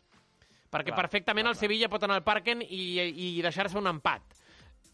Perquè 0.71 0.93
Clar, 0.93 1.01
perfectament 1.03 1.45
clar, 1.45 1.55
el 1.55 1.59
Sevilla 1.59 1.89
pot 1.91 2.03
anar 2.07 2.19
al 2.19 2.25
Parken 2.25 2.61
i, 2.63 2.83
i 3.11 3.31
deixar-se 3.43 3.77
un 3.77 3.89
empat. 3.91 4.37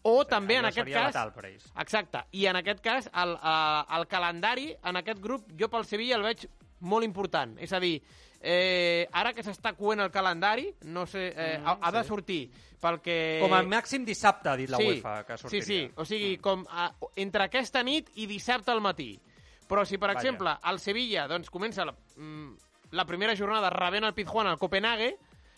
O 0.08 0.22
també, 0.28 0.58
en 0.60 0.68
aquest 0.68 0.88
cas... 0.88 1.10
letal 1.10 1.32
per 1.34 1.48
ells. 1.48 1.66
Exacte. 1.80 2.22
I 2.32 2.46
en 2.50 2.60
aquest 2.60 2.80
cas, 2.84 3.08
el, 3.22 3.34
eh, 3.36 3.98
el 3.98 4.06
calendari, 4.10 4.70
en 4.84 5.00
aquest 5.00 5.20
grup, 5.22 5.48
jo 5.58 5.68
pel 5.72 5.86
Sevilla 5.88 6.16
el 6.18 6.26
veig 6.26 6.46
molt 6.80 7.06
important. 7.06 7.56
És 7.62 7.72
a 7.72 7.80
dir, 7.82 7.96
eh, 8.40 9.08
ara 9.12 9.32
que 9.34 9.42
s'està 9.42 9.74
coent 9.76 10.00
el 10.00 10.10
calendari, 10.10 10.68
no 10.84 11.06
sé, 11.06 11.32
eh, 11.36 11.58
Mm, 11.58 11.66
ha, 11.66 11.78
ha 11.80 11.92
de 11.92 12.02
sí. 12.02 12.08
sortir, 12.08 12.50
perquè... 12.80 13.40
Com 13.42 13.52
a 13.54 13.62
màxim 13.62 14.04
dissabte, 14.04 14.48
ha 14.48 14.56
dit 14.56 14.70
la 14.70 14.78
sí, 14.78 14.86
UEFA, 14.86 15.24
que 15.26 15.36
sí, 15.36 15.42
sortiria. 15.42 15.64
sí, 15.66 15.80
o 15.96 16.04
sigui, 16.04 16.36
com 16.38 16.64
a, 16.70 16.90
entre 17.16 17.44
aquesta 17.44 17.82
nit 17.82 18.10
i 18.16 18.26
dissabte 18.26 18.70
al 18.70 18.80
matí. 18.80 19.18
Però 19.68 19.84
si, 19.84 19.98
per 19.98 20.08
Vaja. 20.14 20.20
exemple, 20.20 20.54
el 20.70 20.78
Sevilla 20.80 21.26
doncs, 21.28 21.50
comença 21.50 21.84
la, 21.84 21.92
mm, 22.16 22.52
la 22.92 23.04
primera 23.04 23.34
jornada 23.36 23.68
rebent 23.70 24.04
el 24.04 24.14
Pizjuán 24.14 24.46
al 24.46 24.58
Copenhague, 24.58 25.16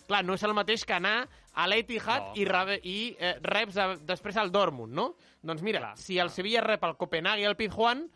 clar, 0.08 0.24
no 0.24 0.34
és 0.34 0.42
el 0.42 0.54
mateix 0.54 0.84
que 0.84 0.94
anar 0.96 1.28
a 1.54 1.66
l'Etihad 1.68 2.30
No. 2.30 2.32
i, 2.34 2.44
rebe, 2.44 2.80
i 2.82 3.16
eh, 3.20 3.36
reps 3.42 3.76
a, 3.76 3.84
després 3.96 4.36
al 4.36 4.50
Dortmund, 4.50 4.92
no? 4.92 5.14
Doncs 5.42 5.62
mira, 5.62 5.78
Clar, 5.80 5.96
si 5.96 6.18
el 6.18 6.30
Sevilla 6.30 6.60
rep 6.64 6.82
el 6.84 6.96
Copenhague 6.96 7.42
i 7.42 7.44
el 7.46 7.54
Pizjuán, 7.56 8.08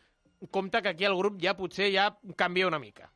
compte 0.50 0.82
que 0.82 0.88
aquí 0.88 1.04
el 1.04 1.14
grup 1.16 1.38
ja 1.40 1.54
potser 1.56 1.92
ja 1.94 2.08
canvia 2.36 2.66
una 2.66 2.78
mica. 2.80 3.12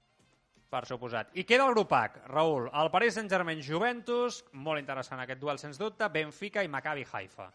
Per 0.69 0.85
suposat. 0.85 1.31
I 1.41 1.45
queda 1.49 1.65
el 1.65 1.73
grup 1.73 1.93
H, 1.97 2.27
Raül. 2.29 2.67
El 2.77 2.91
Paris 2.93 3.15
Saint-Germain 3.17 3.63
Juventus, 3.65 4.43
molt 4.53 4.81
interessant 4.83 5.21
aquest 5.23 5.41
duel, 5.41 5.59
sens 5.59 5.79
dubte, 5.81 6.09
Benfica 6.13 6.63
i 6.63 6.69
Maccabi 6.69 7.07
Haifa. 7.11 7.49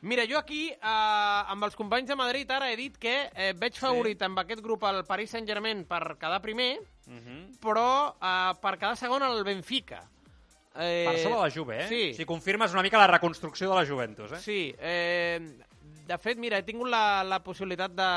Mira, 0.00 0.24
jo 0.30 0.38
aquí, 0.38 0.68
eh, 0.70 0.80
amb 0.82 1.64
els 1.66 1.74
companys 1.74 2.06
de 2.08 2.14
Madrid, 2.18 2.50
ara 2.54 2.68
he 2.70 2.76
dit 2.78 2.98
que 3.02 3.14
eh, 3.34 3.52
veig 3.58 3.78
favorit 3.78 4.20
amb 4.22 4.38
aquest 4.38 4.62
grup 4.62 4.84
el 4.90 5.04
Paris 5.06 5.30
Saint-Germain 5.34 5.84
per 5.90 6.16
quedar 6.18 6.40
primer, 6.42 6.78
Uh 7.08 7.14
-huh. 7.14 7.58
però 7.58 8.14
eh, 8.20 8.54
per 8.60 8.78
quedar 8.78 8.96
segon 8.96 9.22
el 9.22 9.42
Benfica. 9.42 10.02
Eh, 10.76 11.06
Per 11.08 11.18
sobre 11.18 11.36
de 11.36 11.42
la 11.42 11.50
Juve, 11.50 11.84
eh? 11.84 11.88
Sí, 11.88 12.14
Si 12.14 12.24
confirmes 12.24 12.72
una 12.72 12.82
mica 12.82 12.98
la 12.98 13.06
reconstrucció 13.08 13.68
de 13.70 13.74
la 13.74 13.86
Juventus, 13.86 14.32
eh? 14.32 14.36
sí. 14.38 14.74
Eh, 14.78 15.40
de 16.08 16.16
fet, 16.18 16.38
mira, 16.40 16.58
he 16.58 16.64
tingut 16.66 16.88
la, 16.88 17.22
la 17.28 17.38
possibilitat 17.44 17.92
de, 17.92 18.08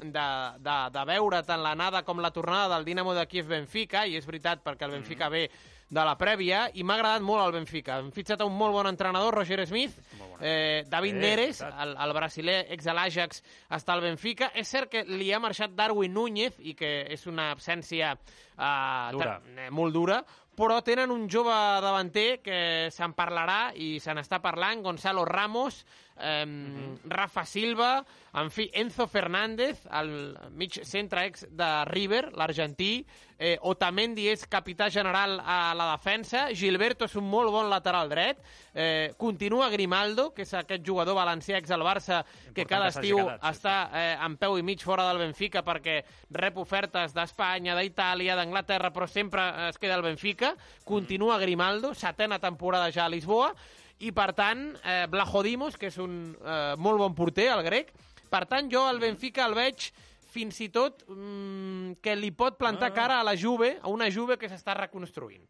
de, 0.00 0.24
de, 0.64 0.74
de 0.96 1.04
veure 1.08 1.42
tant 1.46 1.62
l'anada 1.62 2.02
com 2.06 2.18
la 2.22 2.32
tornada 2.34 2.74
del 2.74 2.84
Dinamo 2.88 3.14
de 3.14 3.26
Kiev-Benfica, 3.30 4.04
i 4.10 4.18
és 4.18 4.26
veritat, 4.26 4.64
perquè 4.64 4.88
el 4.88 4.96
Benfica 4.98 5.30
ve 5.30 5.46
de 5.94 6.02
la 6.02 6.16
prèvia, 6.18 6.64
i 6.74 6.82
m'ha 6.82 6.96
agradat 6.98 7.22
molt 7.22 7.44
el 7.44 7.52
Benfica. 7.60 8.00
Han 8.00 8.10
fitxat 8.16 8.42
un 8.42 8.56
molt 8.58 8.74
bon 8.74 8.88
entrenador, 8.90 9.36
Roger 9.36 9.60
Smith, 9.68 9.94
eh, 10.40 10.82
David 10.90 11.14
Sí, 11.14 11.20
Neres, 11.22 11.60
el, 11.62 11.94
el 12.02 12.14
brasiler 12.16 12.56
ex 12.74 12.88
de 12.88 12.94
l'Ajax, 12.96 13.42
està 13.70 13.94
al 13.94 14.02
Benfica. 14.02 14.50
És 14.58 14.72
cert 14.74 14.90
que 14.90 15.04
li 15.06 15.30
ha 15.32 15.38
marxat 15.42 15.76
Darwin 15.78 16.14
Núñez 16.16 16.58
i 16.58 16.74
que 16.74 17.04
és 17.14 17.28
una 17.30 17.52
absència 17.54 18.16
eh, 18.16 19.12
Dura. 19.14 19.36
eh, 19.54 19.68
molt 19.70 19.94
dura, 19.94 20.24
però 20.54 20.80
tenen 20.86 21.10
un 21.10 21.28
jove 21.30 21.54
davanter 21.82 22.40
que 22.42 22.58
se'n 22.94 23.14
parlarà 23.14 23.72
i 23.74 23.98
se 24.00 24.14
n'està 24.14 24.38
parlant, 24.42 24.82
Gonzalo 24.86 25.24
Ramos, 25.26 25.84
eh, 26.18 26.44
Mhm. 26.46 27.00
Rafa 27.04 27.44
Silva, 27.44 28.04
en 28.34 28.50
fi, 28.50 28.70
Enzo 28.72 29.06
Fernández, 29.06 29.86
el 29.92 30.36
mig 30.52 30.72
centre 30.84 31.26
ex 31.26 31.46
de 31.50 31.84
River, 31.84 32.32
l'argentí, 32.36 33.06
eh, 33.38 33.58
Otamendi 33.62 34.28
és 34.28 34.46
capità 34.48 34.88
general 34.90 35.40
a 35.44 35.74
la 35.74 35.92
defensa, 35.96 36.48
Gilberto 36.54 37.04
és 37.04 37.14
un 37.16 37.28
molt 37.28 37.50
bon 37.50 37.68
lateral 37.70 38.08
dret, 38.08 38.38
eh, 38.74 39.12
continua 39.16 39.68
Grimaldo, 39.70 40.32
que 40.34 40.42
és 40.42 40.54
aquest 40.54 40.84
jugador 40.86 41.14
valencià 41.16 41.58
ex 41.58 41.68
del 41.68 41.82
Barça, 41.82 42.24
que 42.54 42.62
Important 42.62 42.68
cada 42.68 42.86
que 42.86 42.92
s'hagi 42.92 43.06
estiu 43.08 43.18
quedat, 43.18 43.40
sí, 43.40 43.48
està 43.50 43.90
eh, 43.92 44.16
en 44.24 44.36
peu 44.36 44.58
i 44.58 44.62
mig 44.62 44.82
fora 44.82 45.06
del 45.08 45.18
Benfica 45.18 45.62
perquè 45.64 46.04
rep 46.30 46.56
ofertes 46.58 47.14
d'Espanya, 47.14 47.76
d'Itàlia, 47.76 48.36
d'Anglaterra, 48.36 48.92
però 48.92 49.06
sempre 49.08 49.68
es 49.68 49.78
queda 49.78 49.94
al 49.94 50.02
Benfica. 50.02 50.54
Continua 50.84 51.38
Grimaldo, 51.38 51.94
setena 51.94 52.38
temporada 52.38 52.90
ja 52.92 53.04
a 53.04 53.08
Lisboa, 53.08 53.52
i 54.00 54.10
per 54.12 54.32
tant, 54.34 54.66
eh, 54.82 55.06
Blahodimos, 55.10 55.76
que 55.78 55.86
és 55.92 55.98
un 56.02 56.34
eh, 56.40 56.74
molt 56.76 56.98
bon 56.98 57.14
porter, 57.14 57.50
el 57.54 57.62
grec, 57.62 57.92
per 58.30 58.44
tant, 58.50 58.70
jo 58.70 58.82
el 58.90 58.98
Benfica 58.98 59.46
el 59.46 59.54
veig 59.54 59.92
fins 60.34 60.58
i 60.64 60.68
tot 60.74 61.04
mm, 61.06 62.00
que 62.02 62.16
li 62.18 62.32
pot 62.34 62.56
plantar 62.58 62.90
Ah. 62.90 62.94
cara 62.94 63.20
a 63.20 63.24
la 63.24 63.36
Juve, 63.38 63.78
a 63.80 63.88
una 63.88 64.10
Juve 64.10 64.36
que 64.36 64.48
s'està 64.50 64.74
reconstruint. 64.74 65.44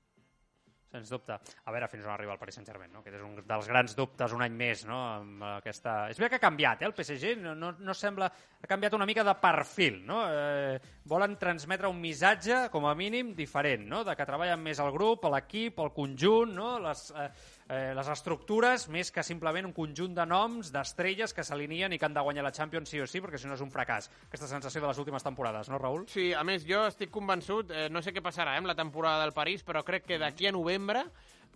Sens 0.94 1.08
dubte. 1.10 1.32
A 1.34 1.72
veure 1.74 1.88
fins 1.90 2.04
on 2.06 2.12
arriba 2.12 2.34
el 2.36 2.38
Paris 2.38 2.54
Saint-Germain, 2.54 2.92
no? 2.92 3.00
Aquest 3.00 3.16
és 3.16 3.22
un 3.24 3.40
dels 3.48 3.66
grans 3.66 3.96
dubtes 3.98 4.30
un 4.36 4.44
any 4.44 4.52
més, 4.54 4.84
no? 4.86 4.94
Amb 5.16 5.42
aquesta... 5.56 6.04
És 6.12 6.20
veritat 6.20 6.36
que 6.36 6.38
ha 6.38 6.44
canviat, 6.44 6.84
eh, 6.84 6.86
el 6.86 6.94
PSG, 6.94 7.32
no, 7.42 7.56
no, 7.58 7.72
no 7.80 7.96
sembla... 7.98 8.28
Ha 8.62 8.68
canviat 8.70 8.94
una 8.94 9.08
mica 9.08 9.24
de 9.26 9.34
perfil, 9.42 10.04
no? 10.06 10.20
Eh, 10.30 10.78
volen 11.10 11.34
transmetre 11.40 11.90
un 11.90 11.98
missatge, 11.98 12.68
com 12.70 12.86
a 12.86 12.94
mínim, 12.94 13.32
diferent, 13.34 13.88
no? 13.90 14.04
De 14.06 14.14
que 14.14 14.28
treballen 14.28 14.62
més 14.62 14.78
el 14.84 14.92
grup, 14.94 15.26
l'equip, 15.34 15.82
el 15.82 15.90
conjunt, 15.96 16.54
no? 16.54 16.76
Les, 16.86 17.08
eh, 17.10 17.26
eh, 17.68 17.92
les 17.96 18.08
estructures, 18.12 18.86
més 18.92 19.10
que 19.14 19.24
simplement 19.24 19.66
un 19.68 19.74
conjunt 19.76 20.14
de 20.16 20.26
noms, 20.28 20.70
d'estrelles 20.74 21.34
que 21.34 21.44
s'alineen 21.46 21.94
i 21.94 21.98
que 21.98 22.08
han 22.08 22.16
de 22.16 22.24
guanyar 22.24 22.44
la 22.46 22.52
Champions 22.52 22.90
sí 22.90 23.00
o 23.00 23.08
sí, 23.08 23.22
perquè 23.24 23.40
si 23.40 23.48
no 23.48 23.56
és 23.56 23.64
un 23.64 23.72
fracàs. 23.72 24.10
Aquesta 24.28 24.50
sensació 24.50 24.82
de 24.82 24.90
les 24.90 25.00
últimes 25.00 25.24
temporades, 25.24 25.70
no, 25.72 25.80
Raül? 25.80 26.04
Sí, 26.12 26.32
a 26.34 26.44
més, 26.44 26.66
jo 26.68 26.84
estic 26.88 27.12
convençut, 27.14 27.72
eh, 27.72 27.88
no 27.90 28.02
sé 28.04 28.12
què 28.12 28.24
passarà 28.24 28.54
eh, 28.54 28.62
amb 28.62 28.70
la 28.70 28.78
temporada 28.78 29.24
del 29.24 29.36
París, 29.36 29.64
però 29.64 29.84
crec 29.86 30.08
que 30.10 30.20
d'aquí 30.20 30.48
a 30.48 30.54
novembre 30.56 31.06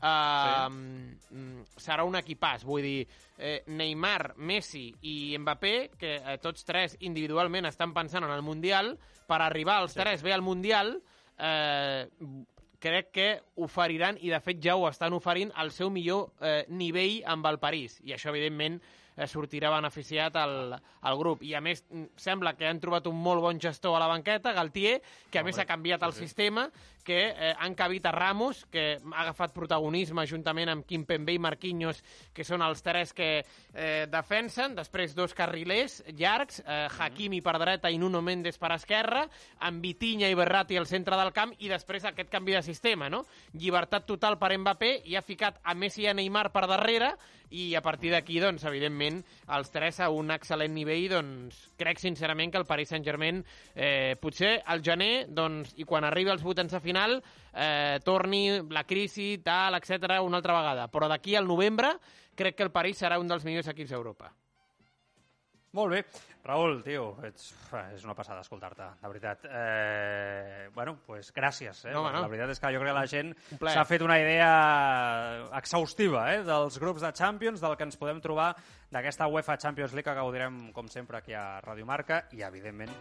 eh, 0.00 0.68
mm, 0.70 1.68
serà 1.76 2.06
un 2.08 2.18
equipàs. 2.18 2.64
Vull 2.64 2.84
dir, 2.86 3.06
eh, 3.36 3.62
Neymar, 3.66 4.34
Messi 4.36 4.88
i 5.02 5.36
Mbappé, 5.38 5.76
que 5.98 6.16
eh, 6.18 6.38
tots 6.42 6.64
tres 6.64 6.96
individualment 7.00 7.68
estan 7.68 7.92
pensant 7.96 8.24
en 8.24 8.34
el 8.34 8.42
Mundial, 8.42 8.96
per 9.28 9.42
arribar 9.44 9.82
als 9.82 9.92
sí. 9.92 10.00
tres 10.00 10.24
bé 10.24 10.32
al 10.32 10.42
Mundial, 10.42 10.96
eh, 11.36 12.06
crec 12.82 13.10
que 13.14 13.28
oferiran, 13.56 14.18
i 14.20 14.30
de 14.30 14.40
fet 14.42 14.62
ja 14.62 14.76
ho 14.76 14.86
estan 14.88 15.16
oferint, 15.16 15.52
el 15.58 15.72
seu 15.74 15.90
millor 15.90 16.30
eh, 16.40 16.64
nivell 16.68 17.20
amb 17.26 17.46
el 17.50 17.58
París. 17.62 17.98
I 18.06 18.14
això, 18.16 18.30
evidentment, 18.30 18.78
eh, 19.16 19.26
sortirà 19.26 19.72
beneficiat 19.74 20.36
al, 20.38 20.76
al 20.78 21.18
grup. 21.18 21.42
I, 21.42 21.54
a 21.58 21.62
més, 21.64 21.82
mm, 21.90 22.14
sembla 22.20 22.54
que 22.58 22.68
han 22.68 22.80
trobat 22.80 23.08
un 23.10 23.18
molt 23.22 23.42
bon 23.44 23.60
gestor 23.60 23.96
a 23.96 24.02
la 24.04 24.10
banqueta, 24.10 24.54
Galtier, 24.56 24.98
que 25.30 25.42
a 25.42 25.44
més 25.46 25.58
ha 25.58 25.66
canviat 25.68 26.06
el 26.06 26.14
sistema, 26.16 26.68
que 27.08 27.32
eh, 27.32 27.54
han 27.56 27.74
cabit 27.74 28.04
a 28.06 28.12
Ramos, 28.12 28.66
que 28.68 28.98
ha 29.00 29.22
agafat 29.22 29.54
protagonisme 29.56 30.26
juntament 30.28 30.68
amb 30.68 30.84
Kimpembe 30.84 31.32
i 31.32 31.40
Marquinhos, 31.40 32.02
que 32.36 32.44
són 32.44 32.60
els 32.66 32.84
tres 32.84 33.14
que 33.16 33.30
eh, 33.40 34.04
defensen, 34.12 34.76
després 34.76 35.16
dos 35.16 35.32
carrilers 35.36 36.02
llargs, 36.18 36.60
eh, 36.66 36.84
Hakimi 36.98 37.40
per 37.44 37.56
dreta 37.62 37.88
i 37.88 37.96
Nuno 37.96 38.20
Mendes 38.20 38.60
per 38.60 38.74
esquerra, 38.76 39.24
amb 39.64 39.80
Vitinha 39.80 40.28
i 40.28 40.36
Berratti 40.36 40.76
al 40.76 40.90
centre 40.90 41.16
del 41.16 41.32
camp, 41.32 41.56
i 41.64 41.72
després 41.72 42.04
aquest 42.04 42.28
canvi 42.28 42.58
de 42.58 42.62
sistema, 42.66 43.08
no? 43.08 43.24
Llibertat 43.56 44.04
total 44.04 44.36
per 44.36 44.52
Mbappé, 44.58 44.98
i 45.08 45.16
ha 45.16 45.24
ficat 45.24 45.62
a 45.64 45.72
Messi 45.72 46.04
i 46.04 46.12
a 46.12 46.16
Neymar 46.18 46.50
per 46.52 46.66
darrere, 46.68 47.14
i 47.50 47.74
a 47.74 47.82
partir 47.82 48.10
d'aquí, 48.12 48.38
doncs, 48.42 48.64
evidentment, 48.68 49.22
els 49.56 49.70
tres 49.72 50.00
a 50.04 50.10
un 50.12 50.32
excel·lent 50.34 50.74
nivell, 50.74 51.06
doncs, 51.14 51.60
crec 51.80 52.00
sincerament 52.02 52.52
que 52.52 52.60
el 52.60 52.66
Paris 52.68 52.92
Saint-Germain, 52.92 53.40
eh, 53.74 54.16
potser 54.20 54.58
al 54.66 54.82
gener, 54.84 55.26
doncs, 55.32 55.72
i 55.76 55.86
quan 55.88 56.04
arribi 56.04 56.30
als 56.30 56.44
vuitens 56.44 56.72
de 56.72 56.80
final, 56.84 56.97
eh, 57.52 58.00
torni 58.04 58.60
la 58.70 58.84
crisi, 58.84 59.38
tal, 59.44 59.78
etc 59.78 60.18
una 60.24 60.40
altra 60.42 60.58
vegada. 60.58 60.88
Però 60.92 61.08
d'aquí 61.10 61.36
al 61.36 61.48
novembre, 61.48 61.94
crec 62.34 62.58
que 62.58 62.66
el 62.66 62.74
París 62.74 63.00
serà 63.02 63.18
un 63.20 63.30
dels 63.30 63.46
millors 63.46 63.70
equips 63.72 63.94
d'Europa. 63.94 64.32
Molt 65.76 65.92
bé. 65.92 66.02
Raül, 66.48 66.78
tio, 66.80 67.10
ets, 67.28 67.50
és 67.92 68.04
una 68.06 68.14
passada 68.16 68.40
escoltar-te, 68.40 68.86
de 69.02 69.10
veritat. 69.10 69.42
Eh, 69.44 70.70
bueno, 70.72 70.94
pues 71.04 71.28
gràcies. 71.36 71.82
Eh? 71.84 71.92
No, 71.92 72.00
home, 72.06 72.14
no. 72.14 72.22
La 72.24 72.30
veritat 72.32 72.54
és 72.54 72.62
que 72.62 72.70
jo 72.72 72.80
crec 72.80 72.88
que 72.88 72.96
la 72.96 73.10
gent 73.10 73.34
s'ha 73.74 73.84
fet 73.84 74.04
una 74.06 74.16
idea 74.22 74.48
exhaustiva 75.58 76.24
eh? 76.32 76.40
dels 76.48 76.80
grups 76.80 77.04
de 77.04 77.12
Champions, 77.12 77.60
del 77.60 77.76
que 77.76 77.84
ens 77.84 78.00
podem 78.00 78.22
trobar 78.24 78.54
d'aquesta 78.88 79.28
UEFA 79.28 79.58
Champions 79.60 79.92
League 79.92 80.08
que 80.08 80.16
gaudirem, 80.16 80.70
com 80.72 80.88
sempre, 80.88 81.20
aquí 81.20 81.36
a 81.36 81.60
Radio 81.60 81.84
Marca 81.84 82.22
i, 82.32 82.40
evidentment, 82.48 82.94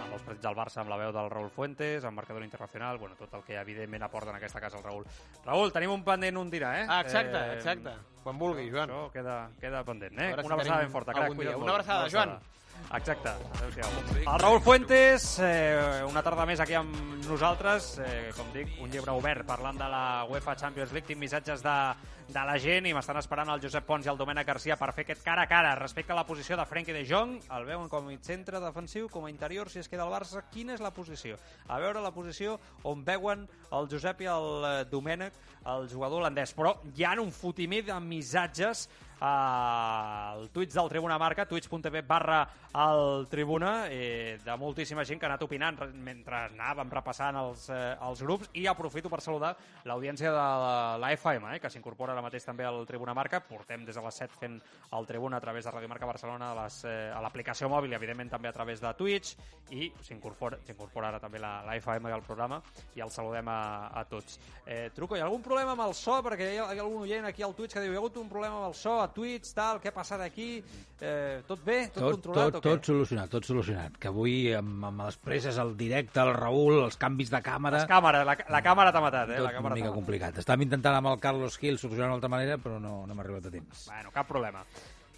amb 0.00 0.12
els 0.14 0.22
partits 0.22 0.42
del 0.46 0.54
Barça, 0.56 0.80
amb 0.80 0.90
la 0.90 0.96
veu 0.96 1.12
del 1.12 1.28
Raül 1.30 1.50
Fuentes, 1.50 2.04
amb 2.04 2.16
marcador 2.16 2.42
internacional, 2.44 2.98
bueno, 2.98 3.14
tot 3.16 3.32
el 3.34 3.42
que, 3.44 3.58
evidentment, 3.60 4.02
aporta 4.02 4.30
en 4.30 4.36
aquesta 4.36 4.60
casa 4.60 4.78
el 4.78 4.84
Raül. 4.84 5.04
Raül, 5.44 5.72
tenim 5.72 5.90
un 5.92 6.04
pendent 6.04 6.36
un 6.38 6.50
dinar, 6.50 6.74
eh? 6.80 6.86
Ah, 6.88 7.00
exacte, 7.02 7.36
Eh, 7.36 7.54
exacte. 7.58 7.92
Quan 8.22 8.38
vulgui, 8.38 8.70
Joan. 8.70 8.88
Això 8.90 9.10
queda, 9.12 9.50
queda 9.60 9.84
pendent, 9.84 10.18
eh? 10.18 10.32
A 10.32 10.36
veure 10.36 10.42
si 10.42 10.46
Una 10.46 10.54
abraçada 10.54 10.80
ben 10.80 10.90
forta, 10.90 11.10
algun 11.12 11.26
crac. 11.26 11.38
dia. 11.38 11.56
cuida't 11.56 11.62
Una 11.62 11.72
abraçada, 11.72 12.08
Joan. 12.08 12.38
Exacte. 12.92 13.30
Adéu-siau. 13.56 13.88
El 14.20 14.38
Raül 14.38 14.60
Fuentes, 14.60 15.38
eh, 15.40 16.02
una 16.04 16.20
tarda 16.22 16.44
més 16.44 16.60
aquí 16.60 16.74
amb 16.76 16.92
nosaltres. 17.24 17.98
Eh, 18.04 18.32
com 18.36 18.50
dic, 18.52 18.74
un 18.84 18.90
llibre 18.92 19.14
obert 19.16 19.46
parlant 19.48 19.78
de 19.80 19.88
la 19.88 20.24
UEFA 20.28 20.56
Champions 20.60 20.92
League. 20.92 21.06
Tinc 21.08 21.20
missatges 21.20 21.62
de, 21.64 21.76
de 22.28 22.42
la 22.44 22.58
gent 22.60 22.86
i 22.86 22.92
m'estan 22.92 23.16
esperant 23.16 23.48
el 23.48 23.62
Josep 23.62 23.86
Pons 23.88 24.04
i 24.04 24.10
el 24.12 24.20
Domènec 24.20 24.46
Garcia 24.46 24.76
per 24.76 24.90
fer 24.92 25.06
aquest 25.06 25.24
cara 25.24 25.46
a 25.46 25.48
cara 25.48 25.74
respecte 25.78 26.12
a 26.12 26.18
la 26.18 26.26
posició 26.28 26.58
de 26.60 26.66
Frenkie 26.68 26.92
de 26.92 27.06
Jong. 27.08 27.38
El 27.56 27.64
veuen 27.64 27.88
com 27.88 28.10
a 28.12 28.16
centre 28.20 28.60
defensiu, 28.60 29.08
com 29.08 29.24
a 29.24 29.30
interior, 29.32 29.70
si 29.70 29.80
es 29.80 29.88
queda 29.88 30.04
al 30.04 30.12
Barça. 30.12 30.44
Quina 30.52 30.76
és 30.76 30.84
la 30.84 30.92
posició? 30.92 31.38
A 31.68 31.78
veure 31.80 32.02
la 32.04 32.12
posició 32.12 32.58
on 32.84 33.06
veuen 33.06 33.46
el 33.72 33.88
Josep 33.88 34.20
i 34.20 34.28
el 34.28 34.68
eh, 34.68 34.74
Domènec, 34.92 35.40
el 35.64 35.88
jugador 35.88 36.20
holandès. 36.20 36.52
Però 36.52 36.76
hi 36.92 37.08
ha 37.08 37.16
un 37.22 37.32
fotimer 37.32 37.86
de 37.88 37.96
missatges 38.04 38.88
al 39.22 40.48
tuits 40.50 40.74
del 40.74 40.88
Tribuna 40.90 41.16
Marca, 41.18 41.46
twitch.tv 41.46 42.02
barra 42.02 42.40
el 42.74 43.26
Tribuna, 43.30 43.86
eh, 43.88 44.38
de 44.44 44.56
moltíssima 44.56 45.04
gent 45.04 45.20
que 45.20 45.26
ha 45.26 45.30
anat 45.30 45.42
opinant 45.44 45.78
re- 45.78 45.90
mentre 45.92 46.38
anàvem 46.48 46.90
repassant 46.90 47.36
els, 47.36 47.68
eh, 47.70 47.94
els 48.08 48.22
grups 48.24 48.48
i 48.58 48.66
aprofito 48.66 49.10
per 49.12 49.20
saludar 49.20 49.52
l'audiència 49.84 50.30
de 50.32 50.44
la, 50.98 51.12
FM, 51.12 51.54
eh, 51.54 51.60
que 51.60 51.70
s'incorpora 51.70 52.12
ara 52.16 52.22
mateix 52.24 52.44
també 52.44 52.64
al 52.64 52.82
Tribuna 52.88 53.14
Marca. 53.14 53.40
Portem 53.46 53.84
des 53.84 53.94
de 53.94 54.02
les 54.02 54.14
7 54.14 54.34
fent 54.40 54.58
el 54.92 55.06
Tribuna 55.06 55.36
a 55.36 55.40
través 55.40 55.64
de 55.64 55.70
Radio 55.70 55.88
Marca 55.88 56.06
Barcelona 56.06 56.50
a 56.52 56.62
les, 56.64 56.84
eh, 56.84 57.12
a 57.14 57.20
l'aplicació 57.20 57.68
mòbil 57.68 57.92
i 57.92 57.94
evidentment 57.94 58.30
també 58.30 58.48
a 58.48 58.52
través 58.52 58.80
de 58.80 58.92
Twitch 58.94 59.36
i 59.70 59.92
s'incorpora 60.02 61.08
ara 61.08 61.20
també 61.20 61.38
la, 61.38 61.62
la 61.62 61.76
FM 61.76 62.10
del 62.10 62.22
programa 62.22 62.60
i 62.96 63.00
el 63.00 63.10
saludem 63.10 63.46
a, 63.48 63.88
a 63.92 64.04
tots. 64.04 64.40
Eh, 64.66 64.90
truco, 64.94 65.14
hi 65.16 65.20
ha 65.20 65.24
algun 65.28 65.42
problema 65.42 65.72
amb 65.76 65.86
el 65.86 65.94
so? 65.94 66.18
Perquè 66.24 66.54
hi 66.54 66.58
ha, 66.58 66.72
hi 66.74 66.78
ha 66.78 66.82
algun 66.82 67.02
oient 67.06 67.24
aquí 67.28 67.42
al 67.42 67.54
Twitch 67.54 67.74
que 67.74 67.80
diu 67.84 67.92
hi 67.92 67.96
ha 67.96 68.02
hagut 68.02 68.16
un 68.16 68.28
problema 68.28 68.56
amb 68.58 68.66
el 68.72 68.74
so 68.74 68.98
Twitch, 69.14 69.50
tal, 69.56 69.78
què 69.82 69.90
ha 69.90 69.94
passat 69.96 70.20
aquí? 70.24 70.46
Eh, 71.02 71.40
tot 71.48 71.60
bé? 71.66 71.78
Tot, 71.92 72.00
Tot, 72.02 72.16
controlat 72.18 72.52
tot, 72.52 72.58
o 72.58 72.62
què? 72.62 72.72
tot 72.76 72.90
solucionat, 72.92 73.30
tot 73.32 73.48
solucionat. 73.48 73.98
Que 74.02 74.08
avui, 74.10 74.36
amb, 74.58 74.84
amb 74.90 75.04
les 75.06 75.18
presses, 75.22 75.58
el 75.62 75.74
directe, 75.76 76.20
el 76.22 76.32
Raül, 76.36 76.80
els 76.86 76.96
canvis 77.00 77.30
de 77.32 77.42
càmera... 77.44 77.82
Les 77.82 77.90
càmeres, 77.90 78.24
la, 78.28 78.36
la 78.56 78.62
càmera 78.64 78.94
t'ha 78.94 79.04
matat, 79.04 79.28
eh? 79.34 79.36
tot 79.40 79.46
la 79.46 79.52
una 79.52 79.58
càmera 79.58 79.74
mica 79.78 79.86
t'ha 79.86 79.92
matat. 79.92 80.00
complicat. 80.00 80.40
Estàvem 80.44 80.66
intentant 80.68 80.98
amb 81.00 81.12
el 81.12 81.20
Carlos 81.22 81.58
Gil 81.60 81.78
solucionar 81.78 82.08
d'una 82.10 82.18
altra 82.20 82.32
manera, 82.32 82.58
però 82.62 82.80
no, 82.80 83.02
no 83.06 83.12
hem 83.16 83.22
arribat 83.26 83.46
a 83.46 83.54
temps. 83.54 83.86
Bueno, 83.92 84.10
cap 84.14 84.28
problema. 84.30 84.64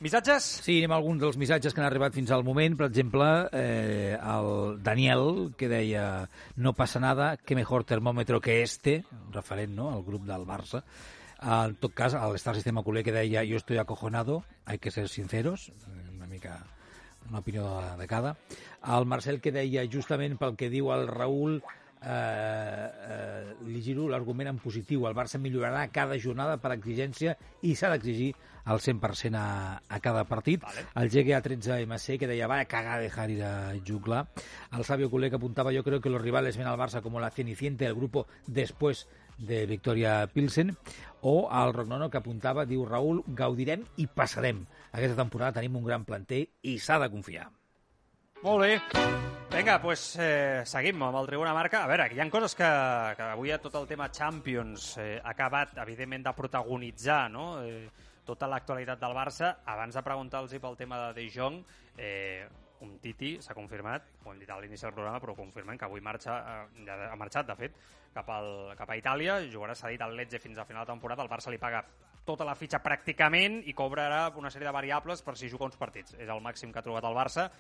Missatges? 0.05 0.43
Sí, 0.67 0.81
anem 0.83 0.93
a 0.93 0.97
alguns 0.99 1.21
dels 1.23 1.37
missatges 1.41 1.73
que 1.73 1.81
han 1.81 1.87
arribat 1.87 2.13
fins 2.17 2.33
al 2.35 2.43
moment. 2.45 2.75
Per 2.77 2.89
exemple, 2.91 3.29
eh, 3.55 4.17
el 4.19 4.81
Daniel, 4.85 5.53
que 5.57 5.69
deia 5.71 6.07
no 6.61 6.73
passa 6.77 7.01
nada, 7.01 7.37
que 7.39 7.55
mejor 7.57 7.87
termòmetre 7.89 8.41
que 8.43 8.59
este, 8.65 8.99
referent 9.33 9.73
no, 9.79 9.93
al 9.95 10.03
grup 10.05 10.27
del 10.27 10.45
Barça. 10.51 10.83
En 11.43 11.75
tot 11.77 11.95
cas, 11.95 12.15
el 12.15 12.37
Star 12.37 12.55
Sistema 12.55 12.83
Culé 12.83 13.05
que 13.05 13.13
deia 13.13 13.45
yo 13.45 13.57
estoy 13.57 13.79
acojonado, 13.79 14.45
hay 14.65 14.79
que 14.79 14.91
ser 14.91 15.09
sinceros, 15.09 15.73
una 16.15 16.27
mica 16.27 16.65
una 17.29 17.39
opinió 17.39 17.81
de, 17.81 17.97
de 17.97 18.07
cada. 18.07 18.37
El 18.87 19.07
Marcel 19.07 19.41
que 19.41 19.53
deia, 19.53 19.87
justament 19.91 20.37
pel 20.41 20.59
que 20.61 20.69
diu 20.73 20.91
el 20.93 21.07
Raül, 21.09 21.63
eh, 22.05 22.89
eh, 23.09 23.55
li 23.65 23.81
giro 23.83 24.09
l'argument 24.13 24.51
en 24.51 24.59
positiu. 24.61 25.07
El 25.09 25.17
Barça 25.17 25.41
millorarà 25.41 25.87
cada 25.93 26.19
jornada 26.21 26.59
per 26.61 26.75
exigència 26.77 27.37
i 27.63 27.75
s'ha 27.75 27.93
d'exigir 27.95 28.35
al 28.65 28.81
100% 28.81 29.41
a, 29.41 29.81
a 29.89 30.01
cada 30.05 30.25
partit. 30.29 30.63
Vale. 30.65 30.87
El 31.01 31.11
GGA13MC 31.13 32.19
que 32.21 32.29
deia, 32.29 32.49
vaya 32.49 32.69
cagada 32.69 33.01
dejar 33.01 33.31
ir 33.31 33.43
a 33.45 33.73
Jugla. 33.87 34.27
El 34.73 34.85
Sabio 34.85 35.11
Culé 35.11 35.31
que 35.31 35.37
apuntaba, 35.37 35.73
yo 35.73 35.85
creo 35.85 36.01
que 36.01 36.11
los 36.11 36.23
rivales 36.23 36.57
ven 36.57 36.67
al 36.67 36.79
Barça 36.79 37.03
como 37.03 37.21
la 37.21 37.31
cenicienta 37.31 37.85
del 37.85 37.95
grupo 37.95 38.27
después 38.47 39.09
de 39.39 39.65
Victoria 39.67 40.27
Pilsen. 40.33 40.77
O 41.23 41.49
el 41.49 41.73
Rognono 41.73 42.11
que 42.11 42.21
apuntava, 42.21 42.67
diu 42.69 42.85
Raül, 42.85 43.23
gaudirem 43.27 43.85
i 43.97 44.07
passarem. 44.07 44.65
Aquesta 44.93 45.23
temporada 45.23 45.61
tenim 45.61 45.79
un 45.81 45.87
gran 45.87 46.05
planter 46.05 46.45
i 46.63 46.79
s'ha 46.79 46.99
de 47.01 47.11
confiar. 47.13 47.49
Molt 48.45 48.61
bé. 48.61 48.75
Vinga, 49.55 49.79
doncs 49.79 50.03
eh, 50.19 50.63
seguim 50.67 51.03
amb 51.07 51.17
el 51.21 51.29
Tribuna 51.31 51.55
Marca. 51.57 51.85
A 51.85 51.89
veure, 51.89 52.09
hi 52.13 52.21
ha 52.21 52.27
coses 52.29 52.57
que, 52.59 52.69
que 53.17 53.29
avui 53.31 53.55
a 53.55 53.61
tot 53.63 53.77
el 53.79 53.87
tema 53.87 54.11
Champions 54.13 54.97
eh, 54.99 55.21
ha 55.23 55.31
acabat, 55.31 55.79
evidentment, 55.85 56.27
de 56.27 56.33
protagonitzar 56.35 57.29
no? 57.31 57.47
eh, 57.63 57.87
tota 58.27 58.49
l'actualitat 58.51 59.01
del 59.01 59.15
Barça. 59.17 59.55
Abans 59.65 59.95
de 59.95 60.03
preguntar-los 60.03 60.59
pel 60.61 60.77
tema 60.77 60.99
de 61.07 61.13
De 61.21 61.29
Jong, 61.31 61.63
eh, 61.97 62.49
un 62.83 62.97
Titi 63.03 63.37
s'ha 63.43 63.55
confirmat, 63.55 64.09
ho 64.25 64.33
hem 64.33 64.41
dit 64.43 64.51
a 64.51 64.59
l'inici 64.61 64.87
del 64.87 64.95
programa, 64.97 65.21
però 65.23 65.37
confirmem 65.39 65.79
que 65.79 65.87
avui 65.87 66.03
marxa, 66.05 66.39
eh, 66.41 66.85
ja 66.87 66.99
ha 67.11 67.17
marxat, 67.21 67.47
de 67.47 67.57
fet, 67.59 67.79
cap, 68.15 68.29
al, 68.31 68.75
cap 68.79 68.91
a 68.91 68.99
Itàlia, 68.99 69.39
jugarà 69.53 69.77
cedit 69.79 70.03
al 70.03 70.17
Lecce 70.17 70.41
fins 70.43 70.59
a 70.59 70.67
final 70.69 70.85
de 70.85 70.93
temporada, 70.93 71.23
el 71.23 71.31
Barça 71.31 71.53
li 71.53 71.63
paga 71.63 71.85
tota 72.25 72.47
la 72.49 72.57
fitxa 72.57 72.81
pràcticament 72.83 73.61
i 73.69 73.75
cobrarà 73.77 74.27
una 74.41 74.51
sèrie 74.51 74.69
de 74.69 74.75
variables 74.75 75.23
per 75.23 75.37
si 75.37 75.51
juga 75.53 75.69
uns 75.69 75.77
partits. 75.77 76.17
És 76.17 76.29
el 76.29 76.41
màxim 76.41 76.73
que 76.73 76.81
ha 76.81 76.87
trobat 76.87 77.05
el 77.05 77.17
Barça, 77.17 77.51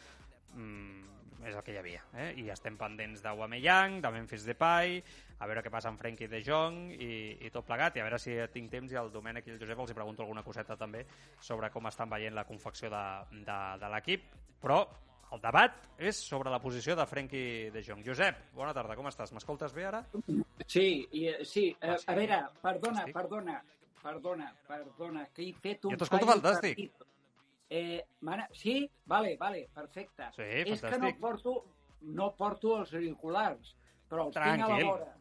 mm, 0.54 1.13
és 1.46 1.54
el 1.54 1.62
que 1.62 1.72
hi 1.74 1.78
havia. 1.80 2.02
Eh? 2.14 2.32
I 2.42 2.48
estem 2.50 2.76
pendents 2.80 3.22
d'Aubameyang, 3.22 4.00
de 4.02 4.10
Memphis 4.14 4.44
Depay, 4.48 4.98
a 5.38 5.46
veure 5.50 5.62
què 5.62 5.70
passa 5.70 5.88
amb 5.90 5.98
Frenkie 6.00 6.28
de 6.30 6.42
Jong 6.46 6.90
i, 6.94 7.38
i 7.46 7.50
tot 7.54 7.66
plegat, 7.66 7.96
i 7.96 8.00
a 8.00 8.06
veure 8.08 8.18
si 8.22 8.36
tinc 8.52 8.70
temps 8.72 8.92
i 8.92 8.98
el 9.00 9.10
Domènec 9.12 9.46
i 9.48 9.54
el 9.54 9.58
Josep 9.60 9.78
els 9.84 9.90
hi 9.90 9.96
pregunto 9.98 10.22
alguna 10.22 10.42
coseta 10.46 10.76
també 10.80 11.04
sobre 11.40 11.70
com 11.74 11.86
estan 11.90 12.08
veient 12.10 12.34
la 12.34 12.44
confecció 12.48 12.90
de, 12.92 13.04
de, 13.44 13.58
de 13.82 13.90
l'equip, 13.94 14.28
però 14.62 14.82
el 15.34 15.40
debat 15.42 15.80
és 15.98 16.16
sobre 16.22 16.50
la 16.52 16.60
posició 16.62 16.94
de 16.94 17.06
Frenkie 17.10 17.70
de 17.74 17.82
Jong. 17.82 18.04
Josep, 18.06 18.52
bona 18.54 18.72
tarda, 18.76 18.94
com 18.94 19.08
estàs? 19.10 19.32
M'escoltes 19.34 19.72
bé 19.74 19.88
ara? 19.88 20.04
Sí, 20.66 21.06
i, 21.10 21.26
eh, 21.32 21.40
sí. 21.44 21.70
A, 21.80 21.94
Ah, 21.94 21.98
sí. 21.98 22.04
a 22.06 22.14
veure, 22.14 22.38
perdona, 22.62 23.00
Estic. 23.02 23.14
perdona, 23.16 23.56
perdona, 24.02 24.52
perdona, 24.68 25.26
que 25.34 25.42
he 25.48 25.52
fet 25.54 25.84
un 25.88 25.96
Jo 25.96 25.98
t'escolto 26.04 26.26
fantàstic. 26.28 26.76
terrible. 26.76 27.06
Eh, 27.70 28.04
mana, 28.20 28.48
sí? 28.52 28.90
Vale, 29.06 29.36
vale, 29.36 29.68
perfecte. 29.74 30.24
Sí, 30.36 30.42
És 30.42 30.80
que 30.80 30.90
no 30.90 31.08
fantàstic. 31.08 31.18
porto, 31.20 31.64
no 32.02 32.34
porto 32.36 32.78
els 32.80 32.92
auriculars, 32.94 33.74
però 34.08 34.26
els 34.26 34.34
tinc 34.34 34.46
a 34.46 34.56
Tranquil. 34.66 34.84
la 34.86 34.90
vora. 34.92 35.14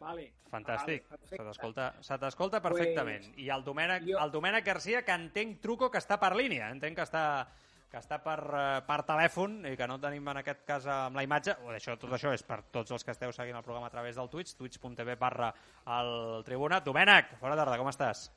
Vale. 0.00 0.32
Fantàstic, 0.50 1.02
Vale, 1.08 1.18
se 1.26 1.36
perfecte. 1.36 1.44
t'escolta 1.44 1.94
se 2.00 2.18
t'escolta 2.18 2.60
perfectament. 2.62 3.24
Pues, 3.26 3.38
I 3.38 3.50
el 3.50 3.62
Domènec, 3.64 4.02
jo- 4.06 4.18
el 4.18 4.30
Domènec 4.30 4.64
Garcia, 4.64 5.04
que 5.04 5.12
entenc, 5.12 5.60
truco, 5.60 5.90
que 5.90 5.98
està 5.98 6.18
per 6.18 6.34
línia, 6.34 6.70
entenc 6.70 6.96
que 6.96 7.02
està 7.02 7.46
que 7.90 7.98
està 7.98 8.22
per, 8.22 8.38
eh, 8.38 8.82
per 8.86 9.02
telèfon 9.04 9.66
i 9.66 9.76
que 9.76 9.86
no 9.88 9.98
tenim 9.98 10.28
en 10.28 10.36
aquest 10.36 10.64
cas 10.64 10.86
amb 10.86 11.16
la 11.16 11.24
imatge, 11.24 11.56
o 11.64 11.72
això, 11.74 11.98
tot 11.98 12.10
això 12.12 12.32
és 12.32 12.44
per 12.44 12.62
tots 12.70 12.92
els 12.92 13.02
que 13.02 13.10
esteu 13.10 13.32
seguint 13.32 13.56
el 13.56 13.64
programa 13.64 13.88
a 13.88 13.90
través 13.90 14.14
del 14.14 14.28
Twitch, 14.30 14.54
twitch.tv 14.54 15.16
barra 15.16 15.52
el 15.88 16.44
Tribuna. 16.44 16.78
Domènec, 16.80 17.40
bona 17.40 17.56
tarda, 17.56 17.76
com 17.76 17.88
estàs? 17.88 18.30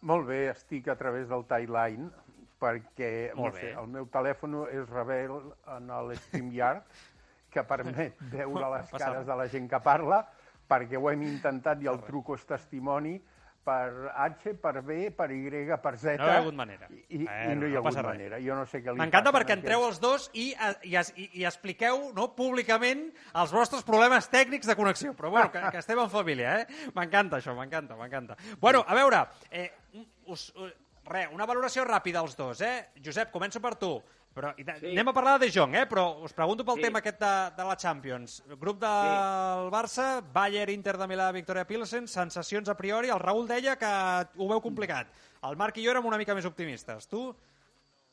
Molt 0.00 0.26
bé, 0.26 0.48
estic 0.50 0.88
a 0.88 0.96
través 0.96 1.28
del 1.28 1.44
Timeline 1.46 2.10
perquè 2.60 3.32
no 3.36 3.50
sé, 3.56 3.72
el 3.72 3.88
meu 3.88 4.06
telèfon 4.12 4.60
és 4.68 4.86
rebel 4.90 5.38
en 5.76 5.90
el 5.96 6.14
StreamYard 6.18 6.84
que 7.50 7.64
permet 7.66 8.20
veure 8.36 8.70
les 8.76 8.92
cares 8.94 9.26
de 9.26 9.36
la 9.42 9.48
gent 9.50 9.68
que 9.70 9.80
parla 9.82 10.22
perquè 10.70 11.00
ho 11.00 11.10
hem 11.10 11.24
intentat 11.26 11.80
i 11.82 11.88
el 11.90 12.02
truco 12.06 12.36
és 12.38 12.44
testimoni 12.46 13.16
per 13.60 14.10
H, 14.16 14.54
per 14.56 14.80
B, 14.80 15.10
per 15.12 15.26
Y, 15.30 15.66
per 15.82 15.92
Z. 15.98 16.14
No 16.16 16.24
hi 16.26 16.30
ha 16.30 16.38
hagut 16.40 16.56
manera. 16.56 16.86
I, 16.88 17.00
i, 17.10 17.18
Bueno, 17.26 17.52
i 17.52 17.56
no 17.60 17.66
hi 17.66 17.74
no 17.74 17.76
ha 17.76 17.80
hagut 17.80 17.88
passa 17.90 18.02
res. 18.02 18.08
manera. 18.14 18.38
Jo 18.40 18.54
no 18.56 18.64
sé 18.66 18.80
què 18.80 18.94
li 18.94 19.02
M'encanta 19.02 19.32
perquè 19.36 19.52
en 19.52 19.60
entreu 19.60 19.84
els 19.84 20.00
dos 20.00 20.30
i, 20.32 20.46
eh, 20.54 20.70
i, 20.88 20.94
i, 20.96 21.26
i 21.42 21.44
expliqueu 21.48 22.06
no, 22.16 22.30
públicament 22.38 23.02
els 23.42 23.52
vostres 23.52 23.84
problemes 23.84 24.30
tècnics 24.32 24.70
de 24.70 24.76
connexió. 24.78 25.12
Però 25.18 25.30
bueno, 25.34 25.52
que, 25.52 25.60
que 25.74 25.82
estem 25.82 26.00
en 26.00 26.08
família, 26.12 26.60
eh? 26.62 26.86
M'encanta 26.96 27.36
això, 27.42 27.54
m'encanta, 27.58 27.98
m'encanta. 28.00 28.38
Bueno, 28.64 28.80
a 28.86 28.96
veure, 28.96 29.26
eh, 29.50 29.68
us, 30.26 30.48
us, 30.56 30.72
re, 31.06 31.26
una 31.32 31.46
valoració 31.46 31.84
ràpida 31.84 32.20
als 32.20 32.36
dos, 32.36 32.60
eh? 32.60 32.90
Josep, 33.04 33.30
començo 33.32 33.60
per 33.60 33.74
tu. 33.76 34.00
Però, 34.32 34.52
i 34.56 34.62
Sí. 34.62 34.92
Anem 34.92 35.08
a 35.08 35.12
parlar 35.12 35.38
de 35.40 35.46
De 35.46 35.52
Jong, 35.52 35.74
eh? 35.74 35.86
però 35.90 36.22
us 36.22 36.32
pregunto 36.32 36.64
pel 36.64 36.76
Sí. 36.76 36.82
tema 36.82 37.00
aquest 37.00 37.18
de, 37.18 37.50
de 37.56 37.64
la 37.64 37.76
Champions. 37.76 38.44
Grup 38.60 38.78
del 38.78 39.70
Barça, 39.72 40.22
Bayern, 40.32 40.70
Inter 40.70 40.96
de 40.96 41.06
Milà, 41.08 41.32
Victoria 41.32 41.66
Pilsen, 41.66 42.06
sensacions 42.06 42.68
a 42.68 42.76
priori. 42.76 43.08
El 43.08 43.18
Raül 43.18 43.48
deia 43.48 43.74
que 43.76 43.86
ho 44.36 44.48
veu 44.48 44.60
complicat. 44.60 45.08
El 45.42 45.56
Marc 45.56 45.78
i 45.78 45.84
jo 45.84 45.90
érem 45.90 46.06
una 46.06 46.16
mica 46.16 46.34
més 46.34 46.46
optimistes. 46.46 47.08
Tu? 47.08 47.34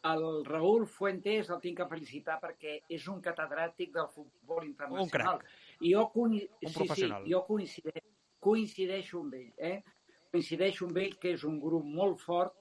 El 0.04 0.44
Raúl 0.46 0.88
Fuentes 0.88 1.50
el 1.50 1.60
tinc 1.62 1.78
que 1.78 1.88
felicitar 1.88 2.40
perquè 2.42 2.80
és 2.90 3.08
un 3.08 3.22
catedràtic 3.22 3.92
del 3.94 4.08
futbol 4.08 4.64
internacional. 4.66 5.38
crac. 5.40 5.46
I 5.82 5.94
jo. 5.94 6.12
Un 6.16 6.40
sí, 6.40 6.50
professional. 6.74 7.24
Sí, 7.26 7.32
jo 7.32 7.46
coincideixo, 7.46 8.08
coincideixo 8.40 9.20
amb 9.22 9.34
ell. 9.36 9.54
Eh? 9.58 9.84
Coincideixo 10.32 10.86
amb 10.88 10.98
ell 10.98 11.18
que 11.20 11.34
és 11.34 11.44
un 11.44 11.60
grup 11.60 11.84
molt 11.84 12.20
fort. 12.20 12.54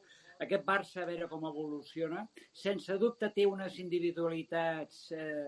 Aquest 0.44 0.64
Barça, 0.66 1.02
a 1.02 1.06
veure 1.08 1.28
com 1.30 1.46
evoluciona. 1.48 2.26
Sense 2.52 2.98
dubte 3.00 3.30
té 3.34 3.46
unes 3.48 3.78
individualitats 3.82 5.06
eh, 5.16 5.46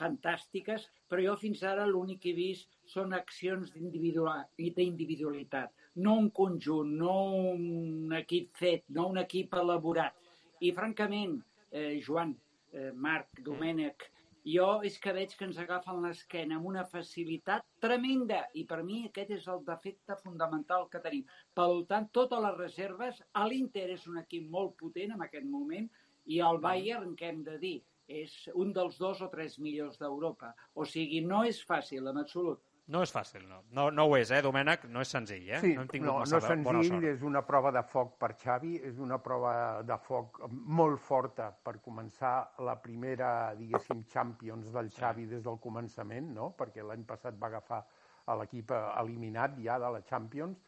fantàstiques, 0.00 0.86
però 1.10 1.22
jo 1.24 1.34
fins 1.40 1.62
ara 1.66 1.86
l'únic 1.88 2.22
que 2.22 2.32
he 2.32 2.36
vist 2.38 2.70
són 2.88 3.12
accions 3.16 3.72
d'individual- 3.74 4.46
d'individualitat, 4.56 5.72
no 5.96 6.16
un 6.18 6.30
conjunt, 6.30 6.94
no 7.02 7.16
un 7.52 8.14
equip 8.16 8.56
fet, 8.56 8.86
no 8.88 9.08
un 9.08 9.18
equip 9.18 9.54
elaborat. 9.54 10.16
I 10.60 10.72
francament, 10.72 11.40
eh, 11.70 12.00
Joan, 12.00 12.34
eh, 12.72 12.90
Marc, 12.94 13.42
Domènec, 13.44 14.08
jo 14.46 14.68
és 14.86 14.96
que 14.98 15.12
veig 15.12 15.34
que 15.36 15.44
ens 15.44 15.58
agafen 15.60 16.00
l'esquena 16.04 16.56
amb 16.56 16.68
una 16.70 16.84
facilitat 16.88 17.66
tremenda 17.84 18.40
i 18.54 18.64
per 18.64 18.82
mi 18.86 19.02
aquest 19.06 19.34
és 19.36 19.48
el 19.52 19.60
defecte 19.66 20.16
fundamental 20.22 20.88
que 20.92 21.02
tenim. 21.04 21.26
Per 21.54 21.68
tant, 21.90 22.08
totes 22.12 22.40
les 22.46 22.56
reserves, 22.56 23.20
a 23.34 23.46
l'Inter 23.46 23.90
és 23.96 24.06
un 24.08 24.18
equip 24.22 24.48
molt 24.48 24.76
potent 24.80 25.12
en 25.16 25.26
aquest 25.26 25.46
moment 25.46 25.90
i 26.26 26.40
el 26.46 26.60
Bayern, 26.64 27.16
què 27.16 27.32
hem 27.32 27.44
de 27.44 27.58
dir? 27.58 27.76
És 28.08 28.32
un 28.54 28.72
dels 28.74 28.96
dos 28.98 29.20
o 29.22 29.28
tres 29.30 29.58
millors 29.62 30.00
d'Europa. 30.00 30.54
O 30.74 30.84
sigui, 30.84 31.20
no 31.22 31.44
és 31.46 31.60
fàcil, 31.66 32.08
en 32.10 32.18
absolut. 32.24 32.64
No 32.90 33.04
és 33.06 33.12
fàcil, 33.14 33.44
no. 33.46 33.60
No, 33.76 33.84
no 33.94 34.06
ho 34.08 34.16
és, 34.18 34.32
eh, 34.34 34.40
Domènec? 34.42 34.88
No 34.90 35.02
és 35.04 35.12
senzill, 35.14 35.44
eh? 35.46 35.60
Sí, 35.62 35.74
no 35.76 35.84
hem 35.84 35.90
tingut 35.92 36.10
no, 36.10 36.16
massa 36.24 36.40
no 36.40 36.64
bona 36.64 36.80
senzill, 36.82 36.96
sort. 36.96 37.08
és 37.12 37.22
una 37.28 37.42
prova 37.46 37.70
de 37.76 37.82
foc 37.86 38.16
per 38.18 38.32
Xavi, 38.40 38.72
és 38.88 38.98
una 38.98 39.20
prova 39.22 39.52
de 39.86 39.98
foc 40.06 40.40
molt 40.50 40.98
forta 41.06 41.50
per 41.52 41.76
començar 41.84 42.34
la 42.66 42.74
primera, 42.82 43.30
diguéssim, 43.58 44.02
Champions 44.10 44.72
del 44.74 44.90
Xavi 44.96 45.28
des 45.30 45.46
del 45.46 45.60
començament, 45.62 46.32
no? 46.34 46.50
perquè 46.58 46.82
l'any 46.82 47.06
passat 47.06 47.38
va 47.38 47.52
agafar 47.52 47.84
a 48.26 48.36
l'equip 48.40 48.74
eh, 48.74 48.82
eliminat 49.04 49.58
ja 49.62 49.78
de 49.78 49.94
la 49.94 50.02
Champions, 50.10 50.58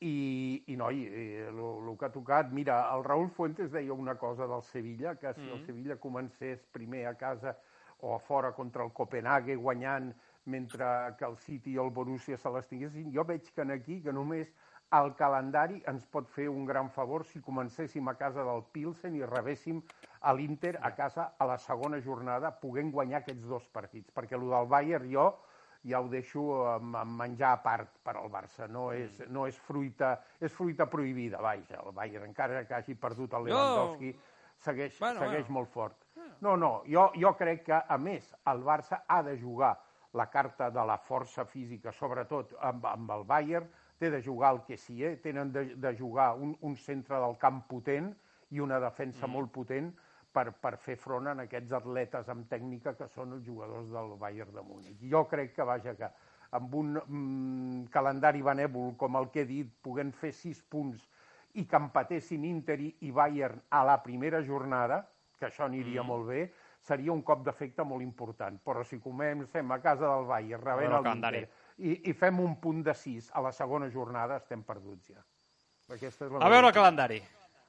i, 0.00 0.62
i 0.72 0.76
noi, 0.80 1.02
el 1.44 1.60
que 2.00 2.06
ha 2.08 2.12
tocat... 2.12 2.50
Mira, 2.56 2.80
el 2.94 3.04
Raúl 3.04 3.28
Fuentes 3.36 3.70
deia 3.70 3.92
una 3.92 4.14
cosa 4.16 4.46
del 4.48 4.62
Sevilla, 4.64 5.14
que 5.20 5.34
si 5.34 5.44
mm. 5.44 5.52
el 5.52 5.66
Sevilla 5.66 5.96
comencés 6.00 6.64
primer 6.72 7.04
a 7.06 7.14
casa 7.20 7.54
o 8.00 8.14
a 8.14 8.18
fora 8.18 8.52
contra 8.56 8.82
el 8.82 8.94
Copenhague 8.96 9.56
guanyant 9.60 10.14
mentre 10.50 10.86
que 11.18 11.28
el 11.28 11.38
City 11.38 11.76
i 11.76 11.80
el 11.82 11.92
Borussia 11.94 12.36
se 12.38 12.50
les 12.50 12.68
tinguessin, 12.68 13.12
jo 13.14 13.24
veig 13.24 13.48
que 13.54 13.62
en 13.62 13.70
aquí, 13.76 14.00
que 14.02 14.12
només 14.12 14.50
el 14.98 15.12
calendari 15.14 15.78
ens 15.90 16.06
pot 16.10 16.26
fer 16.34 16.48
un 16.50 16.64
gran 16.66 16.88
favor 16.90 17.24
si 17.24 17.40
comencéssim 17.40 18.08
a 18.10 18.16
casa 18.18 18.42
del 18.46 18.64
Pilsen 18.74 19.14
i 19.14 19.22
rebéssim 19.26 19.78
a 20.26 20.32
l'Inter 20.34 20.74
a 20.82 20.90
casa 20.96 21.28
a 21.38 21.46
la 21.46 21.58
segona 21.62 22.00
jornada, 22.02 22.50
puguem 22.50 22.90
guanyar 22.90 23.20
aquests 23.20 23.46
dos 23.46 23.68
partits, 23.70 24.10
perquè 24.10 24.34
el 24.38 24.48
del 24.50 24.66
Bayern 24.72 25.06
jo 25.12 25.28
ja 25.86 26.00
ho 26.00 26.08
deixo 26.12 26.42
amb, 26.68 26.96
amb 27.00 27.14
menjar 27.22 27.54
a 27.54 27.60
part 27.62 27.94
per 28.04 28.16
al 28.18 28.28
Barça, 28.32 28.66
no 28.68 28.90
és, 28.92 29.22
no 29.32 29.46
és 29.48 29.56
fruita, 29.68 30.18
és 30.40 30.52
fruita 30.52 30.86
prohibida, 30.90 31.40
vaja, 31.40 31.80
el 31.80 31.94
Bayern, 31.96 32.26
encara 32.28 32.66
que 32.68 32.76
hagi 32.76 32.98
perdut 33.00 33.38
el 33.38 33.48
Lewandowski, 33.48 34.12
segueix, 34.60 34.98
Bueno, 35.00 35.20
segueix 35.20 35.46
bueno. 35.46 35.54
molt 35.60 35.70
fort. 35.72 35.96
No, 36.40 36.56
no, 36.56 36.82
jo, 36.88 37.10
jo 37.16 37.32
crec 37.36 37.64
que, 37.68 37.78
a 37.80 37.96
més, 37.98 38.34
el 38.52 38.60
Barça 38.64 39.04
ha 39.08 39.22
de 39.22 39.38
jugar 39.40 39.78
la 40.12 40.26
carta 40.30 40.70
de 40.70 40.84
la 40.86 40.98
força 40.98 41.44
física, 41.46 41.92
sobretot 41.92 42.56
amb, 42.66 42.86
amb 42.90 43.12
el 43.14 43.24
Bayern, 43.28 43.68
té 44.00 44.10
de 44.10 44.22
jugar 44.24 44.54
el 44.54 44.62
que 44.64 44.78
sí, 44.80 45.02
eh? 45.04 45.16
tenen 45.22 45.52
de, 45.52 45.64
de 45.76 45.96
jugar 45.96 46.32
un, 46.34 46.56
un 46.66 46.76
centre 46.76 47.20
del 47.20 47.36
camp 47.38 47.66
potent 47.68 48.14
i 48.50 48.60
una 48.60 48.80
defensa 48.80 49.26
mm. 49.26 49.32
molt 49.36 49.52
potent 49.52 49.90
per, 50.32 50.50
per 50.56 50.76
fer 50.80 50.96
front 50.98 51.28
a 51.28 51.36
aquests 51.44 51.74
atletes 51.76 52.30
amb 52.32 52.48
tècnica 52.50 52.94
que 52.98 53.08
són 53.12 53.36
els 53.36 53.44
jugadors 53.46 53.90
del 53.92 54.16
Bayern 54.18 54.54
de 54.56 54.64
Múnich. 54.64 55.04
Jo 55.12 55.26
crec 55.30 55.54
que, 55.56 55.66
vaja, 55.66 55.94
que 55.98 56.10
amb 56.56 56.74
un 56.74 56.96
mm, 56.96 57.84
calendari 57.94 58.42
benèvol 58.42 58.96
com 58.98 59.18
el 59.20 59.30
que 59.34 59.44
he 59.44 59.48
dit, 59.48 59.70
puguem 59.84 60.10
fer 60.16 60.32
sis 60.34 60.62
punts 60.62 61.04
i 61.60 61.66
que 61.66 61.78
empatessin 61.78 62.46
Inter 62.46 62.78
i 62.80 63.10
Bayern 63.14 63.60
a 63.70 63.84
la 63.86 63.98
primera 64.02 64.40
jornada, 64.46 65.02
que 65.38 65.48
això 65.50 65.66
aniria 65.66 66.02
mm. 66.02 66.06
molt 66.06 66.28
bé, 66.30 66.42
seria 66.86 67.12
un 67.12 67.22
cop 67.26 67.42
d'efecte 67.46 67.84
molt 67.86 68.04
important. 68.04 68.60
Però 68.64 68.84
si 68.86 69.00
comencem 69.00 69.72
a 69.72 69.80
casa 69.82 70.06
del 70.06 70.28
Bayern, 70.28 70.64
rebent 70.64 70.96
el 70.98 71.04
l'Inter, 71.08 71.42
i, 71.78 71.98
i 72.10 72.14
fem 72.16 72.40
un 72.40 72.56
punt 72.62 72.84
de 72.86 72.94
6 72.94 73.32
a 73.34 73.44
la 73.44 73.52
segona 73.56 73.90
jornada, 73.92 74.40
estem 74.40 74.64
perduts 74.66 75.12
ja. 75.12 75.20
Aquesta 75.90 76.26
és 76.26 76.32
la 76.32 76.46
A 76.46 76.50
veure 76.52 76.70
el 76.70 76.74
calendari. 76.74 77.20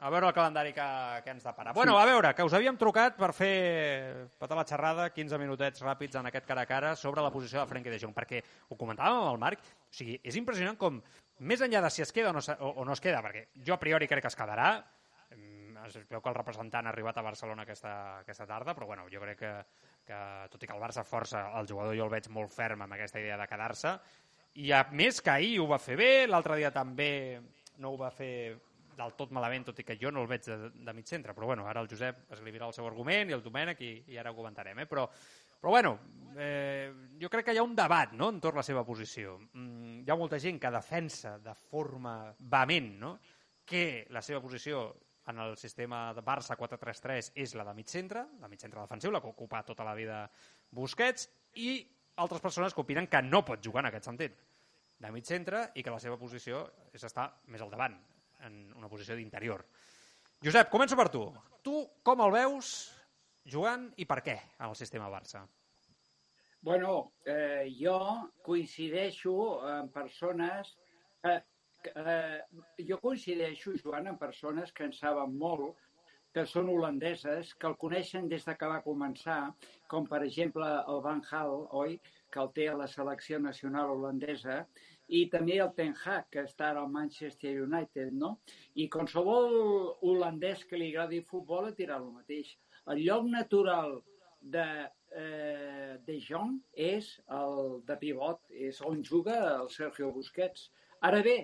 A 0.01 0.09
veure 0.09 0.31
el 0.31 0.33
calendari 0.33 0.71
que, 0.73 0.85
que 1.23 1.29
ens 1.29 1.43
depara. 1.45 1.73
Bueno, 1.77 1.99
a 1.99 2.05
veure, 2.09 2.31
que 2.33 2.45
us 2.45 2.53
havíem 2.57 2.77
trucat 2.77 3.19
per 3.19 3.29
fer 3.37 3.51
tota 4.41 4.57
la 4.57 4.65
xerrada, 4.65 5.11
15 5.13 5.37
minutets 5.37 5.83
ràpids 5.85 6.17
en 6.17 6.29
aquest 6.29 6.47
cara 6.47 6.63
a 6.65 6.69
cara, 6.69 6.95
sobre 6.97 7.21
la 7.21 7.29
posició 7.33 7.61
de 7.61 7.69
Frenkie 7.69 7.93
de 7.93 7.99
Jong, 8.01 8.15
perquè 8.17 8.41
ho 8.41 8.77
comentàvem 8.79 9.19
amb 9.19 9.29
el 9.29 9.37
Marc, 9.43 9.61
o 9.61 9.93
sigui, 9.93 10.17
és 10.25 10.39
impressionant 10.41 10.79
com, 10.81 10.97
més 11.45 11.61
enllà 11.61 11.83
de 11.85 11.93
si 11.93 12.01
es 12.01 12.13
queda 12.17 12.31
o 12.31 12.33
no, 12.33 12.41
o, 12.41 12.71
o 12.81 12.87
no 12.87 12.97
es 12.97 13.03
queda, 13.03 13.21
perquè 13.21 13.45
jo 13.67 13.77
a 13.77 13.79
priori 13.83 14.09
crec 14.09 14.25
que 14.25 14.33
es 14.33 14.39
quedarà, 14.39 14.71
es 15.87 15.97
veu 16.09 16.21
que 16.21 16.29
el 16.31 16.37
representant 16.37 16.87
ha 16.87 16.91
arribat 16.93 17.17
a 17.17 17.25
Barcelona 17.25 17.65
aquesta, 17.65 17.93
aquesta 18.21 18.47
tarda, 18.49 18.75
però 18.77 18.87
bueno, 18.89 19.07
jo 19.11 19.21
crec 19.23 19.39
que, 19.39 19.53
que 20.07 20.19
tot 20.51 20.63
i 20.63 20.69
que 20.69 20.75
el 20.75 20.83
Barça 20.83 21.05
força, 21.07 21.47
el 21.59 21.69
jugador 21.69 21.97
jo 21.97 22.07
el 22.07 22.13
veig 22.13 22.29
molt 22.33 22.51
ferm 22.53 22.85
amb 22.85 22.97
aquesta 22.97 23.21
idea 23.21 23.39
de 23.39 23.47
quedar-se, 23.49 23.95
i 24.61 24.71
a 24.75 24.83
més 24.91 25.21
que 25.23 25.31
ahir 25.31 25.59
ho 25.61 25.69
va 25.69 25.79
fer 25.79 25.95
bé, 25.99 26.11
l'altre 26.27 26.57
dia 26.59 26.73
també 26.75 27.39
no 27.79 27.93
ho 27.93 27.99
va 27.99 28.11
fer 28.11 28.33
del 28.97 29.13
tot 29.17 29.31
malament, 29.33 29.65
tot 29.69 29.79
i 29.79 29.85
que 29.87 29.97
jo 29.99 30.11
no 30.11 30.23
el 30.23 30.29
veig 30.29 30.45
de, 30.45 30.71
de 30.75 30.93
mig 30.93 31.07
centre, 31.07 31.33
però 31.33 31.47
bueno, 31.49 31.67
ara 31.67 31.81
el 31.81 31.89
Josep 31.89 32.33
escrivirà 32.35 32.67
el 32.67 32.75
seu 32.75 32.87
argument 32.87 33.31
i 33.31 33.37
el 33.37 33.43
Domènec 33.43 33.81
i, 33.85 33.91
i 34.13 34.19
ara 34.19 34.33
ho 34.33 34.37
comentarem, 34.37 34.83
eh? 34.83 34.87
però, 34.89 35.07
però 35.61 35.73
bueno, 35.77 35.93
eh, 36.35 36.91
jo 37.21 37.29
crec 37.31 37.47
que 37.47 37.55
hi 37.55 37.61
ha 37.61 37.65
un 37.65 37.75
debat 37.77 38.13
no? 38.17 38.29
entorn 38.35 38.59
la 38.59 38.65
seva 38.67 38.83
posició. 38.87 39.37
Mm, 39.53 40.01
hi 40.03 40.11
ha 40.11 40.19
molta 40.19 40.39
gent 40.43 40.59
que 40.61 40.73
defensa 40.73 41.37
de 41.39 41.55
forma 41.55 42.15
vehement 42.39 42.91
no? 42.99 43.15
que 43.65 44.05
la 44.11 44.23
seva 44.25 44.41
posició 44.43 44.89
en 45.27 45.39
el 45.39 45.57
sistema 45.57 46.13
de 46.13 46.23
Barça 46.25 46.57
4-3-3 46.57 47.31
és 47.43 47.53
la 47.55 47.65
de 47.67 47.73
mig 47.77 47.89
centre, 47.91 48.25
la 48.41 48.49
mig 48.49 48.61
centre 48.61 48.81
defensiu, 48.81 49.11
la 49.11 49.21
que 49.21 49.29
ocupa 49.29 49.63
tota 49.67 49.85
la 49.85 49.95
vida 49.95 50.23
Busquets, 50.71 51.27
i 51.61 51.81
altres 52.21 52.41
persones 52.41 52.73
que 52.73 52.81
opinen 52.81 53.07
que 53.07 53.21
no 53.21 53.43
pot 53.45 53.61
jugar 53.63 53.83
en 53.85 53.91
aquest 53.91 54.09
sentit 54.09 54.39
de 55.01 55.11
mig 55.11 55.25
centre 55.25 55.67
i 55.75 55.83
que 55.83 55.93
la 55.93 55.99
seva 56.01 56.17
posició 56.17 56.65
és 56.93 57.03
estar 57.03 57.27
més 57.47 57.61
al 57.61 57.71
davant, 57.73 57.95
en 58.45 58.61
una 58.77 58.89
posició 58.89 59.15
d'interior. 59.17 59.65
Josep, 60.41 60.69
començo 60.73 60.97
per 60.97 61.09
tu. 61.13 61.25
Tu 61.61 61.75
com 62.05 62.21
el 62.25 62.33
veus 62.33 62.71
jugant 63.45 63.89
i 63.97 64.07
per 64.09 64.21
què 64.25 64.37
en 64.59 64.69
el 64.69 64.77
sistema 64.77 65.09
Barça? 65.13 65.43
Bueno, 66.61 67.13
eh, 67.25 67.69
jo 67.77 67.97
coincideixo 68.45 69.33
amb 69.65 69.93
persones... 69.93 70.75
Eh, 71.25 71.39
eh, 71.95 72.41
jo 72.87 72.97
coincideixo, 73.01 73.75
Joan, 73.83 74.07
amb 74.11 74.19
persones 74.19 74.71
que 74.71 74.85
en 74.87 74.93
saben 74.93 75.37
molt, 75.37 75.77
que 76.31 76.45
són 76.47 76.69
holandeses, 76.71 77.51
que 77.59 77.67
el 77.67 77.75
coneixen 77.79 78.29
des 78.31 78.45
de 78.47 78.55
que 78.55 78.69
va 78.71 78.79
començar, 78.85 79.39
com 79.91 80.05
per 80.07 80.21
exemple 80.23 80.67
el 80.93 81.01
Van 81.03 81.21
Gaal, 81.27 81.65
oi?, 81.83 81.97
que 82.31 82.39
el 82.39 82.51
té 82.55 82.69
a 82.71 82.77
la 82.79 82.87
selecció 82.87 83.39
nacional 83.43 83.91
holandesa, 83.91 84.61
i 85.11 85.25
també 85.33 85.57
el 85.59 85.73
Ten 85.75 85.91
Hag, 85.91 86.29
que 86.31 86.45
està 86.47 86.69
al 86.71 86.87
Manchester 86.91 87.51
United, 87.65 88.13
no? 88.15 88.37
I 88.79 88.87
qualsevol 88.93 89.51
holandès 90.07 90.63
que 90.69 90.79
li 90.79 90.93
agradi 90.93 91.19
futbol 91.27 91.67
et 91.67 91.81
dirà 91.81 91.97
el 91.99 92.07
mateix. 92.15 92.53
El 92.87 93.03
lloc 93.03 93.27
natural 93.27 93.97
de, 94.41 94.67
eh, 95.11 95.97
de 96.07 96.19
Jong 96.29 96.61
és 96.73 97.11
el 97.27 97.81
de 97.89 97.97
pivot, 97.99 98.39
és 98.49 98.79
on 98.87 99.03
juga 99.03 99.35
el 99.57 99.67
Sergio 99.69 100.13
Busquets. 100.15 100.69
Ara 101.01 101.19
bé, 101.27 101.37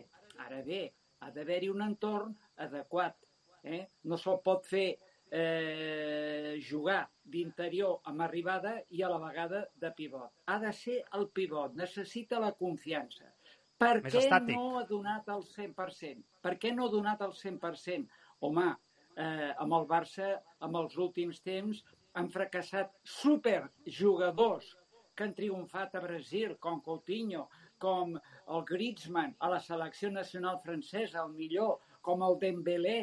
ara 0.45 0.61
bé, 0.65 0.87
ha 1.19 1.31
d'haver-hi 1.33 1.69
un 1.73 1.83
entorn 1.85 2.35
adequat. 2.63 3.17
Eh? 3.63 3.83
No 4.03 4.17
se'l 4.21 4.39
pot 4.45 4.65
fer 4.65 4.87
eh, 5.31 6.57
jugar 6.63 7.01
d'interior 7.23 7.99
amb 8.07 8.23
arribada 8.27 8.77
i 8.95 9.03
a 9.03 9.09
la 9.11 9.19
vegada 9.19 9.65
de 9.75 9.91
pivot. 9.97 10.31
Ha 10.47 10.59
de 10.63 10.71
ser 10.73 11.01
el 11.17 11.27
pivot, 11.35 11.75
necessita 11.75 12.39
la 12.39 12.53
confiança. 12.55 13.33
Per 13.77 14.01
Més 14.01 14.13
què 14.13 14.23
estàtic. 14.23 14.55
no 14.55 14.79
ha 14.79 14.85
donat 14.89 15.27
el 15.29 15.43
100%? 15.43 16.23
Per 16.41 16.55
què 16.57 16.73
no 16.73 16.87
ha 16.87 16.93
donat 16.93 17.21
el 17.21 17.33
100%? 17.33 18.07
Home, 18.47 18.67
eh, 19.15 19.53
amb 19.57 19.73
el 19.73 19.85
Barça, 19.89 20.31
amb 20.59 20.79
els 20.81 20.97
últims 20.97 21.41
temps, 21.41 21.83
han 22.17 22.29
fracassat 22.33 22.93
superjugadors 23.03 24.75
que 25.13 25.25
han 25.25 25.33
triomfat 25.37 25.95
a 25.95 26.01
Brasil, 26.01 26.55
com 26.61 26.81
Coutinho, 26.81 27.47
com 27.83 28.15
el 28.17 28.63
Griezmann, 28.69 29.35
a 29.39 29.49
la 29.53 29.59
selecció 29.59 30.09
nacional 30.11 30.59
francesa, 30.63 31.23
el 31.23 31.33
millor, 31.35 31.77
com 32.01 32.23
el 32.27 32.39
Dembélé 32.41 32.99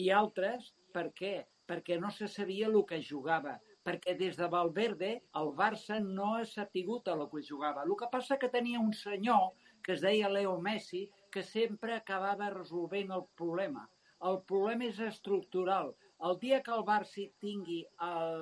i 0.00 0.08
altres. 0.22 0.72
Per 0.94 1.08
què? 1.20 1.34
Perquè 1.68 1.98
no 2.00 2.10
se 2.14 2.28
sabia 2.32 2.68
el 2.68 2.78
que 2.88 3.00
jugava. 3.10 3.58
Perquè 3.84 4.16
des 4.18 4.36
de 4.36 4.48
Valverde 4.52 5.10
el 5.40 5.52
Barça 5.58 5.98
no 6.04 6.34
ha 6.36 6.44
sapigut 6.48 7.08
el 7.12 7.24
que 7.32 7.44
jugava. 7.50 7.84
El 7.84 7.96
que 8.00 8.10
passa 8.12 8.38
que 8.40 8.50
tenia 8.52 8.80
un 8.80 8.92
senyor 8.92 9.52
que 9.84 9.94
es 9.94 10.02
deia 10.04 10.28
Leo 10.28 10.58
Messi 10.60 11.06
que 11.32 11.42
sempre 11.42 11.94
acabava 11.94 12.50
resolvent 12.54 13.14
el 13.16 13.24
problema. 13.40 13.86
El 14.28 14.40
problema 14.50 14.88
és 14.88 14.98
estructural. 15.06 15.92
El 16.26 16.38
dia 16.42 16.56
que 16.66 16.72
el 16.74 16.82
Barça 16.86 17.24
tingui 17.44 17.78
el, 18.04 18.40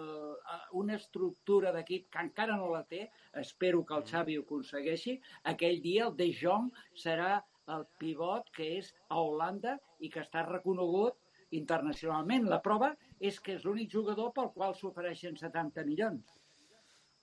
una 0.83 0.95
estructura 0.97 1.73
d'equip 1.75 2.07
que 2.15 2.23
encara 2.25 2.57
no 2.61 2.71
la 2.73 2.83
té, 2.93 3.03
espero 3.43 3.83
que 3.91 3.99
el 3.99 4.07
Xavi 4.11 4.39
ho 4.39 4.45
aconsegueixi, 4.47 5.19
aquell 5.53 5.83
dia 5.85 6.07
el 6.07 6.17
De 6.21 6.31
Jong 6.39 6.71
serà 7.03 7.35
el 7.77 7.85
pivot 8.01 8.49
que 8.57 8.71
és 8.79 8.89
a 9.09 9.21
Holanda 9.21 9.77
i 10.01 10.11
que 10.15 10.23
està 10.25 10.47
reconegut 10.49 11.21
internacionalment. 11.61 12.49
La 12.55 12.63
prova 12.65 12.95
és 13.21 13.39
que 13.41 13.59
és 13.59 13.69
l'únic 13.69 13.93
jugador 13.93 14.33
pel 14.39 14.53
qual 14.57 14.75
s'ofereixen 14.81 15.37
70 15.43 15.85
milions. 15.91 16.41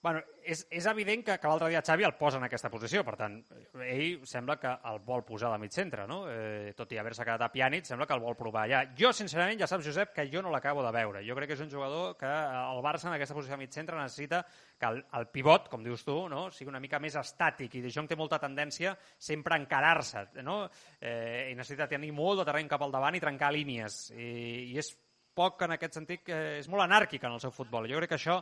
Bueno, 0.03 0.19
és, 0.43 0.65
és 0.67 0.83
evident 0.91 1.21
que, 1.23 1.35
que 1.39 1.47
l'altre 1.47 1.69
dia 1.71 1.79
Xavi 1.79 2.03
el 2.03 2.17
posa 2.19 2.35
en 2.35 2.43
aquesta 2.43 2.67
posició, 2.67 3.05
per 3.07 3.13
tant, 3.15 3.37
ell 3.85 4.25
sembla 4.27 4.57
que 4.59 4.73
el 4.89 4.97
vol 5.05 5.21
posar 5.23 5.53
de 5.53 5.59
mig 5.61 5.71
centre, 5.71 6.03
no? 6.09 6.25
Eh, 6.27 6.73
tot 6.75 6.91
i 6.91 6.97
haver-se 6.99 7.23
quedat 7.23 7.45
a 7.45 7.47
Pjanic, 7.53 7.87
sembla 7.87 8.03
que 8.09 8.17
el 8.17 8.19
vol 8.19 8.35
provar 8.35 8.65
allà. 8.65 8.81
Jo, 8.99 9.13
sincerament, 9.15 9.61
ja 9.61 9.69
saps, 9.71 9.85
Josep, 9.87 10.11
que 10.11 10.25
jo 10.27 10.41
no 10.43 10.51
l'acabo 10.51 10.83
de 10.83 10.91
veure. 10.91 11.21
Jo 11.23 11.37
crec 11.37 11.53
que 11.53 11.55
és 11.55 11.63
un 11.63 11.71
jugador 11.71 12.17
que 12.19 12.27
el 12.27 12.81
Barça 12.83 13.07
en 13.07 13.15
aquesta 13.15 13.37
posició 13.37 13.55
de 13.55 13.61
mig 13.61 13.71
centre 13.71 13.95
necessita 13.95 14.41
que 14.75 14.89
el, 14.89 14.99
el 15.21 15.29
pivot, 15.31 15.71
com 15.71 15.87
dius 15.87 16.03
tu, 16.03 16.17
no? 16.27 16.49
sigui 16.51 16.73
una 16.73 16.83
mica 16.83 16.99
més 16.99 17.15
estàtic, 17.23 17.79
i 17.79 17.85
De 17.87 17.93
Jong 17.95 18.11
té 18.11 18.19
molta 18.19 18.41
tendència 18.43 18.91
sempre 19.15 19.55
a 19.55 19.61
encarar-se, 19.63 20.25
no? 20.43 20.65
Eh, 20.99 21.53
i 21.53 21.55
necessita 21.55 21.87
tenir 21.87 22.11
molt 22.11 22.43
de 22.43 22.49
terreny 22.51 22.67
cap 22.75 22.83
al 22.83 22.91
davant 22.91 23.15
i 23.15 23.23
trencar 23.23 23.55
línies, 23.55 24.09
i, 24.19 24.27
i 24.73 24.83
és 24.83 24.91
poc 25.33 25.63
en 25.63 25.77
aquest 25.77 25.95
sentit, 25.95 26.27
que 26.27 26.43
és 26.59 26.67
molt 26.67 26.83
anàrquic 26.83 27.23
en 27.23 27.39
el 27.39 27.41
seu 27.41 27.55
futbol. 27.55 27.87
Jo 27.89 28.03
crec 28.03 28.11
que 28.11 28.19
això 28.19 28.41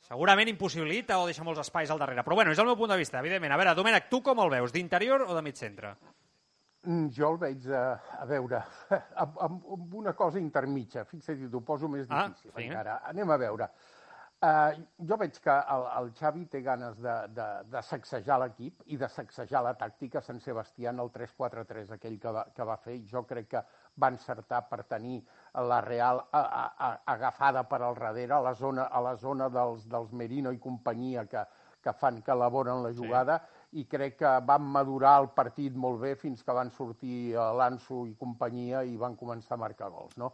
segurament 0.00 0.48
impossibilita 0.48 1.18
o 1.18 1.26
deixa 1.26 1.44
molts 1.44 1.60
espais 1.60 1.90
al 1.90 1.98
darrere. 1.98 2.22
Però 2.22 2.34
bueno, 2.36 2.52
és 2.52 2.58
el 2.58 2.66
meu 2.68 2.76
punt 2.76 2.90
de 2.92 2.98
vista, 3.00 3.18
evidentment. 3.18 3.52
A 3.52 3.56
veure, 3.56 3.74
Domènec, 3.74 4.08
tu 4.10 4.22
com 4.22 4.38
el 4.44 4.50
veus? 4.50 4.72
D'interior 4.72 5.22
o 5.26 5.34
de 5.34 5.42
mig 5.42 5.56
centre? 5.56 5.96
Mm, 6.86 7.08
Jo 7.16 7.32
el 7.32 7.38
veig, 7.42 7.66
a, 7.74 7.98
a 8.20 8.24
veure, 8.30 8.60
amb, 9.24 9.38
amb, 9.42 9.94
una 9.94 10.12
cosa 10.14 10.38
intermitja. 10.38 11.04
Fixa't, 11.04 11.48
t'ho 11.50 11.60
poso 11.66 11.88
més 11.88 12.06
Ah, 12.10 12.28
difícil 12.28 12.52
vinga. 12.54 12.72
encara. 12.72 13.00
Anem 13.10 13.30
a 13.30 13.36
veure. 13.36 13.68
Uh, 14.36 14.76
jo 15.08 15.16
veig 15.16 15.38
que 15.40 15.50
el, 15.50 15.84
el 15.98 16.10
Xavi 16.14 16.42
té 16.52 16.60
ganes 16.60 16.98
de, 17.00 17.14
de, 17.32 17.46
de 17.72 17.80
sacsejar 17.82 18.36
l'equip 18.38 18.82
i 18.92 18.98
de 19.00 19.08
sacsejar 19.08 19.62
la 19.64 19.72
tàctica 19.80 20.20
Sant 20.22 20.38
Sebastià 20.44 20.90
en 20.92 21.00
el 21.00 21.08
3-4-3, 21.10 21.94
aquell 21.96 22.18
que 22.20 22.30
va, 22.36 22.44
que 22.54 22.66
va 22.68 22.76
fer. 22.76 22.98
Jo 23.08 23.24
crec 23.26 23.48
que 23.54 23.62
va 23.96 24.10
encertar 24.12 24.62
per 24.68 24.84
tenir 24.84 25.20
la 25.68 25.80
Real 25.80 26.20
a, 26.30 26.40
a, 26.40 26.64
a, 26.86 26.90
agafada 27.14 27.64
per 27.64 27.80
al 27.82 27.94
darrere, 27.96 28.34
a 28.34 28.40
la 28.40 28.54
zona, 28.54 28.88
a 28.90 29.00
la 29.00 29.14
zona 29.16 29.48
dels, 29.48 29.86
dels 29.88 30.12
Merino 30.12 30.52
i 30.52 30.58
companyia 30.58 31.26
que, 31.26 31.44
que 31.82 31.92
fan 31.92 32.20
que 32.22 32.32
elaboren 32.32 32.82
la 32.82 32.92
jugada 32.92 33.38
sí. 33.38 33.80
i 33.80 33.86
crec 33.88 34.18
que 34.20 34.32
van 34.46 34.66
madurar 34.76 35.16
el 35.22 35.30
partit 35.36 35.74
molt 35.74 36.00
bé 36.02 36.14
fins 36.16 36.42
que 36.42 36.54
van 36.56 36.70
sortir 36.70 37.34
eh, 37.34 37.48
l'Anso 37.60 38.04
i 38.06 38.14
companyia 38.18 38.84
i 38.84 38.96
van 38.96 39.16
començar 39.16 39.56
a 39.56 39.62
marcar 39.64 39.90
gols. 39.90 40.16
No? 40.20 40.32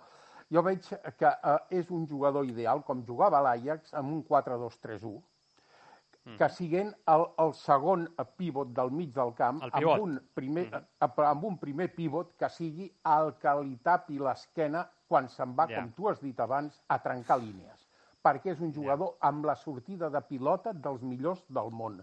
Jo 0.52 0.62
veig 0.66 0.88
que 1.18 1.30
eh, 1.30 1.58
és 1.80 1.90
un 1.90 2.06
jugador 2.08 2.48
ideal, 2.48 2.82
com 2.86 3.04
jugava 3.06 3.40
l'Ajax, 3.44 3.94
amb 3.98 4.12
un 4.12 4.24
4-2-3-1, 4.28 5.20
que 6.38 6.48
siguent 6.54 6.92
el, 7.10 7.24
el 7.42 7.52
segon 7.58 8.04
pivot 8.38 8.70
del 8.76 8.92
mig 8.94 9.10
del 9.14 9.32
camp, 9.38 9.58
amb 9.72 9.88
un, 10.04 10.18
primer, 10.34 10.68
mm. 10.70 11.22
amb 11.26 11.46
un 11.48 11.56
primer 11.58 11.88
pivot 11.96 12.36
que 12.38 12.50
sigui 12.52 12.86
el 13.14 13.32
que 13.42 13.54
li 13.62 13.74
tapi 13.82 14.20
l'esquena 14.22 14.84
quan 15.08 15.28
se'n 15.28 15.56
va, 15.58 15.66
Ja. 15.68 15.80
com 15.80 15.90
tu 15.96 16.08
has 16.08 16.20
dit 16.22 16.38
abans, 16.40 16.78
a 16.88 16.98
trencar 17.02 17.38
línies. 17.42 17.88
Perquè 18.22 18.52
és 18.54 18.60
un 18.62 18.72
jugador 18.72 19.16
amb 19.20 19.44
la 19.44 19.56
sortida 19.58 20.08
de 20.10 20.20
pilota 20.28 20.72
dels 20.72 21.02
millors 21.02 21.42
del 21.48 21.70
món. 21.70 21.98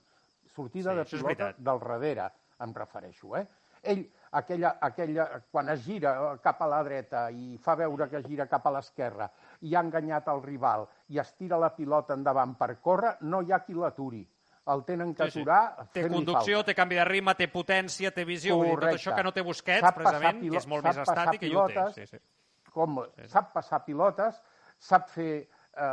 Sortida 0.53 0.91
Sí, 0.91 0.97
de 0.97 1.05
pilota 1.23 1.53
del 1.57 1.79
darrere, 1.79 2.29
em 2.59 2.73
refereixo. 2.73 3.35
Eh? 3.37 3.47
Ell, 3.83 4.03
aquella, 4.31 4.75
aquella, 4.81 5.25
quan 5.51 5.69
es 5.69 5.83
gira 5.85 6.13
eh, 6.33 6.39
cap 6.43 6.61
a 6.61 6.67
la 6.67 6.81
dreta 6.83 7.29
i 7.31 7.57
fa 7.57 7.75
veure 7.75 8.09
que 8.09 8.21
gira 8.23 8.47
cap 8.47 8.65
a 8.67 8.71
l'esquerra 8.71 9.29
i 9.61 9.75
ha 9.75 9.81
enganyat 9.81 10.27
el 10.27 10.41
rival 10.43 10.87
i 11.09 11.19
es 11.19 11.33
tira 11.35 11.57
la 11.57 11.71
pilota 11.75 12.13
endavant 12.13 12.55
per 12.57 12.75
córrer, 12.79 13.15
no 13.21 13.41
hi 13.41 13.51
ha 13.51 13.63
qui 13.65 13.73
l'aturi. 13.73 14.25
El 14.69 14.83
tenen 14.85 15.15
que 15.15 15.25
Sí, 15.25 15.31
sí. 15.31 15.39
aturar 15.41 15.87
Té 15.91 16.03
conducció, 16.07 16.57
falta. 16.59 16.65
té 16.67 16.75
canvi 16.75 16.95
de 16.95 17.05
ritme, 17.05 17.33
té 17.35 17.47
potència, 17.49 18.11
té 18.13 18.23
visió, 18.25 18.55
vull 18.55 18.65
dir, 18.67 18.73
tot 18.75 18.79
Correcte. 18.83 18.99
això 18.99 19.15
que 19.15 19.23
no 19.23 19.31
té 19.31 19.41
Busquets, 19.41 19.81
Sap 19.81 19.95
precisament, 19.95 20.41
que 20.51 20.57
és 20.57 20.67
molt 20.67 20.83
més 20.83 20.97
estàtic, 20.97 21.41
i 21.49 21.55
ho 21.55 21.67
té. 21.67 21.85
Sí, 21.93 22.05
sí. 22.05 22.19
com 22.71 22.99
sap 23.25 23.51
passar 23.53 23.79
pilotes, 23.83 24.37
sap 24.77 25.09
fer 25.09 25.31
eh, 25.39 25.47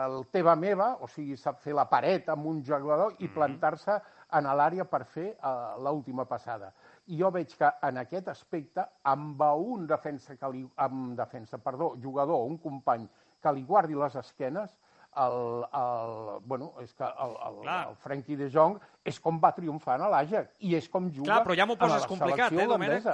el 0.04 0.26
teva 0.30 0.54
meva, 0.56 0.90
o 1.00 1.08
sigui, 1.08 1.38
sap 1.40 1.62
fer 1.62 1.72
la 1.72 1.86
paret 1.88 2.28
amb 2.28 2.44
un 2.46 2.62
jugador 2.62 3.14
i 3.20 3.28
plantar-se 3.28 3.96
en 4.36 4.44
l'àrea 4.44 4.84
per 4.84 5.04
fer 5.06 5.36
uh, 5.38 5.78
l'última 5.80 6.24
passada. 6.26 6.72
I 7.06 7.20
jo 7.20 7.30
veig 7.30 7.52
que 7.54 7.68
en 7.86 8.00
aquest 8.02 8.28
aspecte, 8.32 8.82
amb 9.06 9.42
un 9.46 9.86
defensa, 9.86 10.34
que 10.36 10.50
li, 10.50 10.64
amb 10.82 11.14
defensa 11.18 11.58
perdó, 11.62 11.94
jugador, 12.02 12.46
un 12.48 12.58
company 12.58 13.06
que 13.42 13.52
li 13.54 13.62
guardi 13.68 13.94
les 13.94 14.16
esquenes, 14.18 14.74
el, 15.16 15.64
el, 15.72 16.40
bueno, 16.44 16.74
és 16.82 16.92
que 16.92 17.04
el, 17.04 17.36
el, 17.46 17.62
Clar. 17.62 17.78
el 17.88 17.96
Frenkie 18.02 18.36
de 18.36 18.50
Jong 18.52 18.76
és 19.06 19.18
com 19.22 19.38
va 19.40 19.52
triomfar 19.56 19.96
en 19.96 20.10
l'Ajax 20.12 20.52
i 20.68 20.74
és 20.76 20.90
com 20.92 21.08
juga 21.08 21.30
Clar, 21.30 21.40
però 21.46 21.56
ja 21.56 21.66
m'ho 21.68 21.78
poses 21.80 22.04
la 22.04 22.10
complicat, 22.10 22.52
selecció 22.52 22.66
eh, 22.66 22.72
Domènec? 22.74 23.08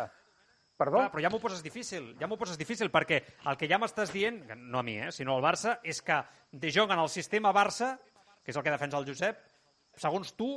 Perdó? 0.82 0.98
Clar, 0.98 1.12
però 1.12 1.22
ja 1.22 1.30
m'ho 1.30 1.38
poses 1.42 1.62
difícil, 1.62 2.08
ja 2.18 2.26
m'ho 2.26 2.38
poses 2.40 2.58
difícil, 2.58 2.90
perquè 2.90 3.20
el 3.46 3.60
que 3.60 3.68
ja 3.70 3.78
m'estàs 3.78 4.10
dient, 4.14 4.42
no 4.56 4.80
a 4.80 4.86
mi, 4.86 4.96
eh, 4.98 5.12
sinó 5.14 5.36
al 5.36 5.44
Barça, 5.44 5.76
és 5.86 6.02
que 6.02 6.18
De 6.50 6.72
Jong 6.74 6.90
en 6.90 7.04
el 7.04 7.08
sistema 7.12 7.52
Barça, 7.54 7.94
que 8.42 8.50
és 8.50 8.58
el 8.58 8.66
que 8.66 8.74
defensa 8.74 8.98
el 8.98 9.06
Josep, 9.06 9.38
segons 10.02 10.34
tu, 10.34 10.50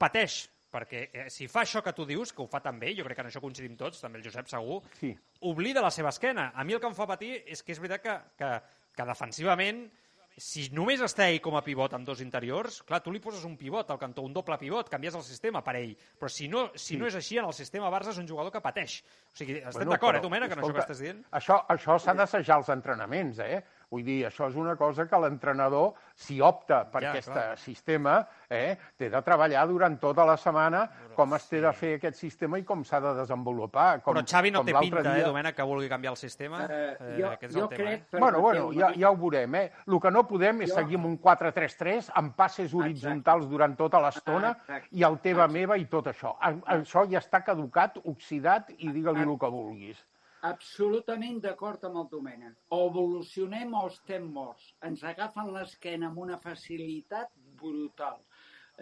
pateix, 0.00 0.46
perquè 0.72 1.02
eh, 1.12 1.26
si 1.30 1.46
fa 1.52 1.62
això 1.66 1.82
que 1.84 1.92
tu 1.92 2.06
dius, 2.08 2.32
que 2.32 2.42
ho 2.42 2.48
fa 2.50 2.60
també, 2.64 2.94
jo 2.96 3.04
crec 3.04 3.18
que 3.20 3.26
en 3.26 3.30
això 3.30 3.40
coincidim 3.44 3.76
tots, 3.76 4.00
també 4.00 4.18
el 4.18 4.24
Josep 4.24 4.48
segur, 4.48 4.80
Sí. 4.98 5.14
oblida 5.40 5.82
la 5.84 5.90
seva 5.92 6.08
esquena. 6.08 6.50
A 6.54 6.64
mi 6.64 6.72
el 6.72 6.80
que 6.80 6.88
em 6.88 6.94
fa 6.96 7.06
patir 7.06 7.42
és 7.46 7.62
que 7.62 7.72
és 7.76 7.80
veritat 7.82 8.02
que, 8.02 8.16
que, 8.40 8.52
que 8.96 9.04
defensivament 9.12 9.90
si 10.32 10.70
només 10.72 11.00
està 11.04 11.26
ell 11.28 11.42
com 11.44 11.58
a 11.58 11.60
pivot 11.62 11.92
amb 11.92 12.06
dos 12.08 12.22
interiors, 12.24 12.78
clar, 12.88 13.02
tu 13.04 13.12
li 13.12 13.20
poses 13.20 13.42
un 13.44 13.52
pivot 13.60 13.90
al 13.92 13.98
cantó, 14.00 14.22
un 14.24 14.32
doble 14.32 14.56
pivot, 14.56 14.88
canvies 14.88 15.14
el 15.18 15.22
sistema 15.26 15.60
per 15.62 15.74
ell. 15.76 15.92
Però 16.18 16.30
si 16.32 16.48
no, 16.48 16.70
si 16.74 16.96
no 16.96 17.04
és 17.06 17.14
així, 17.18 17.36
en 17.36 17.44
el 17.44 17.52
sistema 17.52 17.90
Barça 17.92 18.14
és 18.14 18.18
un 18.22 18.26
jugador 18.30 18.50
que 18.50 18.62
pateix. 18.64 19.02
O 19.28 19.36
sigui, 19.36 19.58
estem 19.58 19.82
Bueno, 19.82 19.92
d'acord, 19.92 20.16
eh, 20.16 20.22
Domènec, 20.24 20.54
en 20.56 20.62
això 20.62 20.72
que 20.72 20.80
estàs 20.86 21.02
dient? 21.04 21.20
Això, 21.36 21.58
això 21.68 21.98
s'ha 22.00 22.14
d'assajar 22.16 22.56
als 22.56 22.70
entrenaments, 22.72 23.42
eh? 23.44 23.60
Vull 23.92 24.04
dir, 24.06 24.22
això 24.24 24.46
és 24.48 24.54
una 24.56 24.72
cosa 24.80 25.04
que 25.06 25.18
l'entrenador, 25.20 25.90
si 26.16 26.38
opta 26.40 26.78
per 26.90 27.02
Ja, 27.02 27.10
aquest 27.10 27.28
clar. 27.28 27.58
sistema, 27.60 28.14
eh, 28.48 28.76
té 28.96 29.10
de 29.12 29.20
treballar 29.22 29.66
durant 29.68 29.98
tota 30.00 30.24
la 30.24 30.36
setmana 30.40 30.86
com 31.14 31.34
es 31.36 31.44
té 31.50 31.60
de 31.60 31.72
fer 31.76 31.90
aquest 31.98 32.16
sistema 32.16 32.56
i 32.58 32.64
com 32.64 32.82
s'ha 32.88 33.00
de 33.04 33.12
desenvolupar. 33.18 34.00
Com, 34.02 34.14
Però 34.16 34.24
Xavi 34.24 34.50
no 34.50 34.60
com 34.60 34.66
té 34.66 34.74
pinta, 34.80 35.02
dia... 35.02 35.18
eh, 35.20 35.26
Domènec, 35.28 35.54
que 35.56 35.62
vulgui 35.68 35.90
canviar 35.92 36.12
el 36.14 36.16
sistema. 36.16 36.62
Eh, 36.70 37.18
jo, 37.20 37.32
és 37.38 37.52
jo 37.54 37.64
el 37.64 37.68
tema, 37.68 37.90
crec... 37.90 38.06
eh? 38.14 38.18
Bueno, 38.18 38.40
bueno, 38.40 38.70
ja, 38.72 38.92
ja 38.96 39.10
ho 39.10 39.16
veurem, 39.16 39.54
eh? 39.56 39.72
El 39.86 40.00
que 40.00 40.10
no 40.10 40.24
podem 40.26 40.62
és 40.62 40.70
Jo- 40.70 40.76
seguir 40.80 40.96
amb 40.96 41.06
un 41.10 41.18
4-3-3 41.20 42.08
amb 42.14 42.34
passes 42.34 42.72
horitzontals 42.72 43.46
durant 43.48 43.76
tota 43.76 44.00
l'estona 44.00 44.54
Exacte. 44.56 44.88
i 44.96 45.02
el 45.04 45.18
teva 45.20 45.46
meva 45.48 45.76
i 45.76 45.84
tot 45.84 46.06
això. 46.06 46.32
A- 46.40 46.54
Això 46.78 47.04
ja 47.10 47.18
està 47.20 47.42
caducat, 47.44 47.98
oxidat 48.04 48.70
i 48.78 48.88
digue-li 48.88 49.20
el 49.20 49.36
que 49.38 49.50
vulguis. 49.52 50.00
Absolutament 50.48 51.38
d'acord 51.44 51.84
amb 51.86 52.00
el 52.00 52.08
Domènec. 52.10 52.54
O 52.74 52.86
evolucionem 52.88 53.74
o 53.78 53.86
estem 53.90 54.24
morts. 54.34 54.72
Ens 54.88 55.04
agafen 55.06 55.52
l'esquena 55.54 56.08
amb 56.10 56.18
una 56.24 56.38
facilitat 56.42 57.30
brutal. 57.60 58.18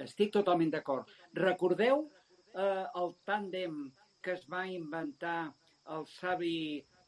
Estic 0.01 0.33
totalment 0.33 0.73
d'acord. 0.73 1.11
Recordeu 1.37 2.07
eh, 2.07 2.87
el 3.03 3.13
tàndem 3.29 3.83
que 4.25 4.37
es 4.39 4.47
va 4.49 4.65
inventar 4.69 5.51
el 5.97 6.07
savi 6.09 6.55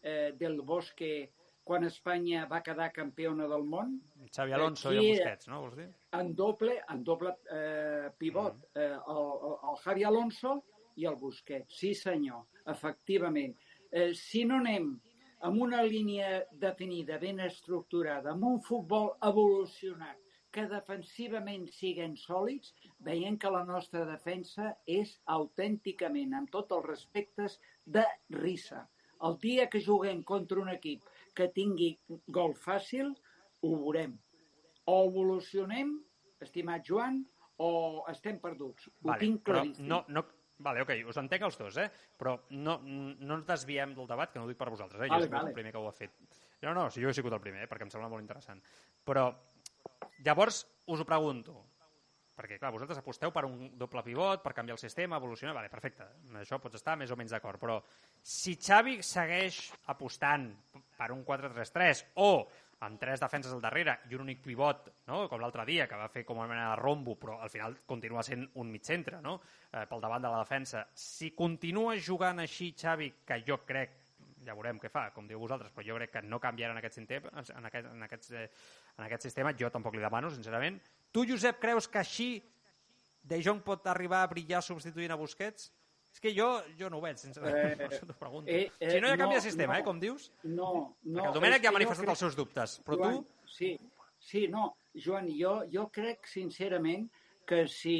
eh, 0.02 0.32
del 0.36 0.60
Bosque 0.60 1.30
quan 1.64 1.86
Espanya 1.86 2.46
va 2.50 2.60
quedar 2.66 2.90
campiona 2.92 3.46
del 3.48 3.64
món? 3.64 3.94
Xavi 4.34 4.54
Alonso 4.56 4.90
Aquí, 4.90 4.98
i 4.98 5.10
en 5.12 5.18
Busquets, 5.18 5.48
no? 5.48 5.60
Vols 5.64 5.76
dir? 5.78 5.88
en 6.18 6.32
doble, 6.36 6.78
en 6.90 7.04
doble 7.06 7.34
eh, 7.54 8.10
pivot, 8.18 8.64
eh, 8.74 8.88
el, 8.90 9.20
el, 9.48 9.54
el 9.70 9.78
Javi 9.84 10.06
Alonso 10.08 10.56
i 10.98 11.06
el 11.08 11.16
Busquets. 11.20 11.78
Sí, 11.78 11.94
senyor, 11.96 12.42
efectivament. 12.68 13.54
Eh, 13.92 14.12
si 14.18 14.44
no 14.48 14.58
anem 14.62 14.88
amb 15.46 15.62
una 15.66 15.82
línia 15.84 16.42
definida, 16.64 17.18
ben 17.22 17.42
estructurada, 17.44 18.32
amb 18.32 18.48
un 18.48 18.60
futbol 18.64 19.12
evolucionat, 19.28 20.18
que 20.52 20.66
defensivament 20.68 21.64
siguen 21.72 22.16
sòlids, 22.20 22.74
veiem 23.06 23.38
que 23.40 23.52
la 23.52 23.62
nostra 23.64 24.02
defensa 24.08 24.74
és 24.86 25.14
autènticament, 25.36 26.34
amb 26.36 26.50
tots 26.52 26.76
els 26.76 26.88
respectes, 26.88 27.56
de 27.86 28.04
risa. 28.36 28.82
El 29.24 29.38
dia 29.40 29.68
que 29.72 29.80
juguem 29.80 30.20
contra 30.28 30.60
un 30.60 30.68
equip 30.74 31.08
que 31.38 31.48
tingui 31.56 31.94
gol 32.28 32.52
fàcil, 32.66 33.14
ho 33.62 33.72
veurem 33.78 34.18
o 34.84 34.96
evolucionem, 35.08 35.94
estimat 36.42 36.84
Joan, 36.86 37.22
o 37.62 38.02
estem 38.10 38.38
perduts. 38.42 38.88
Ho 39.04 39.14
tinc 39.20 39.44
claríssim. 39.46 39.86
no, 39.86 40.02
no, 40.08 40.24
vale, 40.62 40.84
ok, 40.84 40.94
us 41.10 41.18
entenc 41.20 41.44
els 41.48 41.58
dos, 41.60 41.76
eh? 41.82 41.88
però 42.18 42.36
no, 42.58 42.78
no 42.84 43.38
ens 43.38 43.48
desviem 43.48 43.94
del 43.96 44.08
debat, 44.10 44.32
que 44.32 44.40
no 44.40 44.46
ho 44.46 44.50
dic 44.50 44.60
per 44.60 44.70
vosaltres, 44.70 45.02
eh? 45.02 45.10
jo 45.10 45.16
Vale, 45.16 45.26
he 45.26 45.28
sigut 45.28 45.38
vale. 45.40 45.52
el 45.52 45.58
primer 45.58 45.74
que 45.74 45.82
ho 45.82 45.88
ha 45.90 45.96
fet. 45.96 46.16
No, 46.62 46.74
no, 46.78 46.88
si 46.94 47.02
jo 47.02 47.10
he 47.10 47.16
sigut 47.16 47.34
el 47.34 47.42
primer, 47.42 47.64
eh? 47.64 47.70
perquè 47.70 47.86
em 47.88 47.92
sembla 47.92 48.10
molt 48.12 48.22
interessant. 48.24 48.62
Però 49.04 49.26
llavors 50.22 50.62
us 50.94 51.02
ho 51.02 51.06
pregunto, 51.08 51.56
perquè 52.36 52.58
clar, 52.58 52.72
vosaltres 52.72 53.00
aposteu 53.02 53.32
per 53.34 53.44
un 53.48 53.72
doble 53.78 54.02
pivot, 54.06 54.42
per 54.42 54.54
canviar 54.56 54.78
el 54.78 54.82
sistema, 54.82 55.18
evolucionar, 55.20 55.54
vale, 55.58 55.70
perfecte, 55.72 56.06
amb 56.28 56.40
això 56.40 56.58
pots 56.62 56.78
estar 56.80 56.96
més 56.98 57.12
o 57.12 57.18
menys 57.18 57.34
d'acord, 57.34 57.60
però 57.60 57.76
si 58.22 58.56
Xavi 58.56 59.00
segueix 59.04 59.64
apostant 59.92 60.48
per 60.96 61.10
un 61.12 61.24
4-3-3 61.28 62.06
o 62.24 62.30
amb 62.82 62.98
tres 62.98 63.20
defenses 63.22 63.52
al 63.54 63.62
darrere 63.62 63.98
i 64.10 64.16
un 64.16 64.24
únic 64.24 64.42
pivot, 64.42 64.88
no? 65.06 65.22
com 65.30 65.40
l'altre 65.42 65.64
dia, 65.68 65.86
que 65.90 65.98
va 65.98 66.08
fer 66.10 66.24
com 66.26 66.40
una 66.40 66.48
mena 66.50 66.70
de 66.72 66.78
rombo, 66.80 67.14
però 67.20 67.38
al 67.42 67.50
final 67.52 67.76
continua 67.86 68.24
sent 68.26 68.44
un 68.58 68.70
mig 68.72 68.84
centre 68.86 69.20
no? 69.22 69.36
eh, 69.70 69.84
pel 69.90 70.02
davant 70.02 70.24
de 70.24 70.30
la 70.32 70.40
defensa. 70.42 70.84
Si 70.94 71.30
continua 71.38 71.94
jugant 71.96 72.42
així, 72.42 72.72
Xavi, 72.78 73.12
que 73.26 73.38
jo 73.46 73.60
crec, 73.68 73.98
ja 74.42 74.56
veurem 74.58 74.80
què 74.82 74.90
fa, 74.90 75.08
com 75.14 75.28
diu 75.30 75.38
vosaltres, 75.38 75.70
però 75.74 75.86
jo 75.86 75.98
crec 76.00 76.16
que 76.16 76.24
no 76.26 76.40
canviarà 76.42 76.74
en 76.74 76.80
aquest, 76.82 76.98
en 76.98 77.68
aquest, 77.68 77.92
en 77.92 78.08
aquest, 78.08 78.32
eh, 78.32 78.48
en 78.98 79.06
aquest 79.06 79.28
sistema, 79.28 79.54
jo 79.58 79.70
tampoc 79.70 79.94
li 79.94 80.02
demano, 80.02 80.32
sincerament. 80.34 80.80
Tu, 81.14 81.26
Josep, 81.28 81.60
creus 81.62 81.88
que 81.88 82.02
així 82.02 82.32
De 83.22 83.36
Jong 83.38 83.60
pot 83.62 83.86
arribar 83.86 84.24
a 84.24 84.26
brillar 84.26 84.58
substituint 84.66 85.12
a 85.14 85.16
Busquets? 85.20 85.68
És 86.12 86.20
que 86.20 86.32
jo, 86.36 86.46
jo 86.78 86.90
no 86.92 86.98
ho 86.98 87.02
veig, 87.04 87.16
sincerament. 87.18 87.80
Eh, 87.80 87.88
T'ho 88.08 88.16
pregunto. 88.20 88.50
eh, 88.52 88.66
eh, 88.78 88.90
si 88.90 89.00
no 89.00 89.08
hi 89.08 89.14
ha 89.14 89.16
canvi 89.16 89.34
no, 89.34 89.40
de 89.40 89.44
sistema, 89.46 89.72
no. 89.74 89.80
eh, 89.80 89.84
com 89.86 90.00
dius, 90.02 90.28
No, 90.44 90.68
no. 91.04 91.16
perquè 91.16 91.28
el 91.30 91.34
Domènec 91.38 91.62
ja 91.64 91.70
ha 91.72 91.76
manifestat 91.78 92.04
crec- 92.04 92.12
els 92.16 92.24
seus 92.26 92.36
dubtes, 92.36 92.74
però 92.84 92.98
Joan, 93.00 93.22
tu... 93.22 93.48
Sí, 93.56 93.70
sí, 94.20 94.46
no. 94.52 94.66
Joan, 94.94 95.30
jo, 95.32 95.54
jo 95.72 95.86
crec 95.92 96.28
sincerament 96.28 97.08
que 97.48 97.62
si 97.68 97.96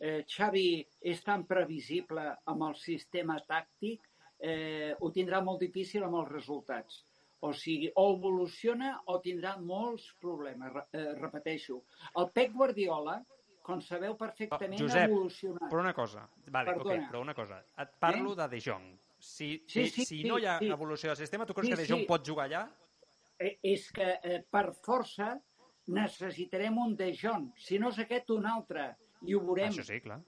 eh, 0.00 0.22
Xavi 0.30 0.86
és 1.10 1.20
tan 1.26 1.42
previsible 1.46 2.22
amb 2.48 2.62
el 2.70 2.76
sistema 2.78 3.36
tàctic, 3.48 4.06
eh, 4.38 4.94
ho 4.98 5.10
tindrà 5.12 5.42
molt 5.44 5.60
difícil 5.60 6.06
amb 6.06 6.20
els 6.22 6.30
resultats. 6.32 7.02
O 7.42 7.50
sigui, 7.56 7.90
o 7.96 8.06
evoluciona 8.14 8.94
o 9.08 9.18
tindrà 9.24 9.56
molts 9.60 10.06
problemes. 10.20 10.72
Eh, 10.92 11.10
repeteixo, 11.18 11.82
el 12.20 12.30
Pep 12.36 12.52
Guardiola, 12.54 13.18
com 13.62 13.80
sabeu 13.80 14.16
perfectament, 14.16 14.78
Josep, 14.80 15.02
ha 15.02 15.08
evolucionat. 15.10 15.68
Però 15.70 15.80
una 15.82 15.92
cosa, 15.94 16.26
vale, 16.48 16.70
ok, 16.74 16.82
Perdona. 16.82 17.08
però 17.10 17.20
una 17.22 17.34
cosa. 17.34 17.60
Et 17.78 17.92
parlo 18.00 18.34
de 18.34 18.48
De 18.48 18.60
Jong. 18.60 18.88
Si, 19.18 19.64
Sí, 19.66 19.84
si, 19.84 19.90
sí, 19.90 20.04
si 20.04 20.22
sí, 20.22 20.28
no 20.28 20.38
hi 20.38 20.46
ha 20.46 20.58
sí. 20.58 20.70
evolució 20.70 21.10
del 21.10 21.16
sistema, 21.16 21.44
tu 21.46 21.52
creus 21.54 21.66
Sí, 21.68 21.74
que 21.74 21.82
De 21.82 21.88
Jong 21.88 22.00
sí. 22.00 22.06
pot 22.08 22.26
jugar 22.26 22.46
allà? 22.48 22.64
Eh, 23.38 23.58
és 23.62 23.90
que 23.92 24.18
eh, 24.22 24.42
per 24.50 24.72
força 24.84 25.34
necessitarem 25.86 26.76
un 26.78 26.94
De 26.96 27.12
Jong, 27.16 27.50
si 27.58 27.78
no 27.78 27.88
és 27.90 27.98
aquest 27.98 28.30
un 28.30 28.46
altre, 28.46 28.96
i 29.22 29.34
ho 29.34 29.40
veurem. 29.44 29.70
Això 29.72 29.84
sí, 29.84 30.00
clar. 30.00 30.20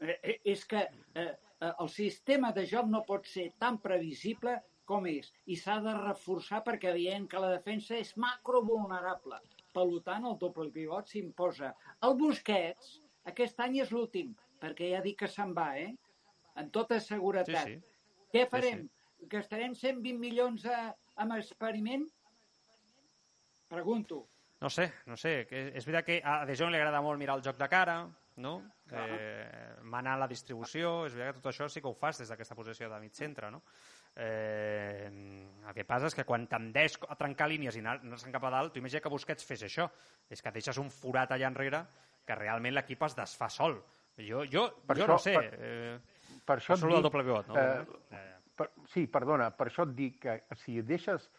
Eh, 0.00 0.18
eh, 0.22 0.38
és 0.44 0.64
que 0.66 0.82
eh, 1.14 1.24
eh, 1.60 1.72
el 1.78 1.88
sistema 1.88 2.52
de 2.52 2.64
joc 2.66 2.86
no 2.90 3.02
pot 3.06 3.26
ser 3.26 3.52
tan 3.58 3.78
previsible 3.78 4.56
com 4.84 5.06
és 5.06 5.28
i 5.46 5.56
s'ha 5.56 5.78
de 5.80 5.92
reforçar 5.94 6.62
perquè 6.66 6.92
veiem 6.92 7.28
que 7.30 7.38
la 7.38 7.52
defensa 7.52 7.94
és 7.96 8.16
macrovulnerable. 8.16 9.38
Per 9.72 9.86
tant, 10.04 10.26
el 10.28 10.36
doble 10.40 10.70
pivot 10.72 11.08
s'imposa. 11.08 11.72
El 12.06 12.16
Busquets, 12.20 12.98
aquest 13.30 13.60
any 13.64 13.78
és 13.80 13.92
l'últim, 13.94 14.34
perquè 14.60 14.90
ja 14.92 15.00
dic 15.04 15.22
que 15.22 15.30
se'n 15.30 15.54
va, 15.56 15.70
eh? 15.80 15.92
Amb 16.60 16.72
tota 16.74 16.98
seguretat. 17.00 17.68
Sí, 17.68 17.78
sí. 17.78 18.26
Què 18.32 18.44
farem? 18.50 18.84
Gastarem 19.32 19.74
120 19.78 20.18
milions 20.20 20.66
a, 20.66 20.90
amb 21.22 21.36
experiment? 21.38 22.04
Pregunto. 23.72 24.26
No 24.60 24.70
sé, 24.70 24.90
no 25.08 25.16
sé. 25.16 25.38
És 25.50 25.86
veritat 25.88 26.06
que 26.06 26.18
a 26.22 26.42
De 26.46 26.56
Jong 26.58 26.70
li 26.70 26.78
agrada 26.78 27.00
molt 27.02 27.18
mirar 27.18 27.38
el 27.38 27.44
joc 27.46 27.56
de 27.58 27.68
cara, 27.72 27.96
no? 28.44 28.52
Eh, 28.92 29.78
manar 29.82 30.18
la 30.20 30.28
distribució, 30.28 31.06
és 31.06 31.16
veritat 31.16 31.38
que 31.38 31.42
tot 31.42 31.52
això 31.52 31.68
sí 31.72 31.80
que 31.80 31.88
ho 31.88 31.96
fas 31.96 32.20
des 32.20 32.30
d'aquesta 32.30 32.56
posició 32.58 32.90
de 32.92 33.00
mig 33.00 33.16
centre, 33.16 33.50
no? 33.50 33.62
Eh, 34.14 35.08
el 35.66 35.74
que 35.74 35.84
passa 35.88 36.06
és 36.10 36.14
que 36.16 36.24
quan 36.28 36.44
tendeix 36.50 36.98
a 37.08 37.16
trencar 37.16 37.48
línies 37.48 37.76
i 37.76 37.80
anar- 37.80 38.00
anar-se'n 38.02 38.32
cap 38.34 38.44
a 38.44 38.50
dalt, 38.50 38.72
tu 38.74 38.78
imagina 38.82 39.00
que 39.00 39.08
Busquets 39.12 39.44
fes 39.46 39.62
això. 39.64 39.88
És 40.28 40.42
que 40.42 40.50
deixes 40.52 40.78
un 40.78 40.90
forat 40.90 41.30
allà 41.32 41.48
enrere 41.48 41.84
que 42.26 42.34
realment 42.34 42.74
l'equip 42.74 43.02
es 43.08 43.16
desfà 43.16 43.48
sol. 43.50 43.78
Jo, 44.18 44.44
jo, 44.50 44.66
Per 44.86 44.96
jo 44.96 45.04
això- 45.04 45.08
no 45.08 45.18
sé. 45.18 45.32
per- 45.34 45.58
eh, 45.58 45.98
Per 46.44 46.58
això 46.58 46.74
et 46.74 46.80
solo 46.80 46.96
el 46.96 47.02
doble 47.02 47.22
pivot, 47.24 47.48
no? 47.48 47.56
eh, 47.56 47.86
Eh, 48.10 48.34
per, 48.54 48.70
sí, 48.86 49.06
perdona, 49.06 49.50
per 49.56 49.68
això 49.68 49.88
et 49.88 49.94
dic 49.94 50.20
que 50.20 50.42
si 50.56 50.80
deixes 50.82 51.30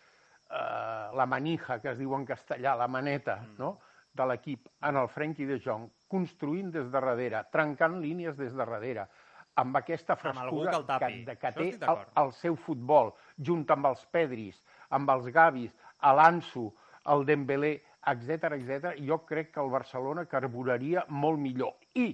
eh, 0.49 1.09
la 1.15 1.25
manija, 1.25 1.79
que 1.81 1.89
es 1.91 1.97
diu 1.97 2.13
en 2.15 2.25
castellà, 2.25 2.75
la 2.77 2.87
maneta, 2.87 3.37
Mm. 3.37 3.57
no?, 3.57 3.79
de 4.13 4.25
l'equip 4.27 4.67
en 4.83 4.95
el 4.97 5.07
Frenkie 5.09 5.47
de 5.47 5.59
Jong, 5.59 5.89
construint 6.07 6.69
des 6.71 6.83
de 6.85 6.91
darrere, 6.91 7.45
trencant 7.51 7.99
línies 7.99 8.37
des 8.37 8.51
de 8.51 8.57
darrere, 8.57 9.07
amb 9.55 9.77
aquesta 9.77 10.15
Amb 10.17 10.21
frescura 10.21 10.77
tapi. 10.87 11.05
que, 11.05 11.25
de, 11.27 11.35
que 11.37 11.51
té 11.57 11.69
el, 11.79 12.03
el 12.23 12.31
seu 12.39 12.55
futbol, 12.55 13.13
junt 13.37 13.65
amb 13.75 13.91
els 13.91 14.03
Pedris, 14.11 14.59
amb 14.89 15.09
els 15.13 15.29
Gavis, 15.33 15.73
l'Ansu, 16.03 16.67
el 17.13 17.25
Dembélé, 17.27 17.73
etc 18.11 18.57
etc. 18.57 18.93
jo 19.07 19.21
crec 19.27 19.53
que 19.53 19.61
el 19.63 19.71
Barcelona 19.71 20.25
carburaria 20.25 21.05
molt 21.09 21.39
millor. 21.39 21.75
I 21.95 22.11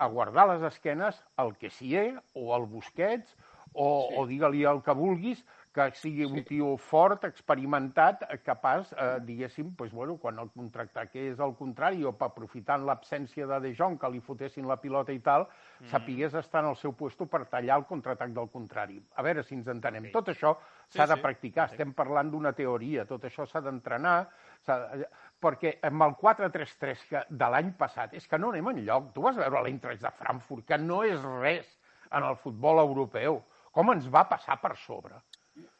a 0.00 0.08
guardar 0.08 0.48
les 0.48 0.62
esquenes 0.72 1.20
el 1.38 1.54
que 1.60 1.70
sigui, 1.70 2.16
o 2.34 2.54
el 2.56 2.66
Busquets, 2.66 3.36
o, 3.72 4.08
sí. 4.08 4.16
o 4.18 4.26
digue-li 4.26 4.64
el 4.66 4.80
que 4.82 4.96
vulguis, 4.96 5.44
que 5.72 5.84
sigui 5.94 6.24
un 6.26 6.42
tio 6.42 6.72
fort, 6.76 7.22
experimentat, 7.28 8.24
capaç, 8.42 8.92
eh, 8.92 9.20
diguéssim, 9.22 9.76
pues, 9.76 9.92
bueno, 9.92 10.16
quan 10.18 10.38
el 10.42 10.50
contractar, 10.50 11.08
que 11.10 11.28
és 11.30 11.38
el 11.38 11.54
contrari, 11.54 12.02
o 12.04 12.10
aprofitant 12.18 12.82
l'absència 12.84 13.46
de 13.46 13.60
De 13.60 13.74
Jong, 13.78 13.98
que 14.00 14.10
li 14.10 14.20
fotessin 14.20 14.66
la 14.66 14.80
pilota 14.80 15.12
i 15.12 15.20
tal, 15.20 15.46
mm. 15.80 15.86
sapigués 15.92 16.34
estar 16.34 16.64
en 16.64 16.70
el 16.70 16.76
seu 16.76 16.92
puesto 16.98 17.26
per 17.26 17.44
tallar 17.46 17.78
el 17.78 17.86
contraatac 17.86 18.30
del 18.34 18.50
contrari. 18.50 19.00
A 19.14 19.22
veure 19.22 19.44
si 19.44 19.54
ens 19.54 19.68
entenem. 19.68 20.04
Sí. 20.06 20.12
Tot 20.12 20.28
això 20.34 20.56
Sí, 20.88 20.98
s'ha 20.98 21.06
de 21.06 21.14
sí. 21.14 21.22
practicar, 21.22 21.68
estem 21.70 21.92
parlant 21.94 22.30
d'una 22.32 22.52
teoria, 22.52 23.04
tot 23.06 23.22
això 23.22 23.46
s'ha 23.46 23.60
d'entrenar, 23.60 24.28
de- 24.66 25.06
perquè 25.40 25.78
amb 25.86 26.02
el 26.02 26.16
4-3-3 26.16 27.04
que- 27.08 27.24
de 27.30 27.48
l'any 27.48 27.72
passat 27.78 28.12
és 28.14 28.26
que 28.26 28.38
no 28.38 28.50
anem 28.50 28.66
enlloc. 28.74 29.12
Tu 29.14 29.22
vas 29.22 29.36
veure 29.36 29.62
l'Eintracht 29.62 30.02
de 30.02 30.10
Frankfurt, 30.10 30.66
que 30.66 30.78
no 30.78 31.04
és 31.04 31.22
res 31.22 31.78
en 32.10 32.24
el 32.24 32.34
futbol 32.36 32.78
europeu. 32.78 33.40
Com 33.70 33.92
ens 33.92 34.08
va 34.10 34.28
passar 34.28 34.60
per 34.60 34.76
sobre? 34.76 35.14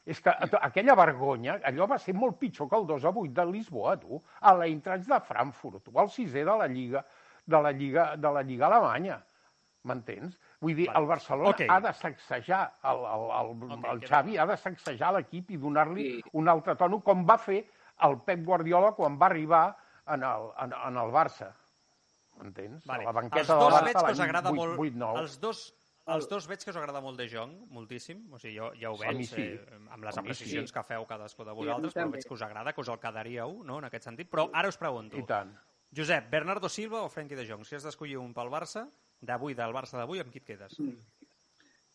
És 0.07 0.21
que 0.25 0.33
aquella 0.61 0.95
vergonya, 0.97 1.59
allò 1.69 1.87
va 1.87 1.99
ser 2.01 2.15
molt 2.17 2.39
pitjor 2.41 2.69
que 2.71 2.77
el 2.77 2.87
2 2.89 3.05
a 3.05 3.11
8 3.13 3.33
de 3.37 3.45
Lisboa, 3.51 3.97
tu, 4.01 4.21
a 4.41 4.55
l'Eintracht 4.57 5.07
de 5.07 5.19
Frankfurt, 5.21 5.83
tu, 5.85 5.93
el 6.01 6.09
sisè 6.09 6.45
de 6.45 6.55
la 6.57 6.67
Lliga, 6.67 7.05
de 7.47 7.61
la 7.61 7.73
Lliga, 7.73 8.17
de 8.17 8.33
la 8.33 8.43
Lliga 8.43 8.67
Alemanya. 8.71 9.19
M'entens? 9.85 10.35
Vull 10.61 10.75
dir, 10.77 10.87
Vale. 10.89 10.99
el 11.01 11.07
Barcelona 11.09 11.51
Ok. 11.55 11.61
ha 11.69 11.81
de 11.81 11.93
sacsejar, 11.97 12.63
el, 12.85 12.99
el, 12.99 13.23
el, 13.41 13.73
Ok, 13.73 13.85
el 13.93 14.01
queda 14.01 14.09
Xavi 14.17 14.37
ha 14.37 14.45
de 14.47 14.57
sacsejar 14.57 15.13
l'equip 15.17 15.51
i 15.51 15.57
donar-li 15.57 16.05
Sí. 16.19 16.23
un 16.33 16.49
altre 16.53 16.75
tono, 16.77 17.01
com 17.01 17.25
va 17.29 17.39
fer 17.39 17.63
el 18.09 18.19
Pep 18.27 18.45
Guardiola 18.45 18.93
quan 18.93 19.17
va 19.21 19.27
arribar 19.27 19.77
en 20.07 20.23
el, 20.23 20.51
en, 20.65 20.73
en 20.89 20.97
el 20.97 21.11
Barça. 21.13 21.49
M'entens? 22.41 22.85
Vale. 22.87 23.05
A 23.05 23.05
la 23.05 23.11
Els 23.11 23.17
banqueta 23.21 23.55
del 23.55 23.61
dos 23.61 23.73
Barça 23.73 23.85
veig 23.85 23.97
que 24.05 24.13
us 24.13 24.21
agrada 24.21 24.51
8, 24.51 24.57
molt... 24.57 24.79
8, 24.79 24.97
9. 24.97 25.19
Els 25.25 25.41
dos, 25.41 25.63
els 26.15 26.29
dos 26.31 26.47
veig 26.51 26.63
que 26.65 26.73
us 26.73 26.79
agrada 26.81 27.01
molt 27.05 27.19
De 27.21 27.27
Jong, 27.31 27.57
moltíssim. 27.75 28.23
O 28.35 28.39
sigui, 28.39 28.57
jo 28.59 28.71
ja 28.79 28.93
ho 28.93 28.99
veig, 29.01 29.23
sí. 29.29 29.47
eh, 29.55 29.81
amb 29.95 30.07
les 30.07 30.21
apreciacions 30.23 30.71
sí. 30.71 30.77
que 30.77 30.85
feu 30.87 31.07
cadascú 31.09 31.47
de 31.47 31.57
vosaltres, 31.57 31.95
però 31.95 32.07
també. 32.07 32.19
veig 32.19 32.29
que 32.29 32.37
us 32.37 32.45
agrada, 32.47 32.75
que 32.77 32.85
us 32.85 32.93
el 32.93 33.01
quedaríeu, 33.03 33.61
no?, 33.67 33.79
en 33.83 33.89
aquest 33.91 34.09
sentit. 34.09 34.31
Però 34.33 34.49
ara 34.53 34.73
us 34.73 34.81
pregunto, 34.81 35.19
I 35.19 35.27
tant. 35.29 35.55
Josep, 35.97 36.29
Bernardo 36.31 36.69
Silva 36.71 37.03
o 37.03 37.09
Frenkie 37.11 37.39
de 37.39 37.47
Jong? 37.49 37.65
Si 37.67 37.75
has 37.75 37.87
d'escollir 37.87 38.19
un 38.21 38.35
pel 38.35 38.51
Barça, 38.53 38.85
d'avui, 39.21 39.57
del 39.59 39.75
Barça 39.75 39.99
d'avui, 39.99 40.23
amb 40.23 40.31
qui 40.33 40.43
et 40.43 40.47
quedes? 40.53 40.77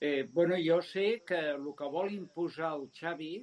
Eh, 0.02 0.28
bueno, 0.32 0.58
jo 0.60 0.82
sé 0.84 1.24
que 1.26 1.40
el 1.54 1.70
que 1.78 1.88
vol 1.92 2.12
imposar 2.12 2.74
el 2.76 2.90
Xavi 2.94 3.34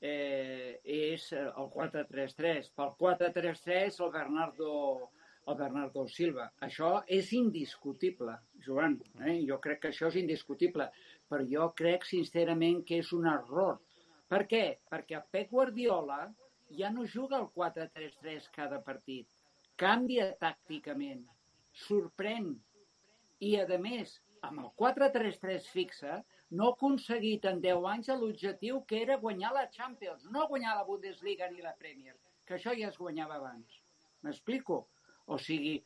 eh, 0.00 0.80
és 0.82 1.30
el 1.32 1.68
4-3-3. 1.72 2.72
Pel 2.74 2.90
4-3-3 2.98 4.00
el 4.04 4.10
Bernardo, 4.12 4.72
el 5.46 5.56
Bernardo 5.58 6.06
Silva. 6.08 6.46
Això 6.66 6.90
és 7.18 7.32
indiscutible, 7.36 8.36
Joan. 8.66 8.96
Eh? 9.20 9.40
Jo 9.48 9.58
crec 9.64 9.82
que 9.82 9.90
això 9.92 10.10
és 10.12 10.18
indiscutible, 10.20 10.88
però 11.28 11.44
jo 11.50 11.68
crec 11.76 12.06
sincerament 12.08 12.82
que 12.88 13.00
és 13.02 13.12
un 13.16 13.28
error. 13.30 13.80
Per 14.30 14.42
què? 14.50 14.64
Perquè 14.90 15.20
Pep 15.30 15.50
Guardiola 15.52 16.22
ja 16.78 16.90
no 16.90 17.06
juga 17.06 17.40
el 17.40 17.50
4-3-3 17.56 18.50
cada 18.54 18.80
partit. 18.84 19.28
Canvia 19.76 20.30
tàcticament, 20.40 21.24
sorprèn, 21.86 22.54
i, 23.44 23.56
a 23.60 23.78
més, 23.82 24.14
amb 24.46 24.62
el 24.62 24.70
4-3-3 24.80 25.68
fixa, 25.74 26.20
no 26.54 26.68
ha 26.68 26.74
aconseguit 26.76 27.46
en 27.50 27.60
10 27.64 27.86
anys 27.92 28.10
l'objectiu 28.20 28.82
que 28.88 29.00
era 29.02 29.18
guanyar 29.22 29.52
la 29.56 29.66
Champions, 29.76 30.28
no 30.30 30.46
guanyar 30.50 30.76
la 30.78 30.86
Bundesliga 30.88 31.50
ni 31.50 31.64
la 31.64 31.74
Premier, 31.80 32.14
que 32.46 32.56
això 32.56 32.74
ja 32.78 32.90
es 32.92 33.00
guanyava 33.00 33.40
abans. 33.40 33.80
M'explico? 34.24 34.84
O 35.26 35.38
sigui, 35.38 35.78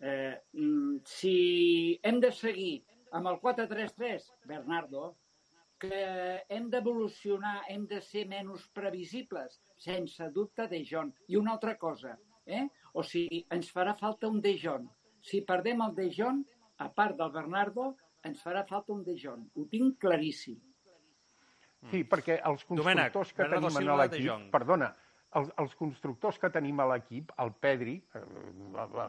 eh, 0.00 0.40
mm, 0.52 1.02
si 1.04 1.98
hem 2.02 2.20
de 2.20 2.30
seguir 2.32 2.84
amb 3.12 3.30
el 3.30 3.38
4-3-3, 3.42 4.30
Bernardo, 4.46 5.16
que 5.78 6.44
hem 6.48 6.68
d'evolucionar, 6.70 7.64
hem 7.68 7.86
de 7.90 8.00
ser 8.02 8.24
menys 8.30 8.66
previsibles, 8.76 9.60
sense 9.76 10.30
dubte 10.32 10.68
De 10.70 10.82
Jong. 10.86 11.12
I 11.28 11.36
una 11.36 11.54
altra 11.56 11.76
cosa, 11.78 12.16
eh? 12.46 12.66
o 12.94 13.02
sigui, 13.02 13.44
ens 13.50 13.70
farà 13.74 13.96
falta 13.98 14.30
un 14.30 14.40
De 14.40 14.54
Jong. 14.60 14.86
Si 15.24 15.42
perdem 15.46 15.82
el 15.84 15.94
De 15.96 16.08
Jong, 16.14 16.44
a 16.78 16.90
part 16.92 17.18
del 17.18 17.32
Bernardo, 17.34 17.94
ens 18.24 18.40
farà 18.42 18.64
falta 18.68 18.94
un 18.94 19.02
De 19.04 19.16
Jong. 19.20 19.50
Ho 19.56 19.66
tinc 19.70 19.98
claríssim. 20.00 20.60
Sí, 21.90 22.00
perquè 22.08 22.38
els 22.48 22.64
Domènec, 22.70 23.12
constructors 23.12 23.32
que 23.34 23.42
Bernardo 23.42 23.68
tenim 23.68 23.82
Silva, 23.82 23.94
a 23.94 24.08
De 24.08 24.20
l'equip... 24.20 24.52
Perdona, 24.54 24.90
els, 25.38 25.50
els 25.62 25.74
constructors 25.78 26.38
que 26.38 26.50
tenim 26.54 26.80
a 26.80 26.88
l'equip, 26.92 27.32
el 27.42 27.52
Pedri, 27.60 27.96
eh, 28.14 28.26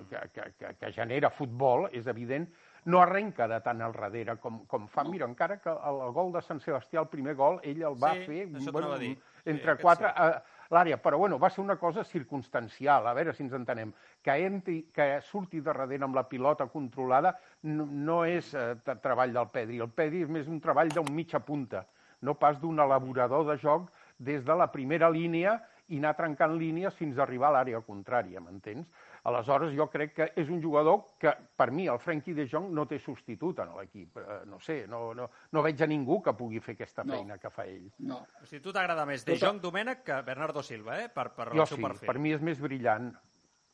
que, 0.10 0.24
que, 0.34 0.48
que, 0.60 0.74
que 0.80 0.94
genera 0.96 1.30
futbol, 1.34 1.88
és 1.92 2.08
evident, 2.12 2.48
no 2.86 3.02
arrenca 3.02 3.48
de 3.50 3.58
tant 3.66 3.82
al 3.82 3.94
darrere 3.96 4.36
com, 4.42 4.60
com 4.70 4.86
fa. 4.88 5.04
Mira, 5.10 5.26
encara 5.26 5.58
que 5.62 5.72
el, 5.74 6.02
el 6.08 6.12
gol 6.14 6.32
de 6.36 6.42
Sant 6.46 6.62
Sebastià, 6.62 7.02
el 7.02 7.10
primer 7.10 7.34
gol, 7.38 7.58
ell 7.64 7.82
el 7.82 7.98
va 8.02 8.14
Sí, 8.14 8.28
fer 8.28 8.44
a 8.46 9.00
dir. 9.02 9.16
Sí, 9.16 9.50
entre 9.50 9.74
aquest 9.74 9.82
quatre 9.82 10.12
sí. 10.12 10.14
a 10.22 10.76
l'àrea. 10.76 11.00
Però 11.02 11.18
bueno, 11.18 11.40
va 11.42 11.50
ser 11.50 11.64
una 11.64 11.78
cosa 11.82 12.04
circumstancial, 12.04 13.08
a 13.08 13.14
veure 13.18 13.34
si 13.34 13.44
ens 13.46 13.58
entenem. 13.58 13.94
Que, 14.22 14.38
entri, 14.46 14.78
que 14.94 15.20
surti 15.26 15.62
de 15.62 15.72
darrere 15.72 16.06
amb 16.06 16.18
la 16.18 16.28
pilota 16.30 16.70
controlada 16.70 17.36
no, 17.64 17.86
no 17.86 18.24
és 18.26 18.54
eh, 18.54 18.76
treball 19.02 19.34
del 19.34 19.50
Pedri. 19.54 19.82
El 19.82 19.90
Pedri 19.90 20.22
és 20.26 20.30
més 20.30 20.50
un 20.50 20.62
treball 20.62 20.94
d'un 20.94 21.10
mitja 21.14 21.42
punta, 21.42 21.86
no 22.22 22.38
pas 22.38 22.62
d'un 22.62 22.80
elaborador 22.80 23.46
de 23.50 23.58
joc 23.62 23.90
des 24.18 24.46
de 24.46 24.56
la 24.56 24.70
primera 24.72 25.10
línia 25.10 25.60
i 25.94 25.98
anar 26.00 26.16
trencant 26.18 26.56
línies 26.58 26.96
fins 26.98 27.18
a 27.20 27.24
arribar 27.24 27.50
a 27.52 27.58
l'àrea 27.60 27.82
contrària, 27.86 28.40
m'entens? 28.42 28.88
Aleshores, 29.26 29.74
jo 29.78 29.88
crec 29.90 30.14
que 30.16 30.28
és 30.38 30.50
un 30.50 30.62
jugador 30.62 31.04
que, 31.22 31.32
per 31.58 31.70
mi, 31.72 31.88
el 31.90 32.00
Frenkie 32.00 32.34
de 32.38 32.48
Jong 32.50 32.72
no 32.74 32.86
té 32.90 32.98
substitut 33.00 33.60
en 33.60 33.76
l'equip. 33.78 34.18
Eh, 34.18 34.40
no 34.46 34.60
sé, 34.60 34.86
no, 34.88 35.14
no, 35.14 35.30
no 35.52 35.62
veig 35.66 35.82
a 35.82 35.88
ningú 35.90 36.22
que 36.24 36.34
pugui 36.34 36.60
fer 36.60 36.74
aquesta 36.76 37.04
No. 37.04 37.14
feina 37.14 37.38
que 37.38 37.50
fa 37.50 37.66
ell. 37.66 37.92
No. 38.00 38.24
O 38.42 38.46
sigui, 38.46 38.62
tu 38.62 38.74
t'agrada 38.74 39.06
més 39.06 39.26
De 39.26 39.34
Tota- 39.34 39.48
Jong 39.48 39.62
Domènec 39.62 40.04
que 40.04 40.22
Bernardo 40.22 40.62
Silva, 40.64 41.00
eh? 41.04 41.10
Per, 41.10 41.30
per 41.34 41.52
Jo 41.54 41.62
el 41.62 41.68
seu 41.68 41.78
sí, 41.78 41.84
perfil. 41.84 42.08
per 42.08 42.20
mi 42.20 42.34
és 42.34 42.42
més 42.42 42.60
brillant 42.62 43.14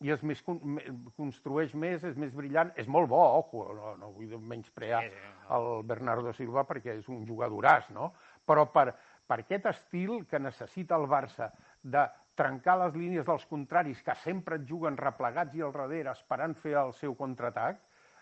i 0.02 0.10
és 0.10 0.24
més, 0.24 0.42
construeix 1.16 1.74
més, 1.76 2.04
és 2.04 2.16
més 2.18 2.34
brillant. 2.34 2.72
És 2.80 2.88
molt 2.88 3.10
bo, 3.12 3.20
ojo, 3.40 3.68
no, 3.76 3.96
no 3.98 4.12
vull 4.16 4.32
menysprear 4.40 5.04
Sí, 5.04 5.10
sí, 5.10 5.32
el 5.58 5.84
Bernardo 5.88 6.34
Silva 6.34 6.64
perquè 6.68 6.98
és 7.00 7.08
un 7.10 7.26
jugadoràs, 7.28 7.90
no? 7.96 8.14
Però 8.48 8.66
per, 8.72 8.94
per 9.28 9.40
aquest 9.44 9.66
estil 9.72 10.26
que 10.28 10.40
necessita 10.40 10.96
el 10.98 11.08
Barça 11.12 11.52
de 11.84 12.06
trencar 12.36 12.78
les 12.80 12.96
línies 12.96 13.26
dels 13.28 13.46
contraris 13.50 14.02
que 14.06 14.16
sempre 14.24 14.58
et 14.58 14.68
juguen 14.68 14.98
replegats 14.98 15.56
i 15.58 15.64
al 15.66 15.74
darrere 15.76 16.14
esperant 16.14 16.56
fer 16.62 16.78
el 16.80 16.94
seu 16.98 17.16
contraatac, 17.16 17.82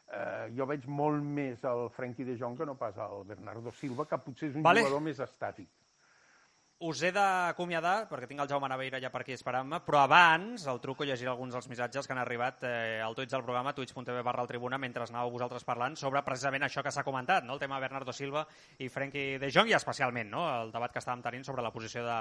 eh, 0.10 0.48
jo 0.57 0.65
veig 0.69 0.88
molt 0.88 1.23
més 1.23 1.64
el 1.64 1.90
Frenkie 1.95 2.26
de 2.26 2.38
Jong 2.40 2.57
que 2.57 2.65
no 2.65 2.76
pas 2.80 2.98
el 2.98 3.23
Bernardo 3.30 3.72
Silva, 3.72 4.07
que 4.10 4.18
potser 4.18 4.49
és 4.49 4.56
un 4.56 4.65
Vale. 4.65 4.81
jugador 4.81 5.06
més 5.06 5.19
estàtic. 5.19 5.69
Us 6.80 7.01
he 7.03 7.10
d'acomiadar, 7.11 8.06
perquè 8.07 8.23
tinc 8.30 8.39
el 8.39 8.47
Jaume 8.47 8.69
Naveira 8.72 9.01
ja 9.03 9.10
per 9.11 9.19
aquí 9.19 9.34
esperant-me, 9.35 9.81
però 9.84 9.97
abans 10.06 10.64
el 10.72 10.77
truco 10.80 11.03
llegir 11.03 11.27
alguns 11.27 11.51
dels 11.51 11.65
missatges 11.68 12.07
que 12.07 12.14
han 12.15 12.22
arribat 12.22 12.61
eh, 12.64 13.01
al 13.03 13.18
Twitch 13.18 13.34
del 13.34 13.41
programa, 13.43 13.73
twitch.tv 13.76 14.22
barra 14.23 14.45
el 14.45 14.47
tribuna, 14.47 14.77
mentre 14.80 15.03
anàveu 15.03 15.34
vosaltres 15.34 15.68
parlant 15.68 15.97
sobre 15.99 16.22
precisament 16.23 16.64
això 16.64 16.80
que 16.80 16.93
s'ha 16.95 17.03
comentat, 17.03 17.43
no? 17.43 17.57
el 17.57 17.60
tema 17.60 17.81
Bernardo 17.84 18.14
Silva 18.15 18.45
i 18.80 18.88
Frenkie 18.88 19.35
de 19.41 19.49
Jong, 19.51 19.68
i 19.68 19.76
especialment 19.76 20.31
no? 20.31 20.45
el 20.61 20.72
debat 20.72 20.93
que 20.95 21.01
estàvem 21.03 21.19
tenint 21.26 21.43
sobre 21.49 21.65
la 21.65 21.73
posició 21.76 22.06
de, 22.06 22.15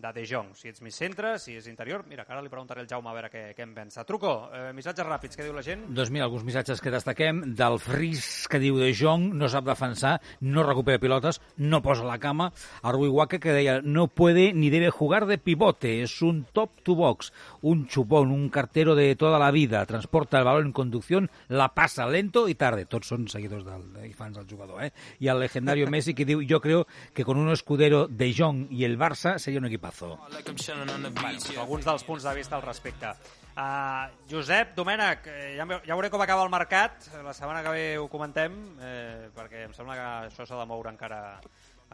de 0.00 0.14
de 0.16 0.24
Jong. 0.32 0.54
Si 0.56 0.72
ets 0.72 0.80
mig 0.80 0.96
centre, 0.96 1.34
si 1.36 1.58
és 1.60 1.68
interior... 1.68 2.06
Mira, 2.08 2.24
que 2.24 2.32
ara 2.32 2.40
li 2.40 2.48
preguntaré 2.48 2.86
al 2.86 2.88
Jaume 2.88 3.12
a 3.12 3.14
veure 3.18 3.28
què, 3.28 3.44
què 3.52 3.68
en 3.68 3.76
pensa. 3.76 4.06
Truco, 4.08 4.32
eh, 4.56 4.72
missatges 4.72 5.04
ràpids, 5.04 5.36
què 5.36 5.44
diu 5.44 5.52
la 5.52 5.66
gent? 5.68 5.84
Doncs 5.92 6.14
mira, 6.16 6.24
alguns 6.30 6.48
missatges 6.48 6.80
que 6.80 6.94
destaquem. 6.96 7.44
Del 7.60 7.76
Fris, 7.76 8.48
que 8.48 8.62
diu 8.64 8.80
de 8.80 8.88
Jong, 8.96 9.34
no 9.36 9.52
sap 9.52 9.68
defensar, 9.68 10.16
no 10.40 10.64
recupera 10.64 11.04
pilotes, 11.04 11.42
no 11.60 11.84
posa 11.84 12.08
la 12.08 12.16
cama. 12.16 12.48
El 12.80 12.96
Rui 12.96 13.12
Huaca, 13.12 13.36
que 13.36 13.52
deia, 13.52 13.82
no 13.84 13.97
puede 14.06 14.52
ni 14.52 14.70
debe 14.70 14.90
jugar 14.90 15.26
de 15.26 15.38
pivote, 15.38 16.02
es 16.02 16.22
un 16.22 16.44
top 16.44 16.70
to 16.82 16.94
box, 16.94 17.32
un 17.62 17.88
chupón, 17.88 18.30
un 18.30 18.48
cartero 18.48 18.94
de 18.94 19.16
toda 19.16 19.38
la 19.38 19.50
vida, 19.50 19.84
transporta 19.86 20.38
el 20.38 20.44
balón 20.44 20.66
en 20.66 20.72
conducción, 20.72 21.30
la 21.48 21.74
pasa 21.74 22.06
lento 22.06 22.48
y 22.48 22.54
tarde. 22.54 22.84
Tots 22.86 23.10
són 23.10 23.26
seguidors 23.28 23.64
del, 23.66 23.84
i 24.06 24.12
fans 24.16 24.38
del 24.38 24.46
jugador, 24.48 24.84
eh? 24.84 24.92
I 25.18 25.32
el 25.32 25.40
legendario 25.42 25.88
Messi, 25.92 26.14
que 26.14 26.26
diu, 26.28 26.42
yo 26.42 26.60
creo 26.60 26.86
que 27.14 27.24
con 27.24 27.38
un 27.38 27.50
escudero 27.50 28.06
de 28.06 28.32
Jong 28.36 28.68
y 28.70 28.84
el 28.84 28.98
Barça 28.98 29.38
sería 29.38 29.60
un 29.60 29.66
equipazo. 29.66 30.16
Bueno, 30.16 31.10
alguns 31.58 31.84
dels 31.84 32.04
punts 32.04 32.24
de 32.24 32.34
vista 32.34 32.56
al 32.56 32.62
respecte. 32.62 33.12
Uh, 33.58 34.06
Josep, 34.30 34.76
Domènec, 34.76 35.26
eh, 35.26 35.56
ja, 35.58 35.64
ja 35.66 35.96
veuré 35.96 36.12
com 36.12 36.22
acaba 36.22 36.44
el 36.46 36.52
mercat. 36.52 37.08
La 37.24 37.34
setmana 37.34 37.64
que 37.64 37.72
ve 37.74 37.86
ho 37.98 38.06
comentem, 38.10 38.54
eh, 38.78 39.30
perquè 39.34 39.64
em 39.66 39.74
sembla 39.74 39.96
que 39.98 40.06
això 40.28 40.46
s'ha 40.46 40.60
de 40.60 40.66
moure 40.70 40.92
encara, 40.92 41.40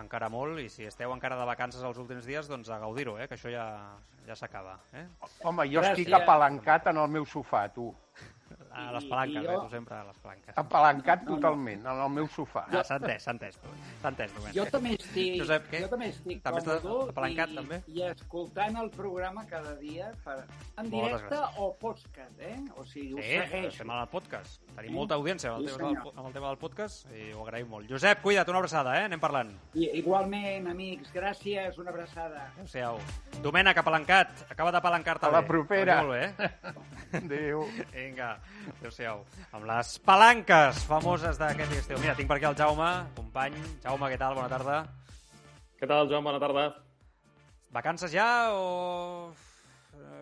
encara 0.01 0.29
molt 0.33 0.59
i 0.59 0.69
si 0.73 0.87
esteu 0.89 1.13
encara 1.15 1.39
de 1.39 1.47
vacances 1.49 1.83
els 1.87 1.99
últims 2.03 2.27
dies, 2.27 2.49
doncs 2.51 2.71
a 2.71 2.81
gaudir-ho, 2.83 3.17
eh, 3.19 3.29
que 3.31 3.37
això 3.39 3.53
ja, 3.53 3.67
ja 4.27 4.37
s'acaba. 4.39 4.79
Eh? 4.93 5.05
Home, 5.43 5.69
jo 5.71 5.81
Gràcies. 5.81 6.01
estic 6.05 6.17
apalancat 6.19 6.91
en 6.91 7.03
el 7.05 7.09
meu 7.09 7.27
sofà, 7.29 7.69
tu. 7.75 7.93
A 8.75 8.93
les 8.93 9.05
palanques, 9.05 9.45
eh, 9.45 9.47
jo- 9.47 9.61
tu 9.63 9.71
sempre 9.71 9.95
a 9.95 10.05
les 10.05 10.19
palanques. 10.19 10.59
Apalancat 10.59 11.25
totalment, 11.25 11.87
en 11.87 12.01
el 12.05 12.11
meu 12.11 12.27
sofà. 12.29 12.65
Ah, 12.73 12.83
s'ha 12.83 12.97
entès, 12.97 13.23
s'ha 13.23 13.31
entès. 13.31 13.59
S'ha 14.03 14.09
entès, 14.09 14.33
Domènec. 14.35 14.55
Jo 14.57 14.65
també 14.67 14.95
estic, 14.95 15.39
Josep, 15.39 15.69
què? 15.71 15.81
jo 15.83 15.89
també 15.89 16.09
estic 16.09 16.43
També 16.43 16.61
estàs 16.61 16.85
apalancat, 17.11 17.51
i, 17.51 17.55
també? 17.55 17.83
i 17.87 18.03
escoltant 18.03 18.77
el 18.83 18.91
programa 18.91 19.47
cada 19.47 19.77
dia 19.77 20.11
per, 20.25 20.45
en 20.79 20.91
directe 20.91 21.39
o 21.59 21.71
podcast, 21.79 22.41
eh? 22.41 22.57
O 22.77 22.85
sigui, 22.85 23.15
ho 23.15 23.19
Sí, 23.19 23.23
segueixo. 23.23 23.69
estem 23.69 23.91
al 23.91 24.09
podcast. 24.09 24.61
Tenim 24.75 24.91
Sí? 24.91 24.95
molta 24.97 25.15
audiència 25.15 25.51
amb 25.53 25.61
el, 25.61 25.69
Sí, 25.69 25.77
tema 25.77 25.89
del, 25.89 26.13
amb 26.17 26.27
el 26.27 26.33
tema 26.33 26.49
del 26.49 26.59
podcast 26.59 27.07
i 27.13 27.33
ho 27.33 27.47
agraïm 27.47 27.69
molt. 27.69 27.89
Josep, 27.89 28.21
cuida't, 28.23 28.49
una 28.49 28.59
abraçada, 28.59 28.99
eh? 29.01 29.05
Anem 29.05 29.21
parlant. 29.21 29.53
I, 29.75 29.91
igualment, 29.99 30.67
amics, 30.67 31.13
gràcies, 31.15 31.79
una 31.79 31.91
abraçada. 31.91 32.51
Adéu-siau. 32.57 32.99
Domènec, 33.43 33.77
apalancat. 33.79 34.51
Acaba 34.51 34.73
d'apalancar-te 34.73 35.27
A 35.27 35.31
la 35.31 35.45
propera. 35.47 36.03
Molt 36.03 36.13
bé. 36.13 36.35
Adéu. 37.13 37.69
Vinga, 37.93 38.41
adéu-siau. 38.79 39.23
Amb 39.53 39.65
les 39.69 39.95
palanques 40.05 40.83
famoses 40.89 41.39
d'aquest 41.41 41.73
estiu. 41.79 41.99
Mira, 42.03 42.15
tinc 42.19 42.29
per 42.31 42.39
aquí 42.41 42.49
el 42.51 42.57
Jaume, 42.59 42.91
company. 43.17 43.57
Jaume, 43.85 44.11
què 44.13 44.19
tal? 44.21 44.35
Bona 44.39 44.51
tarda. 44.53 44.83
Què 45.81 45.89
tal, 45.91 46.09
Joan? 46.11 46.25
Bona 46.25 46.41
tarda. 46.43 46.69
Vacances 47.75 48.13
ja 48.15 48.29
o... 48.55 49.33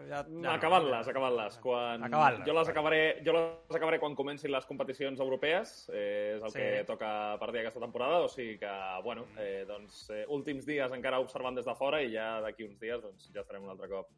Ja, 0.09 0.19
ja 0.28 0.52
acabant-les, 0.52 1.06
acabant-les. 1.09 1.55
Quan... 1.62 2.02
Acabant-les, 2.05 2.43
jo 2.44 2.55
les 2.56 2.69
acabaré, 2.69 3.01
jo 3.24 3.32
les 3.36 3.77
acabaré 3.78 3.98
quan 4.02 4.16
comencin 4.19 4.52
les 4.52 4.66
competicions 4.69 5.20
europees, 5.24 5.70
eh, 5.93 6.35
és 6.36 6.43
el 6.43 6.51
Sí. 6.52 6.59
que 6.59 6.85
toca 6.89 7.32
a 7.32 7.39
partir 7.40 7.60
d'aquesta 7.60 7.81
temporada, 7.81 8.19
o 8.27 8.28
sigui 8.28 8.59
que, 8.60 8.73
bueno, 9.05 9.24
eh, 9.39 9.64
doncs, 9.69 10.10
eh, 10.10 10.27
últims 10.28 10.66
dies 10.69 10.93
encara 10.93 11.20
observant 11.23 11.56
des 11.56 11.64
de 11.64 11.74
fora 11.78 12.02
i 12.02 12.10
ja 12.12 12.40
d'aquí 12.44 12.66
uns 12.69 12.81
dies 12.81 13.01
doncs, 13.01 13.31
ja 13.32 13.40
estarem 13.40 13.64
un 13.64 13.70
altre 13.73 13.89
cop 13.89 14.10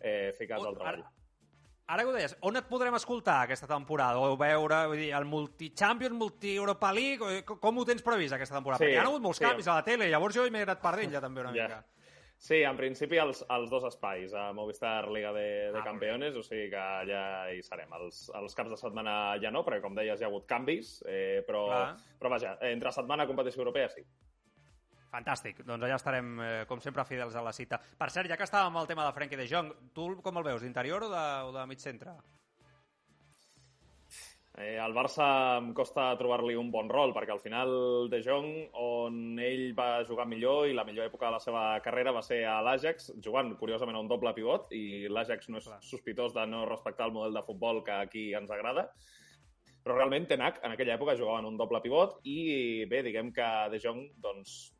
eh, 0.00 0.32
ficats 0.38 0.64
al 0.64 0.74
treball. 0.78 1.02
Ara, 1.04 1.12
ara 1.92 2.02
que 2.04 2.10
ho 2.10 2.14
deies, 2.16 2.34
on 2.48 2.56
et 2.56 2.66
podrem 2.70 2.94
escoltar 2.98 3.42
aquesta 3.44 3.68
temporada? 3.70 4.18
O 4.18 4.36
veure, 4.40 4.82
vull 4.90 5.00
dir, 5.00 5.10
el 5.16 5.26
multi-Champions, 5.28 6.16
multi-Europa 6.16 6.92
League, 6.96 7.42
com 7.52 7.78
ho 7.78 7.84
tens 7.88 8.02
previst 8.06 8.34
aquesta 8.36 8.56
temporada? 8.58 8.80
Sí, 8.82 8.88
Perquè 8.90 8.98
hi 8.98 9.02
ha 9.02 9.08
hagut 9.08 9.22
molts 9.24 9.38
sí. 9.42 9.44
canvis 9.46 9.68
a 9.68 9.78
la 9.80 9.84
tele, 9.86 10.08
llavors 10.12 10.36
jo 10.38 10.46
m'he 10.50 10.62
anat 10.66 10.80
perdent 10.82 11.12
ja 11.12 11.20
també 11.24 11.44
una 11.44 11.52
Ja. 11.56 11.68
mica. 11.68 11.84
Sí, 12.42 12.56
en 12.66 12.74
principi 12.76 13.20
els, 13.22 13.44
els 13.54 13.68
dos 13.70 13.84
espais, 13.86 14.32
a 14.34 14.48
Movistar 14.52 15.06
Liga 15.14 15.30
de, 15.32 15.70
de 15.70 15.78
Ah, 15.78 15.84
Campeones, 15.84 16.34
o 16.34 16.42
sigui 16.42 16.70
que 16.72 16.76
allà 16.80 17.52
hi 17.54 17.60
serem. 17.62 17.92
Els, 18.00 18.32
els 18.34 18.54
caps 18.58 18.70
de 18.72 18.76
setmana 18.80 19.36
ja 19.40 19.52
no, 19.54 19.62
perquè 19.62 19.80
com 19.84 19.94
deies 19.94 20.18
hi 20.20 20.24
ha 20.24 20.26
hagut 20.26 20.48
canvis, 20.50 21.04
eh, 21.06 21.44
però, 21.46 21.66
Clar. 21.68 21.96
però 22.18 22.30
vaja, 22.34 22.56
entre 22.72 22.90
setmana 22.90 23.28
competició 23.28 23.62
europea 23.62 23.88
sí. 23.94 24.02
Fantàstic. 25.12 25.60
Doncs 25.68 25.84
allà 25.84 25.98
estarem, 26.00 26.28
eh, 26.40 26.52
com 26.68 26.80
sempre, 26.80 27.04
fidels 27.04 27.34
a 27.36 27.42
la 27.44 27.52
cita. 27.52 27.80
Per 27.98 28.10
cert, 28.10 28.30
ja 28.32 28.38
que 28.40 28.48
estàvem 28.48 28.72
amb 28.72 28.82
el 28.82 28.86
tema 28.88 29.04
de 29.04 29.12
Frenkie 29.12 29.36
de 29.36 29.48
Jong, 29.50 29.72
tu 29.92 30.14
com 30.22 30.38
el 30.38 30.46
veus, 30.46 30.62
d'interior 30.62 31.04
o, 31.04 31.10
de, 31.12 31.26
o 31.48 31.52
de 31.52 31.66
mig 31.68 31.84
centre? 31.84 32.16
Eh, 34.52 34.76
al 34.76 34.92
Barça 34.92 35.26
em 35.56 35.70
costa 35.72 36.10
trobar-li 36.20 36.56
un 36.60 36.68
bon 36.72 36.88
rol, 36.92 37.14
perquè 37.16 37.32
al 37.32 37.40
final 37.40 37.70
De 38.12 38.20
Jong, 38.24 38.50
on 38.76 39.38
ell 39.40 39.70
va 39.76 40.04
jugar 40.04 40.26
millor 40.28 40.66
i 40.68 40.74
la 40.76 40.84
millor 40.84 41.08
època 41.08 41.30
de 41.30 41.36
la 41.38 41.40
seva 41.40 41.62
carrera 41.84 42.12
va 42.12 42.20
ser 42.24 42.42
a 42.44 42.58
l'Ajax, 42.64 43.14
jugant, 43.24 43.54
curiosament, 43.60 43.96
a 43.96 44.04
un 44.04 44.10
doble 44.12 44.34
pivot, 44.36 44.68
i 44.76 45.08
l'Ajax 45.08 45.48
no 45.48 45.60
és 45.62 45.70
sospitós 45.88 46.36
de 46.36 46.44
no 46.46 46.66
respectar 46.68 47.08
el 47.08 47.16
model 47.16 47.40
de 47.40 47.44
futbol 47.48 47.80
que 47.86 47.96
aquí 47.96 48.26
ens 48.36 48.52
agrada, 48.52 48.90
però 49.82 49.96
realment 49.96 50.28
Tenac 50.30 50.60
en 50.62 50.74
aquella 50.74 50.94
època 50.94 51.16
jugava 51.18 51.40
en 51.42 51.48
un 51.50 51.58
doble 51.58 51.80
pivot 51.82 52.20
i 52.30 52.84
bé, 52.90 53.02
diguem 53.02 53.32
que 53.34 53.48
De 53.72 53.80
Jong 53.82 54.04
doncs, 54.22 54.74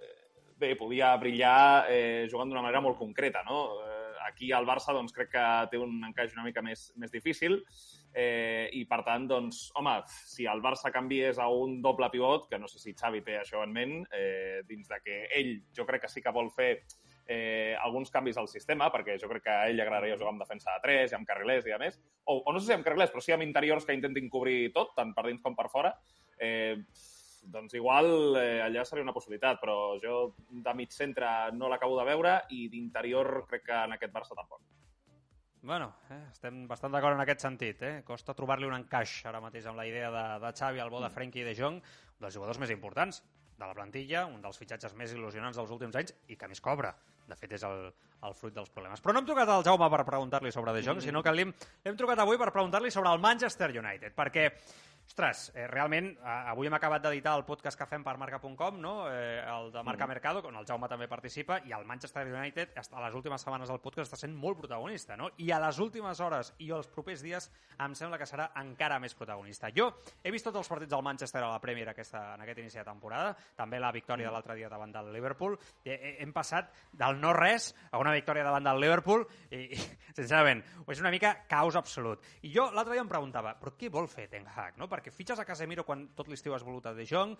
eh, 0.00 0.14
bé, 0.58 0.72
podia 0.80 1.12
brillar 1.20 1.86
eh, 1.92 2.24
jugant 2.30 2.48
d'una 2.48 2.64
manera 2.64 2.82
molt 2.84 2.98
concreta, 2.98 3.44
no? 3.48 3.60
Eh, 3.84 4.14
aquí 4.26 4.50
al 4.52 4.66
Barça 4.66 4.94
doncs, 4.96 5.14
crec 5.14 5.30
que 5.36 5.46
té 5.70 5.80
un 5.80 6.00
encaix 6.08 6.34
una 6.34 6.46
mica 6.46 6.64
més, 6.64 6.88
més 6.96 7.12
difícil 7.12 7.60
eh, 8.16 8.68
i 8.72 8.84
per 8.88 9.02
tant, 9.06 9.26
doncs, 9.28 9.66
home, 9.76 9.98
si 10.08 10.48
el 10.48 10.62
Barça 10.64 10.90
canviés 10.94 11.38
a 11.38 11.50
un 11.52 11.80
doble 11.84 12.08
pivot, 12.12 12.48
que 12.50 12.58
no 12.58 12.70
sé 12.72 12.80
si 12.80 12.96
Xavi 12.96 13.20
té 13.26 13.36
això 13.42 13.62
en 13.64 13.74
ment, 13.76 13.98
eh, 14.16 14.62
dins 14.68 14.88
de 14.88 15.00
que 15.04 15.26
ell 15.36 15.52
jo 15.76 15.84
crec 15.88 16.06
que 16.06 16.12
sí 16.12 16.24
que 16.24 16.34
vol 16.34 16.50
fer 16.56 16.72
alguns 17.26 18.12
canvis 18.14 18.36
al 18.38 18.46
sistema, 18.46 18.86
perquè 18.94 19.16
jo 19.18 19.26
crec 19.32 19.42
que 19.48 19.50
a 19.50 19.64
ell 19.66 19.74
li 19.74 19.82
agradaria 19.82 20.14
jugar 20.14 20.30
amb 20.30 20.44
defensa 20.44 20.76
de 20.76 20.82
3 20.84 21.10
i 21.10 21.16
amb 21.18 21.26
carrilers 21.26 21.66
i 21.66 21.74
a 21.74 21.78
més, 21.82 21.98
o, 22.24 22.36
o 22.38 22.52
no 22.54 22.60
sé 22.60 22.68
si 22.68 22.76
amb 22.76 22.86
carrilers, 22.86 23.10
però 23.10 23.24
sí 23.24 23.34
amb 23.34 23.42
interiors 23.42 23.84
que 23.84 23.96
intentin 23.98 24.30
cobrir 24.30 24.70
tot, 24.76 24.94
tant 24.94 25.10
per 25.16 25.26
dins 25.26 25.42
com 25.42 25.56
per 25.58 25.66
fora, 25.72 25.90
eh, 26.38 26.78
doncs 27.46 27.74
igual 27.74 28.36
eh, 28.36 28.60
allà 28.62 28.84
seria 28.84 29.04
una 29.04 29.14
possibilitat, 29.14 29.60
però 29.62 29.96
jo 30.02 30.34
de 30.50 30.74
mig 30.74 30.94
centre 30.94 31.28
no 31.54 31.70
l'acabo 31.70 31.98
de 31.98 32.06
veure 32.08 32.40
i 32.54 32.66
d'interior 32.72 33.46
crec 33.50 33.66
que 33.68 33.84
en 33.84 33.94
aquest 33.96 34.14
Barça 34.14 34.38
tampoc. 34.38 34.62
Bueno, 35.66 35.88
eh, 36.10 36.20
estem 36.30 36.66
bastant 36.70 36.92
d'acord 36.94 37.16
en 37.16 37.22
aquest 37.24 37.42
sentit. 37.42 37.80
Eh? 37.82 37.94
Costa 38.06 38.34
trobar-li 38.38 38.68
un 38.68 38.76
encaix 38.76 39.18
ara 39.26 39.40
mateix 39.42 39.66
amb 39.66 39.80
la 39.80 39.86
idea 39.88 40.12
de, 40.14 40.26
de 40.44 40.52
Xavi 40.54 40.82
al 40.82 40.92
bo 40.92 41.00
de 41.02 41.10
Frenkie 41.10 41.46
de 41.46 41.56
Jong, 41.58 41.80
un 41.80 42.22
dels 42.22 42.36
jugadors 42.38 42.60
més 42.62 42.70
importants 42.74 43.22
de 43.56 43.64
la 43.64 43.74
plantilla, 43.74 44.26
un 44.30 44.42
dels 44.44 44.58
fitxatges 44.60 44.94
més 44.94 45.14
il·lusionants 45.16 45.58
dels 45.58 45.72
últims 45.74 45.96
anys 45.98 46.14
i 46.30 46.36
que 46.38 46.50
més 46.50 46.62
cobra. 46.62 46.92
De 47.26 47.34
fet, 47.34 47.56
és 47.58 47.64
el, 47.66 47.88
el 48.28 48.34
fruit 48.38 48.54
dels 48.54 48.70
problemes. 48.70 49.02
Però 49.02 49.14
no 49.14 49.22
hem 49.22 49.28
trucat 49.28 49.50
al 49.50 49.64
Jaume 49.66 49.88
per 49.92 50.04
preguntar-li 50.06 50.52
sobre 50.54 50.74
De 50.76 50.82
Jong, 50.86 51.02
sinó 51.02 51.22
que 51.26 51.34
l'hem 51.34 51.52
trucat 51.98 52.22
avui 52.22 52.38
per 52.38 52.52
preguntar-li 52.54 52.92
sobre 52.94 53.10
el 53.12 53.22
Manchester 53.22 53.72
United, 53.74 54.14
perquè 54.14 54.50
Ostres, 55.06 55.52
eh, 55.54 55.68
realment, 55.70 56.08
eh, 56.18 56.32
avui 56.50 56.66
hem 56.66 56.74
acabat 56.74 57.04
d'editar 57.04 57.36
el 57.38 57.44
podcast 57.46 57.78
que 57.78 57.86
fem 57.86 58.02
per 58.04 58.16
marca.com, 58.18 58.80
no? 58.82 59.06
eh, 59.08 59.38
el 59.46 59.70
de 59.72 59.82
Marca 59.86 60.06
Mercado, 60.10 60.42
on 60.48 60.56
el 60.58 60.66
Jaume 60.66 60.88
també 60.90 61.06
participa, 61.06 61.60
i 61.64 61.72
el 61.72 61.86
Manchester 61.86 62.26
United, 62.26 62.74
a 62.74 63.04
les 63.04 63.14
últimes 63.14 63.40
setmanes 63.40 63.70
del 63.70 63.78
podcast, 63.80 64.10
està 64.10 64.18
sent 64.18 64.34
molt 64.34 64.58
protagonista, 64.58 65.16
no? 65.16 65.30
I 65.38 65.52
a 65.54 65.60
les 65.62 65.78
últimes 65.78 66.20
hores 66.20 66.52
i 66.58 66.72
els 66.74 66.90
propers 66.90 67.22
dies 67.22 67.46
em 67.78 67.94
sembla 67.94 68.18
que 68.18 68.26
serà 68.26 68.48
encara 68.58 68.98
més 68.98 69.14
protagonista. 69.14 69.70
Jo 69.70 69.92
he 70.24 70.32
vist 70.34 70.44
tots 70.48 70.58
els 70.58 70.72
partits 70.74 70.90
del 70.90 71.06
Manchester 71.06 71.44
a 71.44 71.52
la 71.52 71.62
Premier 71.62 71.86
aquesta, 71.92 72.34
en 72.34 72.42
aquest 72.42 72.58
inici 72.64 72.82
de 72.82 72.84
temporada, 72.84 73.30
també 73.56 73.78
la 73.78 73.92
victòria 73.94 74.26
de 74.26 74.34
l'altre 74.34 74.58
dia 74.58 74.68
davant 74.72 74.92
del 74.92 75.12
Liverpool. 75.14 75.54
Eh, 75.84 76.16
hem 76.18 76.34
passat 76.34 76.74
del 76.92 77.20
no-res 77.22 77.70
a 77.92 78.02
una 78.02 78.12
victòria 78.16 78.44
davant 78.44 78.66
del 78.66 78.82
Liverpool 78.82 79.22
i, 79.52 79.68
i 79.70 79.80
sincerament, 80.18 80.64
és 80.90 81.00
una 81.04 81.14
mica 81.14 81.36
caos 81.46 81.78
absolut. 81.78 82.26
I 82.42 82.50
jo 82.52 82.68
l'altre 82.74 82.98
dia 82.98 83.06
em 83.06 83.14
preguntava, 83.14 83.54
però 83.60 83.76
què 83.78 83.92
vol 83.92 84.10
fer 84.10 84.26
Ten 84.32 84.50
Hag, 84.50 84.76
no? 84.80 84.90
Perquè 84.96 85.12
fitxes 85.12 85.40
a 85.42 85.44
Casemiro 85.44 85.84
quan 85.84 86.08
tot 86.16 86.30
l'estiu 86.32 86.56
has 86.56 86.64
volut 86.64 86.88
a 86.88 86.94
De 86.96 87.04
Jong, 87.04 87.36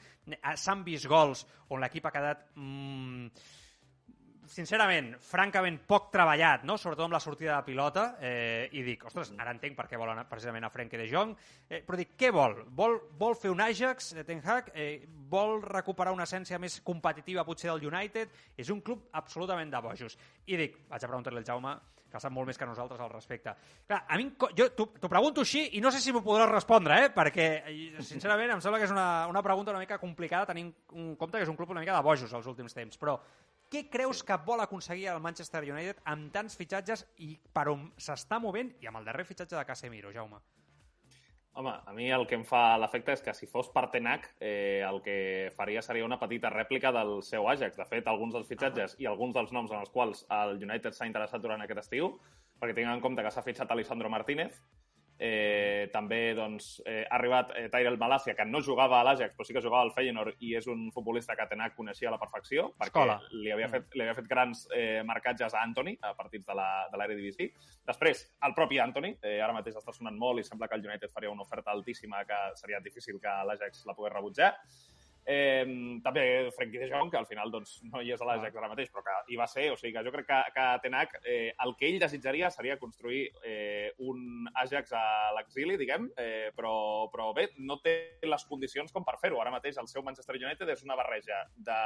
s'han 0.60 0.84
vist 0.84 1.08
gols 1.08 1.46
on 1.72 1.80
l'equip 1.80 2.04
ha 2.04 2.12
quedat... 2.12 2.50
Mm, 2.60 3.30
sincerament, 4.46 5.14
francament 5.26 5.78
poc 5.88 6.10
treballat, 6.12 6.64
no? 6.68 6.76
sobretot 6.78 7.06
amb 7.06 7.16
la 7.16 7.20
sortida 7.22 7.56
de 7.56 7.66
pilota, 7.66 8.04
eh, 8.22 8.68
i 8.78 8.82
dic, 8.86 9.04
ostres, 9.08 9.32
ara 9.38 9.52
entenc 9.54 9.76
per 9.78 9.86
què 9.90 9.98
vol 9.98 10.12
anar 10.12 10.26
precisament 10.30 10.66
a 10.66 10.70
Frenkie 10.70 11.00
de 11.00 11.08
Jong, 11.10 11.34
eh, 11.68 11.82
però 11.86 11.98
dic, 11.98 12.14
què 12.18 12.30
vol? 12.34 12.54
Vol, 12.78 12.98
vol 13.18 13.36
fer 13.38 13.50
un 13.50 13.64
Ajax, 13.64 14.12
eh, 14.14 14.24
Ten 14.28 14.42
Hag? 14.44 14.70
Eh, 14.74 15.06
vol 15.30 15.58
recuperar 15.64 16.14
una 16.14 16.28
essència 16.28 16.60
més 16.62 16.80
competitiva 16.86 17.44
potser 17.44 17.72
del 17.72 17.88
United? 17.90 18.30
És 18.56 18.70
un 18.70 18.80
club 18.86 19.08
absolutament 19.12 19.72
de 19.72 19.82
bojos. 19.82 20.18
I 20.46 20.62
dic, 20.62 20.78
vaig 20.88 21.02
a 21.02 21.10
preguntar-li 21.10 21.42
al 21.42 21.50
Jaume, 21.50 21.74
que 22.10 22.20
sap 22.22 22.32
molt 22.32 22.48
més 22.50 22.58
que 22.58 22.68
nosaltres 22.68 23.00
al 23.02 23.10
respecte. 23.12 23.54
Clar, 23.86 24.02
a 24.08 24.18
mi, 24.20 24.28
jo 24.58 24.68
t'ho 24.76 25.10
pregunto 25.10 25.44
així 25.44 25.66
i 25.78 25.82
no 25.84 25.92
sé 25.94 26.00
si 26.02 26.14
m'ho 26.14 26.22
podràs 26.24 26.50
respondre, 26.52 26.98
eh? 27.04 27.10
perquè, 27.14 27.48
sincerament, 28.00 28.56
em 28.56 28.62
sembla 28.64 28.80
que 28.80 28.88
és 28.88 28.94
una, 28.94 29.26
una 29.30 29.42
pregunta 29.44 29.74
una 29.74 29.82
mica 29.82 30.00
complicada 30.02 30.52
tenint 30.52 30.72
en 30.94 31.14
compte 31.20 31.38
que 31.38 31.46
és 31.46 31.52
un 31.52 31.58
club 31.58 31.74
una 31.74 31.82
mica 31.84 31.96
de 31.96 32.06
bojos 32.06 32.32
als 32.32 32.46
últims 32.50 32.76
temps, 32.76 33.00
però 33.00 33.18
què 33.70 33.86
creus 33.90 34.22
que 34.22 34.36
vol 34.46 34.62
aconseguir 34.62 35.08
el 35.12 35.22
Manchester 35.22 35.64
United 35.66 36.04
amb 36.12 36.30
tants 36.34 36.54
fitxatges 36.58 37.06
i 37.26 37.34
per 37.52 37.66
on 37.72 37.88
s'està 37.98 38.38
movent 38.42 38.76
i 38.80 38.86
amb 38.86 39.02
el 39.02 39.08
darrer 39.08 39.26
fitxatge 39.26 39.58
de 39.58 39.66
Casemiro, 39.66 40.14
Jaume? 40.14 40.38
Home, 41.56 41.72
a 41.86 41.92
mi 41.96 42.10
el 42.12 42.26
que 42.28 42.36
em 42.36 42.42
fa 42.44 42.76
l'efecte 42.76 43.14
és 43.16 43.22
que 43.24 43.32
si 43.32 43.46
fos 43.48 43.70
per 43.72 43.86
Tenac, 43.88 44.26
eh, 44.44 44.82
el 44.84 44.98
que 45.00 45.14
faria 45.56 45.80
seria 45.80 46.04
una 46.04 46.18
petita 46.20 46.50
rèplica 46.52 46.90
del 46.92 47.22
seu 47.24 47.48
Ajax. 47.48 47.78
De 47.80 47.86
fet, 47.88 48.10
alguns 48.12 48.36
dels 48.36 48.50
fitxatges 48.50 48.92
uh 48.92 48.96
-huh. 48.96 49.02
i 49.02 49.06
alguns 49.06 49.32
dels 49.34 49.52
noms 49.56 49.70
en 49.72 49.78
els 49.80 49.88
quals 49.88 50.26
el 50.28 50.60
United 50.62 50.92
s'ha 50.92 51.06
interessat 51.06 51.40
durant 51.40 51.62
aquest 51.62 51.80
estiu, 51.80 52.20
perquè 52.60 52.74
tinguin 52.74 52.92
en 52.92 53.00
compte 53.00 53.22
que 53.22 53.30
s'ha 53.30 53.42
fitxat 53.42 53.70
Alessandro 53.70 54.10
Martínez, 54.10 54.60
Eh, 55.18 55.88
també 55.92 56.34
doncs, 56.36 56.82
eh, 56.84 57.06
ha 57.08 57.14
arribat 57.16 57.52
eh, 57.56 57.68
Tyrell 57.72 57.96
Malasia, 57.96 58.34
que 58.36 58.44
no 58.44 58.60
jugava 58.60 58.98
a 59.00 59.04
l'Ajax, 59.04 59.34
però 59.34 59.46
sí 59.46 59.54
que 59.54 59.62
jugava 59.64 59.80
al 59.82 59.92
Feyenoord 59.92 60.36
i 60.44 60.54
és 60.58 60.66
un 60.68 60.90
futbolista 60.92 61.34
que 61.34 61.46
Tenac 61.48 61.74
coneixia 61.74 62.08
a 62.08 62.12
la 62.12 62.18
perfecció, 62.20 62.66
perquè 62.76 62.90
Escola. 62.92 63.20
li 63.32 63.50
havia, 63.50 63.68
fet, 63.72 63.86
li 63.94 64.02
havia 64.04 64.14
fet 64.14 64.28
grans 64.28 64.66
eh, 64.76 65.02
marcatges 65.04 65.54
a 65.54 65.62
Anthony 65.62 65.96
a 66.02 66.12
partits 66.14 66.44
de 66.46 66.54
la- 66.54 66.88
de. 66.92 67.52
Després, 67.86 68.26
el 68.42 68.54
propi 68.54 68.78
Anthony, 68.78 69.16
eh, 69.22 69.40
ara 69.40 69.52
mateix 69.54 69.76
està 69.76 69.92
sonant 69.92 70.16
molt 70.18 70.40
i 70.40 70.44
sembla 70.44 70.68
que 70.68 70.74
el 70.74 70.84
United 70.86 71.10
faria 71.10 71.30
una 71.30 71.42
oferta 71.42 71.70
altíssima 71.70 72.24
que 72.24 72.34
seria 72.54 72.80
difícil 72.80 73.18
que 73.20 73.28
l'Ajax 73.46 73.86
la 73.86 73.94
pogués 73.94 74.12
rebutjar. 74.12 74.54
Eh, 75.26 75.66
també 76.04 76.22
Frenkie 76.54 76.78
de 76.78 76.88
Jong, 76.90 77.10
que 77.10 77.18
al 77.18 77.26
final 77.26 77.50
doncs, 77.50 77.80
no 77.90 77.98
hi 77.98 78.12
és 78.14 78.22
a 78.22 78.28
l'Ajax 78.28 78.60
ara 78.60 78.70
mateix, 78.70 78.92
però 78.94 79.02
que 79.02 79.16
hi 79.32 79.38
va 79.40 79.48
ser. 79.50 79.66
O 79.74 79.78
sigui 79.80 79.92
que 79.96 80.04
jo 80.06 80.12
crec 80.14 80.28
que, 80.30 80.38
que 80.54 80.66
Tenac 80.84 81.18
eh, 81.24 81.50
el 81.64 81.74
que 81.80 81.90
ell 81.90 81.98
desitjaria 82.02 82.50
seria 82.54 82.78
construir 82.78 83.24
eh, 83.42 83.90
un 84.06 84.46
Ajax 84.62 84.94
a 84.94 85.04
l'exili, 85.34 85.78
diguem, 85.80 86.08
eh, 86.22 86.52
però, 86.56 86.76
però 87.10 87.32
bé, 87.34 87.48
no 87.58 87.80
té 87.82 87.96
les 88.22 88.46
condicions 88.46 88.94
com 88.94 89.06
per 89.06 89.18
fer-ho. 89.22 89.42
Ara 89.42 89.54
mateix 89.54 89.82
el 89.82 89.90
seu 89.90 90.06
Manchester 90.06 90.38
United 90.38 90.70
és 90.76 90.86
una 90.86 90.98
barreja 90.98 91.42
de 91.56 91.80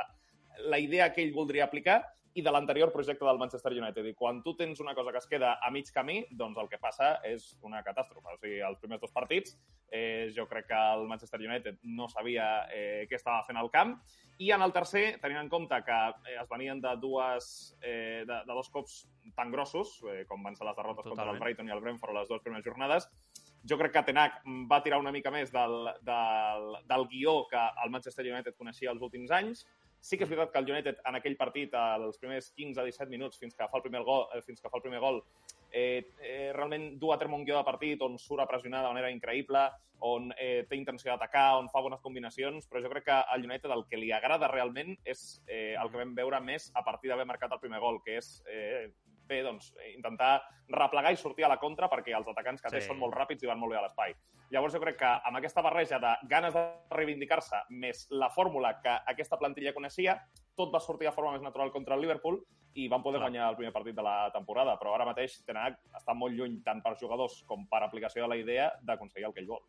la 0.69 0.79
idea 0.83 1.09
que 1.15 1.25
ell 1.25 1.33
voldria 1.33 1.65
aplicar 1.65 2.03
i 2.35 2.43
de 2.47 2.53
l'anterior 2.53 2.93
projecte 2.95 3.27
del 3.27 3.39
Manchester 3.39 3.73
United. 3.75 4.07
I 4.07 4.15
quan 4.15 4.43
tu 4.43 4.55
tens 4.57 4.81
una 4.81 4.95
cosa 4.95 5.11
que 5.13 5.19
es 5.19 5.27
queda 5.27 5.57
a 5.61 5.71
mig 5.75 5.91
camí, 5.93 6.21
doncs 6.31 6.59
el 6.63 6.69
que 6.71 6.79
passa 6.79 7.17
és 7.27 7.57
una 7.67 7.83
catàstrofe. 7.87 8.37
O 8.37 8.39
sigui, 8.39 8.61
els 8.67 8.79
primers 8.79 9.03
dos 9.03 9.13
partits, 9.13 9.57
eh, 9.91 10.31
jo 10.37 10.47
crec 10.47 10.69
que 10.71 10.81
el 10.95 11.07
Manchester 11.11 11.41
United 11.41 11.81
no 11.83 12.09
sabia 12.09 12.67
eh, 12.71 13.07
què 13.11 13.19
estava 13.19 13.43
fent 13.49 13.59
al 13.59 13.71
camp, 13.71 13.99
i 14.41 14.53
en 14.57 14.63
el 14.65 14.73
tercer, 14.73 15.19
tenint 15.21 15.43
en 15.43 15.51
compte 15.53 15.77
que 15.85 15.99
eh, 16.31 16.39
es 16.41 16.49
venien 16.49 16.81
de, 16.81 16.95
dues, 16.97 17.77
eh, 17.83 18.25
de, 18.27 18.39
de 18.47 18.55
dos 18.55 18.71
cops 18.73 19.03
tan 19.37 19.51
grossos, 19.53 19.99
eh, 20.09 20.25
com 20.29 20.43
van 20.43 20.57
ser 20.57 20.65
les 20.65 20.79
derrotes 20.79 21.05
Totalment. 21.05 21.19
contra 21.19 21.35
el 21.35 21.43
Brighton 21.43 21.69
i 21.69 21.75
el 21.75 21.83
Brentford 21.85 22.17
les 22.17 22.31
dues 22.31 22.41
primeres 22.47 22.65
jornades, 22.65 23.11
jo 23.69 23.77
crec 23.77 23.93
que 23.93 24.03
Tenac 24.09 24.41
va 24.71 24.81
tirar 24.81 25.01
una 25.03 25.13
mica 25.13 25.31
més 25.35 25.53
del, 25.53 25.91
del, 26.07 26.71
del 26.89 27.07
guió 27.11 27.35
que 27.51 27.61
el 27.85 27.93
Manchester 27.93 28.25
United 28.31 28.57
coneixia 28.57 28.95
els 28.95 29.05
últims 29.05 29.31
anys. 29.37 29.67
Sí 30.01 30.17
que 30.17 30.25
és 30.25 30.31
veritat 30.31 30.53
que 30.55 30.61
el 30.63 30.71
United 30.73 31.01
en 31.07 31.19
aquell 31.19 31.37
partit, 31.37 31.75
als 31.77 32.19
primers 32.19 32.53
15-17 32.57 33.13
minuts, 33.13 33.39
fins 33.39 33.57
que 33.57 33.69
fa 33.69 33.79
el 33.79 33.85
primer 33.85 34.01
gol, 34.07 34.27
eh, 34.35 34.41
fins 34.47 34.61
que 34.61 34.71
fa 34.73 34.81
el 34.81 34.87
primer 34.87 35.01
gol 35.01 35.21
eh, 35.71 36.11
eh, 36.23 36.53
realment 36.55 36.99
du 36.99 37.13
a 37.13 37.19
terme 37.19 37.37
un 37.37 37.45
guió 37.45 37.59
de 37.59 37.65
partit 37.65 38.03
on 38.03 38.19
surt 38.19 38.43
a 38.43 38.49
pressionar 38.49 38.83
de 38.83 38.93
manera 38.93 39.11
increïble, 39.13 39.63
on 40.01 40.31
eh, 40.39 40.65
té 40.69 40.79
intenció 40.79 41.13
d'atacar, 41.13 41.59
on 41.61 41.69
fa 41.69 41.83
bones 41.85 42.01
combinacions, 42.01 42.67
però 42.69 42.83
jo 42.83 42.91
crec 42.93 43.07
que 43.11 43.19
al 43.21 43.45
United 43.45 43.71
el 43.75 43.85
que 43.89 44.01
li 44.01 44.11
agrada 44.17 44.49
realment 44.49 44.97
és 45.05 45.43
eh, 45.47 45.77
el 45.77 45.93
que 45.93 46.01
vam 46.01 46.17
veure 46.17 46.41
més 46.41 46.71
a 46.75 46.85
partir 46.87 47.13
d'haver 47.13 47.29
marcat 47.29 47.53
el 47.53 47.63
primer 47.63 47.81
gol, 47.85 48.01
que 48.05 48.17
és 48.19 48.33
eh, 48.49 48.89
bé, 49.31 49.41
doncs, 49.47 49.71
intentar 49.95 50.35
replegar 50.69 51.13
i 51.15 51.19
sortir 51.19 51.47
a 51.47 51.51
la 51.53 51.59
contra 51.63 51.89
perquè 51.91 52.13
els 52.17 52.29
atacants 52.29 52.63
que 52.63 52.71
té 52.71 52.81
Sí. 52.81 52.89
són 52.91 52.99
molt 52.99 53.15
ràpids 53.17 53.43
i 53.43 53.49
van 53.49 53.59
molt 53.59 53.73
bé 53.73 53.79
a 53.79 53.83
l'espai. 53.87 54.15
Llavors 54.51 54.75
jo 54.75 54.81
crec 54.83 54.99
que 54.99 55.07
amb 55.07 55.39
aquesta 55.39 55.63
barreja 55.63 55.99
de 56.03 56.15
ganes 56.29 56.55
de 56.55 56.65
reivindicar-se 56.91 57.63
més 57.71 58.09
la 58.11 58.31
fórmula 58.31 58.81
que 58.83 58.97
aquesta 59.07 59.39
plantilla 59.39 59.73
coneixia, 59.73 60.17
tot 60.57 60.75
va 60.75 60.81
sortir 60.81 61.07
de 61.07 61.13
forma 61.15 61.33
més 61.33 61.43
natural 61.43 61.71
contra 61.71 61.95
el 61.95 62.03
Liverpool 62.03 62.41
i 62.75 62.89
van 62.89 63.03
poder 63.03 63.19
Clar. 63.19 63.31
guanyar 63.31 63.51
el 63.51 63.57
primer 63.57 63.73
partit 63.73 63.95
de 63.95 64.03
la 64.03 64.31
temporada. 64.33 64.77
Però 64.79 64.95
ara 64.95 65.07
mateix 65.07 65.45
Ten 65.45 65.57
Hag 65.57 65.79
està 65.95 66.15
molt 66.15 66.35
lluny 66.35 66.63
tant 66.63 66.83
per 66.83 66.97
jugadors 66.99 67.43
com 67.47 67.67
per 67.69 67.83
aplicació 67.83 68.23
de 68.23 68.29
la 68.29 68.37
idea 68.37 68.73
d'aconseguir 68.83 69.27
el 69.27 69.33
que 69.35 69.41
ell 69.41 69.47
vol. 69.49 69.63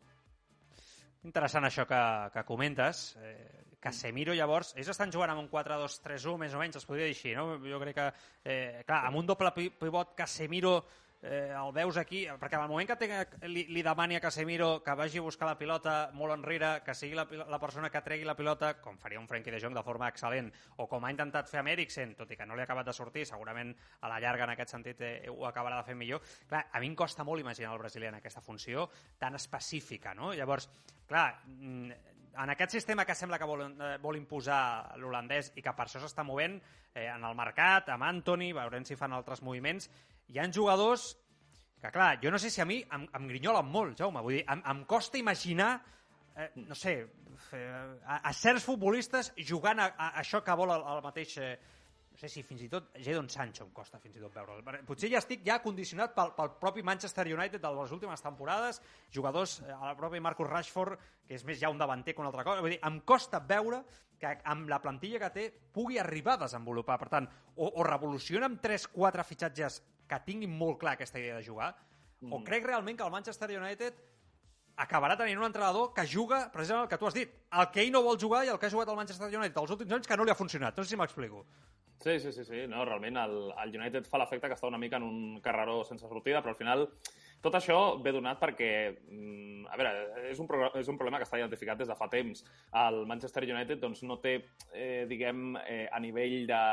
Interessant 1.24 1.64
això 1.64 1.86
que, 1.86 2.02
que 2.34 2.44
comentes. 2.44 3.16
Eh, 3.22 3.71
Casemiro, 3.82 4.34
llavors, 4.38 4.72
ells 4.78 4.92
estan 4.92 5.10
jugant 5.10 5.32
amb 5.32 5.42
un 5.42 5.50
4-2-3-1, 5.50 6.38
més 6.44 6.52
o 6.54 6.60
menys, 6.62 6.78
es 6.78 6.86
podria 6.86 7.08
dir 7.08 7.16
així, 7.16 7.32
no? 7.34 7.58
Jo 7.66 7.80
crec 7.82 7.96
que, 7.98 8.10
eh, 8.46 8.82
clar, 8.86 9.04
amb 9.08 9.18
un 9.18 9.26
doble 9.26 9.50
pivot 9.56 10.14
Casemiro 10.14 10.76
eh, 11.22 11.54
el 11.54 11.72
veus 11.72 11.96
aquí, 11.96 12.24
perquè 12.38 12.58
al 12.58 12.68
moment 12.68 12.88
que 12.90 12.96
té, 12.98 13.08
li, 13.46 13.64
li 13.70 13.82
demani 13.82 14.18
a 14.18 14.20
Casemiro 14.20 14.82
que 14.84 14.94
vagi 14.98 15.18
a 15.18 15.24
buscar 15.24 15.48
la 15.48 15.56
pilota 15.58 15.94
molt 16.18 16.34
enrere, 16.34 16.72
que 16.84 16.94
sigui 16.98 17.16
la, 17.16 17.24
la 17.48 17.60
persona 17.62 17.90
que 17.90 18.02
tregui 18.02 18.26
la 18.26 18.36
pilota, 18.38 18.74
com 18.82 18.98
faria 19.02 19.20
un 19.22 19.28
Frenkie 19.30 19.54
de 19.54 19.60
Jong 19.62 19.74
de 19.78 19.84
forma 19.86 20.10
excel·lent, 20.10 20.50
o 20.82 20.88
com 20.90 21.06
ha 21.06 21.12
intentat 21.14 21.50
fer 21.50 21.62
amb 21.62 21.72
Eriksen, 21.72 22.16
tot 22.18 22.30
i 22.30 22.38
que 22.38 22.46
no 22.46 22.58
li 22.58 22.64
ha 22.64 22.68
acabat 22.68 22.90
de 22.90 22.96
sortir, 22.96 23.26
segurament 23.28 23.74
a 24.00 24.10
la 24.10 24.18
llarga 24.22 24.48
en 24.48 24.54
aquest 24.56 24.74
sentit 24.74 25.02
eh, 25.06 25.14
ho 25.30 25.46
acabarà 25.48 25.78
de 25.78 25.88
fer 25.90 25.98
millor. 25.98 26.22
Clar, 26.50 26.66
a 26.72 26.82
mi 26.82 26.90
em 26.90 26.98
costa 26.98 27.26
molt 27.26 27.40
imaginar 27.40 27.74
el 27.74 27.82
brasiler 27.82 28.10
en 28.10 28.18
aquesta 28.18 28.42
funció 28.42 28.88
tan 29.18 29.38
específica, 29.38 30.14
no? 30.18 30.34
Llavors, 30.34 30.68
clar, 31.06 31.28
mm, 31.46 32.11
en 32.38 32.52
aquest 32.52 32.76
sistema 32.78 33.04
que 33.04 33.16
sembla 33.16 33.38
que 33.38 33.48
vol, 33.48 33.64
eh, 33.68 33.96
vol 34.02 34.16
imposar 34.16 34.96
l'holandès 35.00 35.52
i 35.56 35.64
que 35.64 35.74
per 35.76 35.86
això 35.86 36.00
s'està 36.00 36.24
movent 36.24 36.58
eh, 36.94 37.08
en 37.08 37.24
el 37.24 37.36
mercat, 37.36 37.90
amb 37.92 38.06
Anthony, 38.08 38.52
veurem 38.56 38.86
si 38.88 38.96
fan 38.96 39.12
altres 39.12 39.42
moviments, 39.42 39.90
hi 40.32 40.40
han 40.40 40.54
jugadors 40.54 41.12
que, 41.82 41.90
clar, 41.90 42.14
jo 42.22 42.30
no 42.30 42.38
sé 42.38 42.50
si 42.50 42.62
a 42.62 42.66
mi 42.68 42.78
em, 42.94 43.08
em 43.10 43.26
grinyolen 43.26 43.66
molt, 43.66 43.96
Jaume. 43.98 44.22
Vull 44.22 44.38
dir, 44.38 44.44
em, 44.54 44.60
em 44.70 44.84
costa 44.86 45.18
imaginar, 45.18 45.72
eh, 46.36 46.48
no 46.62 46.78
sé, 46.78 46.94
eh, 47.58 47.70
a, 48.06 48.20
a 48.22 48.32
certs 48.38 48.64
futbolistes 48.68 49.32
jugant 49.48 49.82
a, 49.82 49.88
a 49.98 50.10
això 50.22 50.44
que 50.46 50.58
vol 50.58 50.74
el, 50.76 50.90
el 50.96 51.04
mateix... 51.04 51.38
Eh, 51.42 51.54
no 52.12 52.20
sé 52.20 52.28
si 52.28 52.42
fins 52.44 52.60
i 52.66 52.68
tot 52.68 52.90
Jadon 53.00 53.28
Sancho 53.32 53.64
em 53.64 53.70
costa 53.72 53.98
fins 54.02 54.18
i 54.18 54.20
tot 54.20 54.34
veure'l. 54.36 54.60
Potser 54.86 55.08
ja 55.10 55.20
estic 55.22 55.40
ja 55.46 55.58
condicionat 55.64 56.12
pel, 56.16 56.34
pel 56.36 56.52
propi 56.60 56.84
Manchester 56.84 57.24
United 57.32 57.62
de 57.62 57.70
les 57.78 57.94
últimes 57.96 58.20
temporades, 58.22 58.82
jugadors, 59.14 59.58
eh, 59.64 59.72
el 59.72 59.96
propi 59.96 60.20
Marcus 60.20 60.50
Rashford, 60.50 61.00
que 61.26 61.38
és 61.38 61.44
més 61.48 61.60
ja 61.60 61.72
un 61.72 61.80
davanter 61.80 62.14
que 62.14 62.20
una 62.20 62.28
altra 62.28 62.44
cosa. 62.44 62.60
Vull 62.60 62.76
dir, 62.76 62.82
em 62.84 63.00
costa 63.08 63.40
veure 63.40 63.80
que 64.20 64.34
amb 64.52 64.68
la 64.70 64.78
plantilla 64.82 65.22
que 65.24 65.32
té 65.34 65.48
pugui 65.74 65.98
arribar 65.98 66.36
a 66.36 66.44
desenvolupar. 66.44 66.98
Per 67.00 67.08
tant, 67.16 67.26
o, 67.56 67.72
o 67.72 67.88
revoluciona 67.88 68.46
amb 68.50 68.60
3-4 68.62 69.24
fitxatges 69.26 69.80
que 70.08 70.20
tinguin 70.26 70.52
molt 70.52 70.78
clar 70.82 70.94
aquesta 70.98 71.18
idea 71.18 71.40
de 71.40 71.46
jugar, 71.46 71.72
mm. 72.20 72.30
o 72.30 72.42
crec 72.44 72.68
realment 72.68 73.00
que 73.00 73.08
el 73.08 73.14
Manchester 73.14 73.50
United 73.56 74.11
acabarà 74.82 75.16
tenint 75.18 75.40
un 75.40 75.48
entrenador 75.48 75.92
que 75.96 76.06
juga 76.08 76.44
precisament 76.54 76.86
el 76.86 76.90
que 76.90 76.98
tu 76.98 77.08
has 77.08 77.16
dit, 77.16 77.34
el 77.58 77.68
que 77.74 77.84
ell 77.84 77.92
no 77.94 78.02
vol 78.04 78.18
jugar 78.20 78.44
i 78.44 78.52
el 78.52 78.58
que 78.58 78.68
ha 78.68 78.74
jugat 78.74 78.90
el 78.90 78.98
Manchester 78.98 79.28
United 79.30 79.62
els 79.62 79.76
últims 79.76 79.98
anys 79.98 80.10
que 80.10 80.18
no 80.18 80.26
li 80.26 80.34
ha 80.34 80.38
funcionat. 80.38 80.76
No 80.76 80.84
sé 80.84 80.94
si 80.94 81.00
m'explico. 81.00 81.46
Sí, 82.02 82.18
sí, 82.18 82.32
sí, 82.32 82.44
sí. 82.44 82.64
No, 82.66 82.84
realment 82.84 83.16
el, 83.20 83.36
el 83.62 83.76
United 83.78 84.08
fa 84.10 84.18
l'efecte 84.18 84.48
que 84.50 84.56
està 84.58 84.66
una 84.66 84.80
mica 84.82 84.98
en 84.98 85.04
un 85.06 85.36
carreró 85.42 85.84
sense 85.86 86.08
sortida, 86.10 86.40
però 86.42 86.56
al 86.56 86.58
final 86.58 86.88
tot 87.42 87.54
això 87.58 87.76
ve 88.02 88.10
donat 88.14 88.40
perquè, 88.42 88.70
mm, 89.06 89.68
a 89.70 89.78
veure, 89.78 89.92
és 90.30 90.40
un, 90.42 90.48
és 90.78 90.90
un 90.90 90.98
problema 90.98 91.18
que 91.18 91.28
està 91.28 91.38
identificat 91.38 91.78
des 91.78 91.90
de 91.90 91.98
fa 91.98 92.08
temps. 92.10 92.42
El 92.82 93.04
Manchester 93.06 93.44
United 93.46 93.78
doncs, 93.82 94.02
no 94.06 94.18
té, 94.22 94.34
eh, 94.74 95.06
diguem, 95.10 95.56
eh, 95.62 95.86
a 95.90 96.00
nivell 96.02 96.46
de, 96.50 96.64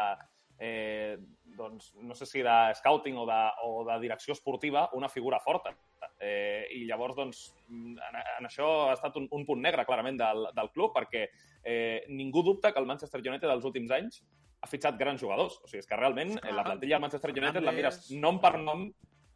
eh, 0.60 1.18
doncs, 1.58 1.94
no 2.02 2.18
sé 2.18 2.26
si 2.26 2.42
de 2.46 2.58
scouting 2.82 3.18
o 3.18 3.26
de, 3.30 3.40
o 3.66 3.86
de 3.86 4.00
direcció 4.02 4.34
esportiva, 4.34 4.90
una 4.94 5.10
figura 5.10 5.40
forta. 5.40 5.76
Eh, 6.20 6.68
I 6.76 6.84
llavors, 6.88 7.16
doncs, 7.18 7.44
en, 7.70 7.96
en 8.20 8.48
això 8.48 8.68
ha 8.90 8.96
estat 8.96 9.16
un, 9.20 9.28
un 9.36 9.46
punt 9.48 9.62
negre, 9.64 9.86
clarament, 9.88 10.20
del, 10.20 10.50
del 10.56 10.72
club, 10.76 10.94
perquè 10.96 11.28
eh, 11.64 12.04
ningú 12.10 12.44
dubta 12.44 12.74
que 12.74 12.82
el 12.82 12.88
Manchester 12.90 13.22
United 13.24 13.48
dels 13.48 13.68
últims 13.68 13.92
anys 13.96 14.22
ha 14.60 14.68
fitxat 14.68 14.98
grans 15.00 15.22
jugadors. 15.22 15.60
O 15.64 15.70
sigui, 15.70 15.84
és 15.84 15.88
que 15.88 16.00
realment 16.00 16.36
eh, 16.40 16.52
la 16.56 16.66
plantilla 16.68 16.98
del 16.98 17.06
Manchester 17.08 17.32
United 17.36 17.64
la 17.66 17.76
mires 17.76 18.10
nom 18.16 18.42
per 18.44 18.58
nom 18.60 18.90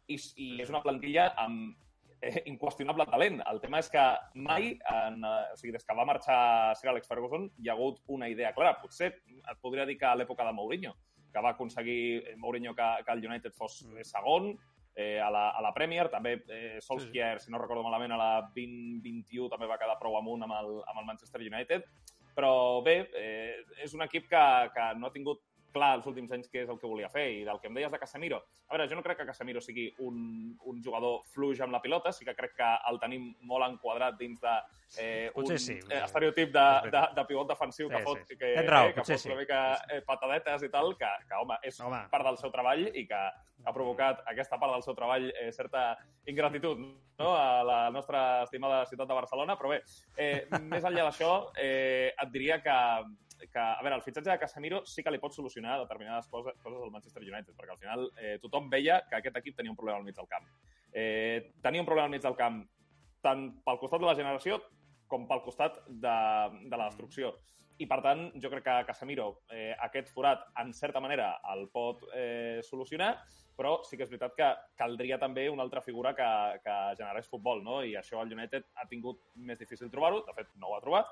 i, 0.06 0.18
i 0.18 0.50
és 0.60 0.72
una 0.72 0.82
plantilla 0.84 1.30
amb 1.40 1.72
eh, 2.20 2.42
inqüestionable 2.50 3.06
talent. 3.10 3.40
El 3.50 3.60
tema 3.62 3.80
és 3.80 3.90
que 3.92 4.04
mai, 4.34 4.74
en, 4.92 5.20
eh, 5.24 5.54
o 5.54 5.58
sigui, 5.60 5.72
des 5.76 5.84
que 5.86 5.96
va 5.96 6.06
marxar 6.08 6.38
Sir 6.80 6.92
Alex 6.92 7.10
Ferguson, 7.10 7.48
hi 7.58 7.70
ha 7.70 7.76
hagut 7.76 8.02
una 8.18 8.28
idea 8.32 8.52
clara. 8.56 8.76
Potser 8.82 9.14
et 9.14 9.58
podria 9.62 9.88
dir 9.88 9.98
que 10.00 10.08
a 10.08 10.14
l'època 10.18 10.46
de 10.46 10.54
Mourinho, 10.56 10.94
que 11.32 11.42
va 11.42 11.54
aconseguir 11.54 12.00
eh, 12.20 12.36
Mourinho 12.36 12.74
que, 12.74 12.90
que 13.06 13.16
el 13.16 13.26
United 13.26 13.56
fos 13.56 13.82
mm. 13.84 14.06
segon 14.12 14.52
eh, 14.94 15.20
a, 15.20 15.30
la, 15.30 15.48
a 15.50 15.62
la 15.62 15.72
Premier. 15.76 16.08
També 16.12 16.36
eh, 16.48 16.78
Solskjaer, 16.84 17.40
sí. 17.40 17.48
si 17.48 17.54
no 17.54 17.60
recordo 17.62 17.84
malament, 17.86 18.14
a 18.14 18.20
la 18.20 18.30
2021 18.54 19.50
també 19.52 19.68
va 19.70 19.78
quedar 19.80 19.98
prou 20.00 20.18
amunt 20.18 20.46
amb 20.46 20.56
el, 20.60 20.76
amb 20.84 21.02
el 21.02 21.08
Manchester 21.08 21.42
United. 21.42 21.88
Però 22.34 22.82
bé, 22.82 22.96
eh, 23.14 23.62
és 23.84 23.94
un 23.94 24.02
equip 24.06 24.26
que, 24.30 24.44
que 24.74 24.88
no 24.98 25.08
ha 25.08 25.14
tingut 25.14 25.42
clar 25.74 25.90
els 25.98 26.06
últims 26.10 26.32
anys 26.36 26.50
què 26.52 26.62
és 26.64 26.70
el 26.70 26.78
que 26.80 26.90
volia 26.90 27.10
fer. 27.12 27.26
I 27.40 27.44
del 27.48 27.60
que 27.60 27.70
em 27.70 27.78
deies 27.78 27.92
de 27.92 28.00
Casemiro, 28.00 28.40
a 28.68 28.76
veure, 28.76 28.88
jo 28.90 28.98
no 28.98 29.04
crec 29.06 29.20
que 29.20 29.28
Casemiro 29.28 29.62
sigui 29.64 29.88
un, 30.06 30.16
un 30.70 30.80
jugador 30.84 31.22
fluix 31.34 31.60
amb 31.64 31.74
la 31.74 31.82
pilota, 31.84 32.12
sí 32.14 32.26
que 32.26 32.36
crec 32.38 32.56
que 32.58 32.70
el 32.90 33.00
tenim 33.02 33.32
molt 33.50 33.66
enquadrat 33.68 34.18
dins 34.20 34.40
de 34.42 34.54
eh, 34.98 35.30
un 35.34 35.58
sí, 35.58 35.78
eh, 35.90 36.02
estereotip 36.04 36.52
de, 36.54 36.66
de, 36.94 37.02
de 37.16 37.24
pivot 37.28 37.50
defensiu 37.50 37.88
sí, 37.88 37.94
que 37.94 38.02
fot, 38.04 38.22
sí. 38.28 38.38
que, 38.40 38.52
raó, 38.66 38.90
eh, 38.90 38.94
que 38.94 39.04
fot 39.06 39.26
una 39.30 39.40
mica 39.40 39.62
eh, 39.90 40.00
patadetes 40.06 40.66
i 40.66 40.70
tal, 40.72 40.94
que, 41.00 41.10
que 41.28 41.40
home, 41.40 41.58
és 41.66 41.80
home. 41.80 42.04
part 42.12 42.28
del 42.30 42.38
seu 42.40 42.52
treball 42.54 42.86
i 42.94 43.06
que 43.10 43.22
ha 43.64 43.72
provocat 43.72 44.20
aquesta 44.30 44.58
part 44.60 44.74
del 44.76 44.84
seu 44.84 44.96
treball 44.96 45.30
eh, 45.32 45.50
certa 45.56 45.94
ingratitud 46.30 46.80
no? 47.18 47.34
a 47.34 47.62
la 47.64 47.80
nostra 47.90 48.44
estimada 48.44 48.84
ciutat 48.86 49.08
de 49.08 49.18
Barcelona, 49.18 49.56
però 49.58 49.72
bé, 49.74 49.80
eh, 50.16 50.44
més 50.70 50.84
enllà 50.84 51.08
d'això, 51.08 51.32
eh, 51.60 52.12
et 52.12 52.34
diria 52.34 52.60
que 52.62 52.76
que, 53.40 53.60
a 53.60 53.82
veure, 53.82 53.96
el 53.96 54.04
fitxatge 54.04 54.30
de 54.30 54.38
Casemiro 54.38 54.82
sí 54.88 55.02
que 55.02 55.12
li 55.12 55.20
pot 55.22 55.34
solucionar 55.34 55.78
determinades 55.82 56.28
coses, 56.32 56.56
coses 56.62 56.82
al 56.82 56.92
Manchester 56.94 57.22
United, 57.22 57.54
perquè 57.56 57.74
al 57.74 57.80
final 57.80 58.06
eh, 58.20 58.36
tothom 58.42 58.70
veia 58.72 59.00
que 59.08 59.18
aquest 59.18 59.40
equip 59.42 59.58
tenia 59.58 59.72
un 59.72 59.78
problema 59.78 60.00
al 60.00 60.06
mig 60.06 60.16
del 60.16 60.30
camp. 60.30 60.46
Eh, 60.92 61.54
tenia 61.62 61.82
un 61.82 61.88
problema 61.88 62.08
al 62.08 62.14
mig 62.14 62.22
del 62.22 62.38
camp 62.38 62.62
tant 63.24 63.48
pel 63.64 63.80
costat 63.80 64.02
de 64.02 64.10
la 64.10 64.16
generació 64.18 64.60
com 65.10 65.26
pel 65.28 65.42
costat 65.44 65.80
de, 65.88 66.18
de 66.68 66.76
la 66.76 66.88
destrucció. 66.88 67.34
I, 67.74 67.88
per 67.90 67.98
tant, 68.04 68.28
jo 68.38 68.50
crec 68.52 68.62
que 68.68 68.74
Casemiro 68.86 69.30
eh, 69.50 69.72
aquest 69.82 70.12
forat, 70.14 70.44
en 70.62 70.70
certa 70.76 71.00
manera, 71.02 71.32
el 71.50 71.66
pot 71.74 72.04
eh, 72.14 72.60
solucionar, 72.62 73.16
però 73.58 73.80
sí 73.86 73.98
que 73.98 74.06
és 74.06 74.10
veritat 74.12 74.34
que 74.38 74.50
caldria 74.78 75.18
també 75.18 75.48
una 75.50 75.64
altra 75.66 75.82
figura 75.82 76.12
que, 76.14 76.28
que 76.62 76.76
generés 76.98 77.30
futbol, 77.30 77.62
no? 77.66 77.80
I 77.82 77.96
això 77.98 78.22
el 78.22 78.30
United 78.34 78.66
ha 78.78 78.86
tingut 78.90 79.22
més 79.34 79.58
difícil 79.58 79.90
trobar-ho, 79.90 80.22
de 80.26 80.34
fet, 80.38 80.52
no 80.58 80.70
ho 80.70 80.76
ha 80.76 80.82
trobat, 80.84 81.10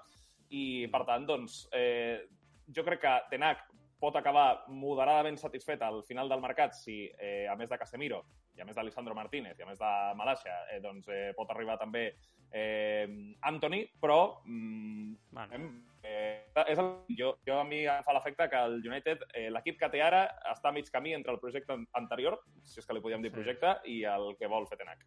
i, 0.53 0.65
per 0.93 1.05
tant, 1.09 1.27
doncs, 1.29 1.65
eh, 1.73 2.29
jo 2.73 2.85
crec 2.87 3.03
que 3.05 3.15
Tenac 3.33 3.65
pot 4.03 4.16
acabar 4.19 4.65
moderadament 4.69 5.39
satisfet 5.39 5.83
al 5.87 6.03
final 6.03 6.29
del 6.29 6.43
mercat 6.43 6.74
si, 6.74 7.05
eh, 7.07 7.47
a 7.49 7.55
més 7.57 7.70
de 7.70 7.79
Casemiro, 7.79 8.24
i 8.57 8.61
a 8.61 8.66
més 8.66 8.77
d'Alessandro 8.77 9.15
Martínez, 9.15 9.59
i 9.59 9.62
a 9.62 9.69
més 9.69 9.79
de 9.79 9.93
Malàcia, 10.19 10.57
eh, 10.73 10.81
doncs 10.83 11.09
eh, 11.09 11.31
pot 11.39 11.51
arribar 11.55 11.79
també 11.81 12.09
eh, 12.51 13.07
Anthony, 13.49 13.87
però 14.01 14.43
mm, 14.45 15.15
bueno. 15.31 15.70
eh, 16.03 16.51
és 16.66 16.79
el, 16.83 16.91
jo, 17.19 17.37
jo 17.47 17.59
a 17.61 17.65
mi 17.65 17.85
em 17.87 18.05
fa 18.05 18.16
l'efecte 18.16 18.51
que 18.51 18.65
el 18.69 18.81
United, 18.83 19.24
eh, 19.33 19.49
l'equip 19.55 19.79
que 19.81 19.93
té 19.95 20.03
ara, 20.03 20.27
està 20.53 20.73
a 20.73 20.77
mig 20.77 20.91
camí 20.93 21.15
entre 21.15 21.33
el 21.33 21.41
projecte 21.41 21.79
anterior, 21.99 22.41
si 22.66 22.83
és 22.83 22.89
que 22.89 22.99
li 22.99 23.05
podíem 23.05 23.23
dir 23.23 23.33
sí. 23.33 23.39
projecte, 23.39 23.77
i 23.87 24.03
el 24.11 24.35
que 24.41 24.51
vol 24.51 24.66
fer 24.69 24.83
Tenac. 24.83 25.07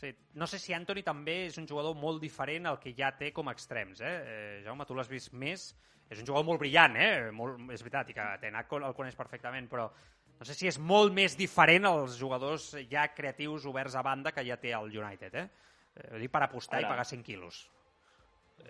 Sí. 0.00 0.14
No 0.40 0.46
sé 0.48 0.58
si 0.58 0.72
Anthony 0.72 1.02
també 1.04 1.34
és 1.50 1.58
un 1.60 1.66
jugador 1.68 1.96
molt 1.98 2.22
diferent 2.22 2.70
al 2.70 2.78
que 2.80 2.94
ja 2.96 3.10
té 3.18 3.34
com 3.36 3.50
a 3.50 3.52
extrems. 3.56 4.00
Eh? 4.00 4.12
eh 4.34 4.60
Jaume, 4.64 4.86
tu 4.88 4.96
l'has 4.96 5.10
vist 5.10 5.34
més. 5.36 5.70
És 6.10 6.18
un 6.18 6.26
jugador 6.26 6.46
molt 6.48 6.58
brillant, 6.62 6.96
eh? 6.98 7.30
Molt, 7.36 7.60
és 7.70 7.84
veritat, 7.84 8.08
i 8.10 8.16
que 8.16 8.24
Tenac 8.42 8.72
el 8.80 8.94
coneix 8.96 9.14
perfectament, 9.14 9.68
però 9.70 9.84
no 10.40 10.46
sé 10.48 10.56
si 10.56 10.66
és 10.66 10.78
molt 10.80 11.12
més 11.14 11.36
diferent 11.36 11.84
als 11.86 12.16
jugadors 12.18 12.70
ja 12.90 13.04
creatius 13.12 13.66
oberts 13.68 13.94
a 13.94 14.02
banda 14.02 14.32
que 14.32 14.42
ja 14.46 14.56
té 14.58 14.72
el 14.72 14.88
United, 14.88 15.36
eh? 15.36 15.44
eh 16.00 16.18
dic 16.22 16.32
per 16.32 16.42
apostar 16.46 16.80
Ara. 16.80 16.88
i 16.88 16.90
pagar 16.90 17.04
100 17.04 17.22
quilos. 17.26 17.60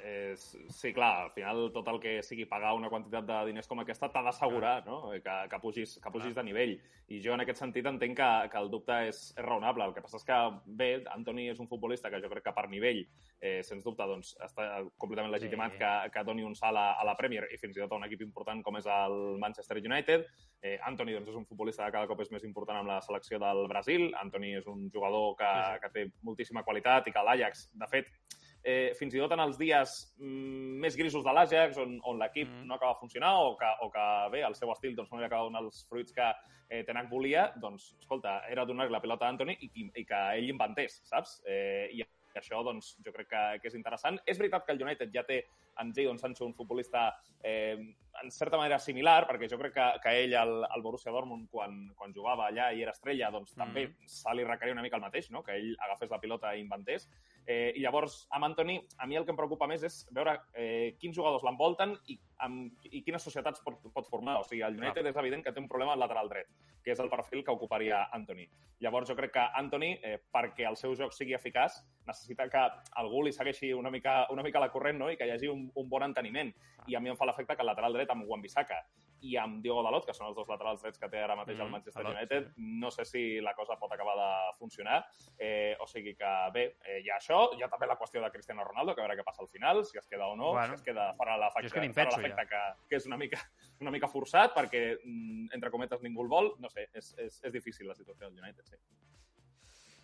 Eh, 0.03 0.35
sí, 0.37 0.93
clar, 0.93 1.25
al 1.25 1.31
final 1.35 1.71
tot 1.75 1.89
el 1.93 1.99
que 2.01 2.13
sigui 2.23 2.47
pagar 2.49 2.73
una 2.77 2.89
quantitat 2.89 3.27
de 3.27 3.39
diners 3.51 3.69
com 3.69 3.83
aquesta 3.83 4.09
t'ha 4.13 4.23
d'assegurar 4.25 4.85
no? 4.87 5.11
que, 5.11 5.37
que 5.51 5.61
pugis, 5.63 5.97
que 6.03 6.13
pugis 6.13 6.35
de 6.35 6.45
nivell. 6.47 6.77
I 7.11 7.21
jo 7.25 7.35
en 7.35 7.43
aquest 7.43 7.61
sentit 7.61 7.87
entenc 7.91 8.17
que, 8.21 8.31
que 8.53 8.61
el 8.61 8.71
dubte 8.71 8.97
és, 9.09 9.21
és 9.37 9.45
raonable. 9.45 9.89
El 9.89 9.95
que 9.97 10.03
passa 10.05 10.21
és 10.21 10.27
que, 10.29 10.39
bé, 10.81 10.91
Antoni 11.15 11.49
és 11.51 11.61
un 11.63 11.69
futbolista 11.69 12.11
que 12.13 12.21
jo 12.23 12.31
crec 12.33 12.47
que 12.47 12.55
per 12.57 12.69
nivell, 12.71 13.03
eh, 13.41 13.61
sens 13.67 13.85
dubte, 13.85 14.07
doncs, 14.07 14.33
està 14.47 14.69
completament 14.97 15.35
legitimat 15.35 15.75
sí. 15.75 15.81
que, 15.83 15.93
que 16.15 16.25
doni 16.29 16.47
un 16.47 16.55
salt 16.59 16.79
a, 16.79 16.87
a 17.01 17.07
la 17.09 17.17
Premier 17.19 17.49
i 17.51 17.59
fins 17.61 17.77
i 17.77 17.83
tot 17.83 17.97
a 17.97 18.01
un 18.01 18.07
equip 18.07 18.23
important 18.27 18.63
com 18.67 18.79
és 18.79 18.89
el 18.91 19.19
Manchester 19.43 19.81
United. 19.83 20.29
Eh, 20.63 20.77
Antoni 20.87 21.17
doncs, 21.19 21.33
és 21.33 21.41
un 21.41 21.49
futbolista 21.49 21.87
que 21.87 21.99
cada 21.99 22.11
cop 22.11 22.23
és 22.23 22.31
més 22.31 22.47
important 22.47 22.81
amb 22.81 22.95
la 22.95 23.01
selecció 23.05 23.41
del 23.43 23.67
Brasil. 23.71 24.11
Antoni 24.23 24.55
és 24.61 24.69
un 24.71 24.87
jugador 24.95 25.35
que, 25.41 25.51
sí, 25.51 25.75
sí. 25.75 25.83
que 25.83 25.95
té 25.97 26.07
moltíssima 26.27 26.65
qualitat 26.67 27.09
i 27.09 27.17
que 27.17 27.27
l'Ajax, 27.27 27.71
de 27.81 27.91
fet, 27.91 28.15
eh, 28.63 28.93
fins 28.99 29.15
i 29.15 29.23
tot 29.23 29.33
en 29.37 29.43
els 29.45 29.59
dies 29.61 29.97
mm, 30.19 30.79
més 30.85 30.97
grisos 30.99 31.25
de 31.25 31.35
l'Àgex, 31.35 31.81
on, 31.83 31.99
on 32.09 32.21
l'equip 32.21 32.49
mm. 32.49 32.69
no 32.69 32.77
acaba 32.77 32.95
de 32.95 33.03
funcionar 33.03 33.35
o 33.47 33.57
que, 33.61 33.73
o 33.87 33.91
que 33.95 34.07
bé, 34.37 34.45
el 34.47 34.57
seu 34.59 34.73
estil 34.75 34.97
doncs, 34.97 35.11
no 35.13 35.21
li 35.21 35.29
acaba 35.29 35.49
donant 35.49 35.67
els 35.67 35.83
fruits 35.91 36.17
que 36.17 36.31
eh, 36.69 36.85
Tenac 36.87 37.11
volia, 37.11 37.51
doncs, 37.61 37.95
escolta, 37.99 38.41
era 38.51 38.67
donar-li 38.69 38.93
la 38.93 39.03
pilota 39.03 39.27
a 39.27 39.35
Anthony 39.35 39.57
i, 39.59 39.71
i, 39.75 39.91
i 40.03 40.07
que 40.07 40.23
ell 40.39 40.53
inventés, 40.53 41.01
saps? 41.09 41.41
Eh, 41.49 41.91
I 41.97 42.05
això, 42.39 42.61
doncs, 42.63 42.95
jo 43.05 43.13
crec 43.15 43.29
que, 43.31 43.43
que 43.63 43.71
és 43.71 43.77
interessant. 43.79 44.21
És 44.29 44.39
veritat 44.39 44.67
que 44.67 44.77
el 44.77 44.83
United 44.85 45.11
ja 45.15 45.25
té 45.27 45.41
en 45.81 45.91
Jadon 45.97 46.21
Sancho 46.21 46.47
un 46.47 46.55
futbolista 46.55 47.09
eh, 47.43 47.75
en 48.23 48.31
certa 48.31 48.59
manera 48.61 48.79
similar, 48.79 49.25
perquè 49.29 49.49
jo 49.51 49.59
crec 49.59 49.75
que, 49.75 49.89
que 50.05 50.15
ell, 50.23 50.37
al, 50.39 50.55
al 50.69 50.85
Borussia 50.85 51.13
Dortmund, 51.15 51.49
quan, 51.51 51.83
quan 51.97 52.15
jugava 52.15 52.49
allà 52.51 52.71
i 52.73 52.85
era 52.85 52.95
estrella, 52.95 53.33
doncs 53.35 53.57
mm. 53.57 53.61
també 53.65 53.87
se 54.07 54.35
li 54.37 54.47
requeria 54.47 54.77
una 54.77 54.85
mica 54.85 55.01
el 55.01 55.07
mateix, 55.07 55.31
no? 55.35 55.43
que 55.47 55.57
ell 55.57 55.73
agafés 55.87 56.13
la 56.13 56.21
pilota 56.23 56.55
i 56.55 56.63
inventés. 56.63 57.09
Eh, 57.51 57.73
I 57.75 57.81
llavors, 57.83 58.29
amb 58.31 58.47
Anthony, 58.47 58.77
a 59.03 59.07
mi 59.11 59.17
el 59.19 59.25
que 59.27 59.33
em 59.35 59.39
preocupa 59.39 59.67
més 59.67 59.83
és 59.83 59.95
veure 60.15 60.37
eh, 60.55 60.95
quins 61.03 61.17
jugadors 61.17 61.43
l'envolten 61.43 61.97
i, 62.13 62.15
amb, 62.47 62.85
i 62.87 63.01
quines 63.03 63.25
societats 63.27 63.65
pot, 63.65 63.81
pot 63.91 64.07
formar. 64.07 64.37
O 64.39 64.45
sigui, 64.47 64.61
el 64.63 64.79
United 64.79 65.09
és 65.11 65.19
evident 65.19 65.43
que 65.43 65.51
té 65.57 65.59
un 65.59 65.67
problema 65.73 65.97
al 65.97 66.05
lateral 66.05 66.31
dret, 66.31 66.53
que 66.85 66.95
és 66.95 67.03
el 67.03 67.11
perfil 67.11 67.43
que 67.43 67.57
ocuparia 67.57 68.05
Anthony. 68.15 68.47
Llavors, 68.87 69.11
jo 69.11 69.19
crec 69.19 69.35
que 69.35 69.49
Anthony, 69.65 69.91
eh, 69.99 70.21
perquè 70.31 70.69
el 70.71 70.79
seu 70.79 70.95
joc 70.95 71.17
sigui 71.17 71.35
eficaç, 71.35 71.81
necessita 72.07 72.47
que 72.53 72.63
algú 73.03 73.25
li 73.27 73.35
segueixi 73.35 73.73
una 73.75 73.91
mica, 73.91 74.21
una 74.31 74.47
mica 74.47 74.63
la 74.63 74.71
corrent 74.71 75.03
no? 75.03 75.11
i 75.11 75.19
que 75.19 75.27
hi 75.27 75.35
hagi 75.35 75.51
un, 75.51 75.67
un 75.75 75.91
bon 75.91 76.07
enteniment. 76.07 76.55
I 76.87 76.95
a 76.95 77.03
mi 77.03 77.11
em 77.11 77.19
fa 77.19 77.27
l'efecte 77.27 77.59
que 77.59 77.67
el 77.67 77.73
lateral 77.73 77.99
dret 77.99 78.15
amb 78.15 78.31
Wan-Bissaka 78.31 78.79
i 79.27 79.37
amb 79.41 79.61
Diogo 79.65 79.83
Dalot, 79.85 80.07
que 80.07 80.15
són 80.17 80.29
els 80.31 80.37
dos 80.39 80.49
laterals 80.51 80.83
drets 80.85 81.01
que 81.01 81.09
té 81.13 81.21
ara 81.23 81.37
mateix 81.39 81.59
mm, 81.59 81.67
el 81.67 81.73
Manchester 81.75 82.03
Dalot, 82.03 82.19
United, 82.19 82.49
sí. 82.55 82.69
no 82.83 82.91
sé 82.95 83.07
si 83.09 83.23
la 83.45 83.55
cosa 83.59 83.77
pot 83.81 83.93
acabar 83.93 84.17
de 84.19 84.31
funcionar. 84.59 85.01
Eh, 85.39 85.77
o 85.81 85.87
sigui 85.91 86.15
que, 86.19 86.33
bé, 86.55 86.67
eh, 86.85 87.01
hi 87.05 87.11
ha 87.11 87.19
això, 87.19 87.43
hi 87.57 87.65
ha 87.65 87.71
també 87.73 87.91
la 87.91 87.99
qüestió 88.01 88.23
de 88.25 88.33
Cristiano 88.33 88.65
Ronaldo, 88.67 88.95
que 88.95 89.05
a 89.05 89.07
veure 89.07 89.19
què 89.21 89.27
passa 89.27 89.45
al 89.45 89.53
final, 89.53 89.85
si 89.89 90.01
es 90.01 90.09
queda 90.09 90.31
o 90.31 90.37
no, 90.39 90.53
bueno, 90.57 90.75
si 90.75 90.81
es 90.81 90.87
queda 90.89 91.11
fora 91.19 91.39
l'efecte 91.41 91.81
que, 91.81 92.33
ja. 92.33 92.49
que, 92.51 92.65
que 92.89 93.01
és 93.01 93.09
una 93.11 93.21
mica, 93.21 93.41
una 93.85 93.95
mica 93.95 94.11
forçat, 94.11 94.57
perquè, 94.57 94.85
mm, 95.05 95.51
entre 95.57 95.73
cometes, 95.75 96.05
ningú 96.07 96.27
el 96.27 96.33
vol. 96.33 96.55
No 96.61 96.73
sé, 96.73 96.89
és, 96.95 97.15
és, 97.19 97.41
és 97.45 97.57
difícil 97.57 97.89
la 97.91 97.99
situació 97.99 98.29
del 98.29 98.41
United, 98.41 98.67
sí. 98.67 98.81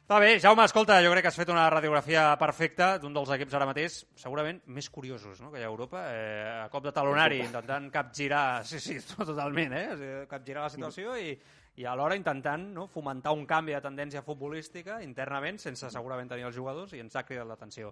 Està 0.07 0.21
bé, 0.23 0.37
Jaume, 0.39 0.63
escolta, 0.63 1.01
jo 1.03 1.09
crec 1.11 1.25
que 1.27 1.31
has 1.33 1.37
fet 1.41 1.49
una 1.51 1.65
radiografia 1.67 2.29
perfecta 2.39 2.93
d'un 3.03 3.11
dels 3.17 3.31
equips 3.35 3.57
ara 3.59 3.67
mateix, 3.67 3.97
segurament 4.15 4.61
més 4.71 4.87
curiosos 4.95 5.41
no? 5.43 5.49
que 5.51 5.59
hi 5.59 5.65
ha 5.65 5.67
a 5.67 5.73
Europa, 5.73 6.05
eh, 6.15 6.45
a 6.61 6.69
cop 6.71 6.85
de 6.85 6.93
talonari, 6.95 7.41
intentant 7.43 7.89
capgirar, 7.91 8.63
sí, 8.63 8.79
sí, 8.79 9.01
totalment, 9.17 9.75
eh? 9.75 9.83
O 9.91 9.99
sigui, 9.99 10.21
capgirar 10.31 10.63
la 10.63 10.71
situació 10.71 11.17
i, 11.19 11.35
i 11.83 11.89
alhora 11.91 12.15
intentant 12.15 12.69
no, 12.77 12.87
fomentar 12.87 13.35
un 13.35 13.43
canvi 13.51 13.75
de 13.75 13.83
tendència 13.83 14.23
futbolística 14.23 15.01
internament, 15.03 15.59
sense 15.59 15.91
segurament 15.91 16.31
tenir 16.31 16.47
els 16.47 16.55
jugadors, 16.55 16.95
i 16.95 17.03
ens 17.03 17.19
ha 17.19 17.27
cridat 17.27 17.51
l'atenció. 17.51 17.91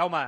Jaume, 0.00 0.24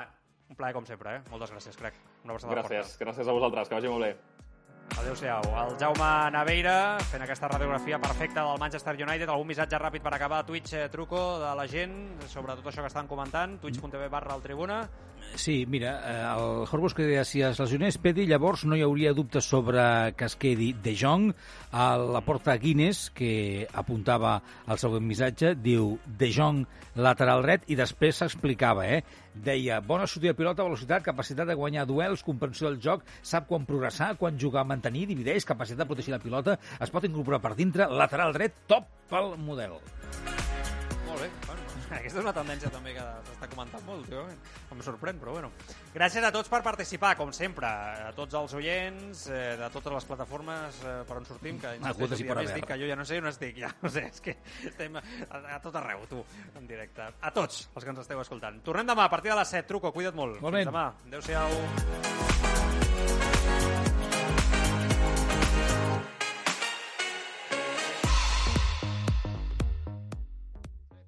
un 0.53 0.61
plaer 0.61 0.77
com 0.77 0.85
sempre, 0.85 1.17
eh? 1.17 1.27
Moltes 1.33 1.57
gràcies, 1.57 1.81
crec. 1.81 1.97
Una 2.29 2.37
gràcies, 2.37 2.99
gràcies 3.01 3.25
a 3.25 3.41
vosaltres, 3.41 3.73
que 3.73 3.81
vagi 3.81 3.89
molt 3.89 4.05
bé. 4.05 4.52
Adéu-siau. 5.01 5.43
El 5.63 5.77
Jaume 5.81 6.09
Naveira 6.35 6.99
fent 7.11 7.25
aquesta 7.25 7.49
radiografia 7.49 7.99
perfecta 7.99 8.45
del 8.45 8.61
Manchester 8.61 8.95
United. 8.99 9.31
Algun 9.33 9.49
missatge 9.49 9.81
ràpid 9.81 10.05
per 10.05 10.13
acabar 10.15 10.43
a 10.43 10.47
Twitch, 10.47 10.75
eh, 10.75 10.89
truco, 10.93 11.39
de 11.41 11.55
la 11.57 11.67
gent 11.67 11.95
sobre 12.29 12.55
tot 12.59 12.67
això 12.67 12.85
que 12.85 12.93
estan 12.93 13.09
comentant. 13.09 13.59
Twitch.tv 13.61 14.09
barra 14.09 14.37
el 14.37 14.43
Tribuna. 14.43 14.83
Sí, 15.35 15.65
mira, 15.67 16.01
eh, 16.05 16.21
el 16.21 16.67
Horbos 16.71 16.95
que 16.95 17.07
deia 17.09 17.25
si 17.25 17.41
es 17.43 17.59
lesionés 17.59 17.97
Pedi, 17.99 18.27
llavors 18.29 18.67
no 18.69 18.77
hi 18.77 18.83
hauria 18.85 19.15
dubtes 19.17 19.49
sobre 19.49 20.13
que 20.17 20.29
es 20.29 20.37
quedi 20.37 20.73
De 20.73 20.95
Jong. 20.99 21.33
A 21.73 21.97
la 21.97 22.21
porta 22.21 22.57
Guinness, 22.61 23.09
que 23.11 23.67
apuntava 23.73 24.37
el 24.69 24.79
següent 24.79 25.07
missatge, 25.09 25.55
diu 25.57 25.97
De 26.07 26.29
Jong 26.35 26.67
lateral 26.95 27.43
dret 27.47 27.65
i 27.73 27.79
després 27.79 28.21
s'explicava, 28.21 28.85
eh? 28.87 29.01
Deia, 29.33 29.81
bona 29.81 30.07
sortida 30.07 30.35
de 30.35 30.39
pilota, 30.43 30.67
velocitat, 30.67 31.05
capacitat 31.07 31.49
de 31.49 31.57
guanyar 31.57 31.87
duels, 31.89 32.25
comprensió 32.27 32.69
del 32.69 32.81
joc, 32.85 33.07
sap 33.23 33.49
quan 33.49 33.65
progressar, 33.69 34.13
quan 34.21 34.39
jugar, 34.39 34.67
mantenir, 34.69 35.07
divideix, 35.09 35.49
capacitat 35.49 35.87
de 35.87 35.89
protegir 35.89 36.13
la 36.13 36.21
pilota, 36.23 36.59
es 36.79 36.93
pot 36.93 37.09
incorporar 37.09 37.41
per 37.41 37.57
dintre, 37.57 37.89
lateral 37.89 38.37
dret, 38.37 38.65
top 38.69 38.93
pel 39.09 39.35
model. 39.41 39.81
Molt 41.09 41.21
bé, 41.25 41.33
bueno, 41.49 41.62
aquesta 41.99 42.21
és 42.21 42.25
una 42.25 42.35
tendència 42.37 42.71
també 42.73 42.95
que 42.97 43.05
s'està 43.29 43.49
comentant 43.53 43.85
molt 43.87 44.05
últimament. 44.05 44.41
Em 44.73 44.83
sorprèn, 44.85 45.19
però 45.21 45.37
bueno. 45.37 45.51
Gràcies 45.95 46.25
a 46.25 46.33
tots 46.35 46.49
per 46.53 46.63
participar, 46.65 47.15
com 47.19 47.33
sempre. 47.37 47.69
A 47.69 48.13
tots 48.17 48.37
els 48.39 48.55
oients, 48.59 49.27
eh, 49.29 49.57
de 49.61 49.71
totes 49.75 49.93
les 49.99 50.09
plataformes 50.09 50.81
eh, 50.85 50.97
per 51.09 51.19
on 51.21 51.29
sortim, 51.29 51.61
que 51.63 51.75
insisteixo, 51.79 52.25
ja 52.25 52.39
més 52.41 52.55
dic 52.57 52.69
que 52.69 52.79
jo 52.81 52.87
ja 52.91 52.99
no 52.99 53.07
sé 53.09 53.21
on 53.23 53.31
estic, 53.33 53.55
ja. 53.65 53.71
No 53.83 53.91
sé, 53.93 54.07
és 54.09 54.25
que 54.25 54.37
estem 54.69 54.97
a, 54.99 55.03
a 55.57 55.59
tot 55.65 55.77
arreu, 55.81 56.07
tu, 56.11 56.23
en 56.59 56.69
directe. 56.71 57.11
A 57.21 57.35
tots 57.35 57.67
els 57.75 57.85
que 57.85 57.95
ens 57.95 58.03
esteu 58.05 58.23
escoltant. 58.23 58.63
Tornem 58.67 58.89
demà 58.89 59.09
a 59.09 59.13
partir 59.13 59.33
de 59.33 59.41
les 59.41 59.57
7. 59.59 59.69
Truco, 59.69 59.93
cuida't 59.95 60.17
molt. 60.17 60.41
Molt 60.45 60.61
Fins 60.61 60.73
demà. 60.73 60.89
Adéu-siau. 61.09 63.32